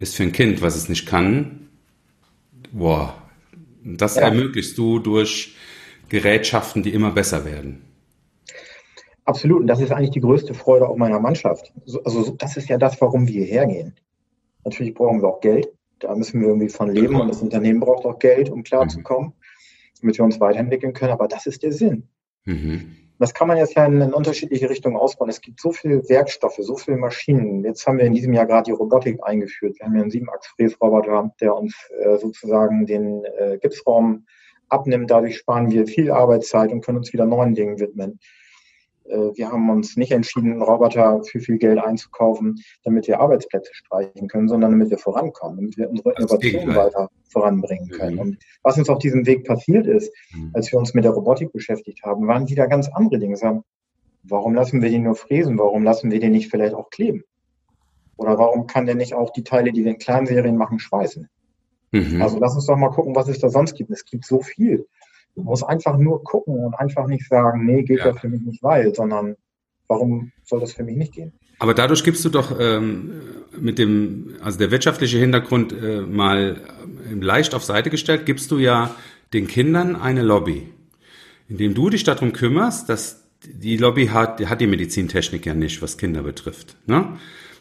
ist 0.00 0.16
für 0.16 0.24
ein 0.24 0.32
Kind, 0.32 0.62
was 0.62 0.76
es 0.76 0.88
nicht 0.88 1.06
kann. 1.06 1.68
Boah, 2.72 3.14
das 3.84 4.16
ja. 4.16 4.22
ermöglichst 4.22 4.76
du 4.76 4.98
durch 4.98 5.54
Gerätschaften, 6.08 6.82
die 6.82 6.92
immer 6.92 7.12
besser 7.12 7.44
werden. 7.44 7.84
Absolut. 9.24 9.60
Und 9.60 9.66
das 9.66 9.80
ist 9.80 9.92
eigentlich 9.92 10.10
die 10.10 10.20
größte 10.20 10.54
Freude 10.54 10.88
auch 10.88 10.96
meiner 10.96 11.20
Mannschaft. 11.20 11.72
Also 12.04 12.30
das 12.38 12.56
ist 12.56 12.68
ja 12.68 12.78
das, 12.78 13.00
warum 13.00 13.28
wir 13.28 13.44
hierher 13.44 13.66
gehen. 13.66 13.94
Natürlich 14.68 14.94
brauchen 14.94 15.22
wir 15.22 15.28
auch 15.28 15.40
Geld. 15.40 15.72
Da 15.98 16.14
müssen 16.14 16.40
wir 16.40 16.48
irgendwie 16.48 16.68
von 16.68 16.90
leben 16.90 17.18
und 17.18 17.28
das 17.28 17.40
Unternehmen 17.40 17.80
braucht 17.80 18.04
auch 18.04 18.18
Geld, 18.18 18.50
um 18.50 18.62
klarzukommen, 18.62 19.32
damit 20.00 20.18
wir 20.18 20.24
uns 20.24 20.38
weiterentwickeln 20.40 20.92
können. 20.92 21.12
Aber 21.12 21.26
das 21.26 21.46
ist 21.46 21.62
der 21.62 21.72
Sinn. 21.72 22.08
Mhm. 22.44 22.96
Das 23.18 23.34
kann 23.34 23.48
man 23.48 23.56
jetzt 23.56 23.74
ja 23.74 23.84
in, 23.86 24.00
in, 24.00 24.12
unterschiedliche 24.12 24.68
Richtungen 24.68 24.96
ausbauen. 24.96 25.30
Es 25.30 25.40
gibt 25.40 25.58
so 25.58 25.72
viele 25.72 26.08
Werkstoffe, 26.08 26.58
so 26.58 26.76
viele 26.76 26.98
Maschinen. 26.98 27.64
Jetzt 27.64 27.86
haben 27.86 27.98
wir 27.98 28.04
in 28.04 28.12
diesem 28.12 28.32
Jahr 28.34 28.46
gerade 28.46 28.64
die 28.64 28.72
Robotik 28.72 29.18
eingeführt. 29.22 29.76
Wir 29.78 29.86
haben 29.86 29.96
ja 29.96 30.02
einen 30.02 30.10
Siebenachs-Fräsroboter, 30.10 31.34
der 31.40 31.56
uns 31.56 31.74
äh, 31.98 32.18
sozusagen 32.18 32.86
den 32.86 33.24
äh, 33.24 33.58
Gipsraum 33.60 34.26
abnimmt. 34.68 35.10
Dadurch 35.10 35.38
sparen 35.38 35.70
wir 35.70 35.86
viel 35.86 36.10
Arbeitszeit 36.10 36.70
und 36.70 36.84
können 36.84 36.98
uns 36.98 37.12
wieder 37.12 37.24
neuen 37.24 37.54
Dingen 37.54 37.80
widmen. 37.80 38.20
Äh, 39.08 39.36
wir 39.36 39.50
haben 39.50 39.68
uns 39.70 39.96
nicht 39.96 40.12
entschieden, 40.12 40.52
einen 40.52 40.62
Roboter 40.62 41.22
für 41.24 41.40
viel 41.40 41.58
Geld 41.58 41.78
einzukaufen, 41.78 42.62
damit 42.84 43.08
wir 43.08 43.20
Arbeitsplätze 43.20 43.74
streichen 43.74 44.28
können, 44.28 44.48
sondern 44.48 44.72
damit 44.72 44.90
wir 44.90 44.98
vorankommen, 44.98 45.56
damit 45.56 45.76
wir 45.76 45.90
unsere 45.90 46.12
Innovation 46.16 46.74
weiter 46.74 47.08
voranbringen 47.30 47.88
können. 47.88 48.14
Mhm. 48.14 48.20
Und 48.20 48.38
was 48.62 48.78
uns 48.78 48.88
auf 48.88 48.98
diesem 48.98 49.26
Weg 49.26 49.44
passiert 49.44 49.86
ist, 49.86 50.12
mhm. 50.34 50.50
als 50.54 50.70
wir 50.72 50.78
uns 50.78 50.94
mit 50.94 51.04
der 51.04 51.12
Robotik 51.12 51.52
beschäftigt 51.52 52.02
haben, 52.04 52.26
waren 52.26 52.48
wieder 52.48 52.66
ganz 52.66 52.88
andere 52.88 53.18
Dinge. 53.18 53.36
Sagen, 53.36 53.64
warum 54.22 54.54
lassen 54.54 54.82
wir 54.82 54.90
den 54.90 55.04
nur 55.04 55.14
fräsen? 55.14 55.58
Warum 55.58 55.84
lassen 55.84 56.10
wir 56.10 56.20
den 56.20 56.32
nicht 56.32 56.50
vielleicht 56.50 56.74
auch 56.74 56.90
kleben? 56.90 57.24
Oder 58.16 58.38
warum 58.38 58.66
kann 58.66 58.86
der 58.86 58.96
nicht 58.96 59.14
auch 59.14 59.30
die 59.30 59.44
Teile, 59.44 59.72
die 59.72 59.84
wir 59.84 59.92
in 59.92 59.98
Kleinserien 59.98 60.56
machen, 60.56 60.78
schweißen? 60.78 61.28
Mhm. 61.92 62.20
Also 62.20 62.38
lass 62.38 62.54
uns 62.54 62.66
doch 62.66 62.76
mal 62.76 62.90
gucken, 62.90 63.14
was 63.14 63.28
es 63.28 63.38
da 63.38 63.48
sonst 63.48 63.74
gibt. 63.74 63.90
Es 63.90 64.04
gibt 64.04 64.26
so 64.26 64.40
viel 64.40 64.86
Man 65.38 65.46
muss 65.46 65.62
einfach 65.62 65.96
nur 65.98 66.24
gucken 66.24 66.64
und 66.64 66.74
einfach 66.74 67.06
nicht 67.06 67.26
sagen, 67.28 67.64
nee, 67.64 67.84
geht 67.84 68.00
ja, 68.00 68.06
ja 68.06 68.12
für 68.12 68.28
mich 68.28 68.42
nicht, 68.42 68.62
weil, 68.62 68.94
sondern 68.94 69.36
warum 69.86 70.32
soll 70.44 70.60
das 70.60 70.72
für 70.72 70.82
mich 70.82 70.96
nicht 70.96 71.12
gehen? 71.12 71.32
Aber 71.60 71.74
dadurch 71.74 72.04
gibst 72.04 72.24
du 72.24 72.28
doch 72.28 72.58
ähm, 72.58 73.12
mit 73.58 73.78
dem, 73.78 74.36
also 74.42 74.58
der 74.58 74.70
wirtschaftliche 74.70 75.18
Hintergrund 75.18 75.72
äh, 75.72 76.02
mal 76.02 76.60
leicht 77.12 77.54
auf 77.54 77.64
Seite 77.64 77.90
gestellt, 77.90 78.26
gibst 78.26 78.50
du 78.50 78.58
ja 78.58 78.94
den 79.32 79.46
Kindern 79.46 79.96
eine 79.96 80.22
Lobby, 80.22 80.68
indem 81.48 81.74
du 81.74 81.90
dich 81.90 82.04
darum 82.04 82.32
kümmerst, 82.32 82.88
dass 82.88 83.24
die 83.44 83.76
Lobby 83.76 84.08
hat, 84.08 84.44
hat 84.48 84.60
die 84.60 84.66
Medizintechnik 84.66 85.46
ja 85.46 85.54
nicht, 85.54 85.80
was 85.82 85.98
Kinder 85.98 86.22
betrifft. 86.22 86.76
Ne? 86.86 87.16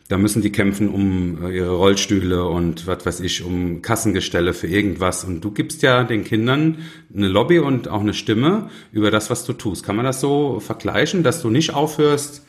Da 0.09 0.17
müssen 0.17 0.41
die 0.41 0.51
kämpfen 0.51 0.89
um 0.89 1.43
äh, 1.43 1.57
ihre 1.57 1.75
Rollstühle 1.75 2.45
und 2.45 2.87
was 2.87 3.05
weiß 3.05 3.19
ich, 3.19 3.43
um 3.43 3.81
Kassengestelle 3.81 4.53
für 4.53 4.67
irgendwas. 4.67 5.25
Und 5.25 5.41
du 5.41 5.51
gibst 5.51 5.81
ja 5.81 6.03
den 6.03 6.23
Kindern 6.23 6.79
eine 7.13 7.27
Lobby 7.27 7.59
und 7.59 7.89
auch 7.89 7.99
eine 7.99 8.13
Stimme 8.13 8.69
über 8.91 9.11
das, 9.11 9.29
was 9.29 9.43
du 9.43 9.53
tust. 9.53 9.83
Kann 9.85 9.97
man 9.97 10.05
das 10.05 10.21
so 10.21 10.59
vergleichen, 10.61 11.23
dass 11.23 11.41
du 11.41 11.49
nicht 11.49 11.73
aufhörst, 11.73 12.45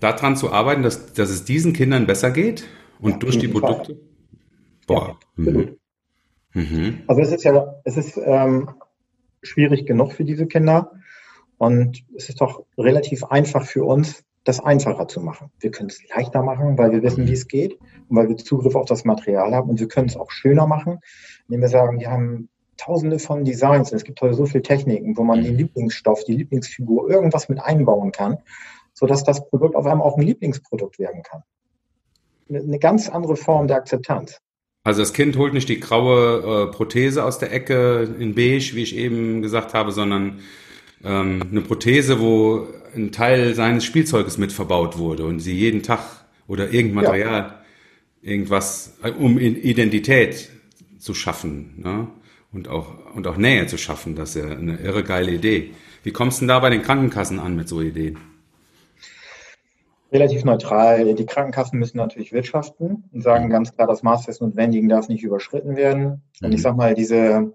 daran 0.00 0.36
zu 0.36 0.52
arbeiten, 0.52 0.82
dass, 0.82 1.12
dass 1.12 1.30
es 1.30 1.44
diesen 1.44 1.72
Kindern 1.72 2.06
besser 2.06 2.30
geht 2.30 2.64
und 3.00 3.12
ja, 3.12 3.18
durch 3.18 3.38
die 3.38 3.48
Produkte? 3.48 3.94
Fall. 3.94 4.00
Boah. 4.86 5.18
Ja, 5.36 5.52
mhm. 5.52 5.76
Mhm. 6.54 7.02
Also 7.06 7.22
es 7.22 7.32
ist 7.32 7.44
ja, 7.44 7.74
es 7.84 7.96
ist 7.96 8.18
ähm, 8.22 8.70
schwierig 9.42 9.86
genug 9.86 10.12
für 10.12 10.24
diese 10.24 10.46
Kinder. 10.46 10.92
Und 11.58 12.04
es 12.14 12.28
ist 12.28 12.40
doch 12.40 12.64
relativ 12.76 13.24
einfach 13.24 13.64
für 13.64 13.84
uns, 13.84 14.24
das 14.46 14.60
einfacher 14.60 15.08
zu 15.08 15.20
machen. 15.20 15.50
Wir 15.58 15.72
können 15.72 15.90
es 15.90 16.00
leichter 16.14 16.42
machen, 16.42 16.78
weil 16.78 16.92
wir 16.92 17.02
wissen, 17.02 17.26
wie 17.26 17.32
es 17.32 17.48
geht 17.48 17.78
und 18.08 18.16
weil 18.16 18.28
wir 18.28 18.36
Zugriff 18.36 18.76
auf 18.76 18.86
das 18.86 19.04
Material 19.04 19.52
haben. 19.52 19.68
Und 19.68 19.80
wir 19.80 19.88
können 19.88 20.08
es 20.08 20.16
auch 20.16 20.30
schöner 20.30 20.66
machen, 20.68 21.00
indem 21.48 21.62
wir 21.62 21.68
sagen, 21.68 21.98
wir 21.98 22.10
haben 22.10 22.48
tausende 22.76 23.18
von 23.18 23.44
Designs 23.44 23.90
und 23.90 23.96
es 23.96 24.04
gibt 24.04 24.20
heute 24.20 24.34
so 24.34 24.46
viele 24.46 24.62
Techniken, 24.62 25.16
wo 25.16 25.24
man 25.24 25.42
den 25.42 25.54
mhm. 25.54 25.58
Lieblingsstoff, 25.58 26.24
die 26.24 26.34
Lieblingsfigur, 26.34 27.10
irgendwas 27.10 27.48
mit 27.48 27.60
einbauen 27.60 28.12
kann, 28.12 28.38
sodass 28.94 29.24
das 29.24 29.48
Produkt 29.48 29.74
auf 29.74 29.84
einmal 29.84 30.06
auch 30.06 30.16
ein 30.16 30.22
Lieblingsprodukt 30.22 30.98
werden 30.98 31.22
kann. 31.22 31.42
Eine 32.48 32.78
ganz 32.78 33.08
andere 33.08 33.34
Form 33.34 33.66
der 33.66 33.78
Akzeptanz. 33.78 34.38
Also 34.84 35.00
das 35.00 35.12
Kind 35.12 35.36
holt 35.36 35.54
nicht 35.54 35.68
die 35.68 35.80
graue 35.80 36.68
äh, 36.68 36.72
Prothese 36.72 37.24
aus 37.24 37.40
der 37.40 37.52
Ecke 37.52 38.08
in 38.20 38.36
beige, 38.36 38.72
wie 38.74 38.84
ich 38.84 38.94
eben 38.94 39.42
gesagt 39.42 39.74
habe, 39.74 39.90
sondern 39.90 40.38
ähm, 41.02 41.42
eine 41.50 41.62
Prothese, 41.62 42.20
wo 42.20 42.68
ein 42.94 43.12
Teil 43.12 43.54
seines 43.54 43.84
Spielzeuges 43.84 44.38
mit 44.38 44.52
verbaut 44.52 44.98
wurde 44.98 45.24
und 45.24 45.40
sie 45.40 45.54
jeden 45.54 45.82
Tag 45.82 46.00
oder 46.46 46.72
irgendein 46.72 47.04
Material, 47.04 47.40
ja. 47.40 47.60
irgendwas, 48.22 48.96
äh, 49.02 49.10
um 49.10 49.38
Identität 49.38 50.50
zu 50.98 51.14
schaffen 51.14 51.74
ne? 51.78 52.08
und, 52.52 52.68
auch, 52.68 53.14
und 53.14 53.26
auch 53.26 53.36
Nähe 53.36 53.66
zu 53.66 53.78
schaffen. 53.78 54.14
Das 54.14 54.34
ist 54.34 54.42
ja 54.42 54.50
eine 54.50 54.78
irre 54.78 55.04
geile 55.04 55.32
Idee. 55.32 55.72
Wie 56.02 56.12
kommst 56.12 56.38
du 56.38 56.42
denn 56.42 56.48
da 56.48 56.60
bei 56.60 56.70
den 56.70 56.82
Krankenkassen 56.82 57.38
an 57.40 57.56
mit 57.56 57.68
so 57.68 57.80
Ideen? 57.80 58.18
Relativ 60.12 60.44
neutral. 60.44 61.14
Die 61.14 61.26
Krankenkassen 61.26 61.78
müssen 61.78 61.96
natürlich 61.96 62.32
wirtschaften 62.32 63.04
und 63.12 63.22
sagen 63.22 63.50
ganz 63.50 63.74
klar, 63.74 63.88
das 63.88 64.02
Maß 64.02 64.26
des 64.26 64.40
Notwendigen 64.40 64.88
darf 64.88 65.08
nicht 65.08 65.24
überschritten 65.24 65.76
werden. 65.76 66.22
Und 66.40 66.52
ich 66.52 66.58
mhm. 66.58 66.62
sag 66.62 66.76
mal, 66.76 66.94
diese 66.94 67.52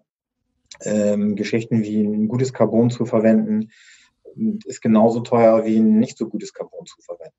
ähm, 0.84 1.36
Geschichten 1.36 1.84
wie 1.84 2.04
ein 2.04 2.28
gutes 2.28 2.54
Carbon 2.54 2.90
zu 2.90 3.06
verwenden, 3.06 3.70
ist 4.66 4.82
genauso 4.82 5.22
teuer 5.22 5.66
wie 5.66 5.78
ein 5.78 6.00
nicht 6.00 6.18
so 6.18 6.28
gutes 6.28 6.54
Carbon 6.54 6.86
zu 6.86 7.02
verwenden. 7.02 7.36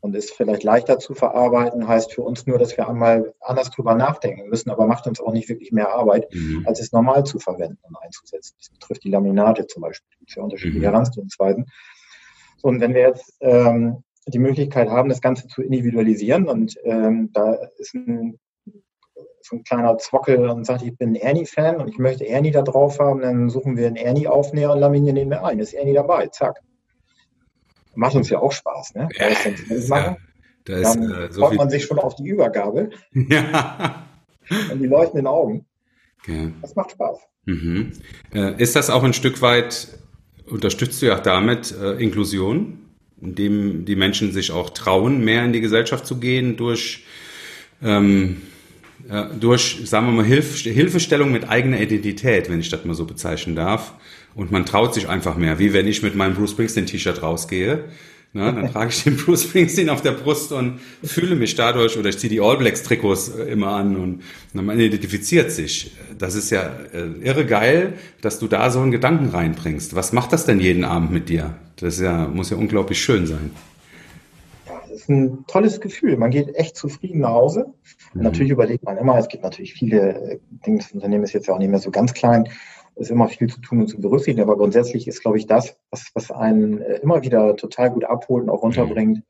Und 0.00 0.16
ist 0.16 0.32
vielleicht 0.32 0.64
leichter 0.64 0.98
zu 0.98 1.14
verarbeiten, 1.14 1.86
heißt 1.86 2.12
für 2.12 2.22
uns 2.22 2.44
nur, 2.46 2.58
dass 2.58 2.76
wir 2.76 2.88
einmal 2.88 3.34
anders 3.40 3.70
drüber 3.70 3.94
nachdenken 3.94 4.48
müssen, 4.48 4.70
aber 4.70 4.88
macht 4.88 5.06
uns 5.06 5.20
auch 5.20 5.32
nicht 5.32 5.48
wirklich 5.48 5.70
mehr 5.70 5.90
Arbeit, 5.90 6.26
mhm. 6.34 6.64
als 6.66 6.80
es 6.80 6.90
normal 6.90 7.24
zu 7.24 7.38
verwenden 7.38 7.78
und 7.82 7.96
einzusetzen. 7.96 8.56
Das 8.58 8.70
betrifft 8.70 9.04
die 9.04 9.10
Laminate 9.10 9.68
zum 9.68 9.82
Beispiel. 9.82 10.10
Ja 10.26 10.42
unterschiedliche 10.42 10.80
mhm. 10.80 10.90
Herangehensweisen. 10.90 11.66
So, 12.56 12.68
und 12.68 12.80
wenn 12.80 12.94
wir 12.94 13.02
jetzt 13.02 13.36
ähm, 13.40 14.02
die 14.26 14.38
Möglichkeit 14.38 14.88
haben, 14.88 15.08
das 15.08 15.20
Ganze 15.20 15.46
zu 15.46 15.62
individualisieren 15.62 16.48
und 16.48 16.76
ähm, 16.84 17.30
da 17.32 17.54
ist 17.78 17.94
ein 17.94 18.38
so 19.44 19.56
ein 19.56 19.64
kleiner 19.64 19.96
Zwockel 19.98 20.48
und 20.48 20.64
sagt, 20.64 20.82
ich 20.82 20.96
bin 20.96 21.14
Ernie-Fan 21.14 21.76
und 21.76 21.88
ich 21.88 21.98
möchte 21.98 22.26
Ernie 22.26 22.50
da 22.50 22.62
drauf 22.62 22.98
haben, 22.98 23.20
dann 23.20 23.50
suchen 23.50 23.76
wir 23.76 23.86
einen 23.86 23.96
Ernie-Aufnäher 23.96 24.72
und 24.72 24.80
laminieren 24.80 25.16
den 25.16 25.28
mir 25.28 25.44
ein. 25.44 25.58
Ist 25.58 25.74
Ernie 25.74 25.94
dabei, 25.94 26.28
zack. 26.28 26.60
Macht 27.94 28.14
uns 28.14 28.30
ja 28.30 28.38
auch 28.38 28.52
Spaß, 28.52 28.94
ne? 28.94 29.08
Ja, 29.14 29.28
machen, 29.88 30.16
da 30.64 30.76
ist, 30.76 30.94
dann 30.94 31.10
äh, 31.10 31.32
so 31.32 31.42
freut 31.42 31.56
man 31.56 31.70
sich 31.70 31.84
schon 31.84 31.98
auf 31.98 32.14
die 32.16 32.26
Übergabe. 32.26 32.90
Ja. 33.12 34.06
Und 34.70 34.80
die 34.80 34.86
leuchtenden 34.86 35.26
Augen. 35.26 35.66
Okay. 36.20 36.52
Das 36.60 36.74
macht 36.74 36.92
Spaß. 36.92 37.18
Mhm. 37.46 37.92
Äh, 38.34 38.60
ist 38.62 38.76
das 38.76 38.90
auch 38.90 39.02
ein 39.02 39.12
Stück 39.12 39.42
weit, 39.42 39.88
unterstützt 40.46 41.02
du 41.02 41.06
ja 41.06 41.16
auch 41.16 41.22
damit 41.22 41.74
äh, 41.80 41.92
Inklusion, 41.94 42.78
indem 43.20 43.84
die 43.84 43.96
Menschen 43.96 44.32
sich 44.32 44.52
auch 44.52 44.70
trauen, 44.70 45.24
mehr 45.24 45.44
in 45.44 45.52
die 45.52 45.60
Gesellschaft 45.60 46.06
zu 46.06 46.18
gehen 46.18 46.56
durch 46.56 47.04
ähm, 47.82 48.42
durch, 49.40 49.80
sagen 49.84 50.06
wir 50.06 50.12
mal, 50.12 50.24
Hilf 50.24 50.60
Hilfestellung 50.60 51.32
mit 51.32 51.48
eigener 51.48 51.80
Identität, 51.80 52.48
wenn 52.50 52.60
ich 52.60 52.68
das 52.68 52.84
mal 52.84 52.94
so 52.94 53.04
bezeichnen 53.04 53.56
darf. 53.56 53.94
Und 54.34 54.50
man 54.50 54.64
traut 54.64 54.94
sich 54.94 55.08
einfach 55.08 55.36
mehr, 55.36 55.58
wie 55.58 55.72
wenn 55.72 55.86
ich 55.86 56.02
mit 56.02 56.14
meinem 56.14 56.34
Bruce 56.34 56.52
Springsteen-T-Shirt 56.52 57.22
rausgehe. 57.22 57.84
Na, 58.34 58.50
dann 58.50 58.72
trage 58.72 58.90
ich 58.90 59.04
den 59.04 59.16
Bruce 59.18 59.42
Springsteen 59.42 59.90
auf 59.90 60.00
der 60.00 60.12
Brust 60.12 60.52
und 60.52 60.80
fühle 61.02 61.36
mich 61.36 61.54
dadurch, 61.54 61.98
oder 61.98 62.08
ich 62.08 62.18
ziehe 62.18 62.30
die 62.30 62.40
All 62.40 62.56
Blacks 62.56 62.82
Trikots 62.82 63.28
äh, 63.28 63.42
immer 63.44 63.72
an 63.72 63.96
und 63.96 64.22
man 64.54 64.80
identifiziert 64.80 65.52
sich. 65.52 65.92
Das 66.16 66.34
ist 66.34 66.48
ja 66.48 66.62
äh, 66.94 67.08
irre 67.22 67.44
geil, 67.44 67.92
dass 68.22 68.38
du 68.38 68.48
da 68.48 68.70
so 68.70 68.80
einen 68.80 68.90
Gedanken 68.90 69.28
reinbringst. 69.28 69.94
Was 69.94 70.14
macht 70.14 70.32
das 70.32 70.46
denn 70.46 70.60
jeden 70.60 70.84
Abend 70.84 71.10
mit 71.10 71.28
dir? 71.28 71.56
Das 71.76 72.00
ja, 72.00 72.26
muss 72.26 72.48
ja 72.48 72.56
unglaublich 72.56 73.02
schön 73.02 73.26
sein 73.26 73.50
ist 74.92 75.08
ein 75.08 75.44
tolles 75.46 75.80
Gefühl. 75.80 76.16
Man 76.16 76.30
geht 76.30 76.54
echt 76.54 76.76
zufrieden 76.76 77.20
nach 77.20 77.30
Hause. 77.30 77.66
Mhm. 78.14 78.22
Natürlich 78.22 78.52
überlegt 78.52 78.84
man 78.84 78.96
immer, 78.96 79.18
es 79.18 79.28
gibt 79.28 79.42
natürlich 79.42 79.74
viele 79.74 80.14
äh, 80.14 80.38
Dinge, 80.66 80.78
das 80.78 80.92
Unternehmen 80.92 81.24
ist 81.24 81.32
jetzt 81.32 81.46
ja 81.46 81.54
auch 81.54 81.58
nicht 81.58 81.70
mehr 81.70 81.78
so 81.78 81.90
ganz 81.90 82.14
klein, 82.14 82.48
es 82.94 83.06
ist 83.06 83.10
immer 83.10 83.28
viel 83.28 83.48
zu 83.48 83.60
tun 83.60 83.80
und 83.80 83.88
zu 83.88 84.00
berücksichtigen, 84.00 84.42
aber 84.42 84.56
grundsätzlich 84.56 85.08
ist, 85.08 85.22
glaube 85.22 85.38
ich, 85.38 85.46
das, 85.46 85.76
was, 85.90 86.10
was 86.14 86.30
einen 86.30 86.82
äh, 86.82 86.96
immer 86.96 87.22
wieder 87.22 87.56
total 87.56 87.90
gut 87.90 88.04
abholt 88.04 88.44
und 88.44 88.50
auch 88.50 88.62
runterbringt, 88.62 89.18
mhm. 89.18 89.22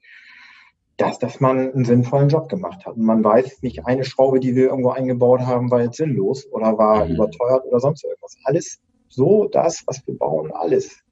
dass, 0.96 1.18
dass 1.18 1.40
man 1.40 1.72
einen 1.72 1.84
sinnvollen 1.84 2.28
Job 2.28 2.48
gemacht 2.48 2.84
hat. 2.84 2.96
Und 2.96 3.04
man 3.04 3.22
weiß 3.22 3.62
nicht, 3.62 3.86
eine 3.86 4.04
Schraube, 4.04 4.40
die 4.40 4.56
wir 4.56 4.68
irgendwo 4.68 4.90
eingebaut 4.90 5.40
haben, 5.40 5.70
war 5.70 5.82
jetzt 5.82 5.96
sinnlos 5.96 6.46
oder 6.50 6.76
war 6.76 7.04
mhm. 7.04 7.14
überteuert 7.14 7.64
oder 7.66 7.80
sonst 7.80 8.04
irgendwas. 8.04 8.36
Alles 8.44 8.80
so, 9.08 9.46
das, 9.46 9.84
was 9.86 10.06
wir 10.06 10.16
bauen, 10.16 10.50
alles 10.52 11.02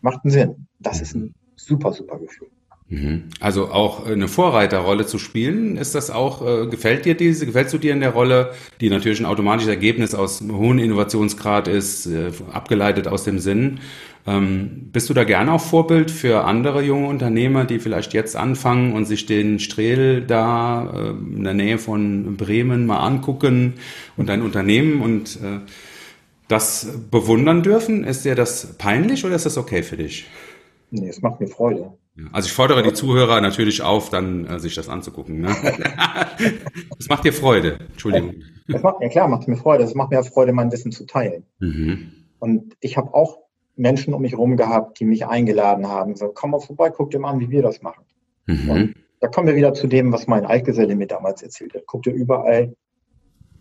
macht 0.00 0.24
einen 0.24 0.32
Sinn. 0.32 0.66
Das 0.80 1.00
ist 1.00 1.14
ein 1.14 1.34
super, 1.56 1.92
super 1.92 2.18
Gefühl. 2.18 2.50
Mhm. 2.88 3.24
Also 3.40 3.68
auch 3.68 4.06
eine 4.06 4.28
Vorreiterrolle 4.28 5.06
zu 5.06 5.18
spielen, 5.18 5.78
ist 5.78 5.94
das 5.94 6.10
auch, 6.10 6.46
äh, 6.46 6.66
gefällt 6.66 7.06
dir 7.06 7.14
diese, 7.14 7.46
gefällst 7.46 7.72
du 7.72 7.78
dir 7.78 7.94
in 7.94 8.00
der 8.00 8.10
Rolle, 8.10 8.52
die 8.80 8.90
natürlich 8.90 9.20
ein 9.20 9.26
automatisches 9.26 9.70
Ergebnis 9.70 10.14
aus 10.14 10.42
hohen 10.42 10.78
Innovationsgrad 10.78 11.66
ist, 11.66 12.06
äh, 12.06 12.30
abgeleitet 12.52 13.08
aus 13.08 13.24
dem 13.24 13.38
Sinn. 13.38 13.80
Ähm, 14.26 14.90
bist 14.92 15.08
du 15.08 15.14
da 15.14 15.24
gerne 15.24 15.52
auch 15.52 15.62
Vorbild 15.62 16.10
für 16.10 16.44
andere 16.44 16.82
junge 16.82 17.08
Unternehmer, 17.08 17.64
die 17.64 17.78
vielleicht 17.78 18.12
jetzt 18.12 18.36
anfangen 18.36 18.92
und 18.92 19.06
sich 19.06 19.24
den 19.24 19.60
Strehl 19.60 20.20
da 20.20 20.90
äh, 20.94 21.08
in 21.10 21.44
der 21.44 21.54
Nähe 21.54 21.78
von 21.78 22.36
Bremen 22.36 22.84
mal 22.84 22.98
angucken 22.98 23.74
und 24.18 24.28
dein 24.28 24.42
Unternehmen 24.42 25.00
und 25.00 25.38
das 26.48 26.86
bewundern 27.10 27.62
dürfen? 27.62 28.04
Ist 28.04 28.24
dir 28.24 28.34
das 28.34 28.76
peinlich 28.76 29.24
oder 29.24 29.34
ist 29.34 29.46
das 29.46 29.56
okay 29.56 29.82
für 29.82 29.96
dich? 29.96 30.26
Nee, 30.90 31.08
es 31.08 31.22
macht 31.22 31.40
mir 31.40 31.48
Freude. 31.48 31.92
Also 32.32 32.46
ich 32.46 32.52
fordere 32.52 32.82
die 32.82 32.92
Zuhörer 32.92 33.40
natürlich 33.40 33.82
auf, 33.82 34.08
dann 34.08 34.46
äh, 34.46 34.60
sich 34.60 34.74
das 34.74 34.88
anzugucken. 34.88 35.40
Ne? 35.40 35.48
das 36.98 37.08
macht 37.08 37.24
dir 37.24 37.32
Freude. 37.32 37.78
Entschuldigung. 37.90 38.34
Das 38.68 38.82
macht 38.82 39.00
mir 39.00 39.08
klar, 39.08 39.26
macht 39.26 39.48
mir 39.48 39.56
Freude. 39.56 39.82
Es 39.82 39.94
macht 39.94 40.10
mir 40.10 40.22
Freude, 40.22 40.52
mein 40.52 40.70
Wissen 40.70 40.92
zu 40.92 41.06
teilen. 41.06 41.44
Mhm. 41.58 42.12
Und 42.38 42.76
ich 42.80 42.96
habe 42.96 43.12
auch 43.14 43.38
Menschen 43.76 44.14
um 44.14 44.22
mich 44.22 44.32
herum 44.32 44.56
gehabt, 44.56 45.00
die 45.00 45.04
mich 45.04 45.26
eingeladen 45.26 45.88
haben. 45.88 46.14
So, 46.14 46.28
komm 46.28 46.52
mal 46.52 46.60
vorbei, 46.60 46.90
guck 46.90 47.10
dir 47.10 47.18
mal 47.18 47.30
an, 47.30 47.40
wie 47.40 47.50
wir 47.50 47.62
das 47.62 47.82
machen. 47.82 48.04
Mhm. 48.46 48.70
Und 48.70 48.94
da 49.20 49.28
kommen 49.28 49.48
wir 49.48 49.56
wieder 49.56 49.74
zu 49.74 49.88
dem, 49.88 50.12
was 50.12 50.28
mein 50.28 50.46
Altgeselle 50.46 50.94
mir 50.94 51.08
damals 51.08 51.42
erzählt 51.42 51.74
hat. 51.74 51.82
Guck 51.86 52.04
dir 52.04 52.12
überall 52.12 52.76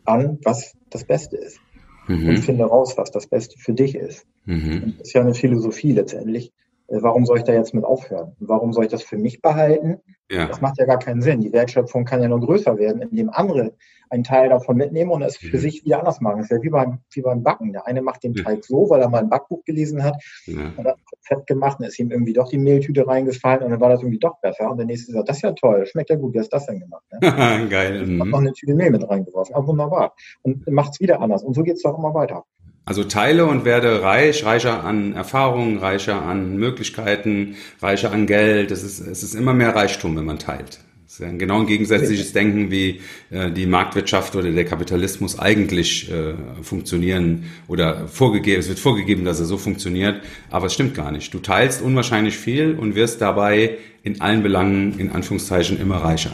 an, 0.06 0.38
was 0.43 0.76
das 0.89 1.06
Beste 1.06 1.38
ist. 1.38 1.60
Mhm. 2.08 2.30
Und 2.30 2.38
finde 2.39 2.66
raus, 2.66 2.97
was 2.97 3.12
das 3.12 3.28
Beste 3.28 3.58
für 3.58 3.74
dich 3.74 3.95
ist. 3.95 4.28
Mhm. 4.45 4.95
Das 4.99 5.08
ist 5.08 5.14
ja 5.14 5.22
eine 5.22 5.34
Philosophie 5.34 5.93
letztendlich. 5.93 6.51
Äh, 6.88 6.98
warum 7.02 7.26
soll 7.26 7.38
ich 7.38 7.44
da 7.44 7.54
jetzt 7.54 7.74
mit 7.74 7.84
aufhören? 7.84 8.36
Warum 8.40 8.74
soll 8.74 8.86
ich 8.86 8.92
das 8.92 9.04
für 9.04 9.18
mich 9.18 9.42
behalten? 9.42 10.00
Ja. 10.30 10.48
Das 10.48 10.62
macht 10.62 10.80
ja 10.80 10.86
gar 10.86 11.00
keinen 11.00 11.22
Sinn. 11.22 11.42
Die 11.42 11.54
Wertschöpfung 11.54 12.06
kann 12.06 12.22
ja 12.22 12.28
nur 12.28 12.40
größer 12.40 12.78
werden, 12.78 13.02
indem 13.02 13.30
andere 13.30 13.74
einen 14.10 14.24
Teil 14.24 14.50
davon 14.50 14.78
mitnehmen 14.78 15.12
und 15.12 15.22
es 15.24 15.38
für 15.38 15.58
mhm. 15.58 15.62
sich 15.62 15.86
wieder 15.86 16.00
anders 16.00 16.22
machen. 16.22 16.38
Das 16.38 16.46
ist 16.46 16.58
ja 16.58 16.62
wie 16.62 16.70
beim, 16.70 17.00
wie 17.12 17.22
beim 17.22 17.44
Backen. 17.44 17.74
Der 17.74 17.88
eine 17.88 18.02
macht 18.02 18.24
den 18.24 18.36
Teig 18.36 18.64
so, 18.64 18.90
weil 18.90 19.02
er 19.02 19.10
mal 19.10 19.20
ein 19.20 19.30
Backbuch 19.30 19.64
gelesen 19.66 20.04
hat 20.04 20.16
ja. 20.46 20.72
und 20.78 20.86
hat 20.86 20.98
Fett 21.22 21.48
gemacht 21.48 21.80
und 21.80 21.86
ist 21.86 22.00
ihm 22.00 22.12
irgendwie 22.12 22.34
doch 22.34 22.50
die 22.50 22.60
Mehltüte 22.60 23.08
reingefallen 23.08 23.64
und 23.64 23.72
dann 23.72 23.82
war 23.82 23.90
das 23.90 24.02
irgendwie 24.02 24.20
doch 24.20 24.40
besser. 24.42 24.70
Und 24.70 24.78
der 24.78 24.86
nächste 24.86 25.12
sagt, 25.12 25.30
das 25.30 25.38
ist 25.38 25.44
ja 25.44 25.52
toll, 25.54 25.86
schmeckt 25.86 26.10
ja 26.10 26.16
gut, 26.16 26.34
wie 26.34 26.40
hast 26.40 26.54
du 26.54 26.58
das 26.58 26.68
denn 26.68 26.80
gemacht? 26.80 27.04
Ne? 27.12 27.68
Geil. 27.70 28.04
Und 28.04 28.22
hat 28.22 28.28
noch 28.28 28.40
eine 28.40 28.54
Tüte 28.54 28.76
Mehl 28.76 28.92
mit 28.92 29.08
reingeworfen. 29.10 29.56
Ah, 29.56 29.66
wunderbar. 29.66 30.16
Und 30.44 30.68
macht 30.70 30.94
es 30.94 31.00
wieder 31.00 31.20
anders. 31.20 31.44
Und 31.44 31.56
so 31.56 31.64
geht 31.64 31.76
es 31.76 31.82
doch 31.82 31.98
immer 31.98 32.14
weiter. 32.14 32.46
Also 32.86 33.06
teile 33.06 33.46
und 33.46 33.64
werde 33.64 34.02
reich, 34.02 34.46
reicher 34.46 34.84
an 34.84 35.14
Erfahrungen, 35.14 35.78
reicher 35.78 36.22
an 36.22 36.58
Möglichkeiten, 36.58 37.56
reicher 37.82 38.12
an 38.12 38.28
Geld. 38.28 38.72
Es 38.72 38.84
ist, 38.84 39.00
es 39.00 39.24
ist 39.24 39.36
immer 39.36 39.54
mehr 39.54 39.74
Reichtum, 39.74 40.18
wenn 40.18 40.26
man 40.26 40.38
teilt. 40.38 40.80
Das 41.06 41.20
ist 41.20 41.20
ja 41.20 41.32
genau 41.38 41.60
ein 41.60 41.68
gegensätzliches 41.68 42.34
Denken, 42.34 42.72
wie 42.72 43.00
äh, 43.30 43.52
die 43.52 43.68
Marktwirtschaft 43.68 44.36
oder 44.36 44.52
der 44.52 44.66
Kapitalismus 44.66 45.38
eigentlich 45.40 46.12
äh, 46.12 46.34
funktionieren 46.62 47.46
oder 47.68 48.08
vorgegeben, 48.08 48.60
es 48.60 48.68
wird 48.68 48.80
vorgegeben, 48.80 49.24
dass 49.24 49.40
er 49.40 49.46
so 49.46 49.58
funktioniert, 49.58 50.22
aber 50.50 50.66
es 50.66 50.74
stimmt 50.74 50.96
gar 50.96 51.12
nicht. 51.12 51.34
Du 51.34 51.40
teilst 51.40 51.84
unwahrscheinlich 51.84 52.36
viel 52.36 52.76
und 52.76 52.96
wirst 52.96 53.22
dabei 53.22 53.78
in 54.02 54.22
allen 54.22 54.44
Belangen, 54.44 55.00
in 55.00 55.12
Anführungszeichen, 55.12 55.80
immer 55.80 55.98
reicher. 55.98 56.32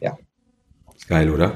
Ja. 0.00 0.16
Ist 0.96 1.08
geil, 1.08 1.28
oder? 1.28 1.54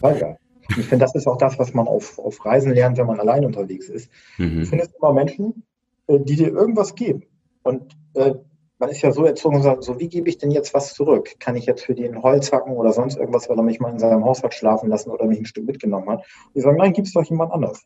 Total 0.00 0.20
geil. 0.20 0.37
Ich 0.76 0.86
finde, 0.86 0.98
das 0.98 1.14
ist 1.14 1.26
auch 1.26 1.38
das, 1.38 1.58
was 1.58 1.72
man 1.72 1.88
auf, 1.88 2.18
auf 2.18 2.44
Reisen 2.44 2.72
lernt, 2.72 2.98
wenn 2.98 3.06
man 3.06 3.20
allein 3.20 3.44
unterwegs 3.44 3.88
ist. 3.88 4.10
Mhm. 4.36 4.60
Du 4.60 4.66
findest 4.66 4.94
immer 4.96 5.12
Menschen, 5.12 5.64
äh, 6.06 6.18
die 6.20 6.36
dir 6.36 6.48
irgendwas 6.48 6.94
geben. 6.94 7.24
Und 7.62 7.96
äh, 8.14 8.34
man 8.78 8.90
ist 8.90 9.02
ja 9.02 9.12
so 9.12 9.24
erzogen 9.24 9.56
und 9.56 9.62
sagt, 9.62 9.82
so 9.82 9.98
wie 9.98 10.08
gebe 10.08 10.28
ich 10.28 10.38
denn 10.38 10.50
jetzt 10.50 10.72
was 10.72 10.94
zurück? 10.94 11.34
Kann 11.40 11.56
ich 11.56 11.66
jetzt 11.66 11.84
für 11.84 11.94
den 11.94 12.22
Holz 12.22 12.52
hacken 12.52 12.74
oder 12.74 12.92
sonst 12.92 13.16
irgendwas, 13.16 13.48
weil 13.48 13.56
er 13.56 13.62
mich 13.62 13.80
mal 13.80 13.90
in 13.90 13.98
seinem 13.98 14.24
Haus 14.24 14.42
hat 14.42 14.54
schlafen 14.54 14.88
lassen 14.88 15.10
oder 15.10 15.26
mich 15.26 15.40
ein 15.40 15.46
Stück 15.46 15.66
mitgenommen 15.66 16.08
hat? 16.08 16.18
Und 16.18 16.54
die 16.54 16.60
sagen, 16.60 16.76
nein, 16.76 16.92
gib 16.92 17.04
es 17.04 17.12
doch 17.12 17.24
jemand 17.24 17.52
anders. 17.52 17.82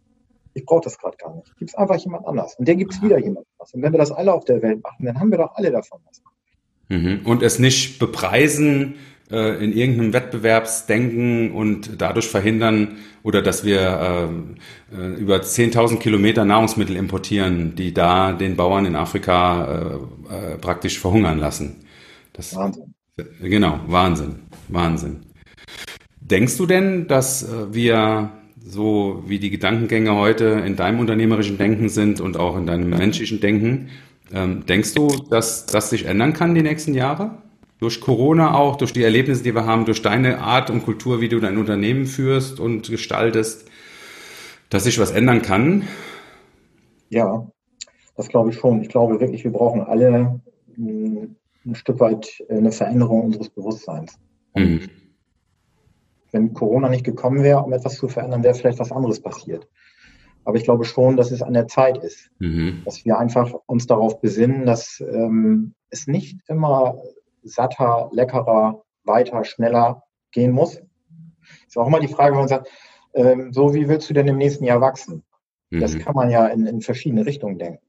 Ich 0.54 0.66
brauche 0.66 0.82
das 0.82 0.98
gerade 0.98 1.16
gar 1.16 1.34
nicht. 1.34 1.50
Gib 1.58 1.68
es 1.68 1.74
einfach 1.74 1.96
jemand 1.96 2.26
anders. 2.26 2.56
Und 2.56 2.68
der 2.68 2.74
gibt 2.76 2.92
es 2.92 3.00
wieder 3.00 3.18
jemand 3.18 3.46
anders. 3.56 3.72
Und 3.72 3.82
wenn 3.82 3.92
wir 3.92 3.98
das 3.98 4.12
alle 4.12 4.34
auf 4.34 4.44
der 4.44 4.60
Welt 4.60 4.82
machen, 4.82 5.06
dann 5.06 5.18
haben 5.18 5.30
wir 5.30 5.38
doch 5.38 5.54
alle 5.54 5.70
davon 5.70 6.00
was. 6.06 6.22
Mhm. 6.88 7.20
Und 7.24 7.42
es 7.42 7.58
nicht 7.58 7.98
bepreisen, 7.98 8.96
äh, 9.32 9.64
in 9.64 9.72
irgendeinem 9.72 10.12
Wettbewerbsdenken 10.12 11.52
und 11.52 12.00
dadurch 12.00 12.28
verhindern 12.28 12.98
oder 13.22 13.40
dass 13.40 13.64
wir 13.64 13.80
äh, 13.80 14.96
äh 14.96 15.14
über 15.14 15.36
10.000 15.36 15.98
Kilometer 15.98 16.44
Nahrungsmittel 16.44 16.96
importieren, 16.96 17.74
die 17.74 17.94
da 17.94 18.32
den 18.32 18.56
Bauern 18.56 18.84
in 18.84 18.94
Afrika 18.94 19.98
äh, 20.30 20.54
äh, 20.54 20.58
praktisch 20.58 20.98
verhungern 20.98 21.38
lassen. 21.38 21.84
Das, 22.32 22.54
Wahnsinn. 22.54 22.94
Genau, 23.40 23.80
Wahnsinn, 23.86 24.36
Wahnsinn. 24.68 25.20
Denkst 26.20 26.56
du 26.56 26.66
denn, 26.66 27.08
dass 27.08 27.42
äh, 27.42 27.74
wir 27.74 28.30
so 28.64 29.24
wie 29.26 29.38
die 29.38 29.50
Gedankengänge 29.50 30.14
heute 30.14 30.62
in 30.66 30.76
deinem 30.76 31.00
unternehmerischen 31.00 31.58
Denken 31.58 31.88
sind 31.88 32.20
und 32.20 32.36
auch 32.36 32.56
in 32.56 32.66
deinem 32.66 32.90
menschlichen 32.90 33.40
Denken, 33.40 33.88
ähm, 34.32 34.64
denkst 34.66 34.94
du, 34.94 35.08
dass 35.30 35.66
das 35.66 35.90
sich 35.90 36.06
ändern 36.06 36.32
kann 36.32 36.54
die 36.54 36.62
nächsten 36.62 36.94
Jahre? 36.94 37.42
Durch 37.82 38.00
Corona 38.00 38.54
auch, 38.54 38.76
durch 38.76 38.92
die 38.92 39.02
Erlebnisse, 39.02 39.42
die 39.42 39.56
wir 39.56 39.66
haben, 39.66 39.86
durch 39.86 40.02
deine 40.02 40.38
Art 40.38 40.70
und 40.70 40.84
Kultur, 40.84 41.20
wie 41.20 41.28
du 41.28 41.40
dein 41.40 41.58
Unternehmen 41.58 42.06
führst 42.06 42.60
und 42.60 42.88
gestaltest, 42.88 43.68
dass 44.70 44.84
sich 44.84 45.00
was 45.00 45.10
ändern 45.10 45.42
kann? 45.42 45.88
Ja, 47.08 47.44
das 48.16 48.28
glaube 48.28 48.50
ich 48.50 48.56
schon. 48.56 48.82
Ich 48.82 48.88
glaube 48.88 49.18
wirklich, 49.18 49.42
wir 49.42 49.50
brauchen 49.50 49.80
alle 49.80 50.40
hm, 50.76 51.34
ein 51.66 51.74
Stück 51.74 51.98
weit 51.98 52.44
eine 52.48 52.70
Veränderung 52.70 53.22
unseres 53.22 53.50
Bewusstseins. 53.50 54.16
Mhm. 54.54 54.88
Wenn 56.30 56.54
Corona 56.54 56.88
nicht 56.88 57.04
gekommen 57.04 57.42
wäre, 57.42 57.64
um 57.64 57.72
etwas 57.72 57.96
zu 57.96 58.06
verändern, 58.06 58.44
wäre 58.44 58.54
vielleicht 58.54 58.78
was 58.78 58.92
anderes 58.92 59.20
passiert. 59.20 59.66
Aber 60.44 60.56
ich 60.56 60.62
glaube 60.62 60.84
schon, 60.84 61.16
dass 61.16 61.32
es 61.32 61.42
an 61.42 61.54
der 61.54 61.66
Zeit 61.66 61.98
ist, 61.98 62.30
mhm. 62.38 62.82
dass 62.84 63.04
wir 63.04 63.18
einfach 63.18 63.52
uns 63.66 63.88
darauf 63.88 64.20
besinnen, 64.20 64.66
dass 64.66 65.00
ähm, 65.00 65.74
es 65.90 66.06
nicht 66.06 66.38
immer 66.46 67.02
satter, 67.42 68.08
leckerer, 68.12 68.82
weiter, 69.04 69.44
schneller 69.44 70.02
gehen 70.30 70.52
muss. 70.52 70.80
Ist 71.66 71.76
auch 71.76 71.86
immer 71.86 72.00
die 72.00 72.08
Frage, 72.08 72.32
wenn 72.32 72.40
man 72.40 72.48
sagt, 72.48 72.68
ähm, 73.14 73.52
so 73.52 73.74
wie 73.74 73.88
willst 73.88 74.08
du 74.08 74.14
denn 74.14 74.28
im 74.28 74.38
nächsten 74.38 74.64
Jahr 74.64 74.80
wachsen? 74.80 75.22
Mhm. 75.70 75.80
Das 75.80 75.98
kann 75.98 76.14
man 76.14 76.30
ja 76.30 76.46
in, 76.46 76.66
in 76.66 76.80
verschiedene 76.80 77.26
Richtungen 77.26 77.58
denken. 77.58 77.84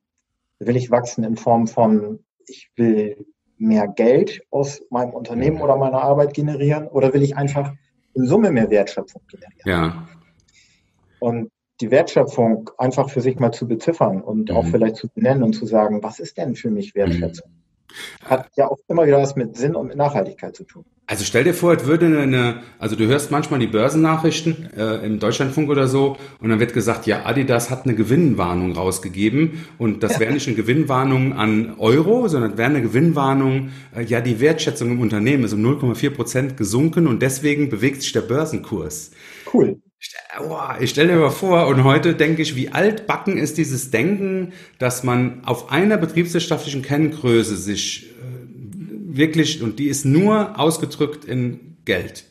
Will 0.59 0.75
ich 0.75 0.91
wachsen 0.91 1.23
in 1.23 1.35
Form 1.35 1.67
von, 1.67 2.19
ich 2.47 2.71
will 2.75 3.25
mehr 3.57 3.87
Geld 3.87 4.41
aus 4.49 4.81
meinem 4.89 5.11
Unternehmen 5.11 5.61
oder 5.61 5.77
meiner 5.77 6.01
Arbeit 6.01 6.33
generieren 6.33 6.87
oder 6.87 7.13
will 7.13 7.23
ich 7.23 7.37
einfach 7.37 7.73
in 8.13 8.25
Summe 8.25 8.51
mehr 8.51 8.69
Wertschöpfung 8.69 9.21
generieren? 9.27 9.63
Ja. 9.65 10.07
Und 11.19 11.51
die 11.81 11.91
Wertschöpfung 11.91 12.69
einfach 12.77 13.09
für 13.09 13.21
sich 13.21 13.39
mal 13.39 13.51
zu 13.51 13.67
beziffern 13.67 14.21
und 14.21 14.49
mhm. 14.49 14.55
auch 14.55 14.65
vielleicht 14.65 14.97
zu 14.97 15.07
benennen 15.09 15.43
und 15.43 15.53
zu 15.53 15.65
sagen, 15.65 16.03
was 16.03 16.19
ist 16.19 16.37
denn 16.37 16.55
für 16.55 16.69
mich 16.69 16.95
Wertschätzung? 16.95 17.49
Hat 18.25 18.49
ja 18.55 18.67
auch 18.67 18.79
immer 18.87 19.05
wieder 19.05 19.19
was 19.21 19.35
mit 19.35 19.55
Sinn 19.55 19.75
und 19.75 19.87
mit 19.87 19.97
Nachhaltigkeit 19.97 20.55
zu 20.55 20.63
tun. 20.63 20.85
Also 21.05 21.25
stell 21.25 21.43
dir 21.43 21.53
vor, 21.53 21.73
es 21.73 21.85
würde 21.85 22.05
eine, 22.05 22.61
also 22.79 22.95
du 22.95 23.05
hörst 23.07 23.29
manchmal 23.29 23.59
die 23.59 23.67
Börsennachrichten 23.67 24.69
äh, 24.75 25.05
im 25.05 25.19
Deutschlandfunk 25.19 25.69
oder 25.69 25.89
so 25.89 26.15
und 26.39 26.49
dann 26.49 26.61
wird 26.61 26.73
gesagt, 26.73 27.05
ja, 27.07 27.25
Adidas 27.25 27.69
hat 27.69 27.83
eine 27.85 27.93
Gewinnwarnung 27.93 28.71
rausgegeben 28.71 29.65
und 29.77 30.01
das 30.01 30.19
wäre 30.21 30.31
nicht 30.31 30.47
eine 30.47 30.55
Gewinnwarnung 30.55 31.33
an 31.33 31.75
Euro, 31.77 32.29
sondern 32.29 32.57
wäre 32.57 32.69
eine 32.69 32.81
Gewinnwarnung, 32.81 33.71
äh, 33.93 34.03
ja, 34.03 34.21
die 34.21 34.39
Wertschätzung 34.39 34.91
im 34.91 35.01
Unternehmen 35.01 35.43
ist 35.43 35.53
um 35.53 35.59
0,4 35.59 36.09
Prozent 36.11 36.57
gesunken 36.57 37.05
und 37.05 37.21
deswegen 37.21 37.69
bewegt 37.69 38.01
sich 38.01 38.13
der 38.13 38.21
Börsenkurs. 38.21 39.11
Cool. 39.53 39.81
Ich 40.79 40.89
stelle 40.89 41.15
mir 41.15 41.31
vor, 41.31 41.67
und 41.67 41.83
heute 41.83 42.15
denke 42.15 42.41
ich, 42.41 42.55
wie 42.55 42.69
altbacken 42.69 43.37
ist 43.37 43.57
dieses 43.57 43.91
Denken, 43.91 44.51
dass 44.79 45.03
man 45.03 45.43
auf 45.45 45.71
einer 45.71 45.97
betriebswirtschaftlichen 45.97 46.81
Kenngröße 46.81 47.55
sich 47.55 48.07
äh, 48.07 49.17
wirklich, 49.17 49.61
und 49.61 49.79
die 49.79 49.87
ist 49.87 50.05
nur 50.05 50.59
ausgedrückt 50.59 51.23
in 51.25 51.77
Geld. 51.85 52.25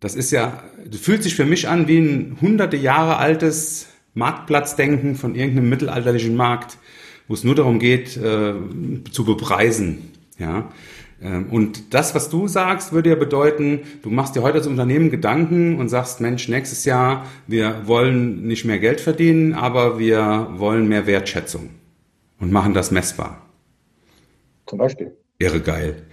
Das 0.00 0.14
ist 0.14 0.30
ja, 0.30 0.62
das 0.84 1.00
fühlt 1.00 1.22
sich 1.22 1.34
für 1.34 1.44
mich 1.44 1.68
an 1.68 1.88
wie 1.88 1.98
ein 1.98 2.38
hunderte 2.40 2.76
Jahre 2.76 3.16
altes 3.16 3.88
Marktplatzdenken 4.14 5.14
von 5.14 5.34
irgendeinem 5.34 5.68
mittelalterlichen 5.68 6.34
Markt, 6.34 6.78
wo 7.28 7.34
es 7.34 7.44
nur 7.44 7.54
darum 7.54 7.78
geht, 7.78 8.16
äh, 8.16 8.54
zu 9.10 9.24
bepreisen. 9.24 10.10
Ja, 10.38 10.72
und 11.22 11.92
das, 11.92 12.14
was 12.14 12.30
du 12.30 12.48
sagst, 12.48 12.92
würde 12.92 13.10
ja 13.10 13.14
bedeuten, 13.14 13.80
du 14.02 14.08
machst 14.08 14.36
dir 14.36 14.42
heute 14.42 14.58
als 14.58 14.66
Unternehmen 14.66 15.10
Gedanken 15.10 15.78
und 15.78 15.90
sagst, 15.90 16.20
Mensch, 16.20 16.48
nächstes 16.48 16.86
Jahr, 16.86 17.26
wir 17.46 17.86
wollen 17.86 18.46
nicht 18.46 18.64
mehr 18.64 18.78
Geld 18.78 19.02
verdienen, 19.02 19.52
aber 19.52 19.98
wir 19.98 20.48
wollen 20.56 20.88
mehr 20.88 21.06
Wertschätzung 21.06 21.70
und 22.38 22.52
machen 22.52 22.72
das 22.72 22.90
messbar. 22.90 23.42
Zum 24.66 24.78
Beispiel. 24.78 25.14
Wäre 25.38 25.60
geil. 25.60 26.06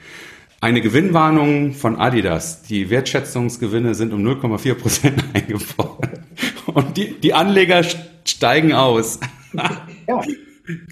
Eine 0.59 0.81
Gewinnwarnung 0.81 1.73
von 1.73 1.97
Adidas. 1.97 2.63
Die 2.63 2.89
Wertschätzungsgewinne 2.89 3.93
sind 3.95 4.11
um 4.11 4.25
0,4 4.25 4.73
Prozent 4.73 5.23
eingebrochen. 5.33 6.09
Und 6.65 6.97
die, 6.97 7.19
die 7.19 7.33
Anleger 7.33 7.83
steigen 8.25 8.73
aus. 8.73 9.19
ja. 10.07 10.21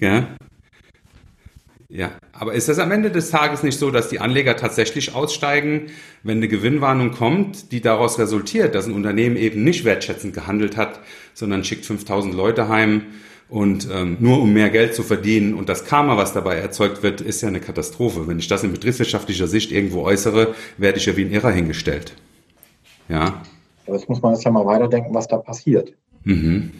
ja. 0.00 0.28
Ja, 1.88 2.12
aber 2.32 2.54
ist 2.54 2.68
das 2.68 2.78
am 2.78 2.90
Ende 2.90 3.10
des 3.10 3.30
Tages 3.30 3.62
nicht 3.62 3.78
so, 3.78 3.90
dass 3.90 4.08
die 4.08 4.18
Anleger 4.18 4.56
tatsächlich 4.56 5.14
aussteigen, 5.14 5.86
wenn 6.24 6.38
eine 6.38 6.48
Gewinnwarnung 6.48 7.12
kommt, 7.12 7.70
die 7.70 7.80
daraus 7.80 8.18
resultiert, 8.18 8.74
dass 8.74 8.86
ein 8.86 8.92
Unternehmen 8.92 9.36
eben 9.36 9.62
nicht 9.62 9.84
wertschätzend 9.84 10.34
gehandelt 10.34 10.76
hat, 10.76 11.00
sondern 11.32 11.62
schickt 11.62 11.86
5000 11.86 12.34
Leute 12.34 12.68
heim 12.68 13.02
und 13.48 13.88
ähm, 13.92 14.16
nur 14.18 14.40
um 14.42 14.52
mehr 14.52 14.70
Geld 14.70 14.94
zu 14.96 15.04
verdienen 15.04 15.54
und 15.54 15.68
das 15.68 15.84
Karma, 15.84 16.16
was 16.16 16.32
dabei 16.32 16.56
erzeugt 16.56 17.04
wird, 17.04 17.20
ist 17.20 17.42
ja 17.42 17.48
eine 17.48 17.60
Katastrophe. 17.60 18.26
Wenn 18.26 18.40
ich 18.40 18.48
das 18.48 18.64
in 18.64 18.72
betriebswirtschaftlicher 18.72 19.46
Sicht 19.46 19.70
irgendwo 19.70 20.02
äußere, 20.02 20.54
werde 20.78 20.98
ich 20.98 21.06
ja 21.06 21.16
wie 21.16 21.24
ein 21.24 21.30
Irrer 21.30 21.52
hingestellt. 21.52 22.14
Ja. 23.08 23.42
Jetzt 23.86 24.08
muss 24.08 24.20
man 24.20 24.34
jetzt 24.34 24.44
ja 24.44 24.50
mal 24.50 24.66
weiterdenken, 24.66 25.14
was 25.14 25.28
da 25.28 25.38
passiert. 25.38 25.92
Mhm. 26.24 26.72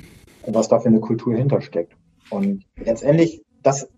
Und 0.43 0.55
was 0.55 0.69
da 0.69 0.81
für 0.81 0.89
eine 0.89 0.99
Kultur 0.99 1.37
hintersteckt. 1.37 1.93
Und 2.31 2.65
letztendlich, 2.77 3.43
das 3.63 3.89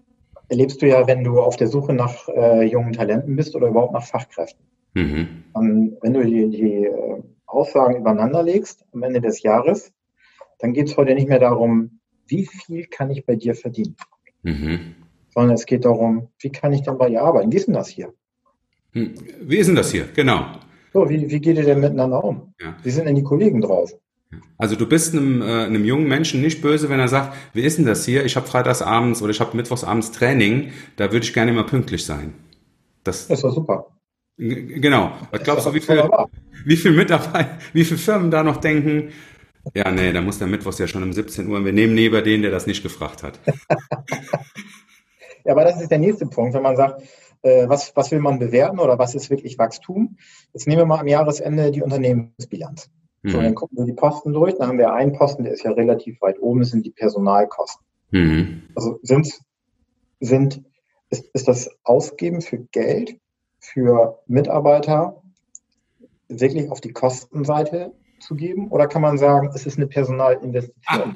erlebst 0.49 0.81
du 0.83 0.87
ja, 0.87 1.07
wenn 1.07 1.25
du 1.25 1.41
auf 1.41 1.57
der 1.57 1.69
Suche 1.69 1.93
nach 1.93 2.29
äh, 2.29 2.65
jungen 2.65 2.93
Talenten 2.93 3.37
bist 3.37 3.55
oder 3.55 3.69
überhaupt 3.69 3.93
nach 3.93 4.05
Fachkräften. 4.05 4.65
Mhm. 4.95 5.45
Wenn 6.01 6.15
du 6.15 6.25
die, 6.25 6.49
die 6.49 6.85
äh, 6.87 7.23
Aussagen 7.47 7.97
übereinander 7.97 8.43
legst 8.43 8.85
am 8.93 9.03
Ende 9.03 9.21
des 9.21 9.43
Jahres, 9.43 9.93
dann 10.59 10.73
geht 10.73 10.89
es 10.89 10.97
heute 10.97 11.15
nicht 11.15 11.29
mehr 11.29 11.39
darum, 11.39 12.01
wie 12.27 12.47
viel 12.47 12.87
kann 12.87 13.11
ich 13.11 13.25
bei 13.25 13.37
dir 13.37 13.55
verdienen, 13.55 13.97
mhm. 14.43 14.95
sondern 15.31 15.55
es 15.55 15.67
geht 15.67 15.85
darum, 15.85 16.29
wie 16.39 16.51
kann 16.51 16.73
ich 16.73 16.83
dann 16.83 16.99
bei 16.99 17.09
dir 17.09 17.23
arbeiten. 17.23 17.53
Wie 17.53 17.57
ist 17.57 17.69
denn 17.69 17.75
das 17.75 17.89
hier? 17.89 18.13
Hm. 18.93 19.15
Wie 19.43 19.57
ist 19.57 19.67
denn 19.67 19.77
das 19.77 19.93
hier? 19.93 20.09
Genau. 20.15 20.47
So, 20.93 21.09
wie, 21.09 21.31
wie 21.31 21.41
geht 21.41 21.57
ihr 21.57 21.65
denn 21.65 21.81
miteinander 21.81 22.25
um? 22.25 22.55
Ja. 22.61 22.77
Wie 22.83 22.91
sind 22.91 23.07
denn 23.07 23.15
die 23.15 23.23
Kollegen 23.23 23.61
drauf? 23.61 23.93
Also 24.59 24.77
du 24.77 24.87
bist 24.87 25.15
einem, 25.15 25.41
äh, 25.41 25.65
einem 25.65 25.85
jungen 25.85 26.07
Menschen 26.07 26.41
nicht 26.43 26.61
böse, 26.61 26.89
wenn 26.91 27.01
er 27.01 27.09
sagt, 27.09 27.35
wie 27.55 27.63
ist 27.63 27.79
denn 27.79 27.87
das 27.87 28.05
hier? 28.05 28.25
Ich 28.25 28.37
habe 28.37 28.47
freitagsabends 28.47 29.23
oder 29.23 29.31
ich 29.31 29.41
habe 29.41 29.57
mittwochsabends 29.57 30.13
Training, 30.13 30.73
da 30.97 31.13
würde 31.13 31.25
ich 31.25 31.33
gerne 31.33 31.51
immer 31.51 31.65
pünktlich 31.65 32.05
sein. 32.05 32.35
Das, 33.05 33.29
das 33.29 33.43
war 33.43 33.53
super. 33.53 33.87
Genau. 34.37 35.13
Was 35.31 35.43
glaubst 35.43 35.67
du, 35.67 35.75
wie 35.75 35.81
viel, 35.81 36.09
wie 36.65 36.77
viel 36.77 36.93
Mitarbeiter, 36.93 37.59
wie 37.73 37.85
viele 37.85 37.99
Firmen 37.99 38.31
da 38.31 38.43
noch 38.43 38.59
denken, 38.59 39.13
ja, 39.75 39.91
nee, 39.91 40.13
da 40.13 40.21
muss 40.21 40.39
der 40.39 40.47
Mittwochs 40.47 40.79
ja 40.79 40.87
schon 40.87 41.03
um 41.03 41.13
17 41.13 41.49
Uhr 41.49 41.57
und 41.57 41.65
wir 41.65 41.73
nehmen 41.73 41.95
neben 41.95 42.23
den, 42.25 42.43
der 42.43 42.51
das 42.51 42.67
nicht 42.67 42.83
gefragt 42.83 43.23
hat. 43.23 43.39
ja, 45.45 45.53
aber 45.53 45.65
das 45.65 45.81
ist 45.81 45.91
der 45.91 45.99
nächste 45.99 46.27
Punkt, 46.27 46.55
wenn 46.55 46.63
man 46.63 46.77
sagt, 46.77 47.03
äh, 47.43 47.69
was, 47.69 47.95
was 47.95 48.11
will 48.11 48.21
man 48.21 48.39
bewerten 48.39 48.79
oder 48.79 48.99
was 48.99 49.15
ist 49.15 49.31
wirklich 49.31 49.59
Wachstum? 49.59 50.17
Jetzt 50.53 50.67
nehmen 50.67 50.83
wir 50.83 50.87
mal 50.87 51.01
am 51.01 51.07
Jahresende 51.07 51.71
die 51.71 51.83
Unternehmensbilanz. 51.83 52.91
Mhm. 53.29 53.33
So, 53.33 53.43
dann 53.43 53.55
gucken 53.55 53.79
wir 53.79 53.85
die 53.85 53.93
Posten 53.93 54.33
durch. 54.33 54.55
Dann 54.57 54.69
haben 54.69 54.79
wir 54.79 54.93
einen 54.93 55.13
Posten, 55.13 55.45
der 55.45 55.53
ist 55.53 55.63
ja 55.63 55.73
relativ 55.73 56.21
weit 56.21 56.41
oben, 56.41 56.61
das 56.61 56.71
sind 56.71 56.85
die 56.85 56.91
Personalkosten. 56.91 57.85
Mhm. 58.11 58.63
Also 58.75 58.99
sind, 59.03 59.33
sind, 60.21 60.63
ist, 61.11 61.27
ist 61.33 61.49
das 61.49 61.71
Ausgeben 61.85 62.41
für 62.41 62.59
Geld 62.73 63.19
für 63.61 64.19
Mitarbeiter 64.27 65.23
wirklich 66.29 66.71
auf 66.71 66.81
die 66.81 66.93
Kostenseite 66.93 67.93
zu 68.21 68.35
geben? 68.35 68.69
Oder 68.69 68.87
kann 68.87 69.03
man 69.03 69.19
sagen, 69.19 69.51
es 69.55 69.67
ist 69.67 69.77
eine 69.77 69.87
Personalinvestition? 69.87 70.77
Ah, 70.87 71.15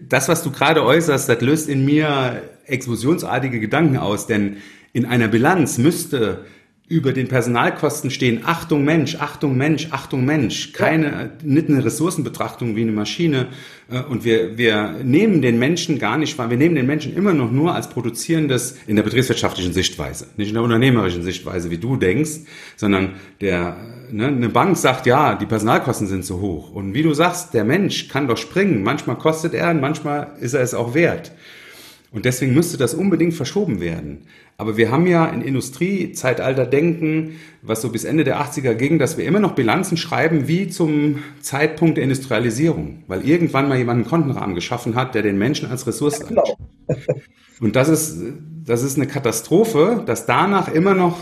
das, 0.00 0.28
was 0.28 0.42
du 0.42 0.50
gerade 0.50 0.84
äußerst, 0.84 1.28
das 1.28 1.40
löst 1.40 1.68
in 1.68 1.84
mir 1.84 2.42
explosionsartige 2.66 3.60
Gedanken 3.60 3.96
aus, 3.96 4.26
denn 4.26 4.58
in 4.92 5.06
einer 5.06 5.28
Bilanz 5.28 5.78
müsste 5.78 6.44
über 6.88 7.12
den 7.12 7.26
Personalkosten 7.26 8.10
stehen, 8.10 8.42
Achtung 8.44 8.84
Mensch, 8.84 9.16
Achtung 9.16 9.56
Mensch, 9.56 9.88
Achtung 9.90 10.24
Mensch, 10.24 10.72
keine, 10.72 11.32
nicht 11.42 11.68
eine 11.68 11.84
Ressourcenbetrachtung 11.84 12.76
wie 12.76 12.82
eine 12.82 12.92
Maschine. 12.92 13.48
Äh, 13.90 14.02
und 14.02 14.24
wir, 14.24 14.56
wir 14.56 15.00
nehmen 15.02 15.42
den 15.42 15.58
Menschen 15.58 15.98
gar 15.98 16.16
nicht 16.16 16.38
wahr, 16.38 16.48
wir 16.48 16.56
nehmen 16.56 16.76
den 16.76 16.86
Menschen 16.86 17.16
immer 17.16 17.34
noch 17.34 17.50
nur 17.50 17.74
als 17.74 17.88
produzierendes 17.88 18.76
in 18.86 18.94
der 18.94 19.02
betriebswirtschaftlichen 19.02 19.72
Sichtweise, 19.72 20.28
nicht 20.36 20.48
in 20.48 20.54
der 20.54 20.62
unternehmerischen 20.62 21.24
Sichtweise, 21.24 21.70
wie 21.70 21.78
du 21.78 21.96
denkst, 21.96 22.42
sondern 22.76 23.14
der, 23.40 23.76
ne, 24.12 24.28
eine 24.28 24.48
Bank 24.48 24.76
sagt, 24.76 25.06
ja, 25.06 25.34
die 25.34 25.46
Personalkosten 25.46 26.06
sind 26.06 26.24
zu 26.24 26.40
hoch. 26.40 26.70
Und 26.70 26.94
wie 26.94 27.02
du 27.02 27.14
sagst, 27.14 27.52
der 27.52 27.64
Mensch 27.64 28.06
kann 28.06 28.28
doch 28.28 28.36
springen. 28.36 28.84
Manchmal 28.84 29.16
kostet 29.16 29.54
er 29.54 29.70
und 29.70 29.80
manchmal 29.80 30.34
ist 30.40 30.54
er 30.54 30.60
es 30.60 30.72
auch 30.72 30.94
wert. 30.94 31.32
Und 32.12 32.24
deswegen 32.24 32.54
müsste 32.54 32.76
das 32.76 32.94
unbedingt 32.94 33.34
verschoben 33.34 33.80
werden. 33.80 34.22
Aber 34.58 34.76
wir 34.76 34.90
haben 34.90 35.06
ja 35.06 35.28
ein 35.28 35.42
Industriezeitalter 35.42 36.64
denken, 36.64 37.32
was 37.62 37.82
so 37.82 37.90
bis 37.90 38.04
Ende 38.04 38.24
der 38.24 38.40
80er 38.40 38.74
ging, 38.74 38.98
dass 38.98 39.18
wir 39.18 39.24
immer 39.26 39.40
noch 39.40 39.54
Bilanzen 39.54 39.96
schreiben 39.96 40.48
wie 40.48 40.68
zum 40.68 41.22
Zeitpunkt 41.40 41.96
der 41.96 42.04
Industrialisierung, 42.04 43.02
weil 43.06 43.28
irgendwann 43.28 43.68
mal 43.68 43.76
jemand 43.76 44.00
einen 44.00 44.08
Kontenrahmen 44.08 44.54
geschaffen 44.54 44.94
hat, 44.94 45.14
der 45.14 45.22
den 45.22 45.36
Menschen 45.36 45.68
als 45.68 45.86
Ressource 45.86 46.20
ja, 46.20 46.26
genau. 46.26 46.56
Und 47.60 47.76
das 47.76 47.88
ist, 47.88 48.18
das 48.64 48.82
ist 48.82 48.96
eine 48.96 49.06
Katastrophe, 49.06 50.02
dass 50.06 50.26
danach 50.26 50.68
immer 50.68 50.94
noch 50.94 51.18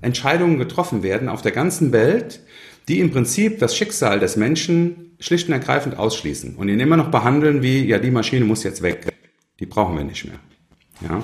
Entscheidungen 0.00 0.58
getroffen 0.58 1.02
werden 1.02 1.28
auf 1.28 1.42
der 1.42 1.52
ganzen 1.52 1.92
Welt, 1.92 2.40
die 2.88 3.00
im 3.00 3.10
Prinzip 3.10 3.58
das 3.58 3.76
Schicksal 3.76 4.20
des 4.20 4.36
Menschen 4.36 5.16
schlicht 5.20 5.48
und 5.48 5.54
ergreifend 5.54 5.98
ausschließen 5.98 6.56
und 6.56 6.68
ihn 6.68 6.80
immer 6.80 6.96
noch 6.96 7.10
behandeln 7.10 7.62
wie, 7.62 7.84
ja, 7.84 7.98
die 7.98 8.10
Maschine 8.10 8.44
muss 8.44 8.62
jetzt 8.62 8.82
weg. 8.82 9.08
Die 9.60 9.66
brauchen 9.66 9.96
wir 9.96 10.04
nicht 10.04 10.24
mehr. 10.24 10.38
Ja. 11.08 11.22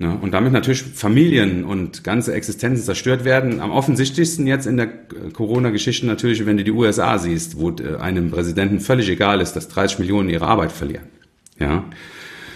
Ja, 0.00 0.14
und 0.14 0.32
damit 0.32 0.54
natürlich 0.54 0.82
Familien 0.82 1.62
und 1.62 2.04
ganze 2.04 2.32
Existenzen 2.32 2.82
zerstört 2.82 3.26
werden. 3.26 3.60
Am 3.60 3.70
offensichtlichsten 3.70 4.46
jetzt 4.46 4.66
in 4.66 4.78
der 4.78 4.88
Corona-Geschichte 5.34 6.06
natürlich, 6.06 6.46
wenn 6.46 6.56
du 6.56 6.64
die 6.64 6.70
USA 6.70 7.18
siehst, 7.18 7.60
wo 7.60 7.68
äh, 7.70 7.96
einem 7.96 8.30
Präsidenten 8.30 8.80
völlig 8.80 9.10
egal 9.10 9.42
ist, 9.42 9.52
dass 9.56 9.68
30 9.68 9.98
Millionen 9.98 10.30
ihre 10.30 10.46
Arbeit 10.46 10.72
verlieren. 10.72 11.04
Ja, 11.58 11.84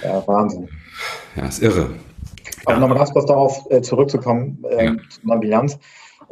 ja 0.03 0.27
Wahnsinn. 0.27 0.71
Ja, 1.37 1.47
ist 1.47 1.63
irre. 1.63 1.91
Aber 2.65 2.77
ja. 2.77 2.81
nochmal 2.81 2.97
ganz 2.97 3.13
kurz 3.13 3.27
darauf 3.27 3.71
äh, 3.71 3.83
zurückzukommen, 3.83 4.65
äh, 4.71 4.87
ja. 4.87 4.97
zu 5.11 5.21
einer 5.25 5.39
Bilanz. 5.39 5.79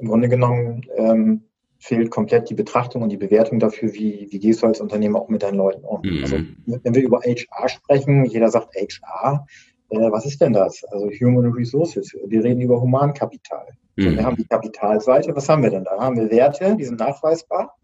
Im 0.00 0.08
Grunde 0.08 0.30
genommen 0.30 0.80
ähm, 0.96 1.42
fehlt 1.82 2.12
komplett 2.12 2.48
die 2.48 2.54
Betrachtung 2.54 3.02
und 3.02 3.08
die 3.08 3.16
Bewertung 3.16 3.58
dafür, 3.58 3.92
wie, 3.92 4.28
wie 4.30 4.38
gehst 4.38 4.62
du 4.62 4.66
als 4.68 4.80
Unternehmer 4.80 5.20
auch 5.20 5.28
mit 5.28 5.42
deinen 5.42 5.56
Leuten 5.56 5.84
um. 5.84 6.00
Mhm. 6.04 6.22
Also 6.22 6.36
wenn 6.64 6.94
wir 6.94 7.02
über 7.02 7.20
HR 7.22 7.68
sprechen, 7.68 8.24
jeder 8.24 8.48
sagt 8.50 8.76
HR, 8.76 9.46
äh, 9.90 9.96
was 9.96 10.24
ist 10.24 10.40
denn 10.40 10.52
das? 10.52 10.84
Also 10.84 11.10
Human 11.10 11.52
Resources. 11.52 12.16
Wir 12.24 12.44
reden 12.44 12.60
über 12.60 12.80
Humankapital. 12.80 13.66
Mhm. 13.96 14.16
Wir 14.16 14.24
haben 14.24 14.36
die 14.36 14.44
Kapitalseite. 14.44 15.34
Was 15.34 15.48
haben 15.48 15.64
wir 15.64 15.70
denn 15.70 15.82
da? 15.82 15.98
Haben 15.98 16.16
wir 16.16 16.30
Werte, 16.30 16.76
die 16.76 16.84
sind 16.84 17.00
nachweisbar. 17.00 17.76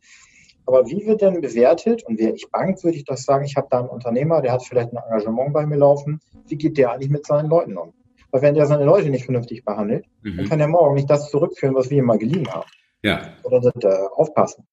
Aber 0.64 0.86
wie 0.86 1.04
wird 1.04 1.22
denn 1.22 1.40
bewertet? 1.40 2.04
Und 2.04 2.20
wäre 2.20 2.34
ich 2.34 2.48
Bank, 2.52 2.84
würde 2.84 2.98
ich 2.98 3.04
das 3.04 3.24
sagen, 3.24 3.44
ich 3.44 3.56
habe 3.56 3.66
da 3.68 3.80
einen 3.80 3.88
Unternehmer, 3.88 4.42
der 4.42 4.52
hat 4.52 4.64
vielleicht 4.64 4.92
ein 4.92 4.98
Engagement 4.98 5.52
bei 5.52 5.66
mir 5.66 5.76
laufen. 5.76 6.20
Wie 6.46 6.56
geht 6.56 6.78
der 6.78 6.92
eigentlich 6.92 7.10
mit 7.10 7.26
seinen 7.26 7.48
Leuten 7.48 7.76
um? 7.76 7.94
Weil 8.30 8.42
wenn 8.42 8.54
der 8.54 8.66
seine 8.66 8.84
Leute 8.84 9.10
nicht 9.10 9.24
vernünftig 9.24 9.64
behandelt, 9.64 10.04
mhm. 10.22 10.36
dann 10.36 10.48
kann 10.48 10.60
er 10.60 10.68
morgen 10.68 10.94
nicht 10.94 11.10
das 11.10 11.30
zurückführen, 11.30 11.74
was 11.74 11.90
wir 11.90 11.98
ihm 11.98 12.04
mal 12.04 12.18
geliehen 12.18 12.46
haben. 12.52 12.68
Ja. 13.02 13.32
Oder 13.42 13.60
das, 13.60 13.84
äh, 13.84 14.06
aufpassen. 14.16 14.66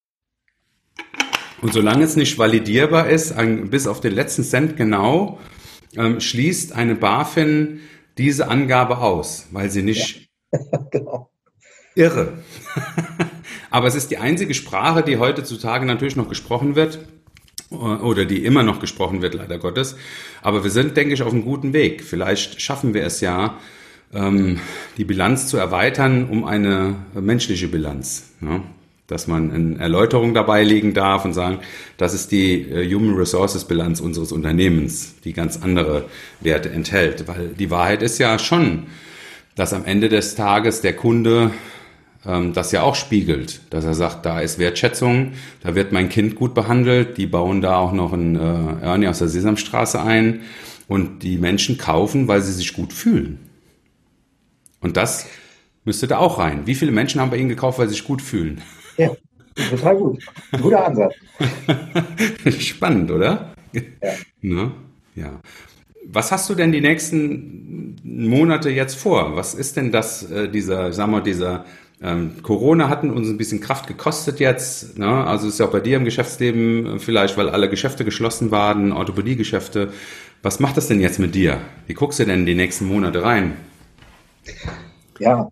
Und 1.62 1.72
solange 1.72 2.04
es 2.04 2.16
nicht 2.16 2.38
validierbar 2.38 3.08
ist, 3.08 3.32
ein, 3.32 3.70
bis 3.70 3.86
auf 3.86 4.00
den 4.00 4.12
letzten 4.12 4.44
Cent 4.44 4.76
genau, 4.76 5.38
ähm, 5.96 6.20
schließt 6.20 6.72
eine 6.72 6.94
BaFin 6.94 7.80
diese 8.18 8.48
Angabe 8.48 8.98
aus, 8.98 9.48
weil 9.52 9.70
sie 9.70 9.82
nicht 9.82 10.28
ja. 10.52 10.58
genau. 10.90 11.30
irre. 11.94 12.34
Aber 13.70 13.86
es 13.86 13.94
ist 13.94 14.10
die 14.10 14.18
einzige 14.18 14.54
Sprache, 14.54 15.02
die 15.02 15.18
heutzutage 15.18 15.86
natürlich 15.86 16.16
noch 16.16 16.28
gesprochen 16.28 16.76
wird 16.76 16.98
oder 17.70 18.24
die 18.24 18.44
immer 18.44 18.62
noch 18.62 18.78
gesprochen 18.78 19.22
wird, 19.22 19.34
leider 19.34 19.58
Gottes. 19.58 19.96
Aber 20.40 20.62
wir 20.62 20.70
sind, 20.70 20.96
denke 20.96 21.14
ich, 21.14 21.22
auf 21.22 21.32
einem 21.32 21.44
guten 21.44 21.72
Weg. 21.72 22.04
Vielleicht 22.04 22.60
schaffen 22.60 22.94
wir 22.94 23.04
es 23.04 23.20
ja, 23.20 23.58
die 24.12 25.04
Bilanz 25.04 25.48
zu 25.48 25.56
erweitern 25.56 26.28
um 26.30 26.44
eine 26.44 26.94
menschliche 27.14 27.68
Bilanz. 27.68 28.30
Ja? 28.40 28.62
Dass 29.08 29.26
man 29.26 29.52
eine 29.52 29.78
Erläuterung 29.78 30.32
dabei 30.32 30.64
legen 30.64 30.94
darf 30.94 31.24
und 31.24 31.32
sagen, 31.32 31.58
das 31.96 32.14
ist 32.14 32.32
die 32.32 32.62
äh, 32.62 32.92
Human 32.92 33.14
Resources 33.14 33.64
Bilanz 33.64 34.00
unseres 34.00 34.32
Unternehmens, 34.32 35.14
die 35.24 35.32
ganz 35.32 35.62
andere 35.62 36.06
Werte 36.40 36.70
enthält. 36.70 37.28
Weil 37.28 37.48
die 37.48 37.70
Wahrheit 37.70 38.02
ist 38.02 38.18
ja 38.18 38.38
schon, 38.38 38.84
dass 39.54 39.72
am 39.72 39.84
Ende 39.84 40.08
des 40.08 40.34
Tages 40.34 40.80
der 40.80 40.94
Kunde 40.94 41.52
ähm, 42.26 42.52
das 42.52 42.72
ja 42.72 42.82
auch 42.82 42.94
spiegelt, 42.94 43.60
dass 43.70 43.84
er 43.84 43.94
sagt, 43.94 44.26
da 44.26 44.40
ist 44.40 44.58
Wertschätzung, 44.58 45.32
da 45.62 45.74
wird 45.74 45.92
mein 45.92 46.08
Kind 46.08 46.34
gut 46.34 46.54
behandelt, 46.54 47.16
die 47.16 47.26
bauen 47.26 47.60
da 47.60 47.76
auch 47.76 47.92
noch 47.92 48.12
einen 48.12 48.36
äh, 48.36 48.84
Ernie 48.84 49.08
aus 49.08 49.18
der 49.18 49.28
Sesamstraße 49.28 50.00
ein 50.00 50.40
und 50.88 51.22
die 51.22 51.38
Menschen 51.38 51.78
kaufen, 51.78 52.28
weil 52.28 52.42
sie 52.42 52.52
sich 52.52 52.72
gut 52.72 52.92
fühlen. 52.92 53.45
Und 54.80 54.96
das 54.96 55.26
müsste 55.84 56.06
da 56.06 56.18
auch 56.18 56.38
rein. 56.38 56.66
Wie 56.66 56.74
viele 56.74 56.92
Menschen 56.92 57.20
haben 57.20 57.30
bei 57.30 57.36
Ihnen 57.36 57.48
gekauft, 57.48 57.78
weil 57.78 57.88
sie 57.88 57.94
sich 57.94 58.04
gut 58.04 58.22
fühlen? 58.22 58.60
Ja, 58.96 59.10
total 59.70 59.96
gut. 59.96 60.22
Ein 60.52 60.60
guter 60.60 60.86
Ansatz. 60.86 61.14
Spannend, 62.58 63.10
oder? 63.10 63.54
Ja. 63.72 63.82
Ne? 64.40 64.72
ja. 65.14 65.40
Was 66.08 66.30
hast 66.30 66.48
du 66.48 66.54
denn 66.54 66.72
die 66.72 66.80
nächsten 66.80 67.96
Monate 68.04 68.70
jetzt 68.70 68.96
vor? 68.96 69.36
Was 69.36 69.54
ist 69.54 69.76
denn 69.76 69.90
das, 69.90 70.30
äh, 70.30 70.48
dieser, 70.48 70.92
sagen 70.92 71.12
wir, 71.12 71.20
dieser 71.20 71.64
ähm, 72.02 72.42
Corona 72.42 72.88
hatten 72.88 73.10
uns 73.10 73.28
ein 73.28 73.38
bisschen 73.38 73.60
Kraft 73.60 73.86
gekostet 73.86 74.38
jetzt. 74.38 74.98
Ne? 74.98 75.08
Also 75.08 75.48
ist 75.48 75.58
ja 75.58 75.66
auch 75.66 75.72
bei 75.72 75.80
dir 75.80 75.96
im 75.96 76.04
Geschäftsleben 76.04 77.00
vielleicht, 77.00 77.36
weil 77.36 77.48
alle 77.48 77.70
Geschäfte 77.70 78.04
geschlossen 78.04 78.50
waren, 78.50 78.92
Orthopädiegeschäfte. 78.92 79.92
Was 80.42 80.60
macht 80.60 80.76
das 80.76 80.88
denn 80.88 81.00
jetzt 81.00 81.18
mit 81.18 81.34
dir? 81.34 81.60
Wie 81.86 81.94
guckst 81.94 82.18
du 82.18 82.24
denn 82.24 82.44
die 82.44 82.54
nächsten 82.54 82.86
Monate 82.86 83.22
rein? 83.22 83.54
Ja, 85.18 85.50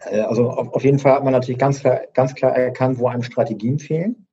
äh, 0.00 0.20
also 0.20 0.50
auf 0.50 0.84
jeden 0.84 0.98
Fall 0.98 1.12
hat 1.12 1.24
man 1.24 1.32
natürlich 1.32 1.58
ganz 1.58 1.80
klar, 1.80 2.00
ganz 2.14 2.34
klar 2.34 2.56
erkannt, 2.56 2.98
wo 2.98 3.08
einem 3.08 3.22
Strategien 3.22 3.78
fehlen. 3.78 4.26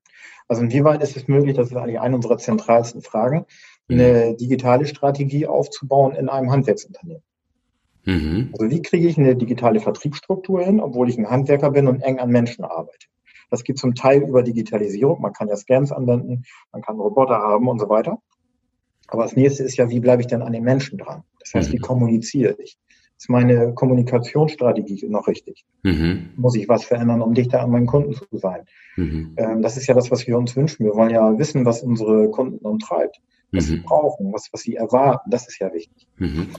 Also 0.48 0.62
inwieweit 0.62 1.02
ist 1.02 1.18
es 1.18 1.28
möglich, 1.28 1.56
das 1.56 1.72
ist 1.72 1.76
eigentlich 1.76 2.00
eine 2.00 2.16
unserer 2.16 2.38
zentralsten 2.38 3.02
Fragen, 3.02 3.46
eine 3.90 4.32
mhm. 4.32 4.38
digitale 4.38 4.86
Strategie 4.86 5.48
aufzubauen 5.48 6.16
in 6.16 6.30
einem 6.30 6.52
Handwerksunternehmen. 6.52 7.24
Mhm. 8.06 8.54
Also 8.54 8.70
wie 8.70 8.82
kriege 8.82 9.08
ich 9.08 9.18
eine 9.18 9.36
digitale 9.36 9.80
Vertriebsstruktur 9.80 10.64
hin, 10.64 10.80
obwohl 10.80 11.10
ich 11.10 11.18
ein 11.18 11.30
Handwerker 11.30 11.72
bin 11.72 11.88
und 11.88 12.02
eng 12.02 12.20
an 12.20 12.30
Menschen 12.30 12.64
arbeite? 12.64 13.08
Das 13.50 13.64
geht 13.64 13.78
zum 13.78 13.96
Teil 13.96 14.22
über 14.22 14.44
Digitalisierung. 14.44 15.22
Man 15.22 15.34
kann 15.34 15.48
ja 15.48 15.56
Scans 15.56 15.92
anwenden, 15.92 16.44
man 16.72 16.82
kann 16.82 17.00
Roboter 17.00 17.38
haben 17.38 17.68
und 17.68 17.80
so 17.80 17.90
weiter. 17.90 18.20
Aber 19.08 19.24
das 19.24 19.36
nächste 19.36 19.64
ist 19.64 19.78
ja, 19.78 19.90
wie 19.90 20.00
bleibe 20.00 20.22
ich 20.22 20.28
denn 20.28 20.42
an 20.42 20.54
den 20.54 20.64
Menschen 20.64 20.98
dran? 20.98 21.24
Das 21.40 21.54
heißt, 21.54 21.72
wie 21.72 21.78
mhm. 21.78 21.82
kommuniziere 21.82 22.56
ich? 22.60 22.78
Ist 23.26 23.30
meine 23.30 23.74
Kommunikationsstrategie 23.74 25.08
noch 25.10 25.28
richtig? 25.28 25.66
Mhm. 25.82 26.30
Muss 26.36 26.56
ich 26.56 26.70
was 26.70 26.86
verändern, 26.86 27.24
um 27.24 27.34
dichter 27.34 27.60
an 27.60 27.72
meinen 27.72 27.88
Kunden 27.88 28.14
zu 28.14 28.38
sein? 28.38 28.68
Mhm. 28.98 29.34
Ähm, 29.38 29.64
das 29.64 29.78
ist 29.78 29.88
ja 29.88 29.96
das, 29.96 30.12
was 30.12 30.28
wir 30.28 30.38
uns 30.38 30.56
wünschen. 30.56 30.86
Wir 30.86 30.94
wollen 30.94 31.10
ja 31.10 31.36
wissen, 31.40 31.66
was 31.66 31.82
unsere 31.82 32.30
Kunden 32.30 32.64
umtreibt, 32.64 33.20
was 33.52 33.66
mhm. 33.66 33.70
sie 33.70 33.78
brauchen, 33.78 34.32
was, 34.32 34.50
was 34.52 34.62
sie 34.62 34.76
erwarten. 34.76 35.32
Das 35.32 35.48
ist 35.48 35.58
ja 35.58 35.74
wichtig. 35.74 36.08
Mhm. 36.18 36.50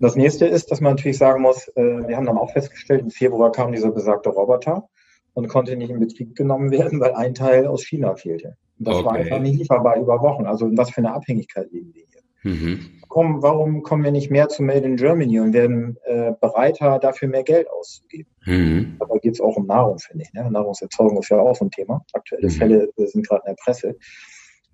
Das 0.00 0.16
nächste 0.16 0.46
ist, 0.46 0.70
dass 0.70 0.80
man 0.80 0.94
natürlich 0.94 1.18
sagen 1.18 1.42
muss, 1.42 1.68
äh, 1.76 2.08
wir 2.08 2.16
haben 2.16 2.24
dann 2.24 2.38
auch 2.38 2.52
festgestellt, 2.52 3.02
im 3.02 3.10
Februar 3.10 3.52
kam 3.52 3.72
dieser 3.72 3.90
besagte 3.90 4.30
Roboter 4.30 4.88
und 5.34 5.48
konnte 5.48 5.76
nicht 5.76 5.90
in 5.90 6.00
Betrieb 6.00 6.34
genommen 6.34 6.70
werden, 6.70 7.00
weil 7.00 7.12
ein 7.12 7.34
Teil 7.34 7.66
aus 7.66 7.84
China 7.84 8.16
fehlte. 8.16 8.56
Und 8.78 8.88
das 8.88 8.96
okay. 8.96 9.04
war 9.04 9.12
einfach 9.12 9.40
nicht 9.40 9.58
lieferbar 9.58 9.98
über 9.98 10.22
Wochen. 10.22 10.46
Also 10.46 10.66
in 10.68 10.78
was 10.78 10.88
für 10.88 11.02
eine 11.02 11.12
Abhängigkeit 11.12 11.70
leben 11.70 11.92
wir 11.92 12.04
hier? 12.10 12.13
Mhm. 12.44 12.90
Warum, 13.08 13.42
warum 13.42 13.82
kommen 13.82 14.04
wir 14.04 14.10
nicht 14.10 14.30
mehr 14.30 14.48
zu 14.48 14.62
Made 14.62 14.80
in 14.80 14.96
Germany 14.96 15.40
und 15.40 15.52
werden 15.52 15.96
äh, 16.04 16.32
bereiter, 16.40 16.98
dafür 16.98 17.28
mehr 17.28 17.42
Geld 17.42 17.68
auszugeben? 17.70 18.30
Mhm. 18.44 18.96
Dabei 18.98 19.18
geht 19.18 19.34
es 19.34 19.40
auch 19.40 19.56
um 19.56 19.66
Nahrung, 19.66 19.98
finde 19.98 20.24
ich. 20.24 20.32
Ne? 20.32 20.50
Nahrungserzeugung 20.50 21.18
ist 21.18 21.30
ja 21.30 21.38
auch 21.38 21.54
so 21.54 21.64
ein 21.64 21.70
Thema. 21.70 22.04
Aktuelle 22.12 22.48
mhm. 22.48 22.52
Fälle 22.52 22.92
äh, 22.96 23.06
sind 23.06 23.26
gerade 23.26 23.42
in 23.46 23.54
der 23.54 23.62
Presse. 23.62 23.96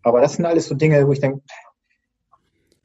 Aber 0.03 0.21
das 0.21 0.35
sind 0.35 0.47
alles 0.47 0.67
so 0.67 0.75
Dinge, 0.75 1.07
wo 1.07 1.13
ich 1.13 1.21
denke, 1.21 1.43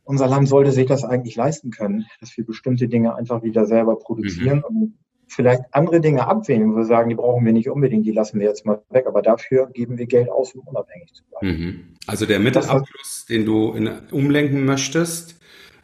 unser 0.03 0.27
Land 0.27 0.47
sollte 0.47 0.71
sich 0.71 0.85
das 0.85 1.03
eigentlich 1.03 1.35
leisten 1.35 1.71
können, 1.71 2.05
dass 2.19 2.37
wir 2.37 2.45
bestimmte 2.45 2.87
Dinge 2.87 3.15
einfach 3.15 3.41
wieder 3.41 3.65
selber 3.65 3.97
produzieren. 3.97 4.57
Mhm. 4.57 4.63
Und 4.63 4.97
vielleicht 5.27 5.63
andere 5.71 6.01
Dinge 6.01 6.27
abwählen, 6.27 6.71
wo 6.71 6.77
wir 6.77 6.85
sagen, 6.85 7.09
die 7.09 7.15
brauchen 7.15 7.45
wir 7.45 7.53
nicht 7.53 7.69
unbedingt, 7.69 8.05
die 8.05 8.11
lassen 8.11 8.39
wir 8.39 8.47
jetzt 8.47 8.65
mal 8.65 8.81
weg, 8.89 9.05
aber 9.07 9.21
dafür 9.21 9.67
geben 9.67 9.97
wir 9.97 10.05
Geld 10.05 10.29
aus, 10.29 10.53
um 10.53 10.67
unabhängig 10.67 11.13
zu 11.13 11.23
bleiben. 11.29 11.47
Mhm. 11.47 11.79
Also 12.07 12.25
der 12.25 12.39
Mittelabschluss, 12.39 13.25
den 13.27 13.45
du 13.45 13.73
in, 13.73 13.89
umlenken 14.11 14.65
möchtest, 14.65 15.39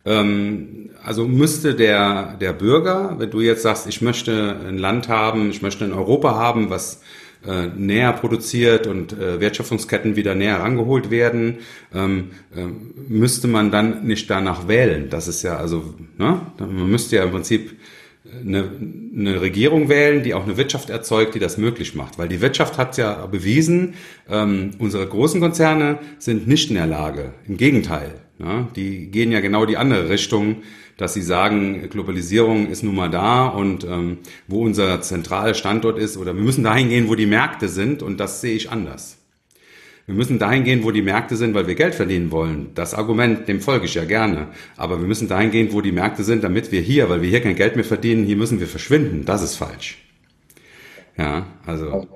ähm, 0.06 0.92
also 1.04 1.28
müsste 1.28 1.76
der, 1.76 2.36
der 2.40 2.54
Bürger, 2.54 3.16
wenn 3.18 3.30
du 3.30 3.42
jetzt 3.42 3.64
sagst, 3.64 3.88
ich 3.88 4.02
möchte 4.02 4.58
ein 4.68 4.78
Land 4.78 5.10
haben, 5.10 5.50
ich 5.50 5.62
möchte 5.62 5.86
ein 5.86 5.94
Europa 5.94 6.36
haben, 6.36 6.70
was 6.70 7.02
äh, 7.46 7.68
näher 7.68 8.14
produziert 8.14 8.88
und 8.88 9.14
äh, 9.14 9.40
Wertschöpfungsketten 9.40 10.16
wieder 10.16 10.36
näher 10.36 10.60
rangeholt 10.60 11.10
werden, 11.10 11.58
ähm, 11.94 12.32
äh, 12.56 12.66
müsste 13.08 13.48
man 13.48 13.72
dann 13.72 14.06
nicht 14.06 14.30
danach 14.30 14.68
wählen. 14.68 15.10
Das 15.10 15.28
ist 15.28 15.42
ja 15.42 15.58
also, 15.58 15.96
ne? 16.18 16.42
man 16.60 16.90
müsste 16.90 17.16
ja 17.16 17.24
im 17.24 17.32
Prinzip 17.32 17.80
eine, 18.24 18.70
eine 19.16 19.42
Regierung 19.42 19.90
wählen, 19.90 20.24
die 20.24 20.34
auch 20.34 20.44
eine 20.44 20.58
Wirtschaft 20.58 20.90
erzeugt, 20.90 21.36
die 21.36 21.40
das 21.40 21.58
möglich 21.58 21.96
macht. 21.96 22.18
Weil 22.18 22.28
die 22.28 22.42
Wirtschaft 22.42 22.78
hat 22.78 22.98
ja 22.98 23.26
bewiesen, 23.26 23.96
ähm, 24.30 24.72
unsere 24.78 25.06
großen 25.08 25.42
Konzerne 25.42 26.00
sind 26.20 26.48
nicht 26.48 26.70
in 26.70 26.76
der 26.76 26.88
Lage. 26.88 27.34
Im 27.48 27.58
Gegenteil. 27.58 28.14
Ja, 28.40 28.68
die 28.76 29.08
gehen 29.12 29.32
ja 29.32 29.40
genau 29.40 29.66
die 29.66 29.78
andere 29.78 30.10
Richtung, 30.10 30.58
dass 30.98 31.14
sie 31.14 31.22
sagen, 31.22 31.90
Globalisierung 31.90 32.68
ist 32.68 32.84
nun 32.84 32.96
mal 32.96 33.10
da 33.10 33.48
und 33.48 33.84
ähm, 33.84 34.20
wo 34.48 34.64
unser 34.64 35.02
zentraler 35.02 35.54
Standort 35.54 36.00
ist, 36.00 36.18
oder 36.18 36.36
wir 36.36 36.44
müssen 36.44 36.64
dahin 36.64 36.90
gehen, 36.90 37.08
wo 37.08 37.16
die 37.16 37.28
Märkte 37.28 37.68
sind, 37.68 38.02
und 38.02 38.20
das 38.20 38.42
sehe 38.42 38.56
ich 38.56 38.72
anders. 38.72 39.21
Wir 40.12 40.18
müssen 40.18 40.40
dahin 40.40 40.66
gehen, 40.66 40.84
wo 40.84 40.92
die 40.92 41.02
Märkte 41.02 41.38
sind, 41.38 41.54
weil 41.54 41.68
wir 41.68 41.76
Geld 41.76 41.96
verdienen 41.96 42.32
wollen. 42.32 42.72
Das 42.76 42.94
Argument, 42.94 43.48
dem 43.48 43.62
folge 43.62 43.86
ich 43.86 43.94
ja 43.94 44.04
gerne. 44.04 44.50
Aber 44.76 45.00
wir 45.00 45.08
müssen 45.08 45.30
dahin 45.30 45.52
gehen, 45.52 45.72
wo 45.72 45.80
die 45.80 45.94
Märkte 45.94 46.26
sind, 46.26 46.44
damit 46.44 46.74
wir 46.74 46.82
hier, 46.82 47.10
weil 47.10 47.22
wir 47.22 47.30
hier 47.30 47.40
kein 47.40 47.56
Geld 47.56 47.78
mehr 47.78 47.86
verdienen, 47.86 48.26
hier 48.26 48.36
müssen 48.36 48.60
wir 48.60 48.68
verschwinden. 48.68 49.24
Das 49.24 49.42
ist 49.42 49.56
falsch. 49.56 50.00
Ja, 51.18 51.46
also, 51.66 52.10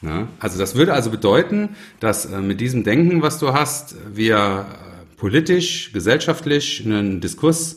ja, 0.00 0.28
also 0.38 0.58
das 0.58 0.76
würde 0.76 0.94
also 0.94 1.10
bedeuten, 1.10 1.76
dass 2.00 2.24
äh, 2.24 2.40
mit 2.40 2.58
diesem 2.62 2.84
Denken, 2.84 3.20
was 3.20 3.38
du 3.38 3.52
hast, 3.52 3.96
wir 4.14 4.64
äh, 4.66 5.16
politisch, 5.18 5.92
gesellschaftlich 5.92 6.82
einen 6.86 7.20
Diskurs 7.20 7.76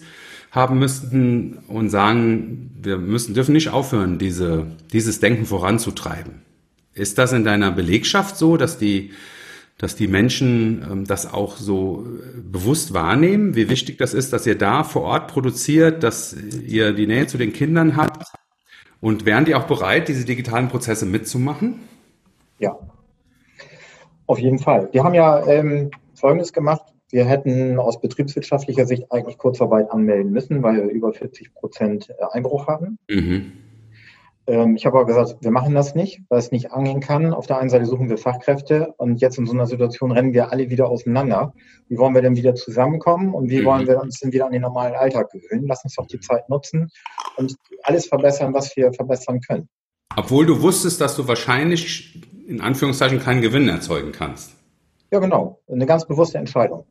haben 0.52 0.80
müssten 0.80 1.58
und 1.68 1.90
sagen, 1.90 2.72
wir 2.82 2.98
müssen, 2.98 3.34
dürfen 3.34 3.52
nicht 3.52 3.72
aufhören, 3.72 4.20
diese, 4.20 4.68
dieses 4.94 5.20
Denken 5.20 5.46
voranzutreiben. 5.46 6.44
Ist 6.94 7.18
das 7.18 7.34
in 7.34 7.44
deiner 7.44 7.72
Belegschaft 7.72 8.38
so, 8.38 8.56
dass 8.56 8.78
die 8.78 9.12
dass 9.78 9.96
die 9.96 10.08
Menschen 10.08 10.86
ähm, 10.90 11.06
das 11.06 11.32
auch 11.32 11.58
so 11.58 12.06
äh, 12.06 12.40
bewusst 12.42 12.94
wahrnehmen, 12.94 13.56
wie 13.56 13.70
wichtig 13.70 13.98
das 13.98 14.14
ist, 14.14 14.34
dass 14.34 14.48
ihr 14.48 14.58
da 14.58 14.84
vor 14.84 15.04
Ort 15.04 15.28
produziert, 15.28 16.04
dass 16.04 16.34
ihr 16.34 16.94
die 16.94 17.08
Nähe 17.08 17.28
zu 17.28 17.38
den 17.38 17.54
Kindern 17.54 17.96
habt. 17.96 18.28
Und 19.02 19.26
wären 19.26 19.46
die 19.46 19.56
auch 19.56 19.68
bereit, 19.68 20.08
diese 20.08 20.26
digitalen 20.26 20.70
Prozesse 20.70 21.06
mitzumachen? 21.06 21.82
Ja, 22.58 22.80
auf 24.28 24.40
jeden 24.40 24.60
Fall. 24.60 24.90
Wir 24.92 25.04
haben 25.04 25.14
ja 25.14 25.46
ähm, 25.46 25.92
Folgendes 26.16 26.54
gemacht. 26.54 26.82
Wir 27.12 27.26
hätten 27.26 27.80
aus 27.80 28.02
betriebswirtschaftlicher 28.02 28.86
Sicht 28.86 29.12
eigentlich 29.12 29.38
kurzarbeit 29.38 29.92
anmelden 29.92 30.32
müssen, 30.32 30.64
weil 30.64 30.78
wir 30.78 30.90
über 30.90 31.14
40 31.14 31.54
Prozent 31.54 32.10
äh, 32.10 32.24
Einbruch 32.32 32.68
hatten. 32.68 32.98
Mhm. 33.10 33.52
Ähm, 34.48 34.76
ich 34.76 34.86
habe 34.86 34.98
aber 34.98 35.08
gesagt, 35.08 35.38
wir 35.42 35.52
machen 35.52 35.74
das 35.74 35.96
nicht, 35.96 36.22
weil 36.30 36.40
es 36.40 36.52
nicht 36.52 36.72
angehen 36.72 37.00
kann. 37.00 37.34
Auf 37.34 37.48
der 37.48 37.58
einen 37.58 37.70
Seite 37.70 37.86
suchen 37.86 38.10
wir 38.10 38.18
Fachkräfte 38.18 38.94
und 38.98 39.22
jetzt 39.22 39.38
in 39.38 39.46
so 39.46 39.54
einer 39.54 39.66
Situation 39.66 40.12
rennen 40.12 40.34
wir 40.34 40.52
alle 40.52 40.70
wieder 40.70 40.90
auseinander. 40.90 41.54
Wie 41.88 41.98
wollen 41.98 42.14
wir 42.14 42.22
denn 42.22 42.36
wieder 42.36 42.56
zusammenkommen 42.56 43.34
und 43.34 43.50
wie 43.50 43.62
mhm. 43.62 43.66
wollen 43.66 43.88
wir 43.88 44.00
uns 44.00 44.20
denn 44.20 44.32
wieder 44.32 44.46
an 44.46 44.52
den 44.52 44.62
normalen 44.62 44.96
Alltag 44.96 45.32
gewöhnen? 45.32 45.66
Lass 45.68 45.84
uns 45.84 45.96
doch 45.96 46.08
die 46.08 46.20
Zeit 46.20 46.48
nutzen 46.50 46.90
und 47.38 47.56
alles 47.84 48.08
verbessern, 48.08 48.54
was 48.54 48.76
wir 48.76 48.94
verbessern 48.94 49.42
können. 49.42 49.68
Obwohl 50.16 50.46
du 50.46 50.62
wusstest, 50.62 51.02
dass 51.02 51.16
du 51.16 51.28
wahrscheinlich 51.28 52.22
in 52.48 52.62
Anführungszeichen 52.62 53.20
keinen 53.20 53.42
Gewinn 53.42 53.68
erzeugen 53.68 54.12
kannst. 54.12 54.56
Ja, 55.12 55.20
genau. 55.20 55.60
Eine 55.68 55.86
ganz 55.86 56.06
bewusste 56.06 56.38
Entscheidung. 56.38 56.86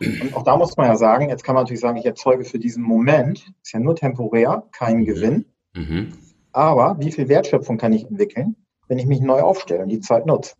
Und 0.00 0.34
auch 0.34 0.42
da 0.44 0.56
muss 0.56 0.76
man 0.76 0.86
ja 0.86 0.96
sagen, 0.96 1.28
jetzt 1.28 1.44
kann 1.44 1.54
man 1.54 1.64
natürlich 1.64 1.80
sagen, 1.80 1.96
ich 1.98 2.06
erzeuge 2.06 2.44
für 2.44 2.58
diesen 2.58 2.82
Moment, 2.82 3.52
ist 3.62 3.72
ja 3.72 3.80
nur 3.80 3.96
temporär, 3.96 4.64
keinen 4.72 5.04
Gewinn. 5.04 5.46
Mhm. 5.74 6.12
Aber 6.52 6.96
wie 6.98 7.12
viel 7.12 7.28
Wertschöpfung 7.28 7.78
kann 7.78 7.92
ich 7.92 8.04
entwickeln, 8.04 8.56
wenn 8.88 8.98
ich 8.98 9.06
mich 9.06 9.20
neu 9.20 9.40
aufstelle 9.40 9.82
und 9.82 9.88
die 9.88 10.00
Zeit 10.00 10.26
nutze? 10.26 10.54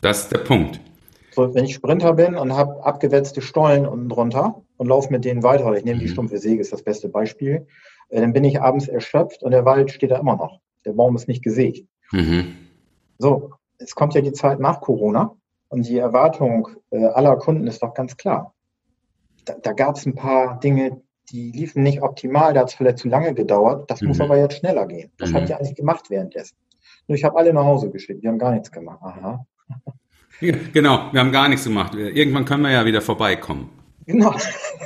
Das 0.00 0.20
ist 0.20 0.32
der 0.32 0.38
Punkt. 0.38 0.80
So, 1.32 1.54
wenn 1.54 1.64
ich 1.64 1.74
Sprinter 1.74 2.14
bin 2.14 2.34
und 2.34 2.56
habe 2.56 2.84
abgewetzte 2.84 3.42
Stollen 3.42 3.86
unten 3.86 4.08
drunter 4.08 4.62
und 4.76 4.88
laufe 4.88 5.12
mit 5.12 5.24
denen 5.24 5.42
weiter, 5.42 5.72
ich 5.74 5.84
nehme 5.84 6.00
die 6.00 6.06
mhm. 6.06 6.10
stumpfe 6.10 6.38
Säge, 6.38 6.60
ist 6.60 6.72
das 6.72 6.82
beste 6.82 7.08
Beispiel, 7.08 7.66
äh, 8.08 8.20
dann 8.20 8.32
bin 8.32 8.44
ich 8.44 8.60
abends 8.60 8.88
erschöpft 8.88 9.42
und 9.42 9.52
der 9.52 9.64
Wald 9.64 9.90
steht 9.90 10.10
da 10.10 10.18
immer 10.18 10.36
noch. 10.36 10.60
Der 10.84 10.92
Baum 10.92 11.14
ist 11.16 11.28
nicht 11.28 11.44
gesägt. 11.44 11.86
Mhm. 12.12 12.56
So, 13.18 13.52
es 13.78 13.94
kommt 13.94 14.14
ja 14.14 14.20
die 14.20 14.32
Zeit 14.32 14.60
nach 14.60 14.80
Corona 14.80 15.36
und 15.68 15.86
die 15.86 15.98
Erwartung 15.98 16.68
äh, 16.90 17.04
aller 17.04 17.36
Kunden 17.36 17.66
ist 17.66 17.82
doch 17.82 17.94
ganz 17.94 18.16
klar. 18.16 18.54
Da, 19.44 19.54
da 19.62 19.72
gab 19.72 19.96
es 19.96 20.06
ein 20.06 20.14
paar 20.14 20.58
Dinge, 20.60 21.02
die 21.30 21.52
liefen 21.52 21.82
nicht 21.82 22.02
optimal, 22.02 22.54
da 22.54 22.60
hat 22.60 22.68
es 22.68 22.74
vielleicht 22.74 22.98
zu 22.98 23.08
lange 23.08 23.34
gedauert. 23.34 23.90
Das 23.90 24.00
mhm. 24.00 24.08
muss 24.08 24.20
aber 24.20 24.38
jetzt 24.38 24.58
schneller 24.58 24.86
gehen. 24.86 25.10
Das 25.18 25.30
mhm. 25.30 25.36
habt 25.36 25.48
ihr 25.48 25.56
eigentlich 25.58 25.76
gemacht 25.76 26.10
währenddessen. 26.10 26.56
Nur 27.06 27.16
ich 27.16 27.24
habe 27.24 27.36
alle 27.38 27.52
nach 27.52 27.64
Hause 27.64 27.90
geschickt, 27.90 28.22
die 28.22 28.28
haben 28.28 28.38
gar 28.38 28.52
nichts 28.52 28.70
gemacht. 28.70 29.00
Aha. 29.02 29.46
genau, 30.72 31.08
wir 31.12 31.20
haben 31.20 31.32
gar 31.32 31.48
nichts 31.48 31.64
gemacht. 31.64 31.94
Irgendwann 31.94 32.44
können 32.44 32.62
wir 32.62 32.70
ja 32.70 32.84
wieder 32.84 33.00
vorbeikommen. 33.00 33.70
Genau. 34.06 34.34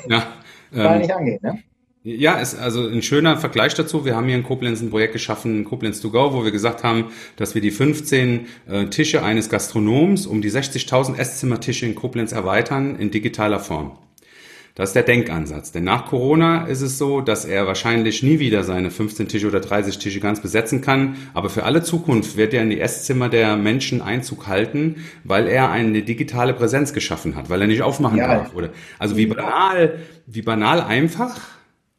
Ja, 0.08 0.26
ähm, 0.72 0.98
nicht 0.98 1.12
angehen, 1.12 1.38
ne? 1.42 1.62
Ja, 2.04 2.40
ist 2.40 2.58
also 2.58 2.88
ein 2.88 3.02
schöner 3.02 3.36
Vergleich 3.36 3.74
dazu. 3.74 4.04
Wir 4.04 4.16
haben 4.16 4.26
hier 4.26 4.34
in 4.34 4.42
Koblenz 4.42 4.80
ein 4.80 4.90
Projekt 4.90 5.12
geschaffen, 5.12 5.64
Koblenz 5.64 6.00
to 6.00 6.10
go, 6.10 6.32
wo 6.32 6.42
wir 6.42 6.50
gesagt 6.50 6.82
haben, 6.82 7.12
dass 7.36 7.54
wir 7.54 7.62
die 7.62 7.70
15 7.70 8.46
äh, 8.68 8.86
Tische 8.86 9.22
eines 9.22 9.48
Gastronoms 9.48 10.26
um 10.26 10.42
die 10.42 10.50
60.000 10.50 11.16
Esszimmertische 11.16 11.86
in 11.86 11.94
Koblenz 11.94 12.32
erweitern 12.32 12.96
in 12.96 13.12
digitaler 13.12 13.60
Form. 13.60 13.98
Das 14.74 14.90
ist 14.90 14.94
der 14.94 15.02
Denkansatz. 15.02 15.70
Denn 15.70 15.84
nach 15.84 16.06
Corona 16.06 16.64
ist 16.64 16.80
es 16.80 16.96
so, 16.96 17.20
dass 17.20 17.44
er 17.44 17.66
wahrscheinlich 17.66 18.22
nie 18.22 18.38
wieder 18.38 18.64
seine 18.64 18.90
15 18.90 19.28
Tische 19.28 19.46
oder 19.46 19.60
30 19.60 19.98
Tische 19.98 20.20
ganz 20.20 20.40
besetzen 20.40 20.80
kann. 20.80 21.16
Aber 21.34 21.50
für 21.50 21.64
alle 21.64 21.82
Zukunft 21.82 22.38
wird 22.38 22.54
er 22.54 22.62
in 22.62 22.70
die 22.70 22.80
Esszimmer 22.80 23.28
der 23.28 23.56
Menschen 23.56 24.00
Einzug 24.00 24.46
halten, 24.46 25.04
weil 25.24 25.46
er 25.46 25.70
eine 25.70 26.02
digitale 26.02 26.54
Präsenz 26.54 26.94
geschaffen 26.94 27.36
hat, 27.36 27.50
weil 27.50 27.60
er 27.60 27.66
nicht 27.66 27.82
aufmachen 27.82 28.18
ja. 28.18 28.28
darf. 28.28 28.54
Oder, 28.54 28.70
also 28.98 29.18
wie 29.18 29.26
banal, 29.26 29.98
wie 30.26 30.42
banal 30.42 30.80
einfach. 30.80 31.38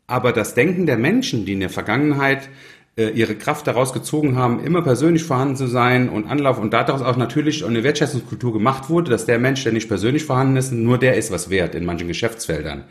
Aber 0.07 0.31
das 0.31 0.55
Denken 0.55 0.85
der 0.87 0.97
Menschen, 0.97 1.45
die 1.45 1.53
in 1.53 1.59
der 1.59 1.69
Vergangenheit 1.69 2.49
ihre 2.95 3.36
Kraft 3.36 3.65
daraus 3.65 3.91
gezogen 3.91 4.36
haben, 4.36 4.64
immer 4.64 4.84
persönlich 4.84 5.24
vorhanden 5.24 5.56
zu 5.56 5.65
sein 5.65 6.10
und 6.10 6.28
Anlauf 6.28 6.60
und 6.60 6.74
daraus 6.74 7.02
auch 7.02 7.18
natürlich 7.18 7.65
eine 7.65 7.84
Wertschätzungskultur 7.84 8.53
gemacht 8.53 8.90
wurde, 8.90 9.10
dass 9.10 9.26
der 9.26 9.40
Mensch, 9.40 9.64
der 9.64 9.74
nicht 9.74 9.88
persönlich 9.88 10.26
vorhanden 10.26 10.57
ist, 10.57 10.72
nur 10.72 10.99
der 10.99 11.15
ist 11.15 11.32
was 11.32 11.49
wert 11.49 11.74
in 11.74 11.86
manchen 11.86 12.07
Geschäftsfeldern. 12.07 12.84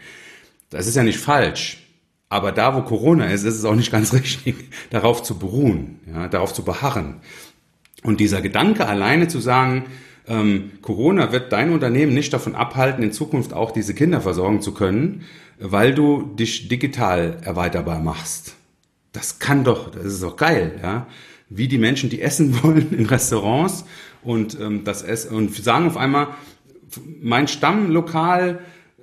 Das 0.70 0.88
ist 0.88 0.96
ja 0.96 1.04
nicht 1.04 1.18
falsch. 1.18 1.78
Aber 2.28 2.50
da, 2.50 2.74
wo 2.74 2.80
Corona 2.80 3.26
ist, 3.26 3.44
ist 3.44 3.56
es 3.56 3.64
auch 3.64 3.76
nicht 3.76 3.92
ganz 3.92 4.12
richtig, 4.12 4.56
darauf 4.90 5.22
zu 5.22 5.38
beruhen, 5.38 6.00
ja, 6.12 6.26
darauf 6.26 6.52
zu 6.52 6.64
beharren. 6.64 7.20
Und 8.02 8.18
dieser 8.18 8.40
Gedanke 8.40 8.88
alleine 8.88 9.28
zu 9.28 9.38
sagen, 9.38 9.84
ähm, 10.26 10.72
Corona 10.80 11.30
wird 11.30 11.52
dein 11.52 11.72
Unternehmen 11.72 12.14
nicht 12.14 12.32
davon 12.32 12.56
abhalten, 12.56 13.04
in 13.04 13.12
Zukunft 13.12 13.52
auch 13.52 13.70
diese 13.70 13.94
Kinder 13.94 14.20
versorgen 14.20 14.62
zu 14.62 14.74
können, 14.74 15.22
weil 15.60 15.94
du 15.94 16.22
dich 16.34 16.68
digital 16.68 17.36
erweiterbar 17.44 18.00
machst 18.00 18.56
das 19.12 19.38
kann 19.38 19.64
doch, 19.64 19.90
das 19.90 20.04
ist 20.04 20.22
doch 20.22 20.36
geil, 20.36 20.80
ja. 20.82 21.06
Wie 21.48 21.68
die 21.68 21.78
Menschen, 21.78 22.08
die 22.08 22.22
essen 22.22 22.62
wollen 22.62 22.92
in 22.92 23.06
Restaurants 23.06 23.84
und 24.22 24.58
ähm, 24.60 24.84
das 24.84 25.02
Essen 25.02 25.36
und 25.36 25.54
sagen 25.54 25.86
auf 25.86 25.96
einmal, 25.96 26.28
mein 27.20 27.48
Stammlokal, 27.48 28.60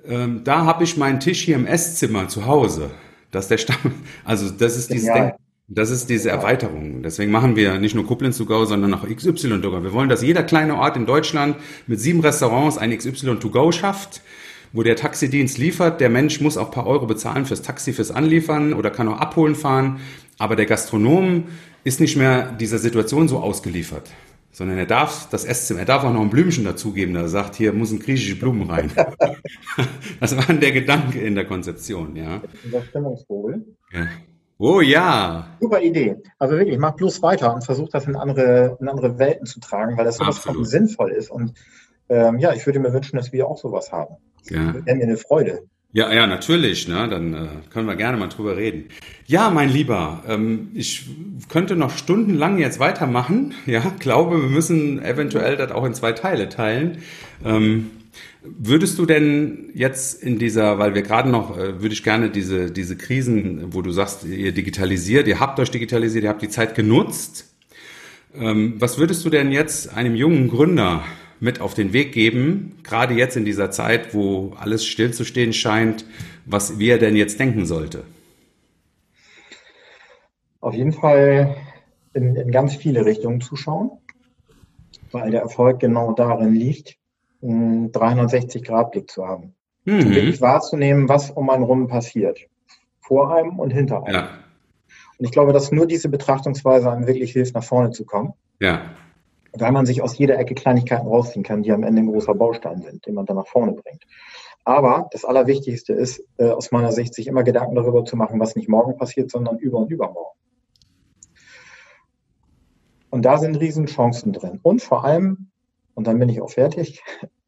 ähm, 0.07 0.41
da 0.43 0.65
habe 0.65 0.83
ich 0.83 0.97
meinen 0.97 1.19
Tisch 1.19 1.41
hier 1.41 1.55
im 1.55 1.65
Esszimmer 1.65 2.27
zu 2.27 2.45
Hause. 2.45 2.91
Das 3.31 3.45
ist 3.45 3.51
der 3.51 3.57
Stamm, 3.57 3.93
also 4.25 4.49
das 4.49 4.77
ist 4.77 4.91
dieses 4.91 5.11
Denken. 5.11 5.33
Das 5.71 5.91
ist 5.91 6.09
diese 6.09 6.31
Erweiterung. 6.31 7.03
Deswegen 7.03 7.31
machen 7.31 7.55
wir 7.55 7.77
nicht 7.77 7.93
nur 7.93 8.07
Koblenz 8.07 8.39
to 8.39 8.45
go, 8.45 8.65
sondern 8.65 8.91
auch 8.95 9.07
XY 9.07 9.61
to 9.61 9.69
go. 9.69 9.83
Wir 9.83 9.93
wollen, 9.93 10.09
dass 10.09 10.23
jeder 10.23 10.41
kleine 10.41 10.75
Ort 10.75 10.97
in 10.97 11.05
Deutschland 11.05 11.57
mit 11.85 11.99
sieben 11.99 12.21
Restaurants 12.21 12.79
ein 12.79 12.97
XY 12.97 13.35
to 13.35 13.51
go 13.51 13.71
schafft 13.71 14.23
wo 14.73 14.83
der 14.83 14.95
Taxidienst 14.95 15.57
liefert. 15.57 16.01
Der 16.01 16.09
Mensch 16.09 16.41
muss 16.41 16.57
auch 16.57 16.67
ein 16.67 16.71
paar 16.71 16.87
Euro 16.87 17.05
bezahlen 17.05 17.45
fürs 17.45 17.61
Taxi, 17.61 17.93
fürs 17.93 18.11
Anliefern 18.11 18.73
oder 18.73 18.89
kann 18.91 19.07
auch 19.07 19.19
abholen 19.19 19.55
fahren. 19.55 19.99
Aber 20.37 20.55
der 20.55 20.65
Gastronom 20.65 21.45
ist 21.83 21.99
nicht 21.99 22.17
mehr 22.17 22.51
dieser 22.53 22.77
Situation 22.77 23.27
so 23.27 23.39
ausgeliefert, 23.39 24.09
sondern 24.51 24.77
er 24.77 24.85
darf 24.85 25.27
das 25.29 25.45
Esszimmer, 25.45 25.81
er 25.81 25.85
darf 25.85 26.03
auch 26.03 26.13
noch 26.13 26.21
ein 26.21 26.29
Blümchen 26.29 26.65
dazugeben, 26.65 27.13
da 27.13 27.21
er 27.21 27.29
sagt, 27.29 27.55
hier 27.55 27.73
muss 27.73 27.91
ein 27.91 27.99
griechische 27.99 28.35
Blumen 28.35 28.69
rein. 28.69 28.91
das 30.19 30.35
war 30.35 30.53
der 30.53 30.71
Gedanke 30.71 31.19
in 31.19 31.35
der 31.35 31.45
Konzeption, 31.45 32.15
ja. 32.15 32.41
Unser 32.65 32.83
Stimmungsvogel. 32.83 33.65
Ja. 33.91 34.07
Oh 34.61 34.81
ja. 34.81 35.47
Super 35.61 35.81
Idee. 35.81 36.17
Also 36.37 36.57
wirklich, 36.57 36.77
mach 36.77 36.95
bloß 36.95 37.21
weiter 37.21 37.53
und 37.53 37.63
versuch 37.63 37.87
das 37.89 38.05
in 38.07 38.17
andere, 38.17 38.77
in 38.81 38.89
andere 38.89 39.17
Welten 39.17 39.45
zu 39.45 39.61
tragen, 39.61 39.97
weil 39.97 40.03
das 40.03 40.17
sowas 40.17 40.39
von 40.39 40.65
sinnvoll 40.65 41.11
ist. 41.11 41.31
Und 41.31 41.53
ähm, 42.09 42.39
ja, 42.39 42.53
ich 42.53 42.65
würde 42.65 42.79
mir 42.79 42.91
wünschen, 42.91 43.15
dass 43.15 43.31
wir 43.31 43.47
auch 43.47 43.57
sowas 43.57 43.93
haben. 43.93 44.17
Ja. 44.49 44.73
Wäre 44.85 44.95
mir 44.97 45.03
eine 45.03 45.17
Freude. 45.17 45.63
Ja, 45.91 46.13
ja, 46.13 46.27
natürlich. 46.27 46.87
Ne? 46.87 47.07
Dann 47.09 47.33
äh, 47.33 47.47
können 47.71 47.87
wir 47.87 47.95
gerne 47.95 48.17
mal 48.17 48.27
drüber 48.27 48.55
reden. 48.57 48.85
Ja, 49.25 49.49
mein 49.49 49.69
Lieber, 49.69 50.23
ähm, 50.27 50.69
ich 50.75 51.07
könnte 51.49 51.75
noch 51.75 51.97
stundenlang 51.97 52.59
jetzt 52.59 52.79
weitermachen. 52.79 53.53
Ja, 53.65 53.93
glaube, 53.99 54.41
wir 54.41 54.49
müssen 54.49 55.03
eventuell 55.03 55.57
das 55.57 55.71
auch 55.71 55.85
in 55.85 55.93
zwei 55.93 56.11
Teile 56.11 56.49
teilen. 56.49 56.99
Ähm, 57.43 57.91
würdest 58.43 58.99
du 58.99 59.05
denn 59.05 59.69
jetzt 59.73 60.23
in 60.23 60.39
dieser, 60.39 60.79
weil 60.79 60.93
wir 60.95 61.01
gerade 61.01 61.29
noch, 61.29 61.57
äh, 61.57 61.81
würde 61.81 61.93
ich 61.93 62.03
gerne 62.03 62.29
diese, 62.29 62.71
diese 62.71 62.95
Krisen, 62.95 63.73
wo 63.73 63.81
du 63.81 63.91
sagst, 63.91 64.25
ihr 64.25 64.51
digitalisiert, 64.51 65.27
ihr 65.27 65.39
habt 65.39 65.59
euch 65.59 65.71
digitalisiert, 65.71 66.23
ihr 66.23 66.29
habt 66.29 66.41
die 66.41 66.49
Zeit 66.49 66.75
genutzt. 66.75 67.53
Ähm, 68.35 68.75
was 68.77 68.99
würdest 68.99 69.25
du 69.25 69.29
denn 69.31 69.51
jetzt 69.51 69.95
einem 69.95 70.15
jungen 70.15 70.49
Gründer 70.49 71.03
mit 71.39 71.61
auf 71.61 71.73
den 71.73 71.93
Weg 71.93 72.11
geben, 72.11 72.79
gerade 72.83 73.13
jetzt 73.13 73.37
in 73.37 73.45
dieser 73.45 73.71
Zeit, 73.71 74.13
wo 74.13 74.53
alles 74.59 74.85
stillzustehen 74.85 75.53
scheint, 75.53 76.05
was 76.45 76.79
wie 76.79 76.89
er 76.89 76.97
denn 76.97 77.15
jetzt 77.15 77.39
denken 77.39 77.65
sollte? 77.65 78.03
Auf 80.59 80.73
jeden 80.73 80.91
Fall 80.91 81.55
in, 82.13 82.35
in 82.35 82.51
ganz 82.51 82.75
viele 82.75 83.05
Richtungen 83.05 83.39
zuschauen, 83.39 83.91
weil 85.11 85.31
der 85.31 85.41
Erfolg 85.41 85.79
genau 85.79 86.13
darin 86.13 86.53
liegt, 86.53 86.97
einen 87.41 87.91
360-Grad-Blick 87.91 89.09
zu 89.09 89.25
haben. 89.25 89.55
Mhm. 89.85 90.13
Wirklich 90.13 90.41
wahrzunehmen, 90.41 91.07
was 91.07 91.31
um 91.31 91.49
einen 91.49 91.63
rum 91.63 91.87
passiert. 91.87 92.39
Vor 92.99 93.33
einem 93.33 93.59
und 93.59 93.71
hinter 93.71 94.03
einem. 94.03 94.15
Ja. 94.15 94.29
Und 95.17 95.25
ich 95.25 95.31
glaube, 95.31 95.53
dass 95.53 95.71
nur 95.71 95.87
diese 95.87 96.09
Betrachtungsweise 96.09 96.91
einem 96.91 97.07
wirklich 97.07 97.31
hilft, 97.31 97.55
nach 97.55 97.63
vorne 97.63 97.91
zu 97.91 98.05
kommen. 98.05 98.33
Ja 98.59 98.81
weil 99.57 99.71
man 99.71 99.85
sich 99.85 100.01
aus 100.01 100.17
jeder 100.17 100.37
Ecke 100.37 100.55
Kleinigkeiten 100.55 101.07
rausziehen 101.07 101.43
kann, 101.43 101.63
die 101.63 101.71
am 101.71 101.83
Ende 101.83 102.01
ein 102.01 102.11
großer 102.11 102.35
Baustein 102.35 102.81
sind, 102.81 103.05
den 103.05 103.15
man 103.15 103.25
dann 103.25 103.37
nach 103.37 103.47
vorne 103.47 103.73
bringt. 103.73 104.05
Aber 104.65 105.09
das 105.11 105.25
Allerwichtigste 105.25 105.93
ist, 105.93 106.23
äh, 106.37 106.49
aus 106.49 106.71
meiner 106.71 106.91
Sicht, 106.91 107.13
sich 107.13 107.27
immer 107.27 107.43
Gedanken 107.43 107.75
darüber 107.75 108.05
zu 108.05 108.15
machen, 108.15 108.39
was 108.39 108.55
nicht 108.55 108.69
morgen 108.69 108.97
passiert, 108.97 109.31
sondern 109.31 109.57
über 109.57 109.79
und 109.79 109.91
übermorgen. 109.91 110.37
Und 113.09 113.23
da 113.23 113.37
sind 113.37 113.55
Riesenchancen 113.55 114.33
drin. 114.33 114.59
Und 114.61 114.81
vor 114.81 115.03
allem, 115.03 115.49
und 115.95 116.05
dann 116.05 116.19
bin 116.19 116.29
ich 116.29 116.41
auch 116.41 116.51
fertig, 116.51 117.01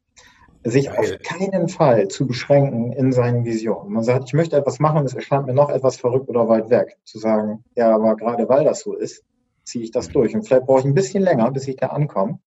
sich 0.64 0.86
Geil. 0.86 0.98
auf 0.98 1.18
keinen 1.22 1.68
Fall 1.68 2.08
zu 2.08 2.26
beschränken 2.26 2.92
in 2.92 3.12
seinen 3.12 3.44
Visionen. 3.44 3.92
Man 3.92 4.04
sagt, 4.04 4.24
ich 4.26 4.32
möchte 4.32 4.56
etwas 4.56 4.78
machen, 4.80 5.04
es 5.04 5.14
erscheint 5.14 5.46
mir 5.46 5.54
noch 5.54 5.70
etwas 5.70 5.96
verrückt 5.96 6.28
oder 6.28 6.48
weit 6.48 6.70
weg. 6.70 6.98
Zu 7.04 7.18
sagen, 7.18 7.64
ja, 7.76 7.94
aber 7.94 8.16
gerade 8.16 8.48
weil 8.48 8.64
das 8.64 8.80
so 8.80 8.94
ist, 8.94 9.24
ziehe 9.64 9.84
ich 9.84 9.90
das 9.90 10.08
durch. 10.08 10.34
Und 10.34 10.46
vielleicht 10.46 10.66
brauche 10.66 10.80
ich 10.80 10.84
ein 10.86 10.94
bisschen 10.94 11.22
länger, 11.22 11.50
bis 11.50 11.68
ich 11.68 11.76
da 11.76 11.88
ankomme. 11.88 12.38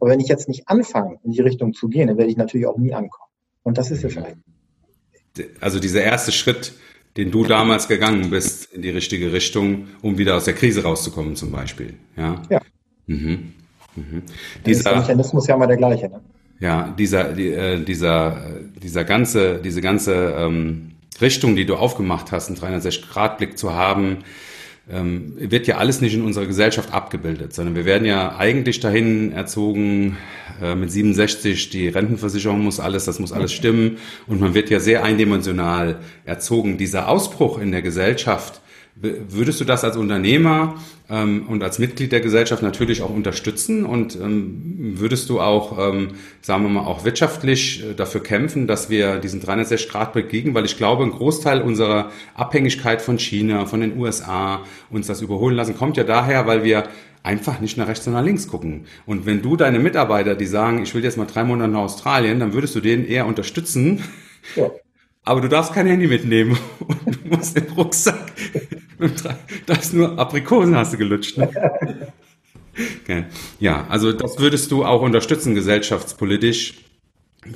Aber 0.00 0.10
wenn 0.10 0.20
ich 0.20 0.28
jetzt 0.28 0.48
nicht 0.48 0.68
anfange, 0.68 1.18
in 1.24 1.32
die 1.32 1.40
Richtung 1.40 1.72
zu 1.72 1.88
gehen, 1.88 2.08
dann 2.08 2.18
werde 2.18 2.30
ich 2.30 2.36
natürlich 2.36 2.66
auch 2.66 2.76
nie 2.76 2.94
ankommen. 2.94 3.30
Und 3.62 3.78
das 3.78 3.90
ist 3.90 4.04
es 4.04 4.16
eigentlich. 4.16 4.36
Also 5.60 5.80
dieser 5.80 6.02
erste 6.02 6.32
Schritt, 6.32 6.72
den 7.16 7.30
du 7.30 7.44
damals 7.44 7.88
gegangen 7.88 8.30
bist 8.30 8.72
in 8.72 8.82
die 8.82 8.90
richtige 8.90 9.32
Richtung, 9.32 9.88
um 10.02 10.18
wieder 10.18 10.36
aus 10.36 10.44
der 10.44 10.54
Krise 10.54 10.82
rauszukommen, 10.82 11.36
zum 11.36 11.50
Beispiel. 11.50 11.94
Ja. 12.16 12.42
ja. 12.50 12.60
Mhm. 13.06 13.52
Mhm. 13.94 14.22
Dieser 14.64 14.90
der 14.90 15.00
Mechanismus 15.00 15.46
ja 15.46 15.56
mal 15.56 15.66
der 15.66 15.76
gleiche. 15.76 16.08
Ne? 16.08 16.20
Ja, 16.60 16.94
dieser, 16.98 17.32
die, 17.32 17.48
äh, 17.48 17.82
dieser, 17.82 18.60
dieser 18.82 19.04
ganze, 19.04 19.58
diese 19.58 19.80
ganze 19.80 20.34
ähm, 20.38 20.92
Richtung, 21.20 21.56
die 21.56 21.66
du 21.66 21.76
aufgemacht 21.76 22.32
hast, 22.32 22.48
einen 22.48 22.58
360-Grad-Blick 22.58 23.58
zu 23.58 23.74
haben, 23.74 24.18
ähm, 24.90 25.34
wird 25.36 25.66
ja 25.66 25.78
alles 25.78 26.00
nicht 26.00 26.14
in 26.14 26.22
unserer 26.22 26.46
Gesellschaft 26.46 26.92
abgebildet, 26.92 27.52
sondern 27.52 27.74
wir 27.74 27.84
werden 27.84 28.04
ja 28.04 28.36
eigentlich 28.36 28.78
dahin 28.78 29.32
erzogen, 29.32 30.16
äh, 30.62 30.74
mit 30.76 30.92
67 30.92 31.70
die 31.70 31.88
Rentenversicherung 31.88 32.60
muss 32.60 32.78
alles, 32.78 33.04
das 33.04 33.18
muss 33.18 33.32
alles 33.32 33.52
stimmen 33.52 33.98
und 34.26 34.40
man 34.40 34.54
wird 34.54 34.70
ja 34.70 34.78
sehr 34.78 35.02
eindimensional 35.02 35.98
erzogen. 36.24 36.78
Dieser 36.78 37.08
Ausbruch 37.08 37.58
in 37.58 37.72
der 37.72 37.82
Gesellschaft, 37.82 38.60
Würdest 38.98 39.60
du 39.60 39.64
das 39.66 39.84
als 39.84 39.98
Unternehmer 39.98 40.76
ähm, 41.10 41.46
und 41.48 41.62
als 41.62 41.78
Mitglied 41.78 42.12
der 42.12 42.20
Gesellschaft 42.20 42.62
natürlich 42.62 43.02
auch 43.02 43.10
unterstützen 43.10 43.84
und 43.84 44.16
ähm, 44.16 44.94
würdest 44.96 45.28
du 45.28 45.38
auch, 45.38 45.92
ähm, 45.92 46.12
sagen 46.40 46.62
wir 46.62 46.70
mal, 46.70 46.86
auch 46.86 47.04
wirtschaftlich 47.04 47.84
äh, 47.84 47.94
dafür 47.94 48.22
kämpfen, 48.22 48.66
dass 48.66 48.88
wir 48.88 49.18
diesen 49.18 49.42
360 49.42 49.90
Grad 49.90 50.14
bekriegen? 50.14 50.54
Weil 50.54 50.64
ich 50.64 50.78
glaube, 50.78 51.04
ein 51.04 51.10
Großteil 51.10 51.60
unserer 51.60 52.10
Abhängigkeit 52.34 53.02
von 53.02 53.18
China, 53.18 53.66
von 53.66 53.80
den 53.80 53.98
USA, 53.98 54.62
uns 54.88 55.08
das 55.08 55.20
überholen 55.20 55.56
lassen, 55.56 55.76
kommt 55.76 55.98
ja 55.98 56.04
daher, 56.04 56.46
weil 56.46 56.64
wir 56.64 56.84
einfach 57.22 57.60
nicht 57.60 57.76
nach 57.76 57.88
rechts 57.88 58.06
und 58.06 58.14
nach 58.14 58.24
links 58.24 58.48
gucken. 58.48 58.86
Und 59.04 59.26
wenn 59.26 59.42
du 59.42 59.56
deine 59.56 59.78
Mitarbeiter, 59.78 60.34
die 60.36 60.46
sagen, 60.46 60.82
ich 60.82 60.94
will 60.94 61.04
jetzt 61.04 61.18
mal 61.18 61.26
drei 61.26 61.44
Monate 61.44 61.70
nach 61.70 61.80
Australien, 61.80 62.40
dann 62.40 62.54
würdest 62.54 62.74
du 62.74 62.80
denen 62.80 63.04
eher 63.04 63.26
unterstützen. 63.26 64.02
Ja. 64.54 64.70
Aber 65.22 65.42
du 65.42 65.48
darfst 65.48 65.74
kein 65.74 65.86
Handy 65.86 66.06
mitnehmen 66.06 66.56
und 66.78 67.16
du 67.16 67.36
musst 67.36 67.56
den 67.56 67.66
Rucksack 67.76 68.32
da 69.66 69.74
ist 69.74 69.94
nur 69.94 70.18
Aprikosen 70.18 70.76
hast 70.76 70.94
du 70.94 70.98
gelutscht. 70.98 71.38
Ne? 71.38 71.50
Okay. 73.02 73.24
Ja, 73.58 73.86
also 73.88 74.12
das 74.12 74.38
würdest 74.38 74.70
du 74.70 74.84
auch 74.84 75.00
unterstützen, 75.00 75.54
gesellschaftspolitisch, 75.54 76.74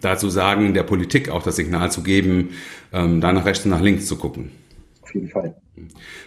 dazu 0.01 0.31
sagen, 0.31 0.73
der 0.73 0.83
Politik 0.83 1.29
auch 1.29 1.43
das 1.43 1.57
Signal 1.57 1.91
zu 1.93 2.03
geben, 2.03 2.51
ähm, 2.93 3.21
da 3.21 3.31
nach 3.31 3.45
rechts 3.45 3.65
und 3.65 3.71
nach 3.73 3.83
links 3.83 4.07
zu 4.07 4.17
gucken. 4.17 4.51
Jeden 5.15 5.29
Fall. 5.29 5.55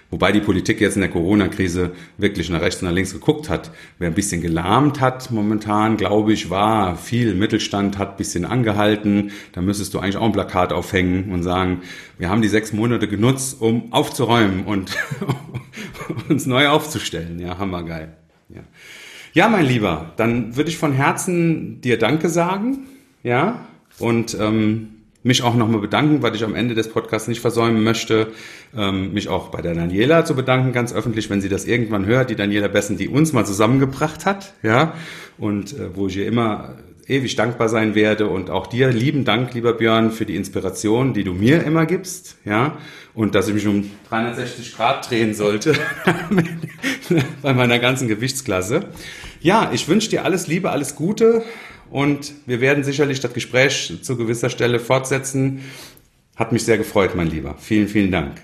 Wobei 0.09 0.31
die 0.31 0.39
Politik 0.39 0.81
jetzt 0.81 0.95
in 0.95 1.01
der 1.01 1.09
Corona-Krise 1.09 1.91
wirklich 2.17 2.49
nach 2.49 2.61
rechts 2.61 2.81
und 2.81 2.87
nach 2.87 2.93
links 2.93 3.13
geguckt 3.13 3.49
hat. 3.49 3.71
Wer 3.99 4.07
ein 4.07 4.13
bisschen 4.13 4.41
gelahmt 4.41 5.01
hat 5.01 5.31
momentan, 5.31 5.97
glaube 5.97 6.33
ich, 6.33 6.49
war 6.49 6.95
viel 6.97 7.33
Mittelstand, 7.35 7.97
hat 7.97 8.11
ein 8.11 8.17
bisschen 8.17 8.45
angehalten. 8.45 9.31
Da 9.53 9.61
müsstest 9.61 9.93
du 9.93 9.99
eigentlich 9.99 10.17
auch 10.17 10.25
ein 10.25 10.31
Plakat 10.31 10.73
aufhängen 10.73 11.31
und 11.31 11.43
sagen, 11.43 11.81
wir 12.17 12.29
haben 12.29 12.41
die 12.41 12.47
sechs 12.47 12.73
Monate 12.73 13.07
genutzt, 13.07 13.59
um 13.59 13.91
aufzuräumen 13.91 14.65
und 14.65 14.95
uns 16.29 16.45
neu 16.45 16.67
aufzustellen. 16.67 17.39
Ja, 17.39 17.57
hammergeil. 17.57 18.13
Ja. 18.49 18.61
ja, 19.33 19.49
mein 19.49 19.65
Lieber, 19.65 20.13
dann 20.17 20.55
würde 20.55 20.69
ich 20.69 20.77
von 20.77 20.93
Herzen 20.93 21.81
dir 21.81 21.97
Danke 21.97 22.29
sagen. 22.29 22.87
Ja, 23.23 23.65
und 23.99 24.37
ähm, 24.39 24.92
mich 25.23 25.41
auch 25.41 25.55
nochmal 25.55 25.81
bedanken, 25.81 26.21
weil 26.21 26.35
ich 26.35 26.43
am 26.43 26.53
Ende 26.53 26.75
des 26.75 26.89
Podcasts 26.89 27.27
nicht 27.27 27.39
versäumen 27.39 27.83
möchte, 27.83 28.27
ähm, 28.75 29.13
mich 29.13 29.29
auch 29.29 29.49
bei 29.49 29.61
der 29.61 29.73
Daniela 29.73 30.25
zu 30.25 30.35
bedanken, 30.35 30.73
ganz 30.73 30.93
öffentlich, 30.93 31.29
wenn 31.29 31.41
sie 31.41 31.49
das 31.49 31.65
irgendwann 31.65 32.05
hört, 32.05 32.29
die 32.29 32.35
Daniela 32.35 32.67
Bessen, 32.67 32.97
die 32.97 33.07
uns 33.07 33.33
mal 33.33 33.45
zusammengebracht 33.45 34.25
hat, 34.25 34.53
ja, 34.61 34.93
und 35.37 35.73
äh, 35.73 35.95
wo 35.95 36.07
ich 36.07 36.17
ihr 36.17 36.27
immer 36.27 36.75
ewig 37.07 37.35
dankbar 37.35 37.69
sein 37.69 37.95
werde 37.95 38.27
und 38.27 38.49
auch 38.49 38.67
dir 38.67 38.89
lieben 38.89 39.25
Dank, 39.25 39.53
lieber 39.53 39.73
Björn, 39.73 40.11
für 40.11 40.25
die 40.25 40.35
Inspiration, 40.35 41.13
die 41.13 41.23
du 41.23 41.33
mir 41.33 41.63
immer 41.63 41.85
gibst, 41.85 42.37
ja, 42.45 42.77
und 43.13 43.35
dass 43.35 43.47
ich 43.47 43.53
mich 43.53 43.67
um 43.67 43.89
360 44.09 44.75
Grad 44.75 45.09
drehen 45.09 45.33
sollte 45.33 45.73
bei 47.41 47.53
meiner 47.53 47.79
ganzen 47.79 48.07
Gewichtsklasse. 48.07 48.85
Ja, 49.41 49.71
ich 49.73 49.87
wünsche 49.87 50.09
dir 50.09 50.23
alles 50.25 50.47
Liebe, 50.47 50.71
alles 50.71 50.95
Gute 50.95 51.43
und 51.93 52.33
wir 52.47 52.59
werden 52.59 52.83
sicherlich 52.83 53.19
das 53.19 53.33
Gespräch 53.33 53.99
zu 54.01 54.17
gewisser 54.17 54.49
Stelle 54.49 54.79
fortsetzen. 54.79 55.61
Hat 56.35 56.51
mich 56.51 56.65
sehr 56.65 56.79
gefreut, 56.79 57.11
mein 57.13 57.27
Lieber. 57.27 57.53
Vielen, 57.59 57.87
vielen 57.87 58.11
Dank. 58.11 58.41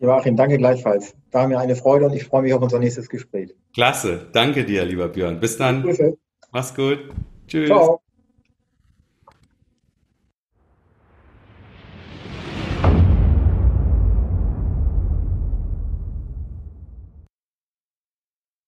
Joachim, 0.00 0.36
danke 0.36 0.58
gleichfalls. 0.58 1.14
War 1.30 1.46
mir 1.46 1.60
eine 1.60 1.76
Freude 1.76 2.06
und 2.06 2.14
ich 2.14 2.24
freue 2.24 2.42
mich 2.42 2.52
auf 2.52 2.60
unser 2.60 2.80
nächstes 2.80 3.08
Gespräch. 3.08 3.54
Klasse. 3.74 4.26
Danke 4.32 4.64
dir, 4.64 4.84
lieber 4.84 5.06
Björn. 5.06 5.38
Bis 5.38 5.56
dann. 5.56 5.82
Grüße. 5.82 6.18
Mach's 6.50 6.74
gut. 6.74 6.98
Tschüss. 7.46 7.68
Ciao. 7.68 8.00